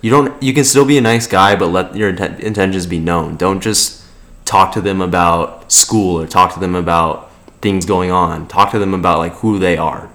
You 0.00 0.10
don't. 0.10 0.40
You 0.42 0.52
can 0.52 0.64
still 0.64 0.84
be 0.84 0.98
a 0.98 1.00
nice 1.00 1.26
guy, 1.28 1.54
but 1.56 1.66
let 1.68 1.94
your 1.96 2.12
inten- 2.12 2.40
intentions 2.40 2.86
be 2.86 2.98
known. 2.98 3.36
Don't 3.36 3.60
just 3.60 4.01
talk 4.44 4.72
to 4.74 4.80
them 4.80 5.00
about 5.00 5.70
school 5.70 6.20
or 6.20 6.26
talk 6.26 6.54
to 6.54 6.60
them 6.60 6.74
about 6.74 7.30
things 7.60 7.86
going 7.86 8.10
on. 8.10 8.48
Talk 8.48 8.72
to 8.72 8.78
them 8.78 8.94
about 8.94 9.18
like 9.18 9.32
who 9.34 9.58
they 9.58 9.76
are. 9.76 10.10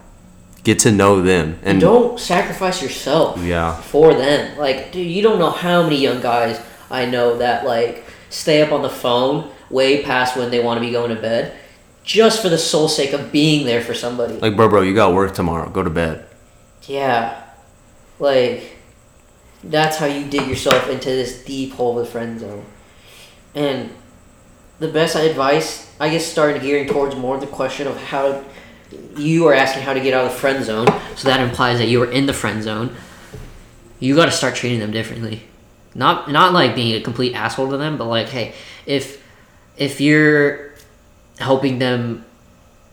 Get 0.63 0.79
to 0.79 0.91
know 0.91 1.21
them 1.21 1.59
and 1.63 1.79
don't 1.79 2.19
sacrifice 2.19 2.81
yourself 2.81 3.41
yeah, 3.41 3.73
for 3.73 4.13
them. 4.13 4.57
Like, 4.57 4.91
dude, 4.91 5.07
you 5.07 5.21
don't 5.21 5.39
know 5.39 5.49
how 5.49 5.83
many 5.83 5.97
young 5.97 6.21
guys 6.21 6.61
I 6.91 7.05
know 7.05 7.37
that 7.37 7.65
like 7.65 8.03
stay 8.29 8.61
up 8.61 8.71
on 8.71 8.81
the 8.81 8.89
phone 8.89 9.49
way 9.69 10.03
past 10.03 10.35
when 10.35 10.51
they 10.51 10.61
want 10.61 10.77
to 10.77 10.85
be 10.85 10.91
going 10.91 11.13
to 11.15 11.21
bed, 11.21 11.57
just 12.03 12.41
for 12.41 12.49
the 12.49 12.57
sole 12.57 12.89
sake 12.89 13.13
of 13.13 13.31
being 13.31 13.65
there 13.65 13.81
for 13.81 13.93
somebody. 13.93 14.33
like 14.35 14.55
bro, 14.55 14.67
bro, 14.67 14.81
you 14.81 14.93
got 14.93 15.13
work 15.13 15.33
tomorrow. 15.33 15.69
Go 15.69 15.83
to 15.83 15.89
bed. 15.89 16.25
Yeah, 16.83 17.43
like 18.19 18.77
that's 19.63 19.97
how 19.97 20.05
you 20.05 20.29
dig 20.29 20.47
yourself 20.47 20.89
into 20.89 21.09
this 21.09 21.43
deep 21.43 21.73
hole 21.73 21.99
of 21.99 22.09
friend 22.09 22.39
zone. 22.39 22.65
And 23.55 23.91
the 24.79 24.87
best 24.87 25.15
advice, 25.15 25.91
I 25.99 26.09
guess, 26.09 26.25
started 26.25 26.61
gearing 26.61 26.87
towards 26.87 27.15
more 27.15 27.37
the 27.37 27.47
question 27.47 27.87
of 27.87 27.97
how 27.97 28.43
you 29.15 29.47
are 29.47 29.53
asking 29.53 29.83
how 29.83 29.93
to 29.93 29.99
get 29.99 30.13
out 30.13 30.25
of 30.25 30.31
the 30.31 30.37
friend 30.37 30.63
zone. 30.63 30.87
So 31.15 31.27
that 31.27 31.39
implies 31.39 31.79
that 31.79 31.87
you 31.87 32.01
are 32.03 32.11
in 32.11 32.25
the 32.25 32.33
friend 32.33 32.61
zone. 32.63 32.95
You 33.99 34.15
got 34.15 34.25
to 34.25 34.31
start 34.31 34.55
treating 34.55 34.79
them 34.79 34.91
differently. 34.91 35.43
Not 35.95 36.29
not 36.31 36.53
like 36.53 36.75
being 36.75 36.95
a 36.95 37.01
complete 37.01 37.33
asshole 37.33 37.71
to 37.71 37.77
them, 37.77 37.97
but 37.97 38.05
like, 38.05 38.27
hey, 38.29 38.53
if 38.85 39.23
if 39.77 39.99
you're 39.99 40.75
helping 41.39 41.79
them 41.79 42.23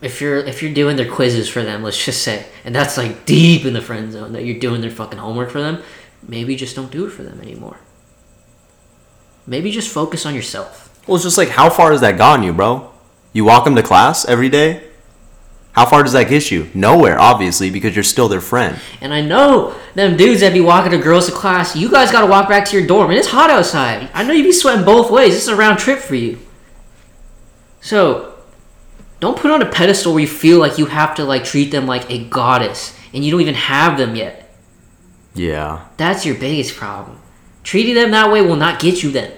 if 0.00 0.20
you're 0.20 0.38
if 0.38 0.62
you're 0.62 0.72
doing 0.72 0.96
their 0.96 1.10
quizzes 1.10 1.48
for 1.48 1.62
them, 1.62 1.82
let's 1.82 2.02
just 2.02 2.22
say, 2.22 2.46
and 2.64 2.74
that's 2.74 2.96
like 2.96 3.26
deep 3.26 3.64
in 3.64 3.74
the 3.74 3.82
friend 3.82 4.12
zone 4.12 4.32
that 4.32 4.44
you're 4.44 4.58
doing 4.58 4.80
their 4.80 4.90
fucking 4.90 5.18
homework 5.18 5.50
for 5.50 5.60
them, 5.60 5.82
maybe 6.26 6.56
just 6.56 6.76
don't 6.76 6.90
do 6.90 7.06
it 7.06 7.10
for 7.10 7.22
them 7.22 7.40
anymore. 7.40 7.78
Maybe 9.46 9.70
just 9.70 9.90
focus 9.90 10.24
on 10.24 10.34
yourself. 10.34 10.93
Well, 11.06 11.16
it's 11.16 11.24
just 11.24 11.38
like 11.38 11.50
how 11.50 11.70
far 11.70 11.92
has 11.92 12.00
that 12.00 12.16
gotten 12.16 12.44
you, 12.44 12.52
bro? 12.52 12.90
You 13.32 13.44
walk 13.44 13.64
them 13.64 13.74
to 13.76 13.82
class 13.82 14.24
every 14.24 14.48
day. 14.48 14.82
How 15.72 15.84
far 15.84 16.04
does 16.04 16.12
that 16.12 16.28
get 16.28 16.52
you? 16.52 16.70
Nowhere, 16.72 17.18
obviously, 17.18 17.68
because 17.68 17.96
you're 17.96 18.04
still 18.04 18.28
their 18.28 18.40
friend. 18.40 18.78
And 19.00 19.12
I 19.12 19.20
know 19.20 19.74
them 19.94 20.16
dudes 20.16 20.40
that 20.40 20.52
be 20.52 20.60
walking 20.60 20.92
the 20.92 20.98
girls 20.98 21.26
to 21.26 21.32
class, 21.32 21.74
you 21.74 21.90
guys 21.90 22.12
gotta 22.12 22.28
walk 22.28 22.48
back 22.48 22.64
to 22.68 22.78
your 22.78 22.86
dorm, 22.86 23.10
and 23.10 23.18
it's 23.18 23.26
hot 23.28 23.50
outside. 23.50 24.08
I 24.14 24.22
know 24.22 24.32
you 24.32 24.44
be 24.44 24.52
sweating 24.52 24.84
both 24.84 25.10
ways. 25.10 25.34
This 25.34 25.42
is 25.42 25.48
a 25.48 25.56
round 25.56 25.80
trip 25.80 25.98
for 25.98 26.14
you. 26.14 26.38
So, 27.80 28.36
don't 29.18 29.36
put 29.36 29.50
on 29.50 29.62
a 29.62 29.68
pedestal 29.68 30.12
where 30.12 30.20
you 30.20 30.28
feel 30.28 30.60
like 30.60 30.78
you 30.78 30.86
have 30.86 31.16
to 31.16 31.24
like 31.24 31.42
treat 31.42 31.72
them 31.72 31.86
like 31.86 32.08
a 32.08 32.24
goddess, 32.24 32.96
and 33.12 33.24
you 33.24 33.32
don't 33.32 33.40
even 33.40 33.54
have 33.54 33.98
them 33.98 34.14
yet. 34.14 34.54
Yeah. 35.34 35.86
That's 35.96 36.24
your 36.24 36.36
biggest 36.36 36.76
problem. 36.76 37.18
Treating 37.64 37.96
them 37.96 38.12
that 38.12 38.30
way 38.30 38.42
will 38.42 38.54
not 38.54 38.78
get 38.78 39.02
you 39.02 39.10
them. 39.10 39.32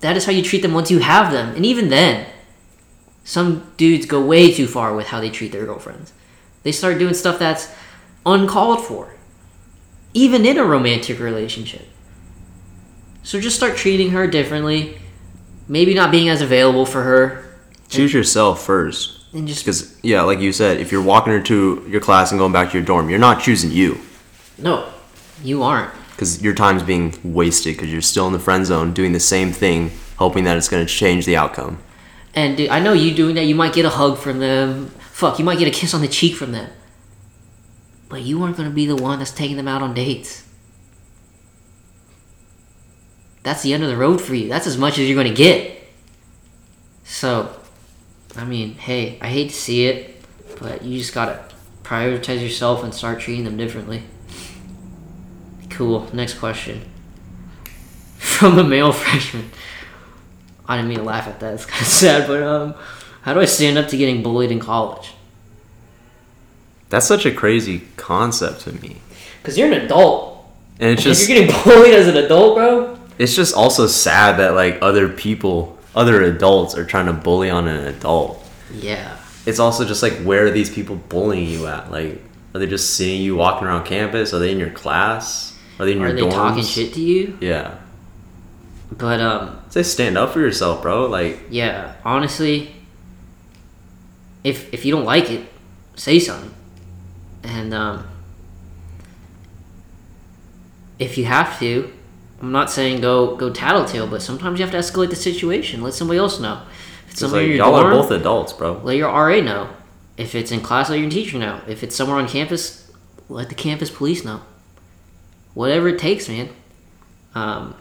That 0.00 0.16
is 0.16 0.26
how 0.26 0.32
you 0.32 0.42
treat 0.42 0.62
them 0.62 0.74
once 0.74 0.90
you 0.90 0.98
have 0.98 1.32
them. 1.32 1.54
And 1.56 1.64
even 1.64 1.88
then, 1.88 2.26
some 3.24 3.72
dudes 3.76 4.06
go 4.06 4.24
way 4.24 4.52
too 4.52 4.66
far 4.66 4.94
with 4.94 5.06
how 5.08 5.20
they 5.20 5.30
treat 5.30 5.52
their 5.52 5.64
girlfriends. 5.66 6.12
They 6.62 6.72
start 6.72 6.98
doing 6.98 7.14
stuff 7.14 7.38
that's 7.38 7.72
uncalled 8.24 8.84
for, 8.84 9.14
even 10.14 10.44
in 10.44 10.58
a 10.58 10.64
romantic 10.64 11.18
relationship. 11.18 11.86
So 13.22 13.40
just 13.40 13.56
start 13.56 13.76
treating 13.76 14.10
her 14.10 14.26
differently. 14.26 14.98
Maybe 15.68 15.94
not 15.94 16.10
being 16.12 16.28
as 16.28 16.42
available 16.42 16.86
for 16.86 17.02
her. 17.02 17.56
Choose 17.88 18.12
yourself 18.12 18.64
first. 18.64 19.24
And 19.32 19.48
just, 19.48 19.64
Because 19.64 19.98
yeah, 20.02 20.22
like 20.22 20.38
you 20.40 20.52
said, 20.52 20.80
if 20.80 20.92
you're 20.92 21.02
walking 21.02 21.32
her 21.32 21.42
to 21.42 21.84
your 21.88 22.00
class 22.00 22.30
and 22.30 22.38
going 22.38 22.52
back 22.52 22.70
to 22.70 22.78
your 22.78 22.84
dorm, 22.86 23.10
you're 23.10 23.18
not 23.18 23.40
choosing 23.40 23.70
you. 23.72 23.98
no, 24.58 24.88
you 25.42 25.62
aren't. 25.62 25.92
Because 26.16 26.42
your 26.42 26.54
time's 26.54 26.82
being 26.82 27.14
wasted 27.22 27.76
because 27.76 27.92
you're 27.92 28.00
still 28.02 28.26
in 28.26 28.32
the 28.32 28.38
friend 28.38 28.64
zone 28.66 28.92
doing 28.94 29.12
the 29.12 29.20
same 29.20 29.52
thing 29.52 29.90
hoping 30.16 30.44
that 30.44 30.56
it's 30.56 30.68
going 30.68 30.84
to 30.84 30.90
change 30.92 31.26
the 31.26 31.36
outcome 31.36 31.78
And 32.34 32.56
dude, 32.56 32.70
I 32.70 32.80
know 32.80 32.92
you 32.94 33.14
doing 33.14 33.34
that. 33.36 33.44
You 33.44 33.54
might 33.54 33.72
get 33.74 33.84
a 33.84 33.90
hug 33.90 34.18
from 34.18 34.38
them. 34.40 34.88
Fuck, 35.12 35.38
you 35.38 35.44
might 35.44 35.58
get 35.58 35.68
a 35.68 35.70
kiss 35.70 35.94
on 35.94 36.00
the 36.02 36.08
cheek 36.08 36.34
from 36.34 36.52
them. 36.52 36.70
but 38.08 38.22
you 38.22 38.42
aren't 38.42 38.56
going 38.56 38.68
to 38.68 38.74
be 38.74 38.86
the 38.86 38.96
one 38.96 39.18
that's 39.18 39.32
taking 39.32 39.56
them 39.56 39.68
out 39.68 39.82
on 39.82 39.94
dates. 39.94 40.44
That's 43.42 43.62
the 43.62 43.72
end 43.72 43.82
of 43.82 43.88
the 43.88 43.96
road 43.96 44.20
for 44.20 44.34
you. 44.34 44.48
That's 44.48 44.66
as 44.66 44.76
much 44.76 44.98
as 44.98 45.08
you're 45.08 45.14
going 45.14 45.28
to 45.28 45.34
get. 45.34 45.78
So, 47.04 47.54
I 48.36 48.44
mean, 48.44 48.74
hey, 48.74 49.18
I 49.20 49.28
hate 49.28 49.50
to 49.50 49.54
see 49.54 49.86
it, 49.86 50.20
but 50.60 50.82
you 50.82 50.98
just 50.98 51.14
got 51.14 51.26
to 51.26 51.54
prioritize 51.84 52.40
yourself 52.42 52.82
and 52.82 52.92
start 52.92 53.20
treating 53.20 53.44
them 53.44 53.56
differently. 53.56 54.02
Cool. 55.76 56.08
Next 56.14 56.38
question. 56.38 56.82
From 58.16 58.58
a 58.58 58.64
male 58.64 58.92
freshman. 58.92 59.50
I 60.66 60.76
didn't 60.76 60.88
mean 60.88 60.98
to 60.98 61.04
laugh 61.04 61.28
at 61.28 61.38
that. 61.40 61.54
It's 61.54 61.66
kind 61.66 61.82
of 61.82 61.86
sad, 61.88 62.26
but 62.26 62.42
um, 62.42 62.74
how 63.22 63.34
do 63.34 63.40
I 63.40 63.44
stand 63.44 63.76
up 63.78 63.88
to 63.88 63.96
getting 63.96 64.22
bullied 64.22 64.50
in 64.50 64.58
college? 64.58 65.12
That's 66.88 67.06
such 67.06 67.26
a 67.26 67.30
crazy 67.32 67.82
concept 67.96 68.62
to 68.62 68.72
me. 68.72 68.96
Because 69.42 69.58
you're 69.58 69.70
an 69.72 69.84
adult. 69.84 70.44
And 70.80 70.90
it's 70.92 71.00
If 71.02 71.04
just 71.04 71.28
you're 71.28 71.38
getting 71.38 71.62
bullied 71.64 71.94
as 71.94 72.08
an 72.08 72.16
adult, 72.16 72.56
bro, 72.56 72.98
it's 73.18 73.34
just 73.36 73.54
also 73.54 73.86
sad 73.86 74.38
that 74.38 74.54
like 74.54 74.78
other 74.82 75.08
people, 75.08 75.78
other 75.94 76.22
adults 76.22 76.74
are 76.76 76.84
trying 76.84 77.06
to 77.06 77.12
bully 77.12 77.50
on 77.50 77.68
an 77.68 77.86
adult. 77.86 78.42
yeah. 78.72 79.16
It's 79.46 79.60
also 79.60 79.84
just 79.84 80.02
like 80.02 80.14
where 80.22 80.46
are 80.46 80.50
these 80.50 80.70
people 80.74 80.96
bullying 80.96 81.48
you 81.48 81.68
at? 81.68 81.92
Like 81.92 82.20
are 82.52 82.58
they 82.58 82.66
just 82.66 82.94
seeing 82.94 83.22
you 83.22 83.36
walking 83.36 83.68
around 83.68 83.84
campus? 83.84 84.34
Are 84.34 84.40
they 84.40 84.50
in 84.50 84.58
your 84.58 84.70
class? 84.70 85.55
Are 85.78 85.86
they 85.86 85.92
in 85.92 86.02
Are 86.02 86.08
your 86.08 86.16
they 86.16 86.22
dorms? 86.22 86.32
talking 86.32 86.64
shit 86.64 86.94
to 86.94 87.00
you? 87.00 87.38
Yeah. 87.40 87.78
But 88.90 89.20
um, 89.20 89.60
Say 89.70 89.82
stand 89.82 90.16
up 90.16 90.32
for 90.32 90.40
yourself, 90.40 90.82
bro. 90.82 91.06
Like 91.06 91.40
yeah. 91.50 91.94
Honestly, 92.04 92.72
if 94.44 94.72
if 94.72 94.84
you 94.84 94.92
don't 94.92 95.04
like 95.04 95.30
it, 95.30 95.46
say 95.96 96.18
something. 96.18 96.52
And 97.42 97.74
um, 97.74 98.06
if 100.98 101.18
you 101.18 101.24
have 101.26 101.58
to, 101.60 101.92
I'm 102.40 102.52
not 102.52 102.70
saying 102.70 103.00
go 103.00 103.36
go 103.36 103.50
tattletale, 103.52 104.06
but 104.06 104.22
sometimes 104.22 104.58
you 104.58 104.64
have 104.64 104.72
to 104.72 104.78
escalate 104.78 105.10
the 105.10 105.16
situation. 105.16 105.82
Let 105.82 105.94
somebody 105.94 106.18
else 106.18 106.40
know. 106.40 106.62
If 107.06 107.12
it's 107.12 107.20
somebody 107.20 107.48
like 107.48 107.56
y'all 107.58 107.74
are 107.74 107.90
both 107.90 108.10
adults, 108.10 108.52
bro. 108.52 108.80
let 108.82 108.96
your 108.96 109.08
RA 109.08 109.40
know. 109.40 109.70
If 110.16 110.34
it's 110.34 110.50
in 110.50 110.60
class, 110.60 110.88
let 110.88 111.00
your 111.00 111.10
teacher 111.10 111.38
know. 111.38 111.60
If 111.66 111.82
it's 111.82 111.94
somewhere 111.94 112.16
on 112.16 112.28
campus, 112.28 112.90
let 113.28 113.48
the 113.50 113.54
campus 113.54 113.90
police 113.90 114.24
know. 114.24 114.40
Whatever 115.56 115.88
it 115.88 115.98
takes, 115.98 116.28
man. 116.28 116.50
Um, 117.34 117.74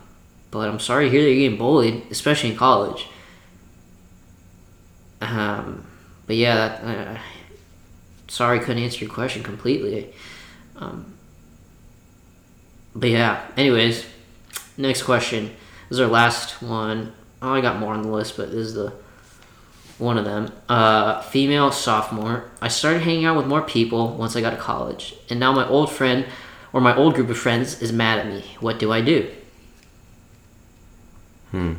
but 0.50 0.70
I'm 0.70 0.80
sorry 0.80 1.06
to 1.06 1.12
hear 1.12 1.24
that 1.24 1.28
you're 1.28 1.42
getting 1.42 1.58
bullied, 1.58 2.04
especially 2.10 2.52
in 2.52 2.56
college. 2.56 3.06
Um, 5.20 5.86
but 6.26 6.38
yeah, 6.38 6.56
that, 6.56 6.84
uh, 6.86 7.20
sorry 8.30 8.62
I 8.62 8.64
couldn't 8.64 8.82
answer 8.82 9.04
your 9.04 9.14
question 9.14 9.44
completely. 9.44 10.14
Um, 10.78 11.16
but 12.96 13.10
yeah, 13.10 13.46
anyways, 13.58 14.06
next 14.78 15.04
question. 15.04 15.48
This 15.90 15.98
is 15.98 16.00
our 16.00 16.08
last 16.08 16.62
one. 16.62 17.12
Oh, 17.42 17.52
I 17.52 17.60
got 17.60 17.78
more 17.78 17.94
on 17.94 18.04
the 18.04 18.10
list, 18.10 18.38
but 18.38 18.52
this 18.52 18.68
is 18.68 18.74
the 18.74 18.94
one 19.98 20.18
of 20.18 20.24
them. 20.24 20.54
Uh, 20.70 21.22
female 21.24 21.74
sophomore. 21.74 22.50
I 22.62 22.70
started 22.70 23.02
hanging 23.02 23.26
out 23.26 23.36
with 23.36 23.48
more 23.48 23.64
people 23.64 24.16
once 24.16 24.38
I 24.38 24.40
got 24.40 24.52
to 24.52 24.56
college, 24.56 25.14
and 25.30 25.42
now 25.42 25.52
my 25.52 25.68
old 25.68 25.92
friend 25.92 26.26
or 26.76 26.82
my 26.82 26.94
old 26.94 27.16
group 27.16 27.30
of 27.30 27.38
friends 27.38 27.82
is 27.82 27.94
mad 27.94 28.20
at 28.20 28.28
me. 28.28 28.44
What 28.60 28.80
do 28.80 28.92
I 28.92 29.00
do? 29.00 29.32
Hmm. 31.52 31.76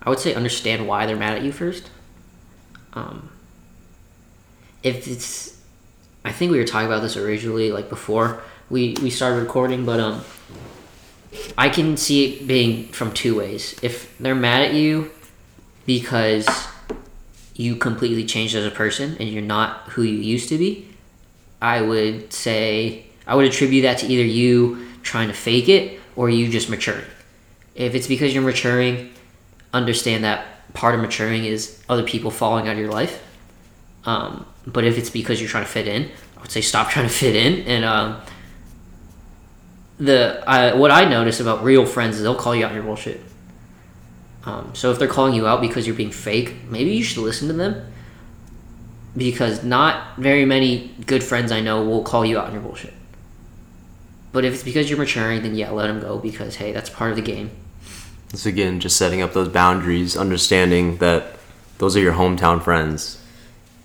I 0.00 0.08
would 0.08 0.20
say 0.20 0.34
understand 0.34 0.86
why 0.86 1.04
they're 1.04 1.16
mad 1.16 1.36
at 1.36 1.42
you 1.42 1.50
first. 1.50 1.90
Um, 2.92 3.28
if 4.84 5.08
it's, 5.08 5.60
I 6.24 6.30
think 6.30 6.52
we 6.52 6.58
were 6.58 6.64
talking 6.64 6.86
about 6.86 7.02
this 7.02 7.16
originally, 7.16 7.72
like 7.72 7.88
before 7.88 8.40
we 8.70 8.96
we 9.02 9.10
started 9.10 9.40
recording, 9.40 9.84
but 9.84 9.98
um, 9.98 10.24
I 11.58 11.68
can 11.68 11.96
see 11.96 12.24
it 12.26 12.46
being 12.46 12.86
from 12.86 13.12
two 13.12 13.36
ways. 13.36 13.74
If 13.82 14.16
they're 14.18 14.36
mad 14.36 14.62
at 14.62 14.74
you 14.74 15.10
because 15.86 16.46
you 17.54 17.74
completely 17.74 18.24
changed 18.24 18.54
as 18.54 18.64
a 18.64 18.70
person 18.70 19.16
and 19.18 19.28
you're 19.28 19.42
not 19.42 19.88
who 19.90 20.02
you 20.02 20.18
used 20.18 20.48
to 20.50 20.56
be, 20.56 20.88
I 21.60 21.82
would 21.82 22.32
say 22.32 23.09
I 23.26 23.34
would 23.34 23.46
attribute 23.46 23.82
that 23.82 23.98
to 23.98 24.06
either 24.06 24.24
you 24.24 24.86
trying 25.02 25.28
to 25.28 25.34
fake 25.34 25.68
it 25.68 26.00
or 26.16 26.28
you 26.28 26.48
just 26.48 26.68
maturing. 26.68 27.04
If 27.74 27.94
it's 27.94 28.06
because 28.06 28.34
you're 28.34 28.42
maturing, 28.42 29.10
understand 29.72 30.24
that 30.24 30.46
part 30.74 30.94
of 30.94 31.00
maturing 31.00 31.44
is 31.44 31.82
other 31.88 32.02
people 32.02 32.30
falling 32.30 32.68
out 32.68 32.72
of 32.72 32.78
your 32.78 32.90
life. 32.90 33.24
Um, 34.04 34.46
but 34.66 34.84
if 34.84 34.98
it's 34.98 35.10
because 35.10 35.40
you're 35.40 35.50
trying 35.50 35.64
to 35.64 35.70
fit 35.70 35.86
in, 35.86 36.10
I 36.36 36.40
would 36.40 36.50
say 36.50 36.60
stop 36.60 36.90
trying 36.90 37.06
to 37.06 37.12
fit 37.12 37.36
in. 37.36 37.66
And 37.66 37.84
um, 37.84 38.20
the 39.98 40.42
I, 40.46 40.74
what 40.74 40.90
I 40.90 41.08
notice 41.08 41.40
about 41.40 41.62
real 41.62 41.86
friends 41.86 42.16
is 42.16 42.22
they'll 42.22 42.34
call 42.34 42.54
you 42.54 42.64
out 42.64 42.70
on 42.70 42.76
your 42.76 42.84
bullshit. 42.84 43.20
Um, 44.44 44.74
so 44.74 44.90
if 44.90 44.98
they're 44.98 45.08
calling 45.08 45.34
you 45.34 45.46
out 45.46 45.60
because 45.60 45.86
you're 45.86 45.96
being 45.96 46.10
fake, 46.10 46.56
maybe 46.68 46.92
you 46.92 47.04
should 47.04 47.22
listen 47.22 47.48
to 47.48 47.54
them. 47.54 47.92
Because 49.16 49.64
not 49.64 50.16
very 50.16 50.44
many 50.44 50.94
good 51.04 51.22
friends 51.22 51.52
I 51.52 51.60
know 51.60 51.84
will 51.84 52.02
call 52.02 52.24
you 52.24 52.38
out 52.38 52.46
on 52.46 52.52
your 52.52 52.62
bullshit. 52.62 52.94
But 54.32 54.44
if 54.44 54.54
it's 54.54 54.62
because 54.62 54.88
you're 54.88 54.98
maturing, 54.98 55.42
then 55.42 55.54
yeah, 55.54 55.70
let 55.70 55.88
them 55.88 56.00
go 56.00 56.18
because 56.18 56.56
hey, 56.56 56.72
that's 56.72 56.90
part 56.90 57.10
of 57.10 57.16
the 57.16 57.22
game. 57.22 57.50
It's 58.32 58.46
again 58.46 58.80
just 58.80 58.96
setting 58.96 59.22
up 59.22 59.32
those 59.32 59.48
boundaries, 59.48 60.16
understanding 60.16 60.98
that 60.98 61.36
those 61.78 61.96
are 61.96 62.00
your 62.00 62.12
hometown 62.12 62.62
friends. 62.62 63.22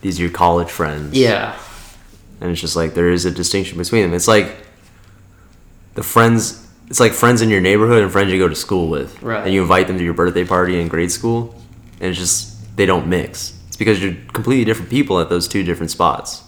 These 0.01 0.19
are 0.19 0.23
your 0.23 0.31
college 0.31 0.69
friends. 0.69 1.17
Yeah, 1.17 1.57
And 2.39 2.51
it's 2.51 2.61
just 2.61 2.75
like 2.75 2.93
there 2.93 3.09
is 3.09 3.25
a 3.25 3.31
distinction 3.31 3.77
between 3.77 4.03
them. 4.03 4.13
It's 4.13 4.27
like 4.27 4.55
the 5.95 6.03
friends 6.03 6.61
it's 6.87 6.99
like 6.99 7.13
friends 7.13 7.41
in 7.41 7.49
your 7.49 7.61
neighborhood 7.61 8.03
and 8.03 8.11
friends 8.11 8.31
you 8.31 8.37
go 8.37 8.47
to 8.47 8.55
school 8.55 8.87
with. 8.89 9.19
Right. 9.23 9.43
And 9.43 9.51
you 9.51 9.63
invite 9.63 9.87
them 9.87 9.97
to 9.97 10.03
your 10.03 10.13
birthday 10.13 10.45
party 10.45 10.79
in 10.79 10.87
grade 10.87 11.11
school 11.11 11.55
and 11.99 12.09
it's 12.09 12.19
just 12.19 12.77
they 12.77 12.85
don't 12.85 13.07
mix. 13.07 13.59
It's 13.67 13.77
because 13.77 14.01
you're 14.01 14.15
completely 14.33 14.65
different 14.65 14.91
people 14.91 15.19
at 15.19 15.29
those 15.29 15.47
two 15.47 15.63
different 15.63 15.91
spots. 15.91 16.43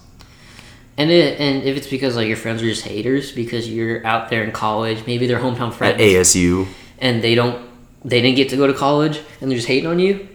And 0.97 1.11
it, 1.11 1.39
and 1.39 1.63
if 1.63 1.77
it's 1.77 1.87
because 1.87 2.15
like 2.15 2.27
your 2.27 2.37
friends 2.37 2.61
are 2.63 2.65
just 2.65 2.83
haters 2.83 3.31
because 3.31 3.69
you're 3.69 4.05
out 4.05 4.29
there 4.29 4.43
in 4.43 4.51
college, 4.51 5.05
maybe 5.05 5.27
they're 5.27 5.39
hometown 5.39 5.71
friends. 5.73 5.95
At 5.95 5.99
ASU. 5.99 6.67
and 6.99 7.23
they 7.23 7.35
don't 7.35 7.67
they 8.03 8.21
didn't 8.21 8.35
get 8.35 8.49
to 8.49 8.57
go 8.57 8.67
to 8.67 8.73
college 8.73 9.21
and 9.39 9.49
they're 9.49 9.57
just 9.57 9.67
hating 9.67 9.87
on 9.87 9.99
you. 9.99 10.27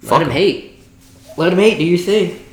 Fuck 0.00 0.12
Let 0.12 0.18
them 0.20 0.30
hate. 0.30 0.78
Let 1.36 1.50
them 1.50 1.58
hate. 1.58 1.78
Do 1.78 1.84
your 1.84 1.98
thing. 1.98 2.44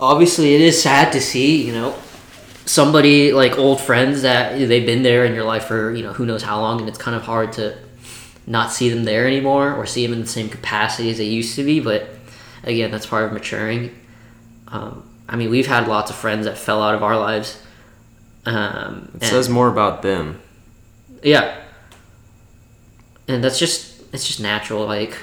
Obviously, 0.00 0.54
it 0.54 0.60
is 0.60 0.82
sad 0.82 1.12
to 1.12 1.20
see 1.20 1.64
you 1.66 1.72
know 1.72 1.96
somebody 2.66 3.32
like 3.32 3.58
old 3.58 3.80
friends 3.80 4.22
that 4.22 4.58
they've 4.58 4.86
been 4.86 5.02
there 5.02 5.24
in 5.24 5.34
your 5.34 5.44
life 5.44 5.64
for 5.64 5.92
you 5.92 6.02
know 6.02 6.12
who 6.12 6.26
knows 6.26 6.42
how 6.42 6.60
long, 6.60 6.80
and 6.80 6.88
it's 6.88 6.98
kind 6.98 7.16
of 7.16 7.22
hard 7.22 7.52
to 7.54 7.78
not 8.46 8.70
see 8.70 8.90
them 8.90 9.04
there 9.04 9.26
anymore 9.26 9.72
or 9.72 9.86
see 9.86 10.04
them 10.04 10.12
in 10.12 10.20
the 10.20 10.26
same 10.26 10.50
capacity 10.50 11.10
as 11.10 11.16
they 11.16 11.24
used 11.24 11.56
to 11.56 11.64
be. 11.64 11.80
But 11.80 12.10
again, 12.64 12.90
that's 12.90 13.06
part 13.06 13.24
of 13.24 13.32
maturing. 13.32 13.98
Um, 14.68 15.08
I 15.28 15.36
mean, 15.36 15.50
we've 15.50 15.66
had 15.66 15.88
lots 15.88 16.10
of 16.10 16.16
friends 16.16 16.44
that 16.46 16.58
fell 16.58 16.82
out 16.82 16.94
of 16.94 17.02
our 17.02 17.16
lives. 17.18 17.62
Um, 18.46 19.08
It 19.14 19.22
and- 19.22 19.24
says 19.24 19.48
more 19.48 19.68
about 19.68 20.02
them. 20.02 20.40
yeah. 21.22 21.60
And 23.26 23.42
that's 23.42 23.58
just 23.58 24.02
it's 24.12 24.26
just 24.26 24.38
natural. 24.40 24.84
Like 24.86 25.16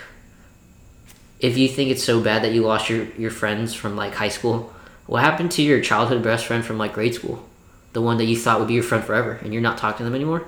if 1.40 1.56
you 1.58 1.68
think 1.68 1.92
it's 1.92 2.04
so 2.04 2.20
bad 2.20 2.44
that 2.44 2.52
you 2.52 2.64
lost 2.64 2.90
your, 2.90 3.06
your 3.18 3.30
friends 3.32 3.74
from 3.76 3.96
like 3.96 4.16
high 4.16 4.30
school, 4.30 4.74
what 5.06 5.22
happened 5.24 5.52
to 5.52 5.62
your 5.62 5.82
childhood 5.82 6.24
best 6.24 6.46
friend 6.48 6.66
from 6.66 6.78
like 6.80 6.94
grade 6.94 7.14
school? 7.14 7.48
The 7.94 8.02
one 8.02 8.18
that 8.18 8.26
you 8.26 8.36
thought 8.38 8.58
would 8.60 8.68
be 8.70 8.74
your 8.74 8.84
friend 8.84 9.04
forever 9.04 9.40
and 9.44 9.54
you're 9.54 9.62
not 9.62 9.78
talking 9.78 10.00
to 10.00 10.04
them 10.06 10.16
anymore? 10.16 10.46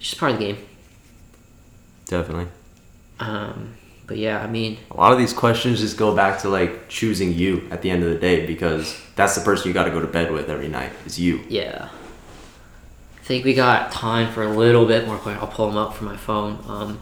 It's 0.00 0.08
just 0.10 0.18
part 0.18 0.32
of 0.32 0.38
the 0.38 0.44
game. 0.46 0.58
Definitely. 2.06 2.48
Um, 3.20 3.74
but 4.10 4.18
yeah, 4.18 4.42
I 4.42 4.48
mean 4.48 4.76
A 4.90 4.96
lot 4.96 5.12
of 5.12 5.18
these 5.18 5.32
questions 5.32 5.78
just 5.78 5.96
go 5.96 6.16
back 6.16 6.40
to 6.40 6.48
like 6.48 6.88
choosing 6.88 7.32
you 7.32 7.68
at 7.70 7.80
the 7.80 7.90
end 7.90 8.02
of 8.02 8.10
the 8.10 8.18
day 8.18 8.44
because 8.44 9.00
that's 9.14 9.36
the 9.36 9.40
person 9.40 9.68
you 9.68 9.72
got 9.72 9.84
to 9.84 9.92
go 9.92 10.00
to 10.00 10.08
bed 10.08 10.32
with 10.32 10.50
every 10.50 10.66
night 10.66 10.90
is 11.06 11.20
you. 11.20 11.44
Yeah. 11.48 11.88
I 13.16 13.22
think 13.22 13.44
we 13.44 13.54
got 13.54 13.92
time 13.92 14.32
for 14.32 14.42
a 14.42 14.48
little 14.48 14.84
bit 14.84 15.06
more 15.06 15.16
question. 15.16 15.40
I'll 15.40 15.46
pull 15.46 15.68
them 15.68 15.76
up 15.76 15.94
from 15.94 16.08
my 16.08 16.16
phone. 16.16 16.58
Um, 16.66 17.00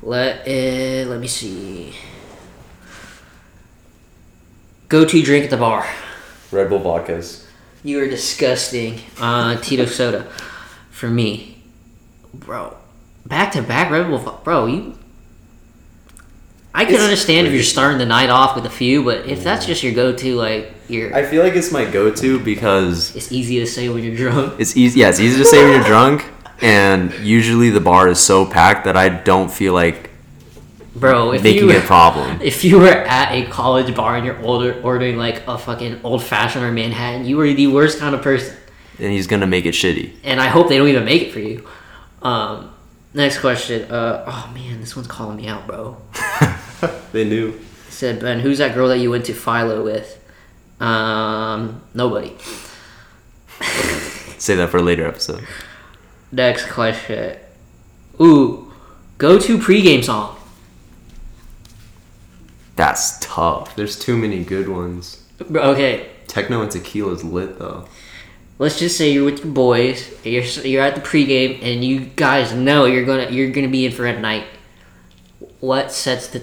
let 0.00 0.48
uh, 0.48 1.10
let 1.10 1.20
me 1.20 1.26
see. 1.26 1.92
Go 4.88 5.04
to 5.04 5.22
drink 5.22 5.44
at 5.44 5.50
the 5.50 5.58
bar. 5.58 5.86
Red 6.50 6.70
Bull 6.70 6.80
vodkas. 6.80 7.44
You 7.82 8.00
are 8.00 8.08
disgusting. 8.08 9.00
Uh, 9.20 9.60
Tito 9.60 9.84
soda, 9.84 10.22
for 10.90 11.10
me, 11.10 11.62
bro. 12.32 12.74
Back 13.26 13.52
to 13.52 13.60
back 13.60 13.90
Red 13.90 14.08
Bull, 14.08 14.40
bro. 14.42 14.64
You. 14.64 14.98
I 16.76 16.84
can 16.84 16.94
It's 16.94 17.04
understand 17.04 17.46
if 17.46 17.52
you're 17.52 17.62
starting 17.62 17.98
the 17.98 18.06
night 18.06 18.30
off 18.30 18.56
with 18.56 18.66
a 18.66 18.70
few, 18.70 19.04
but 19.04 19.26
if 19.26 19.44
that's 19.44 19.64
just 19.64 19.84
your 19.84 19.94
go-to, 19.94 20.34
like 20.34 20.72
you're, 20.88 21.14
I 21.14 21.24
feel 21.24 21.44
like 21.44 21.54
it's 21.54 21.70
my 21.70 21.84
go-to 21.84 22.40
because 22.40 23.14
it's 23.14 23.30
easy 23.30 23.60
to 23.60 23.66
say 23.66 23.88
when 23.88 24.02
you're 24.02 24.16
drunk. 24.16 24.58
it's 24.58 24.76
easy. 24.76 25.00
Yeah, 25.00 25.10
it's 25.10 25.20
easy 25.20 25.38
to 25.38 25.44
say 25.44 25.62
when 25.62 25.74
you're 25.74 25.84
drunk, 25.84 26.24
and 26.60 27.14
usually 27.20 27.70
the 27.70 27.80
bar 27.80 28.08
is 28.08 28.18
so 28.18 28.44
packed 28.44 28.86
that 28.86 28.96
I 28.96 29.08
don't 29.08 29.52
feel 29.52 29.72
like 29.72 30.10
bro. 30.96 31.32
If 31.32 31.44
making 31.44 31.62
you 31.62 31.70
it 31.70 31.84
a 31.84 31.86
problem. 31.86 32.40
if 32.42 32.64
you 32.64 32.80
were 32.80 32.88
at 32.88 33.32
a 33.32 33.46
college 33.50 33.94
bar 33.94 34.16
and 34.16 34.26
you're 34.26 34.42
older 34.42 34.80
ordering 34.82 35.16
like 35.16 35.46
a 35.46 35.56
fucking 35.56 36.00
old 36.02 36.24
fashioned 36.24 36.64
or 36.64 36.72
Manhattan, 36.72 37.24
you 37.24 37.36
were 37.36 37.52
the 37.52 37.68
worst 37.68 38.00
kind 38.00 38.16
of 38.16 38.22
person. 38.22 38.56
And 38.98 39.12
he's 39.12 39.28
gonna 39.28 39.46
make 39.46 39.64
it 39.64 39.74
shitty. 39.74 40.12
And 40.24 40.40
I 40.40 40.48
hope 40.48 40.68
they 40.68 40.78
don't 40.78 40.88
even 40.88 41.04
make 41.04 41.22
it 41.22 41.32
for 41.32 41.40
you. 41.40 41.68
Um, 42.20 42.72
next 43.12 43.38
question. 43.38 43.90
Uh, 43.90 44.24
oh 44.26 44.52
man, 44.52 44.80
this 44.80 44.96
one's 44.96 45.08
calling 45.08 45.36
me 45.36 45.46
out, 45.46 45.66
bro. 45.66 45.96
They 47.12 47.24
knew. 47.24 47.60
Said 47.88 48.20
Ben, 48.20 48.40
who's 48.40 48.58
that 48.58 48.74
girl 48.74 48.88
that 48.88 48.98
you 48.98 49.10
went 49.10 49.24
to 49.26 49.32
Philo 49.34 49.84
with? 49.84 50.18
Um, 50.80 51.82
nobody. 51.94 52.36
Say 54.38 54.56
that 54.56 54.70
for 54.70 54.78
a 54.78 54.82
later 54.82 55.06
episode. 55.06 55.46
Next 56.32 56.68
question. 56.68 57.38
Ooh, 58.20 58.72
go 59.18 59.38
to 59.38 59.58
pregame 59.58 60.02
song. 60.02 60.36
That's 62.76 63.18
tough. 63.20 63.76
There's 63.76 63.98
too 63.98 64.16
many 64.16 64.42
good 64.44 64.68
ones. 64.68 65.22
Okay, 65.54 66.08
Techno 66.26 66.62
and 66.62 66.70
tequila's 66.70 67.22
lit 67.22 67.58
though. 67.58 67.86
let's 68.58 68.78
just 68.78 68.96
say 68.98 69.12
you're 69.12 69.24
with 69.24 69.44
your 69.44 69.52
boys. 69.52 70.12
You're 70.24 70.42
you're 70.42 70.82
at 70.82 70.96
the 70.96 71.00
pregame, 71.00 71.62
and 71.62 71.84
you 71.84 72.00
guys 72.00 72.52
know 72.52 72.86
you're 72.86 73.04
gonna 73.04 73.30
you're 73.30 73.50
gonna 73.50 73.68
be 73.68 73.86
in 73.86 73.92
for 73.92 74.06
a 74.06 74.18
night. 74.18 74.46
What 75.60 75.92
sets 75.92 76.26
the 76.28 76.42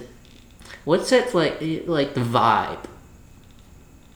what 0.85 1.05
sets 1.05 1.33
like 1.33 1.61
eh, 1.61 1.81
like 1.85 2.13
the 2.13 2.21
vibe? 2.21 2.85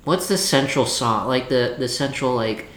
What's 0.04 0.28
the 0.28 0.38
central 0.38 0.86
song? 0.86 1.28
Like 1.28 1.50
the 1.50 1.76
the 1.78 1.88
central 1.88 2.36
like 2.36 2.68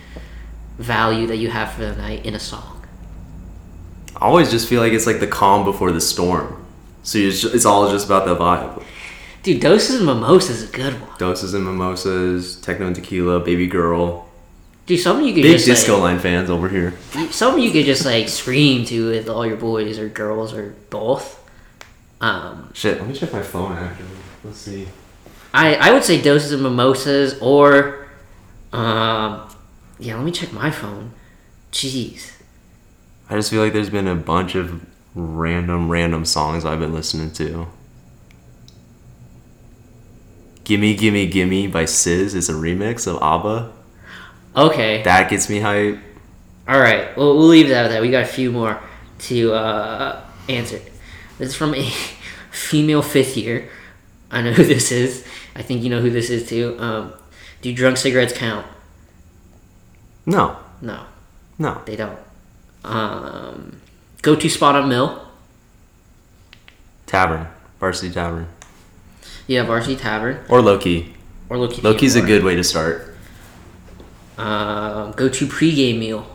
value 0.79 1.27
that 1.27 1.37
you 1.37 1.51
have 1.51 1.73
for 1.73 1.83
the 1.83 1.97
night 1.97 2.25
in 2.25 2.35
a 2.35 2.41
song? 2.41 2.87
I 4.17 4.27
always 4.27 4.51
just 4.51 4.69
feel 4.69 4.81
like 4.81 4.93
it's 4.93 5.07
like 5.07 5.21
the 5.21 5.27
calm 5.27 5.65
before 5.65 5.93
the 5.93 6.01
storm. 6.01 6.67
So 7.03 7.19
you 7.19 7.31
just, 7.31 7.55
it's 7.55 7.65
all 7.65 7.91
just 7.91 8.07
about 8.07 8.27
the 8.27 8.37
vibe. 8.37 8.83
Dude, 9.43 9.61
doses 9.61 9.97
and 9.97 10.07
mimosas 10.07 10.63
is 10.63 10.69
a 10.69 10.73
good 10.73 11.01
one. 11.01 11.11
Doses 11.19 11.55
and 11.55 11.65
mimosas, 11.65 12.57
techno 12.57 12.87
and 12.87 12.97
tequila, 12.97 13.41
baby 13.41 13.67
girl. 13.67 14.29
Dude, 14.87 15.01
some 15.01 15.21
of 15.21 15.27
you 15.27 15.33
could 15.33 15.43
Big 15.43 15.53
just 15.53 15.67
disco 15.67 15.95
like, 15.95 16.03
line 16.03 16.19
fans 16.19 16.51
over 16.51 16.69
here. 16.69 16.95
some 17.31 17.55
of 17.55 17.61
you 17.61 17.71
could 17.71 17.85
just 17.85 18.05
like 18.05 18.29
scream 18.29 18.85
to 18.87 19.11
with 19.11 19.29
all 19.29 19.47
your 19.47 19.57
boys 19.57 19.99
or 19.99 20.09
girls 20.09 20.53
or 20.53 20.75
both. 20.91 21.38
Um, 22.21 22.71
Shit, 22.75 22.99
let 22.99 23.09
me 23.09 23.15
check 23.15 23.33
my 23.33 23.43
phone 23.43 23.73
actually. 23.73 24.07
Let's 24.45 24.59
see. 24.59 24.89
I 25.55 25.75
I 25.75 25.93
would 25.93 26.05
say 26.05 26.21
doses 26.21 26.53
of 26.53 26.61
mimosas 26.61 27.39
or, 27.41 28.09
um, 28.73 29.49
yeah. 29.99 30.17
Let 30.17 30.25
me 30.25 30.33
check 30.33 30.53
my 30.53 30.71
phone. 30.71 31.13
Jeez. 31.73 32.33
I 33.31 33.35
just 33.35 33.51
feel 33.51 33.63
like 33.63 33.73
there's 33.73 33.91
been 33.91 34.09
a 34.09 34.15
bunch 34.15 34.55
of 34.55 34.85
random, 35.15 35.91
random 35.91 36.25
songs 36.25 36.65
I've 36.65 36.79
been 36.79 36.95
listening 36.95 37.31
to. 37.33 37.69
Gimme 40.65 40.95
Gimme 40.95 41.27
Gimme 41.27 41.67
by 41.67 41.85
Sis 41.85 42.35
is 42.35 42.49
a 42.49 42.53
remix 42.53 43.07
of 43.07 43.23
ABBA. 43.23 43.73
Okay. 44.57 45.03
That 45.03 45.31
gets 45.31 45.49
me 45.49 45.61
hype. 45.61 45.99
All 46.67 46.79
right. 46.79 47.17
Well, 47.17 47.37
we'll 47.37 47.49
leave 47.49 47.69
that 47.69 47.87
at 47.87 47.89
that. 47.89 48.03
We 48.03 48.11
got 48.11 48.25
a 48.25 48.27
few 48.27 48.51
more 48.53 48.81
to 49.21 49.53
uh, 49.53 50.25
answer. 50.49 50.81
This 51.39 51.49
is 51.51 51.55
from 51.55 51.75
a 51.75 51.91
female 52.51 53.03
fifth 53.03 53.37
year. 53.37 53.69
I 54.31 54.43
know 54.43 54.53
who 54.53 54.65
this 54.65 54.93
is. 54.93 55.25
I 55.57 55.63
think 55.63 55.83
you 55.83 55.91
know 55.91 56.01
who 56.01 56.11
this 56.11 56.31
is 56.31 56.49
too. 56.49 56.77
Um, 56.79 57.13
do 57.63 57.73
drunk 57.75 57.97
cigarettes 57.97 58.33
count? 58.37 58.67
No, 60.27 60.59
No, 60.83 61.07
no. 61.59 61.81
they 61.87 61.97
don't. 61.97 62.19
Um, 62.85 63.81
go 64.23 64.37
to 64.37 64.49
spot 64.49 64.75
on 64.77 64.89
mill. 64.89 65.27
Tavern. 67.07 67.47
Varsity 67.81 68.13
Tavern. 68.13 68.49
Yeah, 69.47 69.63
Varsity 69.63 69.97
Tavern 69.97 70.45
Or 70.49 70.61
Low 70.61 70.77
Key. 70.79 71.15
or 71.49 71.57
Low 71.57 71.69
Key. 71.69 71.81
Loki's 71.81 72.17
a 72.17 72.21
good 72.21 72.45
way 72.45 72.55
to 72.57 72.63
start. 72.65 73.17
Um, 74.37 75.13
go 75.13 75.29
to 75.31 75.47
pregame 75.47 75.99
meal. 75.99 76.27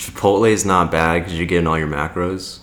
Chipotle 0.00 0.50
is 0.50 0.64
not 0.64 0.90
bad 0.90 1.18
because 1.20 1.36
you're 1.36 1.46
getting 1.46 1.66
all 1.66 1.78
your 1.78 1.86
macros. 1.88 2.60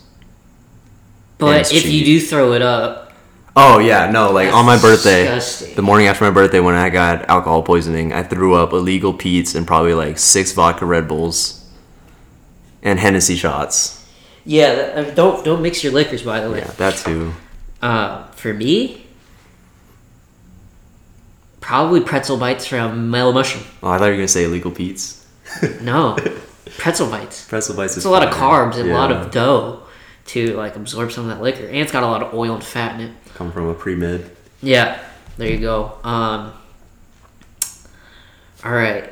But 1.38 1.72
if 1.72 1.86
you 1.86 2.04
do 2.04 2.20
throw 2.20 2.52
it 2.52 2.62
up, 2.62 3.12
Oh 3.60 3.78
yeah, 3.78 4.10
no, 4.10 4.30
like 4.32 4.52
on 4.52 4.66
my 4.66 4.80
birthday, 4.80 5.24
disgusting. 5.24 5.74
the 5.76 5.82
morning 5.82 6.06
after 6.08 6.24
my 6.24 6.30
birthday 6.30 6.60
when 6.60 6.74
I 6.74 6.90
got 6.90 7.28
alcohol 7.28 7.62
poisoning, 7.62 8.12
I 8.12 8.22
threw 8.22 8.54
up 8.54 8.72
illegal 8.72 9.12
Pete's 9.12 9.54
and 9.54 9.66
probably 9.66 9.94
like 9.94 10.18
six 10.18 10.52
vodka 10.52 10.84
Red 10.84 11.06
Bulls 11.08 11.64
and 12.82 12.98
Hennessy 12.98 13.36
shots. 13.36 14.04
yeah, 14.44 14.74
that- 14.74 14.96
uh, 14.96 15.10
don't 15.14 15.44
don't 15.44 15.62
mix 15.62 15.82
your 15.84 15.92
liquors. 15.92 16.22
By 16.22 16.40
the 16.40 16.50
way, 16.50 16.58
Yeah, 16.58 16.70
that 16.78 16.96
too. 16.96 17.32
uh, 17.82 18.24
for 18.32 18.52
me, 18.54 19.06
probably 21.60 22.00
pretzel 22.00 22.36
bites 22.36 22.66
from 22.66 23.10
Mellow 23.10 23.32
Mushroom. 23.32 23.64
Oh, 23.82 23.90
I 23.90 23.98
thought 23.98 24.06
you 24.06 24.10
were 24.12 24.16
gonna 24.18 24.28
say 24.28 24.44
illegal 24.44 24.70
Pete's. 24.70 25.24
No, 25.80 26.16
pretzel 26.76 27.08
bites. 27.10 27.46
Pretzel 27.46 27.76
bites 27.76 27.96
It's 27.96 28.06
a 28.06 28.10
lot 28.10 28.26
of 28.26 28.34
carbs 28.34 28.76
and 28.76 28.90
a 28.90 28.94
lot 28.94 29.10
of 29.12 29.30
dough 29.30 29.82
to 30.26 30.54
like 30.56 30.76
absorb 30.76 31.10
some 31.10 31.28
of 31.28 31.36
that 31.36 31.42
liquor, 31.42 31.66
and 31.66 31.76
it's 31.76 31.92
got 31.92 32.02
a 32.02 32.06
lot 32.06 32.22
of 32.22 32.34
oil 32.34 32.54
and 32.54 32.64
fat 32.64 33.00
in 33.00 33.08
it. 33.08 33.12
come 33.34 33.50
from 33.50 33.68
a 33.68 33.74
pre 33.74 33.94
mid. 33.94 34.30
Yeah, 34.62 35.02
there 35.36 35.50
you 35.50 35.58
go. 35.58 35.98
Um, 36.04 36.52
all 38.64 38.72
right, 38.72 39.10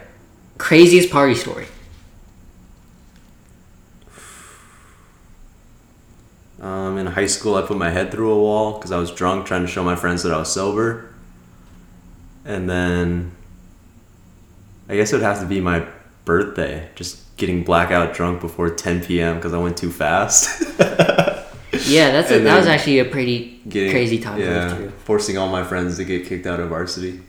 craziest 0.58 1.10
party 1.10 1.34
story. 1.34 1.66
Um, 6.60 6.98
in 6.98 7.06
high 7.06 7.26
school, 7.26 7.54
I 7.54 7.62
put 7.62 7.76
my 7.76 7.90
head 7.90 8.10
through 8.10 8.32
a 8.32 8.38
wall 8.38 8.72
because 8.72 8.90
I 8.90 8.98
was 8.98 9.10
drunk, 9.12 9.46
trying 9.46 9.62
to 9.62 9.68
show 9.68 9.84
my 9.84 9.94
friends 9.94 10.22
that 10.22 10.32
I 10.32 10.38
was 10.38 10.50
sober. 10.52 11.12
And 12.44 12.68
then, 12.68 13.32
I 14.88 14.96
guess 14.96 15.12
it 15.12 15.16
would 15.16 15.22
have 15.22 15.40
to 15.40 15.46
be 15.46 15.60
my 15.60 15.86
birthday. 16.24 16.88
Just 16.94 17.22
getting 17.36 17.62
blackout 17.64 18.14
drunk 18.14 18.40
before 18.40 18.70
10 18.70 19.04
p.m. 19.04 19.36
because 19.36 19.52
I 19.54 19.58
went 19.58 19.76
too 19.76 19.90
fast. 19.90 20.62
Yeah, 21.84 22.10
that's 22.10 22.30
a, 22.30 22.38
that 22.40 22.56
was 22.56 22.66
actually 22.66 23.00
a 23.00 23.04
pretty 23.04 23.60
Getting- 23.68 23.90
crazy 23.90 24.18
time 24.18 24.40
yeah, 24.40 24.88
forcing 25.04 25.36
all 25.36 25.48
my 25.48 25.62
friends 25.62 25.98
to 25.98 26.04
get 26.04 26.24
kicked 26.26 26.46
out 26.46 26.58
of 26.58 26.70
varsity. 26.70 27.20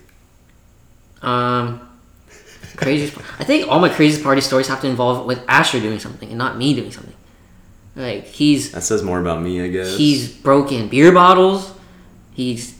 Um, 1.21 1.81
craziest. 2.77 3.17
I 3.39 3.43
think 3.43 3.67
all 3.67 3.79
my 3.79 3.89
craziest 3.89 4.23
party 4.23 4.39
stories 4.39 4.67
have 4.69 4.79
to 4.81 4.88
involve 4.88 5.25
with 5.25 5.43
Asher 5.49 5.81
doing 5.81 5.99
something 5.99 6.29
and 6.29 6.38
not 6.38 6.57
me 6.57 6.73
doing 6.73 6.91
something. 6.91 7.13
Like 7.95 8.25
he's 8.27 8.71
That 8.71 8.81
says 8.84 9.03
more 9.03 9.19
about 9.19 9.41
me, 9.41 9.61
I 9.61 9.67
guess. 9.67 9.97
he's 9.97 10.31
broken 10.31 10.88
beer 10.88 11.11
bottles. 11.11 11.73
He's. 12.34 12.77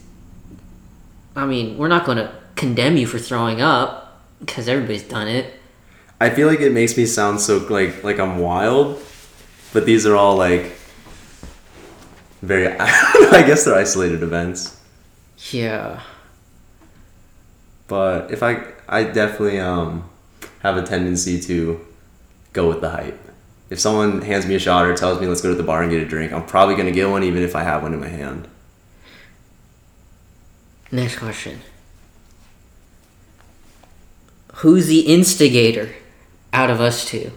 I 1.36 1.44
mean, 1.44 1.76
we're 1.76 1.88
not 1.88 2.06
going 2.06 2.18
to 2.18 2.32
condemn 2.56 2.96
you 2.96 3.06
for 3.06 3.18
throwing 3.18 3.60
up 3.60 4.22
because 4.40 4.68
everybody's 4.68 5.02
done 5.02 5.28
it. 5.28 5.52
I 6.20 6.30
feel 6.30 6.48
like 6.48 6.60
it 6.60 6.72
makes 6.72 6.96
me 6.96 7.06
sound 7.06 7.40
so 7.40 7.58
like 7.70 8.02
like 8.02 8.18
I'm 8.18 8.38
wild, 8.38 9.00
but 9.72 9.86
these 9.86 10.06
are 10.06 10.16
all 10.16 10.36
like 10.36 10.72
very. 12.42 12.68
I 12.78 13.42
guess 13.46 13.64
they're 13.64 13.74
isolated 13.74 14.22
events. 14.22 14.80
Yeah. 15.50 16.02
But 17.86 18.30
if 18.30 18.42
I, 18.42 18.64
I 18.88 19.04
definitely 19.04 19.60
um 19.60 20.08
have 20.60 20.76
a 20.76 20.82
tendency 20.82 21.40
to 21.42 21.84
go 22.52 22.68
with 22.68 22.80
the 22.80 22.90
hype. 22.90 23.18
If 23.70 23.78
someone 23.78 24.22
hands 24.22 24.46
me 24.46 24.54
a 24.54 24.58
shot 24.58 24.86
or 24.86 24.94
tells 24.96 25.20
me 25.20 25.26
let's 25.26 25.40
go 25.42 25.50
to 25.50 25.54
the 25.54 25.62
bar 25.62 25.82
and 25.82 25.90
get 25.90 26.02
a 26.02 26.06
drink, 26.06 26.32
I'm 26.32 26.46
probably 26.46 26.74
gonna 26.74 26.90
get 26.90 27.08
one 27.08 27.22
even 27.22 27.42
if 27.42 27.54
I 27.54 27.62
have 27.62 27.82
one 27.82 27.94
in 27.94 28.00
my 28.00 28.08
hand. 28.08 28.48
Next 30.90 31.18
question. 31.18 31.60
Who's 34.54 34.88
the 34.88 35.00
instigator 35.00 35.94
out 36.52 36.70
of 36.70 36.80
us 36.80 37.04
two? 37.04 37.32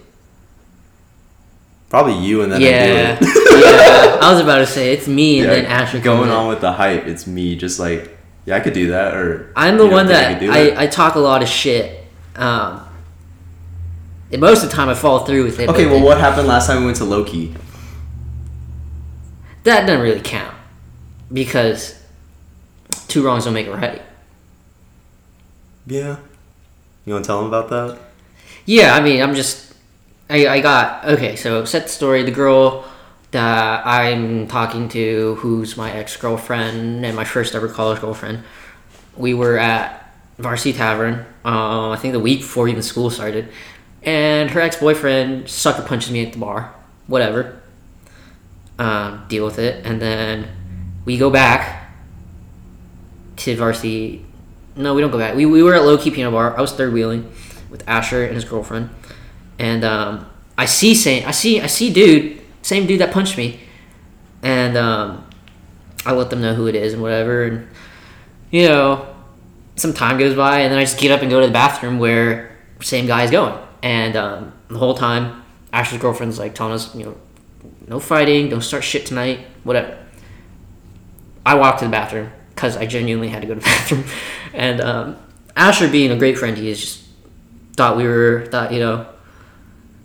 Probably 1.90 2.18
you 2.26 2.42
and 2.42 2.52
then 2.52 2.62
yeah. 2.62 3.18
I 3.20 3.26
yeah. 4.16 4.18
I 4.22 4.32
was 4.32 4.40
about 4.40 4.60
to 4.60 4.66
say 4.66 4.94
it's 4.94 5.08
me 5.08 5.40
and 5.40 5.50
Yeah, 5.50 5.56
then 5.56 5.66
Asher 5.66 6.00
going 6.00 6.30
on 6.30 6.48
with 6.48 6.62
the 6.62 6.72
hype. 6.72 7.06
It's 7.06 7.28
me, 7.28 7.56
just 7.58 7.80
like 7.80 8.18
yeah, 8.46 8.56
I 8.56 8.60
could 8.60 8.74
do 8.74 8.92
that. 8.92 9.14
Or 9.14 9.52
I'm 9.56 9.78
the 9.78 9.88
one 9.88 10.08
that 10.08 10.42
it? 10.42 10.50
I, 10.50 10.84
I 10.84 10.88
talk 10.88 11.16
a 11.16 11.20
lot 11.20 11.44
of 11.44 11.50
shit. 11.50 12.06
Um, 12.36 12.88
and 14.32 14.40
most 14.40 14.64
of 14.64 14.70
the 14.70 14.76
time 14.76 14.88
I 14.88 14.94
fall 14.94 15.26
through 15.26 15.44
with 15.44 15.60
it. 15.60 15.70
Okay, 15.70 15.86
well, 15.86 16.04
what 16.04 16.18
happened 16.18 16.48
last 16.48 16.68
time 16.68 16.80
we 16.80 16.86
went 16.86 16.98
to 16.98 17.04
Low 17.04 17.26
Key? 17.26 17.54
That 19.64 19.86
doesn't 19.86 20.02
really 20.02 20.22
count 20.22 20.56
because 21.32 22.02
two 23.08 23.24
wrongs 23.24 23.46
don't 23.46 23.54
make 23.54 23.68
a 23.68 23.76
right. 23.76 24.02
Yeah, 25.86 26.18
you 27.06 27.14
want 27.14 27.26
to 27.26 27.28
tell 27.28 27.40
them 27.40 27.48
about 27.48 27.70
that? 27.70 28.00
Yeah, 28.72 28.96
I 28.96 29.02
mean, 29.02 29.22
I'm 29.22 29.36
just. 29.36 29.74
I, 30.30 30.48
I 30.48 30.60
got. 30.62 31.06
Okay, 31.06 31.36
so 31.36 31.66
set 31.66 31.84
the 31.84 31.90
story. 31.90 32.24
The 32.24 32.32
girl 32.32 32.86
that 33.32 33.86
I'm 33.86 34.48
talking 34.48 34.88
to, 34.90 35.36
who's 35.36 35.76
my 35.76 35.92
ex 35.92 36.16
girlfriend 36.18 37.06
and 37.06 37.16
my 37.16 37.26
first 37.26 37.56
ever 37.56 37.68
college 37.68 38.00
girlfriend, 38.00 38.44
we 39.18 39.34
were 39.34 39.58
at 39.58 40.14
Varsity 40.38 40.74
Tavern, 40.74 41.26
um, 41.44 41.92
I 41.92 41.98
think 41.98 42.14
the 42.14 42.20
week 42.20 42.40
before 42.42 42.68
even 42.68 42.82
school 42.82 43.10
started. 43.10 43.50
And 44.04 44.50
her 44.52 44.62
ex 44.62 44.78
boyfriend 44.78 45.50
sucker 45.50 45.84
punches 45.84 46.12
me 46.12 46.26
at 46.26 46.34
the 46.34 46.40
bar. 46.40 46.74
Whatever. 47.08 47.62
um, 48.80 49.26
deal 49.28 49.46
with 49.46 49.60
it, 49.60 49.86
and 49.86 50.02
then 50.02 50.48
we 51.06 51.18
go 51.18 51.30
back 51.30 51.92
to 53.38 53.56
varsity. 53.56 54.26
No, 54.76 54.94
we 54.94 55.02
don't 55.02 55.12
go 55.12 55.18
back. 55.18 55.36
We, 55.36 55.46
we 55.46 55.62
were 55.62 55.76
at 55.76 55.84
Low 55.84 55.98
Key 55.98 56.12
Piano 56.12 56.32
Bar. 56.32 56.58
I 56.58 56.62
was 56.62 56.72
third 56.72 56.94
wheeling 56.94 57.32
with 57.72 57.88
Asher 57.88 58.24
and 58.26 58.36
his 58.36 58.46
girlfriend, 58.46 58.92
and 59.58 59.84
um, 59.84 60.28
I 60.58 60.66
see 60.66 60.94
same 60.94 61.26
I 61.26 61.32
see 61.32 61.60
I 61.60 61.68
see 61.68 61.92
dude 61.92 62.42
same 62.62 62.86
dude 62.86 63.02
that 63.02 63.12
punched 63.12 63.38
me, 63.38 63.60
and 64.44 64.78
um, 64.78 65.28
I 66.06 66.14
let 66.14 66.30
them 66.30 66.42
know 66.42 66.54
who 66.54 66.68
it 66.68 66.76
is 66.76 66.94
and 66.94 67.02
whatever, 67.02 67.44
and 67.44 67.68
you 68.52 68.68
know, 68.68 69.16
some 69.76 69.94
time 69.94 70.20
goes 70.20 70.36
by, 70.36 70.60
and 70.60 70.72
then 70.72 70.78
I 70.78 70.84
just 70.84 71.00
get 71.00 71.12
up 71.12 71.22
and 71.22 71.30
go 71.30 71.40
to 71.40 71.48
the 71.48 71.54
bathroom 71.54 71.98
where 71.98 72.58
same 72.82 73.08
guy 73.08 73.24
is 73.24 73.32
going, 73.32 73.58
and 73.82 74.16
um, 74.16 74.54
the 74.68 74.78
whole 74.78 74.94
time 74.94 75.44
Asher's 75.74 76.00
girlfriend's 76.00 76.38
like 76.38 76.54
telling 76.54 76.74
us, 76.74 76.94
you 76.96 77.06
know, 77.06 77.18
no 77.88 78.00
fighting, 78.00 78.50
don't 78.50 78.62
start 78.62 78.84
shit 78.84 79.06
tonight, 79.06 79.48
whatever. 79.64 79.98
I 81.46 81.56
walked 81.56 81.80
to 81.80 81.86
the 81.86 81.92
bathroom 81.92 82.32
because 82.54 82.78
I 82.78 82.86
genuinely 82.86 83.30
had 83.30 83.42
to 83.42 83.48
go 83.48 83.56
to 83.56 83.60
the 83.60 83.66
bathroom, 83.66 84.04
and 84.54 84.82
um, 84.82 85.18
Asher, 85.56 85.90
being 85.90 86.12
a 86.12 86.18
great 86.18 86.38
friend 86.38 86.58
he 86.58 86.70
is, 86.70 86.80
just 86.80 87.01
thought 87.82 87.98
we 87.98 88.04
were 88.04 88.46
thought 88.52 88.72
you 88.72 88.80
know 88.80 89.08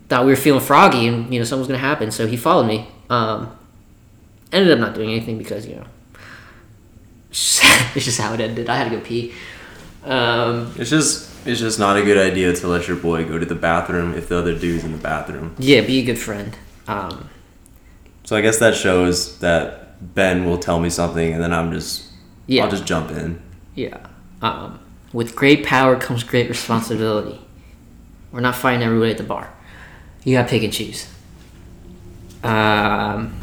thought 0.09 0.25
we 0.25 0.31
were 0.31 0.35
feeling 0.47 0.61
froggy 0.61 1.05
and 1.07 1.31
you 1.31 1.37
know 1.39 1.45
something 1.45 1.59
was 1.59 1.67
gonna 1.67 1.77
happen, 1.91 2.09
so 2.09 2.25
he 2.25 2.35
followed 2.37 2.65
me. 2.65 2.87
Um, 3.09 3.55
ended 4.51 4.71
up 4.71 4.79
not 4.79 4.95
doing 4.95 5.11
anything 5.11 5.37
because 5.37 5.67
you 5.67 5.75
know 5.75 5.85
it's 7.29 8.05
just 8.05 8.19
how 8.19 8.33
it 8.33 8.39
ended. 8.39 8.67
I 8.67 8.77
had 8.77 8.89
to 8.89 8.95
go 8.97 9.01
pee. 9.03 9.33
Um, 10.03 10.73
It's 10.77 10.89
just 10.89 11.29
it's 11.45 11.59
just 11.59 11.77
not 11.79 11.97
a 11.97 12.01
good 12.03 12.17
idea 12.17 12.51
to 12.53 12.67
let 12.67 12.87
your 12.87 12.97
boy 12.97 13.25
go 13.25 13.37
to 13.37 13.45
the 13.45 13.55
bathroom 13.55 14.13
if 14.15 14.27
the 14.29 14.37
other 14.39 14.57
dude's 14.57 14.83
in 14.83 14.91
the 14.91 14.97
bathroom. 14.97 15.55
yeah, 15.59 15.81
be 15.81 15.99
a 15.99 16.03
good 16.05 16.17
friend. 16.17 16.57
Um, 16.87 17.29
So 18.23 18.35
I 18.35 18.41
guess 18.41 18.57
that 18.59 18.75
shows 18.75 19.37
that 19.39 19.59
Ben 20.15 20.45
will 20.45 20.57
tell 20.57 20.79
me 20.79 20.89
something 20.89 21.33
and 21.33 21.41
then 21.43 21.53
I'm 21.53 21.71
just 21.71 22.05
yeah, 22.47 22.63
I'll 22.63 22.71
just 22.71 22.85
jump 22.85 23.11
in. 23.11 23.39
yeah. 23.75 23.97
Um, 24.41 24.79
with 25.13 25.35
great 25.35 25.65
power 25.65 25.95
comes 25.95 26.23
great 26.23 26.47
responsibility. 26.49 27.39
We're 28.31 28.41
not 28.41 28.55
fighting 28.55 28.83
everybody 28.83 29.11
at 29.11 29.17
the 29.17 29.23
bar. 29.23 29.51
You 30.23 30.35
gotta 30.37 30.49
pick 30.49 30.63
and 30.63 30.73
choose. 30.73 31.07
Um, 32.43 33.33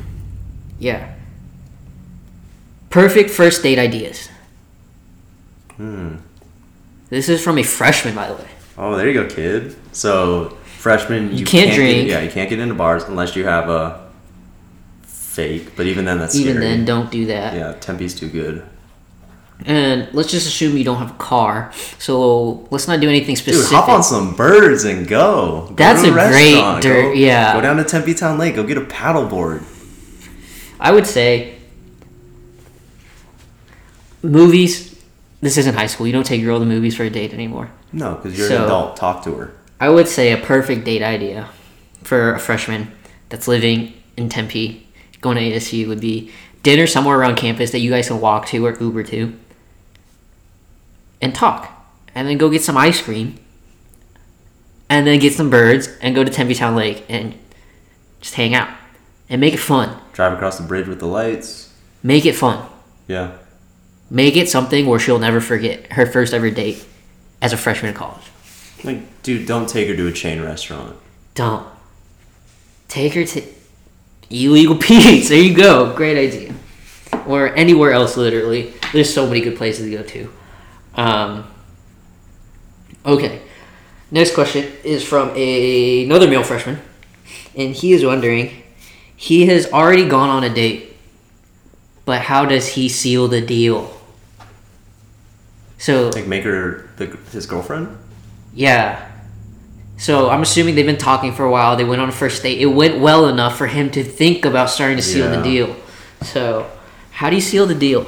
yeah. 0.79 1.15
Perfect 2.91 3.31
first 3.31 3.63
date 3.63 3.79
ideas. 3.79 4.29
Hmm. 5.77 6.17
This 7.09 7.29
is 7.29 7.43
from 7.43 7.59
a 7.59 7.63
freshman, 7.63 8.15
by 8.15 8.29
the 8.29 8.35
way. 8.35 8.49
Oh, 8.79 8.97
there 8.97 9.09
you 9.09 9.15
go, 9.15 9.27
kid. 9.29 9.75
So 9.93 10.57
freshman, 10.79 11.37
you, 11.37 11.45
can't 11.45 11.71
get- 11.71 11.77
drink. 11.77 12.09
yeah, 12.09 12.21
you 12.21 12.31
can't 12.31 12.49
get 12.51 12.59
into 12.59 12.75
bars 12.75 13.05
unless 13.05 13.35
you 13.37 13.45
have 13.45 13.69
a 13.69 14.11
fake. 15.03 15.75
But 15.77 15.87
even 15.87 16.05
then, 16.05 16.19
that's 16.19 16.35
Even 16.37 16.57
scary. 16.57 16.67
then, 16.67 16.85
don't 16.85 17.11
do 17.11 17.27
that. 17.27 17.55
yeah, 17.55 17.73
Tempe's 17.81 18.15
too 18.15 18.29
good. 18.29 18.65
And 19.67 20.09
let's 20.13 20.31
just 20.31 20.47
assume 20.47 20.77
you 20.77 20.85
don't 20.85 20.99
have 20.99 21.13
a 21.13 21.15
car. 21.19 21.73
So 21.99 22.67
let's 22.71 22.87
not 22.87 23.01
do 23.01 23.09
anything 23.09 23.35
Dude, 23.35 23.45
specific. 23.45 23.71
hop 23.77 23.89
on 23.89 24.03
some 24.03 24.37
birds 24.37 24.85
and 24.85 25.09
go. 25.09 25.67
Go 25.69 25.75
That's 25.75 26.03
to 26.03 26.09
a 26.09 26.13
great 26.13 26.25
restaurant. 26.55 26.83
dir- 26.83 27.03
Go- 27.03 27.13
yeah. 27.13 27.55
Go 27.55 27.61
down 27.63 27.77
to 27.79 27.85
Tempe 27.85 28.13
Town 28.15 28.37
Lake. 28.39 28.57
Go 28.57 28.65
get 28.65 28.77
a 28.77 28.83
paddleboard. 28.83 29.63
I 30.79 30.93
would 30.93 31.07
say 31.07 31.55
movies. 34.23 34.91
This 35.41 35.59
isn't 35.59 35.75
high 35.75 35.87
school. 35.87 36.07
You 36.07 36.13
don't 36.13 36.25
take 36.27 36.41
your 36.41 36.51
girl 36.53 36.61
to 36.61 36.67
movies 36.67 36.97
for 36.97 37.05
a 37.05 37.11
date 37.11 37.33
anymore. 37.35 37.71
No, 37.93 38.15
because 38.15 38.39
you're 38.39 38.49
So- 38.49 38.57
an 38.57 38.63
adult. 38.65 38.97
Talk 38.97 39.23
to 39.25 39.35
her. 39.35 39.53
I 39.81 39.89
would 39.91 40.09
say 40.09 40.33
a 40.33 40.37
perfect 40.39 40.85
date 40.85 41.03
idea 41.03 41.49
for 42.03 42.35
a 42.35 42.39
freshman 42.39 42.93
that's 43.29 43.47
living 43.49 43.93
in 44.17 44.29
Tempe, 44.29 44.87
going 45.21 45.37
to 45.37 45.43
ASU, 45.43 45.89
would 45.89 46.01
be 46.01 46.31
dinner 46.63 46.87
somewhere 46.87 47.19
around 47.19 47.37
campus 47.37 47.71
that 47.73 47.81
you 47.81 47.91
guys 47.91 48.09
can 48.09 48.21
walk 48.21 48.47
to 48.47 48.65
or 48.65 48.77
Uber 48.81 49.03
to 49.05 49.35
and 51.25 51.35
talk. 51.35 51.71
And 52.15 52.29
then 52.29 52.39
go 52.39 52.51
get 52.51 52.63
some 52.63 52.77
ice 52.77 53.01
cream. 53.01 53.39
And 54.91 55.07
then 55.07 55.19
get 55.19 55.33
some 55.33 55.49
birds 55.51 55.89
and 56.03 56.15
go 56.15 56.23
to 56.23 56.31
Tempe 56.31 56.55
Town 56.55 56.77
Lake 56.77 57.05
and 57.09 57.35
just 58.21 58.35
hang 58.35 58.55
out. 58.55 58.69
And 59.29 59.41
make 59.41 59.55
it 59.55 59.59
fun. 59.59 59.99
Drive 60.13 60.35
across 60.35 60.59
the 60.59 60.65
bridge 60.65 60.87
with 60.87 61.01
the 61.01 61.07
lights. 61.07 61.73
Make 62.03 62.27
it 62.27 62.35
fun. 62.35 62.69
Yeah. 63.09 63.39
Make 64.11 64.37
it 64.37 64.51
something 64.51 64.87
where 64.87 65.01
she'll 65.01 65.19
never 65.19 65.41
forget 65.41 65.93
her 65.95 66.05
first 66.05 66.35
ever 66.35 66.51
date 66.51 66.85
as 67.41 67.55
a 67.55 67.57
freshman 67.57 67.91
in 67.93 67.97
college. 67.97 68.23
Like, 68.85 69.23
dude, 69.23 69.49
don't 69.49 69.67
take 69.67 69.89
her 69.89 69.97
to 69.97 70.07
a 70.07 70.13
chain 70.13 70.43
restaurant. 70.43 70.95
Don't. 71.35 71.67
Take 72.89 73.15
her 73.15 73.25
to 73.25 73.43
Illegal 74.29 74.77
Pete's. 74.81 75.31
There 75.31 75.39
you 75.41 75.57
go. 75.57 75.97
Great 75.97 76.19
idea. 76.19 76.55
Or 77.27 77.55
anywhere 77.55 77.93
else, 77.93 78.19
literally. 78.19 78.75
There's 78.93 79.13
so 79.13 79.27
many 79.27 79.41
good 79.41 79.57
places 79.57 79.87
to 79.87 79.91
go 79.91 80.03
to. 80.03 80.31
Um, 80.97 81.47
okay. 83.05 83.43
Next 84.11 84.35
question 84.35 84.71
is 84.85 85.03
from 85.05 85.31
a, 85.35 86.05
another 86.05 86.29
male 86.29 86.45
freshman. 86.45 86.81
And 87.57 87.75
he 87.75 87.93
is 87.93 88.05
wondering 88.05 88.63
he 89.17 89.47
has 89.47 89.71
already 89.73 90.09
gone 90.09 90.29
on 90.29 90.45
a 90.45 90.53
date, 90.53 90.97
but 92.05 92.21
how 92.23 92.45
does 92.45 92.69
he 92.69 92.89
seal 92.89 93.29
the 93.29 93.41
deal? 93.41 93.91
So, 95.79 96.11
Like, 96.15 96.27
make 96.27 96.45
her 96.45 96.89
the, 96.97 97.07
his 97.33 97.47
girlfriend. 97.47 97.97
yeah. 98.55 99.11
So 99.97 100.29
I'm 100.29 100.43
assuming 100.43 100.75
they've 100.75 100.85
been 100.85 100.99
talking 100.99 101.33
for 101.33 101.45
a 101.45 101.51
while. 101.51 101.77
They 101.77 101.85
went 101.85 102.03
on 102.03 102.09
a 102.09 102.13
first 102.13 102.43
date. 102.43 102.61
It 102.61 102.67
went 102.67 102.99
well 102.99 103.29
enough 103.29 103.57
for 103.57 103.69
him 103.69 103.91
to 103.93 104.03
think 104.03 104.45
about 104.45 104.69
starting 104.69 104.97
to 104.97 105.03
seal 105.03 105.31
the 105.31 105.41
deal. 105.41 105.77
So, 106.23 106.69
how 107.13 107.31
do 107.31 107.37
you 107.37 107.41
seal 107.41 107.65
the 107.65 107.77
deal? 107.77 108.05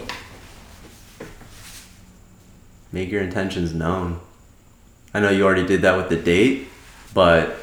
Make 2.92 3.10
your 3.10 3.22
intentions 3.22 3.74
known. 3.74 4.20
I 5.12 5.20
know 5.20 5.30
you 5.30 5.44
already 5.44 5.66
did 5.66 5.82
that 5.82 5.96
with 5.96 6.08
the 6.08 6.16
date, 6.16 6.68
but 7.14 7.56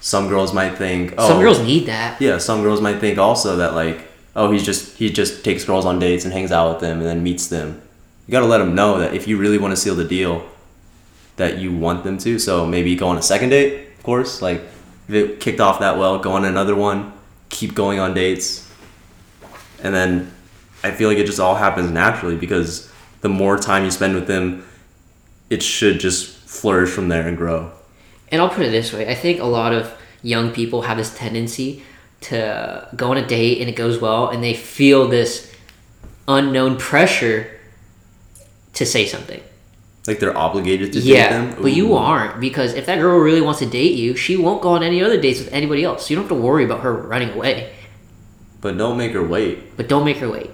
some 0.00 0.28
girls 0.28 0.52
might 0.52 0.76
think, 0.76 1.14
oh, 1.16 1.28
Some 1.28 1.40
girls 1.40 1.60
need 1.60 1.86
that. 1.86 2.20
yeah, 2.20 2.38
some 2.38 2.62
girls 2.62 2.80
might 2.80 2.98
think 2.98 3.18
also 3.18 3.56
that 3.56 3.74
like, 3.74 4.06
oh, 4.34 4.50
he's 4.50 4.64
just 4.64 4.96
he 4.98 5.10
just 5.10 5.44
takes 5.44 5.64
girls 5.64 5.84
on 5.86 5.98
dates 5.98 6.24
and 6.24 6.32
hangs 6.32 6.52
out 6.52 6.72
with 6.72 6.80
them 6.80 6.98
and 6.98 7.06
then 7.06 7.22
meets 7.22 7.46
them. 7.48 7.80
You 8.26 8.32
got 8.32 8.40
to 8.40 8.46
let 8.46 8.58
them 8.58 8.74
know 8.74 8.98
that 8.98 9.14
if 9.14 9.26
you 9.28 9.38
really 9.38 9.58
want 9.58 9.72
to 9.72 9.76
seal 9.76 9.94
the 9.94 10.04
deal, 10.04 10.46
that 11.36 11.58
you 11.58 11.72
want 11.76 12.02
them 12.04 12.18
to. 12.18 12.38
So 12.38 12.66
maybe 12.66 12.94
go 12.96 13.08
on 13.08 13.16
a 13.18 13.22
second 13.22 13.50
date, 13.50 13.88
of 13.96 14.02
course. 14.02 14.42
Like 14.42 14.62
if 15.08 15.14
it 15.14 15.40
kicked 15.40 15.60
off 15.60 15.80
that 15.80 15.96
well, 15.98 16.18
go 16.18 16.32
on 16.32 16.44
another 16.44 16.74
one, 16.74 17.12
keep 17.48 17.74
going 17.74 17.98
on 18.00 18.14
dates, 18.14 18.68
and 19.82 19.94
then 19.94 20.32
I 20.82 20.90
feel 20.90 21.08
like 21.08 21.18
it 21.18 21.26
just 21.26 21.40
all 21.40 21.54
happens 21.54 21.90
naturally 21.90 22.36
because 22.36 22.90
the 23.26 23.34
more 23.34 23.58
time 23.58 23.82
you 23.84 23.90
spend 23.90 24.14
with 24.14 24.28
them, 24.28 24.64
it 25.50 25.60
should 25.60 25.98
just 25.98 26.36
flourish 26.48 26.90
from 26.90 27.08
there 27.08 27.26
and 27.26 27.36
grow. 27.36 27.72
And 28.30 28.40
I'll 28.40 28.48
put 28.48 28.64
it 28.64 28.70
this 28.70 28.92
way: 28.92 29.08
I 29.08 29.16
think 29.16 29.40
a 29.40 29.50
lot 29.60 29.72
of 29.72 29.92
young 30.22 30.52
people 30.52 30.82
have 30.82 30.96
this 30.96 31.12
tendency 31.12 31.82
to 32.20 32.88
go 32.94 33.10
on 33.10 33.16
a 33.16 33.26
date 33.26 33.60
and 33.60 33.68
it 33.68 33.74
goes 33.74 34.00
well, 34.00 34.28
and 34.28 34.44
they 34.44 34.54
feel 34.54 35.08
this 35.08 35.52
unknown 36.28 36.76
pressure 36.76 37.50
to 38.74 38.86
say 38.86 39.06
something. 39.06 39.42
Like 40.06 40.20
they're 40.20 40.38
obligated 40.38 40.92
to 40.92 41.00
date 41.00 41.08
Yeah, 41.08 41.56
but 41.60 41.72
you 41.72 41.94
aren't 41.94 42.38
because 42.38 42.74
if 42.74 42.86
that 42.86 43.00
girl 43.00 43.18
really 43.18 43.40
wants 43.40 43.58
to 43.58 43.66
date 43.66 43.96
you, 43.96 44.14
she 44.14 44.36
won't 44.36 44.62
go 44.62 44.70
on 44.76 44.84
any 44.84 45.02
other 45.02 45.20
dates 45.20 45.40
with 45.40 45.52
anybody 45.52 45.82
else. 45.82 46.08
You 46.08 46.14
don't 46.14 46.26
have 46.28 46.36
to 46.36 46.40
worry 46.40 46.64
about 46.64 46.80
her 46.86 46.94
running 46.94 47.30
away. 47.30 47.72
But 48.60 48.78
don't 48.78 48.96
make 48.96 49.12
her 49.14 49.26
wait. 49.26 49.76
but 49.76 49.88
don't 49.88 50.04
make 50.04 50.18
her 50.18 50.30
wait. 50.30 50.50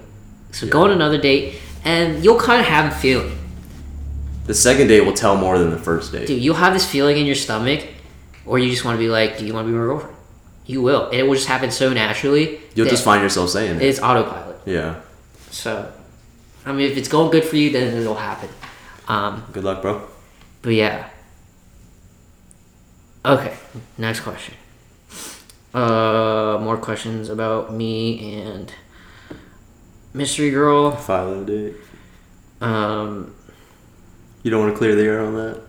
So 0.51 0.67
go 0.67 0.83
on 0.85 0.91
another 0.91 1.19
date, 1.19 1.61
and 1.85 2.23
you'll 2.23 2.39
kind 2.39 2.61
of 2.61 2.67
have 2.67 2.91
a 2.91 2.95
feeling. 2.95 3.37
The 4.45 4.53
second 4.53 4.87
date 4.87 5.01
will 5.01 5.13
tell 5.13 5.35
more 5.37 5.57
than 5.57 5.69
the 5.69 5.77
first 5.77 6.11
date. 6.11 6.27
Dude, 6.27 6.41
you'll 6.41 6.55
have 6.55 6.73
this 6.73 6.85
feeling 6.89 7.17
in 7.17 7.25
your 7.25 7.35
stomach, 7.35 7.85
or 8.45 8.59
you 8.59 8.69
just 8.69 8.83
want 8.83 8.95
to 8.97 8.99
be 8.99 9.09
like, 9.09 9.37
"Do 9.37 9.45
you 9.45 9.53
want 9.53 9.65
to 9.67 9.71
be 9.71 9.77
my 9.77 9.83
girlfriend?" 9.83 10.15
You 10.65 10.81
will, 10.81 11.05
and 11.07 11.15
it 11.15 11.23
will 11.23 11.35
just 11.35 11.47
happen 11.47 11.71
so 11.71 11.91
naturally. 11.93 12.59
You'll 12.75 12.87
just 12.89 13.03
find 13.03 13.21
yourself 13.21 13.49
saying 13.49 13.77
it. 13.77 13.81
it's 13.81 13.99
autopilot. 13.99 14.57
Yeah. 14.65 15.01
So, 15.51 15.91
I 16.65 16.71
mean, 16.71 16.89
if 16.91 16.97
it's 16.97 17.07
going 17.09 17.31
good 17.31 17.43
for 17.43 17.55
you, 17.57 17.69
then 17.71 17.95
it'll 17.95 18.15
happen. 18.15 18.49
Um, 19.07 19.43
Good 19.51 19.63
luck, 19.63 19.81
bro. 19.81 20.07
but 20.61 20.73
yeah. 20.73 21.09
Okay, 23.25 23.55
next 23.97 24.21
question. 24.21 24.55
Uh, 25.73 26.59
more 26.61 26.77
questions 26.77 27.29
about 27.29 27.73
me 27.73 28.41
and 28.41 28.73
mystery 30.13 30.51
girl. 30.51 30.91
Philo 30.91 31.43
date. 31.43 31.75
Um, 32.61 33.35
You 34.43 34.51
don't 34.51 34.61
want 34.61 34.73
to 34.73 34.77
clear 34.77 34.95
the 34.95 35.03
air 35.03 35.21
on 35.21 35.35
that? 35.35 35.61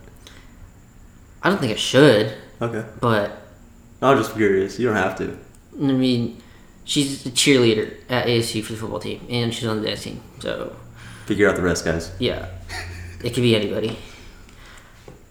I 1.42 1.50
don't 1.50 1.58
think 1.58 1.72
I 1.72 1.76
should, 1.76 2.32
Okay. 2.62 2.84
but 3.00 3.38
I'm 4.00 4.16
just 4.16 4.32
curious. 4.34 4.78
You 4.78 4.86
don't 4.86 4.96
have 4.96 5.16
to. 5.18 5.36
I 5.78 5.92
mean, 5.92 6.40
she's 6.84 7.26
a 7.26 7.30
cheerleader 7.30 7.94
at 8.08 8.26
ASU 8.26 8.62
for 8.62 8.72
the 8.72 8.78
football 8.78 9.00
team, 9.00 9.26
and 9.28 9.52
she's 9.52 9.66
on 9.66 9.80
the 9.80 9.86
dance 9.88 10.02
team. 10.04 10.20
So 10.40 10.74
Figure 11.26 11.48
out 11.48 11.56
the 11.56 11.62
rest, 11.62 11.84
guys. 11.84 12.12
yeah, 12.18 12.48
it 13.22 13.34
could 13.34 13.42
be 13.42 13.54
anybody. 13.56 13.98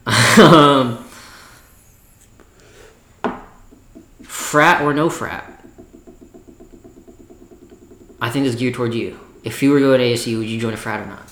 um, 0.40 0.98
frat 4.24 4.82
or 4.82 4.94
no 4.94 5.10
frat? 5.10 5.53
I 8.24 8.30
think 8.30 8.46
it's 8.46 8.56
geared 8.56 8.74
toward 8.74 8.94
you. 8.94 9.20
If 9.44 9.62
you 9.62 9.70
were 9.72 9.80
to 9.80 9.86
go 9.86 9.98
to 9.98 10.02
ASU, 10.04 10.38
would 10.38 10.48
you 10.48 10.58
join 10.58 10.72
a 10.72 10.78
frat 10.78 11.02
or 11.02 11.10
not? 11.10 11.30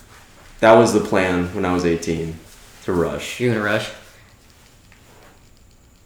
That 0.59 0.73
was 0.77 0.91
the 0.91 0.99
plan 0.99 1.45
when 1.55 1.63
I 1.63 1.71
was 1.73 1.85
18 1.85 2.37
to 2.83 2.91
rush. 2.91 3.39
You're 3.39 3.53
gonna 3.53 3.63
rush. 3.63 3.89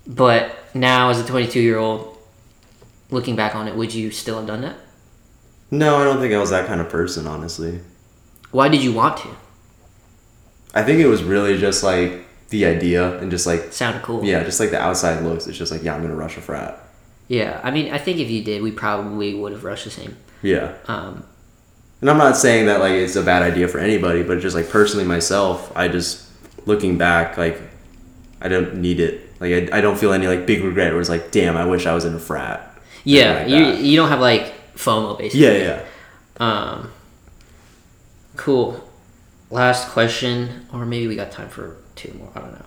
But 0.06 0.56
now, 0.76 1.10
as 1.10 1.20
a 1.20 1.26
22 1.26 1.60
year 1.60 1.80
old, 1.80 2.16
looking 3.10 3.36
back 3.36 3.56
on 3.56 3.68
it, 3.68 3.76
would 3.76 3.96
you 3.96 4.12
still 4.12 4.38
have 4.38 4.46
done 4.46 4.62
that? 4.62 4.76
No, 5.72 5.96
I 5.98 6.04
don't 6.04 6.20
think 6.20 6.36
I 6.36 6.38
was 6.38 6.52
that 6.52 6.68
kind 6.68 6.80
of 6.80 6.88
person, 6.88 7.26
honestly. 7.26 7.80
Why 8.52 8.70
did 8.70 8.84
you 8.84 8.94
want 8.94 9.18
to? 9.18 9.30
I 10.76 10.84
think 10.84 11.00
it 11.00 11.08
was 11.08 11.24
really 11.24 11.58
just 11.58 11.84
like 11.84 12.28
the 12.50 12.68
idea 12.68 13.18
and 13.18 13.32
just 13.32 13.48
like, 13.48 13.74
Sounded 13.74 14.04
cool. 14.04 14.24
yeah, 14.24 14.44
just 14.44 14.60
like 14.60 14.70
the 14.70 14.80
outside 14.80 15.24
looks. 15.24 15.48
It's 15.48 15.58
just 15.58 15.72
like, 15.72 15.82
yeah, 15.82 15.96
I'm 15.96 16.04
gonna 16.04 16.16
rush 16.16 16.38
a 16.38 16.42
frat. 16.42 16.80
Yeah. 17.28 17.60
I 17.64 17.72
mean, 17.72 17.92
I 17.92 17.98
think 17.98 18.20
if 18.20 18.30
you 18.30 18.44
did, 18.44 18.62
we 18.62 18.70
probably 18.72 19.34
would 19.34 19.52
have 19.52 19.64
rushed 19.64 19.86
the 19.86 19.90
same. 19.90 20.16
Yeah. 20.46 20.74
Um, 20.88 21.24
And 22.02 22.10
I'm 22.10 22.18
not 22.18 22.38
saying 22.38 22.68
that 22.68 22.80
like 22.80 22.92
it's 22.94 23.16
a 23.16 23.24
bad 23.24 23.42
idea 23.42 23.68
for 23.68 23.80
anybody, 23.80 24.22
but 24.22 24.40
just 24.40 24.56
like 24.56 24.70
personally 24.70 25.06
myself, 25.06 25.76
I 25.76 25.88
just 25.88 26.30
looking 26.68 26.98
back, 26.98 27.38
like 27.38 27.60
I 28.42 28.48
don't 28.48 28.76
need 28.76 29.00
it. 29.00 29.22
Like 29.40 29.52
I, 29.74 29.78
I 29.78 29.82
don't 29.82 29.98
feel 29.98 30.14
any 30.14 30.28
like 30.28 30.46
big 30.46 30.64
regret 30.64 30.92
where 30.92 31.02
it's 31.02 31.10
like, 31.10 31.32
damn, 31.32 31.58
I 31.58 31.66
wish 31.66 31.86
I 31.88 31.96
was 31.96 32.06
in 32.06 32.14
a 32.14 32.20
frat. 32.20 32.80
yeah. 33.04 33.34
like 33.40 33.50
you 33.50 33.66
that. 33.66 33.80
you 33.80 33.96
don't 33.98 34.10
have 34.10 34.20
like 34.20 34.54
FOMO 34.76 35.18
basically. 35.18 35.46
Yeah, 35.46 35.58
yeah. 35.58 35.86
Um. 36.38 36.92
Cool. 38.36 38.82
Last 39.50 39.90
question, 39.90 40.68
or 40.74 40.86
maybe 40.86 41.08
we 41.08 41.16
got 41.16 41.32
time 41.32 41.50
for 41.50 41.78
two 41.96 42.14
more. 42.14 42.30
I 42.36 42.40
don't 42.40 42.52
know. 42.52 42.66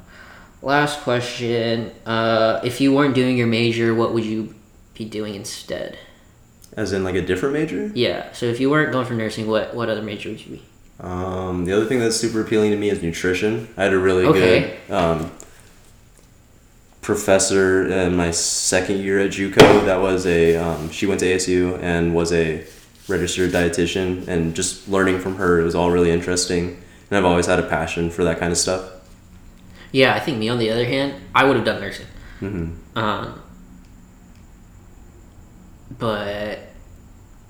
Last 0.63 1.03
question. 1.03 1.93
Uh, 2.07 2.61
if 2.65 2.81
you 2.81 2.93
weren't 2.95 3.15
doing 3.15 3.37
your 3.37 3.47
major, 3.47 3.95
what 3.95 4.15
would 4.15 4.25
you 4.25 4.55
be 4.95 5.05
doing 5.05 5.35
instead? 5.35 5.99
As 6.79 6.93
in 6.93 7.03
like 7.03 7.17
a 7.17 7.23
different 7.23 7.55
major. 7.55 7.91
Yeah. 7.95 8.31
So 8.33 8.47
if 8.47 8.61
you 8.61 8.71
weren't 8.71 8.93
going 8.93 9.05
for 9.05 9.15
nursing, 9.15 9.49
what 9.49 9.75
what 9.75 9.89
other 9.89 10.01
major 10.03 10.29
would 10.29 10.41
you 10.47 10.53
be? 10.59 10.63
Um, 11.01 11.65
the 11.65 11.73
other 11.77 11.87
thing 11.87 11.99
that's 11.99 12.17
super 12.17 12.41
appealing 12.41 12.71
to 12.71 12.77
me 12.77 12.89
is 12.89 13.03
nutrition. 13.03 13.69
I 13.77 13.85
had 13.85 13.93
a 13.93 13.99
really 13.99 14.25
Okay. 14.27 14.79
good 14.87 14.95
um, 14.95 15.31
professor 17.03 17.87
in 17.89 18.15
my 18.17 18.31
second 18.31 18.99
year 19.01 19.19
at 19.19 19.31
JUCO. 19.31 19.87
That 19.87 20.01
was 20.01 20.25
a 20.27 20.57
um, 20.57 20.91
she 20.91 21.07
went 21.07 21.19
to 21.21 21.27
ASU 21.27 21.79
and 21.83 22.15
was 22.15 22.33
a 22.33 22.65
registered 23.09 23.51
dietitian, 23.51 24.29
and 24.29 24.55
just 24.55 24.89
learning 24.89 25.19
from 25.19 25.35
her 25.37 25.61
it 25.61 25.65
was 25.65 25.75
all 25.75 25.91
really 25.91 26.11
interesting. 26.13 26.81
And 27.11 27.19
I've 27.19 27.25
always 27.25 27.47
had 27.47 27.59
a 27.59 27.67
passion 27.67 28.11
for 28.11 28.23
that 28.25 28.39
kind 28.39 28.53
of 28.53 28.59
stuff. 28.59 28.93
Yeah, 29.91 30.15
I 30.15 30.21
think 30.21 30.39
me 30.39 30.49
on 30.49 30.59
the 30.59 30.71
other 30.71 30.85
hand, 30.85 31.15
I 31.35 31.45
would 31.45 31.57
have 31.57 31.65
done 31.65 31.81
nursing. 31.81 32.07
hmm 32.39 32.67
Um. 32.95 33.41
But 35.99 36.68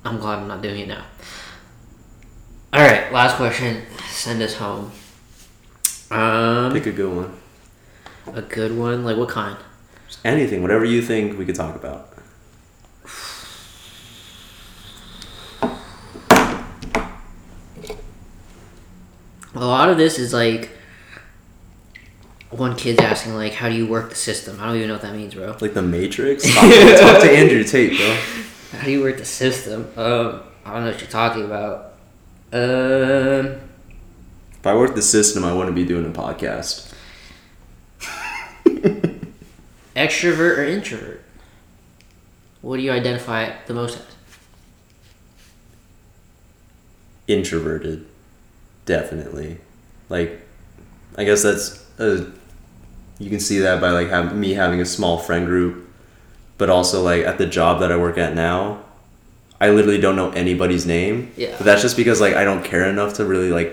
I'm 0.09 0.19
glad 0.19 0.39
I'm 0.39 0.49
not 0.49 0.63
doing 0.63 0.81
it 0.81 0.89
now. 0.89 1.05
All 2.73 2.81
right, 2.81 3.13
last 3.13 3.37
question. 3.37 3.83
Send 4.09 4.41
us 4.43 4.55
home. 4.55 4.91
Um, 6.11 6.73
Pick 6.73 6.87
a 6.87 6.93
good 6.93 7.15
one. 7.15 7.37
a 8.35 8.41
good 8.43 8.77
one. 8.77 9.05
Like 9.05 9.19
what 9.19 9.29
kind? 9.29 9.57
Just 10.07 10.21
anything, 10.25 10.63
whatever 10.63 10.85
you 10.87 11.03
think 11.03 11.39
we 11.39 11.45
could 11.45 11.55
talk 11.55 11.77
about. 11.77 12.09
A 19.55 19.65
lot 19.65 19.89
of 19.89 19.97
this 19.97 20.19
is 20.19 20.33
like 20.33 20.71
one 22.51 22.77
kid's 22.77 23.01
asking 23.01 23.35
like, 23.35 23.53
"How 23.55 23.69
do 23.69 23.75
you 23.75 23.87
work 23.87 24.11
the 24.11 24.17
system?" 24.17 24.59
I 24.61 24.67
don't 24.67 24.77
even 24.77 24.89
know 24.89 24.95
what 24.95 25.03
that 25.03 25.15
means, 25.15 25.35
bro. 25.35 25.57
Like 25.61 25.75
the 25.75 25.83
Matrix. 25.83 26.45
Talk 26.45 26.63
talk 26.63 27.23
to 27.23 27.31
Andrew 27.37 27.65
Tate, 27.65 27.97
bro. 27.97 28.17
How 28.73 28.85
do 28.85 28.91
you 28.91 29.03
work 29.03 29.17
the 29.17 29.25
system? 29.25 29.89
Um, 29.97 30.43
I 30.65 30.75
don't 30.75 30.85
know 30.85 30.91
what 30.91 31.01
you're 31.01 31.11
talking 31.11 31.45
about. 31.45 31.95
Um, 32.53 33.61
If 34.53 34.67
I 34.67 34.75
worked 34.75 34.95
the 34.95 35.03
system, 35.03 35.45
I 35.45 35.53
wouldn't 35.53 35.75
be 35.75 35.85
doing 35.85 36.07
a 36.07 36.11
podcast. 36.11 36.93
extrovert 39.97 40.59
or 40.59 40.65
introvert? 40.65 41.23
What 42.61 42.77
do 42.77 42.83
you 42.83 42.93
identify 42.93 43.53
the 43.67 43.75
most 43.75 43.97
as? 43.97 44.05
introverted 47.27 48.07
definitely 48.87 49.59
like 50.09 50.41
i 51.19 51.25
guess 51.25 51.43
that's 51.43 51.85
a 51.99 52.25
you 53.19 53.29
can 53.29 53.39
see 53.39 53.59
that 53.59 53.83
by 53.83 53.91
like 53.91 54.09
have, 54.09 54.35
me 54.35 54.55
having 54.55 54.81
a 54.81 54.87
small 54.87 55.19
friend 55.19 55.45
group 55.45 55.88
but 56.59 56.69
also 56.69 57.03
like 57.03 57.25
at 57.25 57.39
the 57.39 57.47
job 57.47 57.81
that 57.81 57.91
i 57.91 57.97
work 57.97 58.19
at 58.19 58.35
now 58.35 58.83
i 59.61 59.71
literally 59.71 60.01
don't 60.01 60.17
know 60.17 60.31
anybody's 60.33 60.85
name 60.87 61.31
Yeah. 61.37 61.55
but 61.57 61.65
that's 61.65 61.83
just 61.83 61.97
because 61.97 62.21
like 62.21 62.35
i 62.35 62.45
don't 62.45 62.65
care 62.65 62.85
enough 62.89 63.15
to 63.15 63.25
really 63.25 63.51
like 63.51 63.73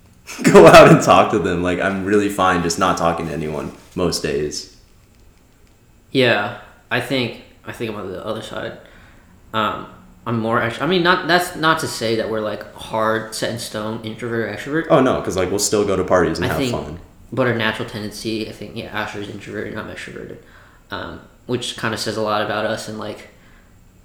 go 0.52 0.66
out 0.66 0.88
and 0.90 1.02
talk 1.02 1.30
to 1.32 1.38
them 1.38 1.62
like 1.62 1.78
i'm 1.80 2.04
really 2.04 2.28
fine 2.28 2.62
just 2.62 2.78
not 2.78 2.96
talking 2.96 3.26
to 3.28 3.32
anyone 3.32 3.72
most 3.94 4.22
days 4.22 4.76
Yeah, 6.12 6.58
I 6.90 7.00
think 7.00 7.42
I 7.64 7.72
think 7.72 7.90
I'm 7.92 7.96
on 8.00 8.10
the 8.10 8.24
other 8.24 8.42
side. 8.42 8.78
Um, 9.52 9.86
I'm 10.26 10.38
more. 10.40 10.60
Ext- 10.60 10.82
I 10.82 10.86
mean, 10.86 11.02
not 11.02 11.28
that's 11.28 11.54
not 11.56 11.78
to 11.80 11.86
say 11.88 12.16
that 12.16 12.28
we're 12.30 12.40
like 12.40 12.62
hard 12.74 13.34
set 13.34 13.50
in 13.52 13.58
stone 13.58 14.02
introvert 14.02 14.48
or 14.48 14.56
extrovert. 14.56 14.86
oh 14.90 15.00
no 15.00 15.18
because 15.20 15.36
like 15.36 15.50
we'll 15.50 15.58
still 15.70 15.84
go 15.86 15.94
to 15.96 16.04
parties 16.04 16.38
and 16.38 16.46
I 16.46 16.48
have 16.48 16.56
think, 16.58 16.72
fun 16.72 16.98
but 17.32 17.46
our 17.46 17.54
natural 17.54 17.88
tendency, 17.88 18.48
I 18.48 18.52
think, 18.52 18.74
yeah, 18.74 18.86
Asher's 18.86 19.28
introverted, 19.28 19.78
I'm 19.78 19.86
extroverted, 19.88 20.38
um, 20.90 21.20
which 21.50 21.76
kind 21.76 21.92
of 21.92 21.98
says 22.00 22.16
a 22.16 22.22
lot 22.22 22.40
about 22.42 22.64
us 22.64 22.88
and 22.88 22.96
like 22.98 23.28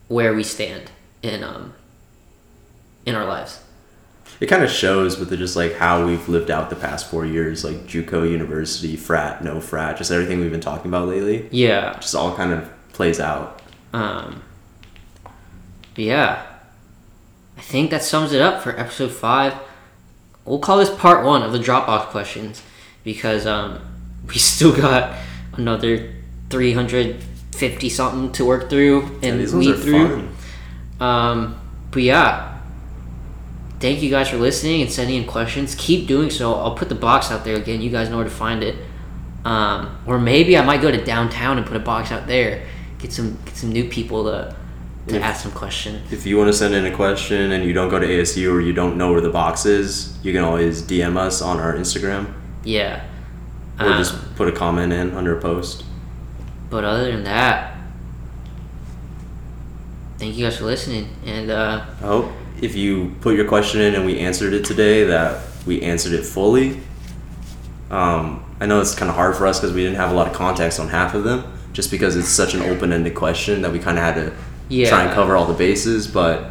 where 0.08 0.34
we 0.34 0.44
stand 0.44 0.90
in 1.22 1.44
um 1.44 1.74
in 3.06 3.14
our 3.16 3.26
lives. 3.26 3.62
it 4.40 4.48
kind 4.48 4.64
of 4.64 4.70
shows 4.72 5.18
with 5.20 5.30
the, 5.30 5.38
just 5.38 5.56
like 5.56 5.74
how 5.76 6.06
we've 6.06 6.28
lived 6.28 6.50
out 6.50 6.70
the 6.70 6.76
past 6.76 7.10
four 7.12 7.24
years 7.26 7.64
like 7.64 7.78
juco 7.88 8.20
university 8.30 8.96
frat 8.96 9.44
no 9.44 9.62
frat 9.62 9.96
just 9.98 10.12
everything 10.12 10.40
we've 10.40 10.52
been 10.52 10.60
talking 10.72 10.90
about 10.92 11.08
lately 11.08 11.48
Yeah. 11.52 11.94
just 12.00 12.16
all 12.16 12.36
kind 12.36 12.52
of 12.52 12.68
plays 12.94 13.20
out 13.20 13.62
Um, 13.94 14.42
yeah, 15.96 16.44
I 17.58 17.62
think 17.62 17.92
that 17.92 18.04
sums 18.04 18.34
it 18.34 18.42
up 18.42 18.62
for 18.62 18.78
episode 18.78 19.12
five. 19.12 19.54
We'll 20.44 20.60
call 20.60 20.78
this 20.78 20.94
part 20.94 21.24
one 21.26 21.42
of 21.42 21.52
the 21.54 21.60
Dropbox 21.60 22.08
questions 22.08 22.62
because 23.06 23.46
um, 23.48 23.80
we 24.28 24.36
still 24.36 24.76
got 24.76 25.16
another 25.54 26.14
350 27.56 27.90
something 27.90 28.32
to 28.34 28.46
work 28.46 28.70
through 28.70 29.20
and 29.24 29.40
ones 29.40 29.56
weed 29.56 29.76
through. 29.78 30.28
Um, 31.00 31.60
but 31.92 32.02
yeah, 32.04 32.60
thank 33.80 34.02
you 34.02 34.10
guys 34.10 34.30
for 34.30 34.38
listening 34.38 34.82
and 34.82 34.92
sending 34.92 35.18
in 35.22 35.28
questions. 35.28 35.76
Keep 35.78 36.08
doing 36.08 36.30
so. 36.30 36.54
I'll 36.54 36.76
put 36.76 36.90
the 36.90 36.96
box 36.96 37.32
out 37.32 37.44
there 37.44 37.56
again. 37.56 37.82
You 37.82 37.90
guys 37.90 38.10
know 38.10 38.18
where 38.18 38.26
to 38.26 38.30
find 38.32 38.64
it. 38.64 38.76
Um, 39.44 39.98
or 40.08 40.20
maybe 40.20 40.58
I 40.58 40.66
might 40.66 40.82
go 40.82 40.90
to 40.92 41.04
downtown 41.04 41.58
and 41.58 41.66
put 41.68 41.78
a 41.78 41.80
box 41.80 42.12
out 42.12 42.28
there. 42.28 42.66
Get 42.98 43.12
some 43.14 43.38
get 43.46 43.56
some 43.56 43.72
new 43.72 43.88
people 43.90 44.24
to 44.26 44.56
to 45.08 45.14
Yeah. 45.16 45.28
ask 45.28 45.44
some 45.44 45.52
questions. 45.52 46.12
if 46.12 46.26
you 46.26 46.36
want 46.36 46.48
to 46.48 46.54
send 46.54 46.74
in 46.74 46.84
a 46.88 46.92
question 46.96 47.52
and 47.52 47.64
you 47.64 47.74
don't 47.74 47.90
go 47.90 48.00
to 48.00 48.08
asu 48.08 48.52
or 48.52 48.60
you 48.60 48.74
don't 48.74 48.98
know 48.98 49.12
where 49.12 49.22
the 49.22 49.30
box 49.30 49.64
is 49.64 50.18
you 50.24 50.34
can 50.34 50.44
always 50.44 50.82
dm 50.82 51.16
us 51.16 51.44
on 51.44 51.60
our 51.60 51.76
instagram 51.76 52.26
Yeah. 52.64 53.02
or 53.80 53.86
Um, 53.86 53.98
just 54.00 54.16
put 54.36 54.48
a 54.48 54.52
comment 54.52 54.92
in 54.94 55.12
under 55.16 55.38
a 55.38 55.40
post 55.40 55.84
but 56.76 56.84
other 56.84 57.10
than 57.10 57.24
that, 57.24 57.78
thank 60.18 60.36
you 60.36 60.44
guys 60.44 60.58
for 60.58 60.66
listening. 60.66 61.08
And 61.26 61.50
uh, 61.50 61.86
i 62.02 62.06
hope 62.06 62.30
if 62.62 62.76
you 62.76 63.16
put 63.22 63.36
your 63.36 63.48
question 63.48 63.80
in 63.80 63.96
and 63.96 64.06
we 64.06 64.20
answered 64.20 64.54
it 64.54 64.66
today 64.66 65.06
that 65.06 65.42
we 65.66 65.82
answered 65.82 66.14
it 66.14 66.24
fully 66.24 66.80
um, 67.92 68.44
i 68.60 68.66
know 68.66 68.80
it's 68.80 68.96
kind 68.96 69.10
of 69.10 69.16
hard 69.16 69.36
for 69.36 69.46
us 69.46 69.60
because 69.60 69.74
we 69.74 69.84
didn't 69.84 69.98
have 69.98 70.12
a 70.12 70.14
lot 70.14 70.28
of 70.28 70.34
context 70.34 70.80
on 70.80 70.88
half 70.88 71.14
of 71.14 71.24
them 71.24 71.44
just 71.74 71.92
because 71.92 72.16
it's 72.16 72.30
such 72.30 72.54
an 72.54 72.62
open-ended 72.62 73.16
question 73.16 73.62
that 73.62 73.72
we 73.72 73.80
kind 73.80 73.98
of 73.98 74.04
had 74.04 74.16
to 74.16 74.34
yeah, 74.68 74.90
try 74.90 75.04
and 75.04 75.14
cover 75.14 75.36
all 75.36 75.46
the 75.46 75.54
bases, 75.54 76.08
but 76.08 76.50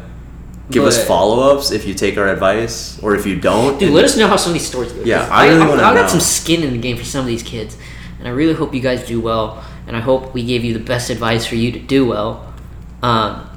give 0.71 0.83
us 0.83 1.05
follow 1.05 1.51
ups 1.51 1.71
if 1.71 1.85
you 1.85 1.93
take 1.93 2.17
our 2.17 2.27
advice, 2.27 3.01
or 3.03 3.15
if 3.15 3.25
you 3.25 3.37
don't. 3.39 3.79
Dude, 3.79 3.91
let 3.91 4.05
us 4.05 4.15
know 4.15 4.27
how 4.27 4.37
some 4.37 4.51
of 4.51 4.53
these 4.53 4.67
stories 4.67 4.93
go. 4.93 5.01
Yeah, 5.01 5.27
I 5.29 5.47
really 5.47 5.67
wanna 5.67 5.81
I 5.81 5.93
got 5.95 6.09
some 6.09 6.19
skin 6.21 6.63
in 6.63 6.71
the 6.71 6.77
game 6.77 6.95
for 6.95 7.03
some 7.03 7.21
of 7.21 7.25
these 7.27 7.43
kids, 7.43 7.75
and 8.19 8.27
I 8.27 8.31
really 8.31 8.53
hope 8.53 8.73
you 8.73 8.79
guys 8.79 9.05
do 9.05 9.19
well. 9.19 9.63
And 9.87 9.95
I 9.95 9.99
hope 9.99 10.33
we 10.33 10.43
gave 10.43 10.63
you 10.63 10.73
the 10.73 10.79
best 10.83 11.09
advice 11.09 11.45
for 11.45 11.55
you 11.55 11.71
to 11.71 11.79
do 11.79 12.05
well. 12.07 12.53
Um, 13.03 13.49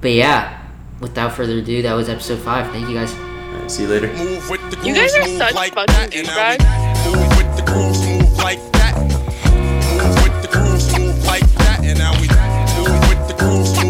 but 0.00 0.12
yeah, 0.12 0.62
without 1.00 1.32
further 1.32 1.58
ado, 1.58 1.82
that 1.82 1.92
was 1.94 2.08
episode 2.08 2.38
five. 2.38 2.70
Thank 2.72 2.88
you 2.88 2.94
guys. 2.94 3.12
All 3.14 3.60
right, 3.60 3.70
see 3.70 3.82
you 3.82 3.88
later. 3.88 4.08
Move 4.14 4.48
with 4.48 4.70
the 4.70 4.86
You 4.86 4.94
guys 4.94 5.14
are 5.14 5.24
such 5.26 5.54
like 5.54 5.74
fucking 5.74 5.94
that, 5.94 6.14
and 6.14 6.26
now 6.26 6.50
we 6.50 6.56
douchebags. 6.56 7.12
Move 7.12 7.36
with 7.36 7.56
the 7.56 7.62
grooves, 7.70 8.00
move 8.06 8.36
like 8.38 8.72
that. 8.72 8.94
Move 8.98 10.22
with 10.24 10.42
the 10.42 10.48
grooves, 10.48 10.98
move 10.98 11.24
like 11.26 11.46
that, 11.54 11.80
and 11.84 11.98
now 11.98 12.12
we 12.20 12.28
move 12.28 13.08
with 13.08 13.28
the 13.28 13.34
grooves, 13.38 13.85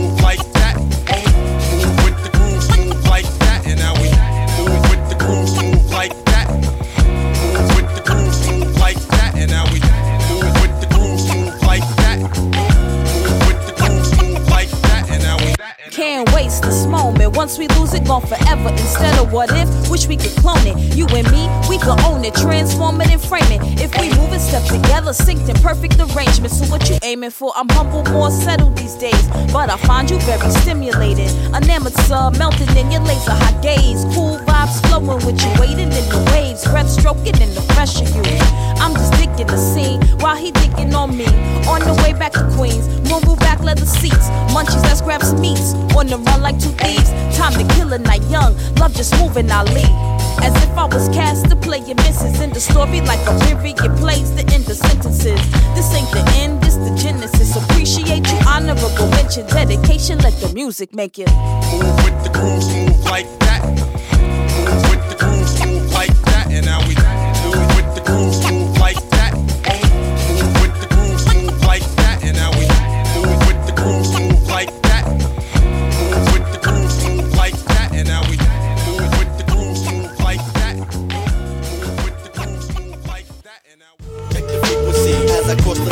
Can't 16.16 16.32
waste 16.32 16.62
this 16.62 16.86
moment. 16.86 17.36
once 17.36 17.58
we 17.58 17.68
lose 17.76 17.92
it, 17.92 18.06
gone 18.06 18.22
forever. 18.22 18.70
Instead 18.70 19.18
of 19.18 19.34
what 19.34 19.50
if, 19.52 19.68
wish 19.90 20.06
we 20.06 20.16
could 20.16 20.34
clone 20.36 20.66
it. 20.66 20.96
You 20.96 21.06
and 21.08 21.30
me, 21.30 21.46
we 21.68 21.76
could 21.76 22.00
own 22.08 22.24
it, 22.24 22.34
transform 22.34 23.02
it 23.02 23.10
and 23.10 23.20
frame 23.20 23.52
it. 23.52 23.60
If 23.78 23.92
we 24.00 24.08
move 24.16 24.32
and 24.32 24.40
step 24.40 24.64
together, 24.64 25.10
synced 25.10 25.46
in 25.50 25.56
perfect 25.56 26.00
arrangement. 26.00 26.54
So 26.54 26.64
what 26.72 26.88
you 26.88 26.96
aiming 27.02 27.32
for? 27.32 27.52
I'm 27.54 27.68
humble, 27.68 28.02
more 28.14 28.30
settled 28.30 28.78
these 28.78 28.94
days, 28.94 29.28
but 29.52 29.68
I 29.68 29.76
find 29.76 30.08
you 30.08 30.18
very 30.20 30.50
stimulated. 30.52 31.28
An 31.52 31.68
amateur 31.68 32.30
melting 32.38 32.74
in 32.78 32.90
your 32.90 33.02
laser 33.02 33.32
hot 33.32 33.62
gaze, 33.62 34.06
cool 34.14 34.38
vibes 34.56 34.80
flowing 34.88 35.24
with 35.26 35.40
you, 35.42 35.50
waiting 35.60 35.92
in 35.92 36.06
the 36.08 36.30
waves, 36.32 36.64
breath 36.64 36.88
stroking 36.88 37.36
in 37.40 37.52
the 37.54 37.62
of 38.00 38.26
you. 38.26 38.38
I'm 38.80 38.94
just 38.94 39.12
digging 39.14 39.46
the 39.46 39.56
scene 39.56 40.00
while 40.20 40.36
he 40.36 40.50
digging 40.50 40.94
on 40.94 41.16
me. 41.16 41.26
On 41.68 41.80
the 41.80 41.94
way 42.02 42.12
back 42.12 42.32
to 42.32 42.44
Queens, 42.56 42.86
move 43.08 43.38
back 43.38 43.60
leather 43.60 43.86
seats, 43.86 44.28
munchies, 44.54 44.82
let's 44.84 45.02
some 45.22 45.40
meats. 45.40 45.74
On 45.96 46.06
the 46.06 46.18
run 46.18 46.40
like 46.42 46.58
two 46.58 46.70
thieves, 46.80 47.10
time 47.36 47.52
to 47.52 47.64
kill 47.74 47.92
a 47.92 47.98
night 47.98 48.22
young. 48.24 48.56
Love 48.76 48.94
just 48.94 49.12
moving, 49.20 49.50
I 49.50 49.62
leave. 49.64 49.96
As 50.42 50.54
if 50.62 50.70
I 50.76 50.84
was 50.84 51.08
cast 51.10 51.48
to 51.50 51.56
play 51.56 51.78
your 51.78 51.96
misses 51.96 52.40
in 52.40 52.50
the 52.50 52.60
story 52.60 53.00
like 53.00 53.20
a 53.26 53.34
period 53.46 53.78
plays 53.96 54.34
the 54.34 54.44
end 54.52 54.68
of 54.68 54.76
sentences. 54.76 55.40
This 55.74 55.92
ain't 55.94 56.10
the 56.12 56.24
end, 56.36 56.62
this 56.62 56.76
the 56.76 56.94
genesis. 56.96 57.56
Appreciate 57.56 58.26
you, 58.30 58.38
honorable 58.46 58.90
mention, 59.10 59.46
dedication. 59.46 60.18
Let 60.18 60.34
the 60.40 60.52
music 60.54 60.94
make 60.94 61.18
it. 61.18 61.30
Move 61.72 61.96
with 62.04 62.16
the 62.24 62.30
grooves, 62.32 62.68
move 62.68 63.00
like 63.04 63.26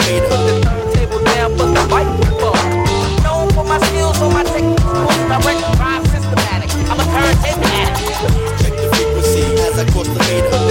as 0.05 0.21
I 0.31 0.37
the. 0.47 0.61
Table 0.93 1.25
down 1.25 1.51
for 1.57 1.67
the 1.67 1.83
people. 2.21 2.55
Known 3.25 3.49
for 3.53 3.65
my 3.65 3.79
skills 3.79 4.21
on 4.21 4.33
my 4.33 4.45
techniques, 4.45 4.83
direct 4.83 5.79
rhyme 5.79 6.05
systematic. 6.07 6.71
I'm 6.91 7.01
a 7.01 7.05
turntable 7.05 7.71
addict. 7.81 8.63
Check 8.63 8.75
the 8.77 8.87
frequency 8.95 9.43
as 9.65 9.79
I 9.79 9.85
cross 9.93 10.09
the 10.09 10.21
meter. 10.29 10.64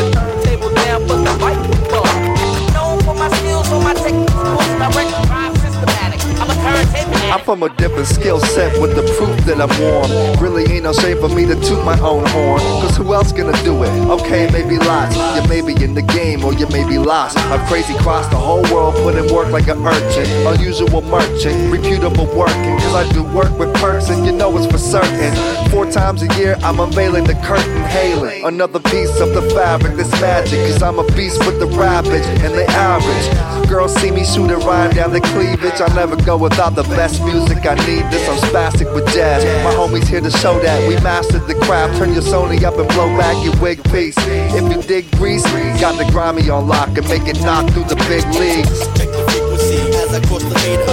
I'm 7.34 7.44
from 7.44 7.64
a 7.64 7.76
different 7.78 8.06
skill 8.06 8.40
set 8.40 8.80
with 8.80 8.96
the 8.96 9.02
proof 9.18 9.36
that 9.48 9.58
I'm 9.58 9.74
warm. 9.82 10.38
Really 10.38 10.72
ain't 10.72 10.84
no 10.84 10.94
shame 10.94 11.18
for 11.18 11.30
me 11.30 11.48
to 11.48 11.56
toot 11.56 11.84
my 11.84 12.00
own 12.00 12.28
horn. 12.28 12.60
Cause 12.60 12.96
who 12.96 13.12
else 13.12 13.32
gonna 13.32 13.58
do 13.64 13.82
it? 13.82 13.90
Okay, 14.06 14.48
maybe 14.52 14.78
lots. 14.78 15.16
You 15.34 15.42
may 15.50 15.62
be 15.66 15.74
in 15.84 15.96
the 15.96 16.04
game 16.04 16.46
or 16.46 16.54
you 16.54 16.68
may 16.68 16.88
be 16.88 17.00
lost. 17.00 17.36
A 17.50 17.58
crazy 17.68 17.96
cross 18.06 18.28
the 18.28 18.36
whole 18.36 18.62
world, 18.72 18.94
put 18.98 19.16
in 19.16 19.34
work 19.34 19.50
like 19.50 19.68
an 19.68 19.84
urchin. 19.84 20.30
Unusual 20.46 21.02
merchant, 21.02 21.74
reputable 21.74 22.28
working. 22.38 22.78
Cause 22.86 22.94
I 22.94 23.12
do 23.14 23.24
work 23.24 23.58
with 23.58 23.74
perks 23.82 24.10
and 24.10 24.24
you 24.28 24.32
know 24.32 24.56
it's 24.56 24.72
for 24.72 24.78
certain. 24.78 25.34
Four 25.72 25.90
times 25.90 26.22
a 26.22 26.32
year, 26.38 26.56
I'm 26.62 26.80
unveiling 26.80 27.24
the 27.24 27.34
curtain, 27.42 27.82
hailing. 27.86 28.46
Another 28.46 28.80
piece 28.80 29.20
of 29.20 29.34
the 29.34 29.42
fabric 29.58 29.98
that's 29.98 30.12
magic. 30.22 30.60
Cause 30.70 30.84
I'm 30.84 31.00
a 31.00 31.08
beast 31.14 31.40
with 31.48 31.60
the 31.60 31.66
ravage 31.66 32.28
and 32.46 32.54
the 32.54 32.70
average. 32.70 33.68
Girls 33.68 33.96
see 33.96 34.12
me 34.12 34.24
shoot 34.24 34.52
a 34.52 34.58
rhyme 34.58 34.92
down 34.92 35.14
the 35.14 35.22
cleavage. 35.22 35.82
I 35.82 35.92
never 35.96 36.16
go 36.16 36.38
without 36.38 36.76
the 36.76 36.84
best 36.84 37.23
music, 37.26 37.66
I 37.66 37.76
need 37.88 38.06
this. 38.12 38.28
I'm 38.30 38.38
spastic 38.50 38.94
with 38.94 39.08
jazz. 39.14 39.44
My 39.64 39.74
homies 39.74 40.08
here 40.08 40.22
to 40.22 40.32
show 40.32 40.60
that 40.60 40.88
we 40.88 40.96
mastered 41.02 41.48
the 41.48 41.56
craft. 41.66 41.98
Turn 41.98 42.14
your 42.14 42.22
Sony 42.22 42.62
up 42.64 42.78
and 42.78 42.88
blow 42.90 43.08
back 43.18 43.44
your 43.44 43.56
wig 43.62 43.84
piece. 43.92 44.16
If 44.18 44.72
you 44.72 44.82
dig 44.82 45.10
grease, 45.18 45.44
got 45.80 45.98
the 45.98 46.10
grimy 46.12 46.50
on 46.50 46.68
lock 46.68 46.98
and 46.98 47.08
make 47.08 47.28
it 47.28 47.42
knock 47.42 47.70
through 47.72 47.86
the 47.86 47.96
big 48.08 48.26
leagues. 48.40 48.80
The 48.96 49.08
frequency 49.30 49.80
as 50.02 50.14
I 50.14 50.22
cross 50.28 50.44
the 50.44 50.56
meter. 50.64 50.86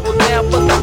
The 0.00 0.18
down, 0.18 0.50
but 0.50 0.66
the 0.66 0.76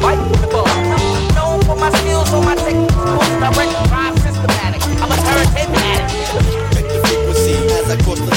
known 1.34 1.62
for 1.62 1.76
my 1.76 1.90
skills, 1.98 2.30
so 2.30 2.40
my 2.40 2.54
direct, 2.54 3.88
drive, 3.88 4.18
systematic. 4.18 4.82
I'm 5.02 5.10
a 5.10 5.16
turntable 5.16 5.78
addict. 5.78 6.74
Check 6.74 6.86
the 6.88 6.98
frequency 7.06 7.54
as 7.78 7.90
I 7.90 7.96
cross 8.02 8.20
the 8.20 8.27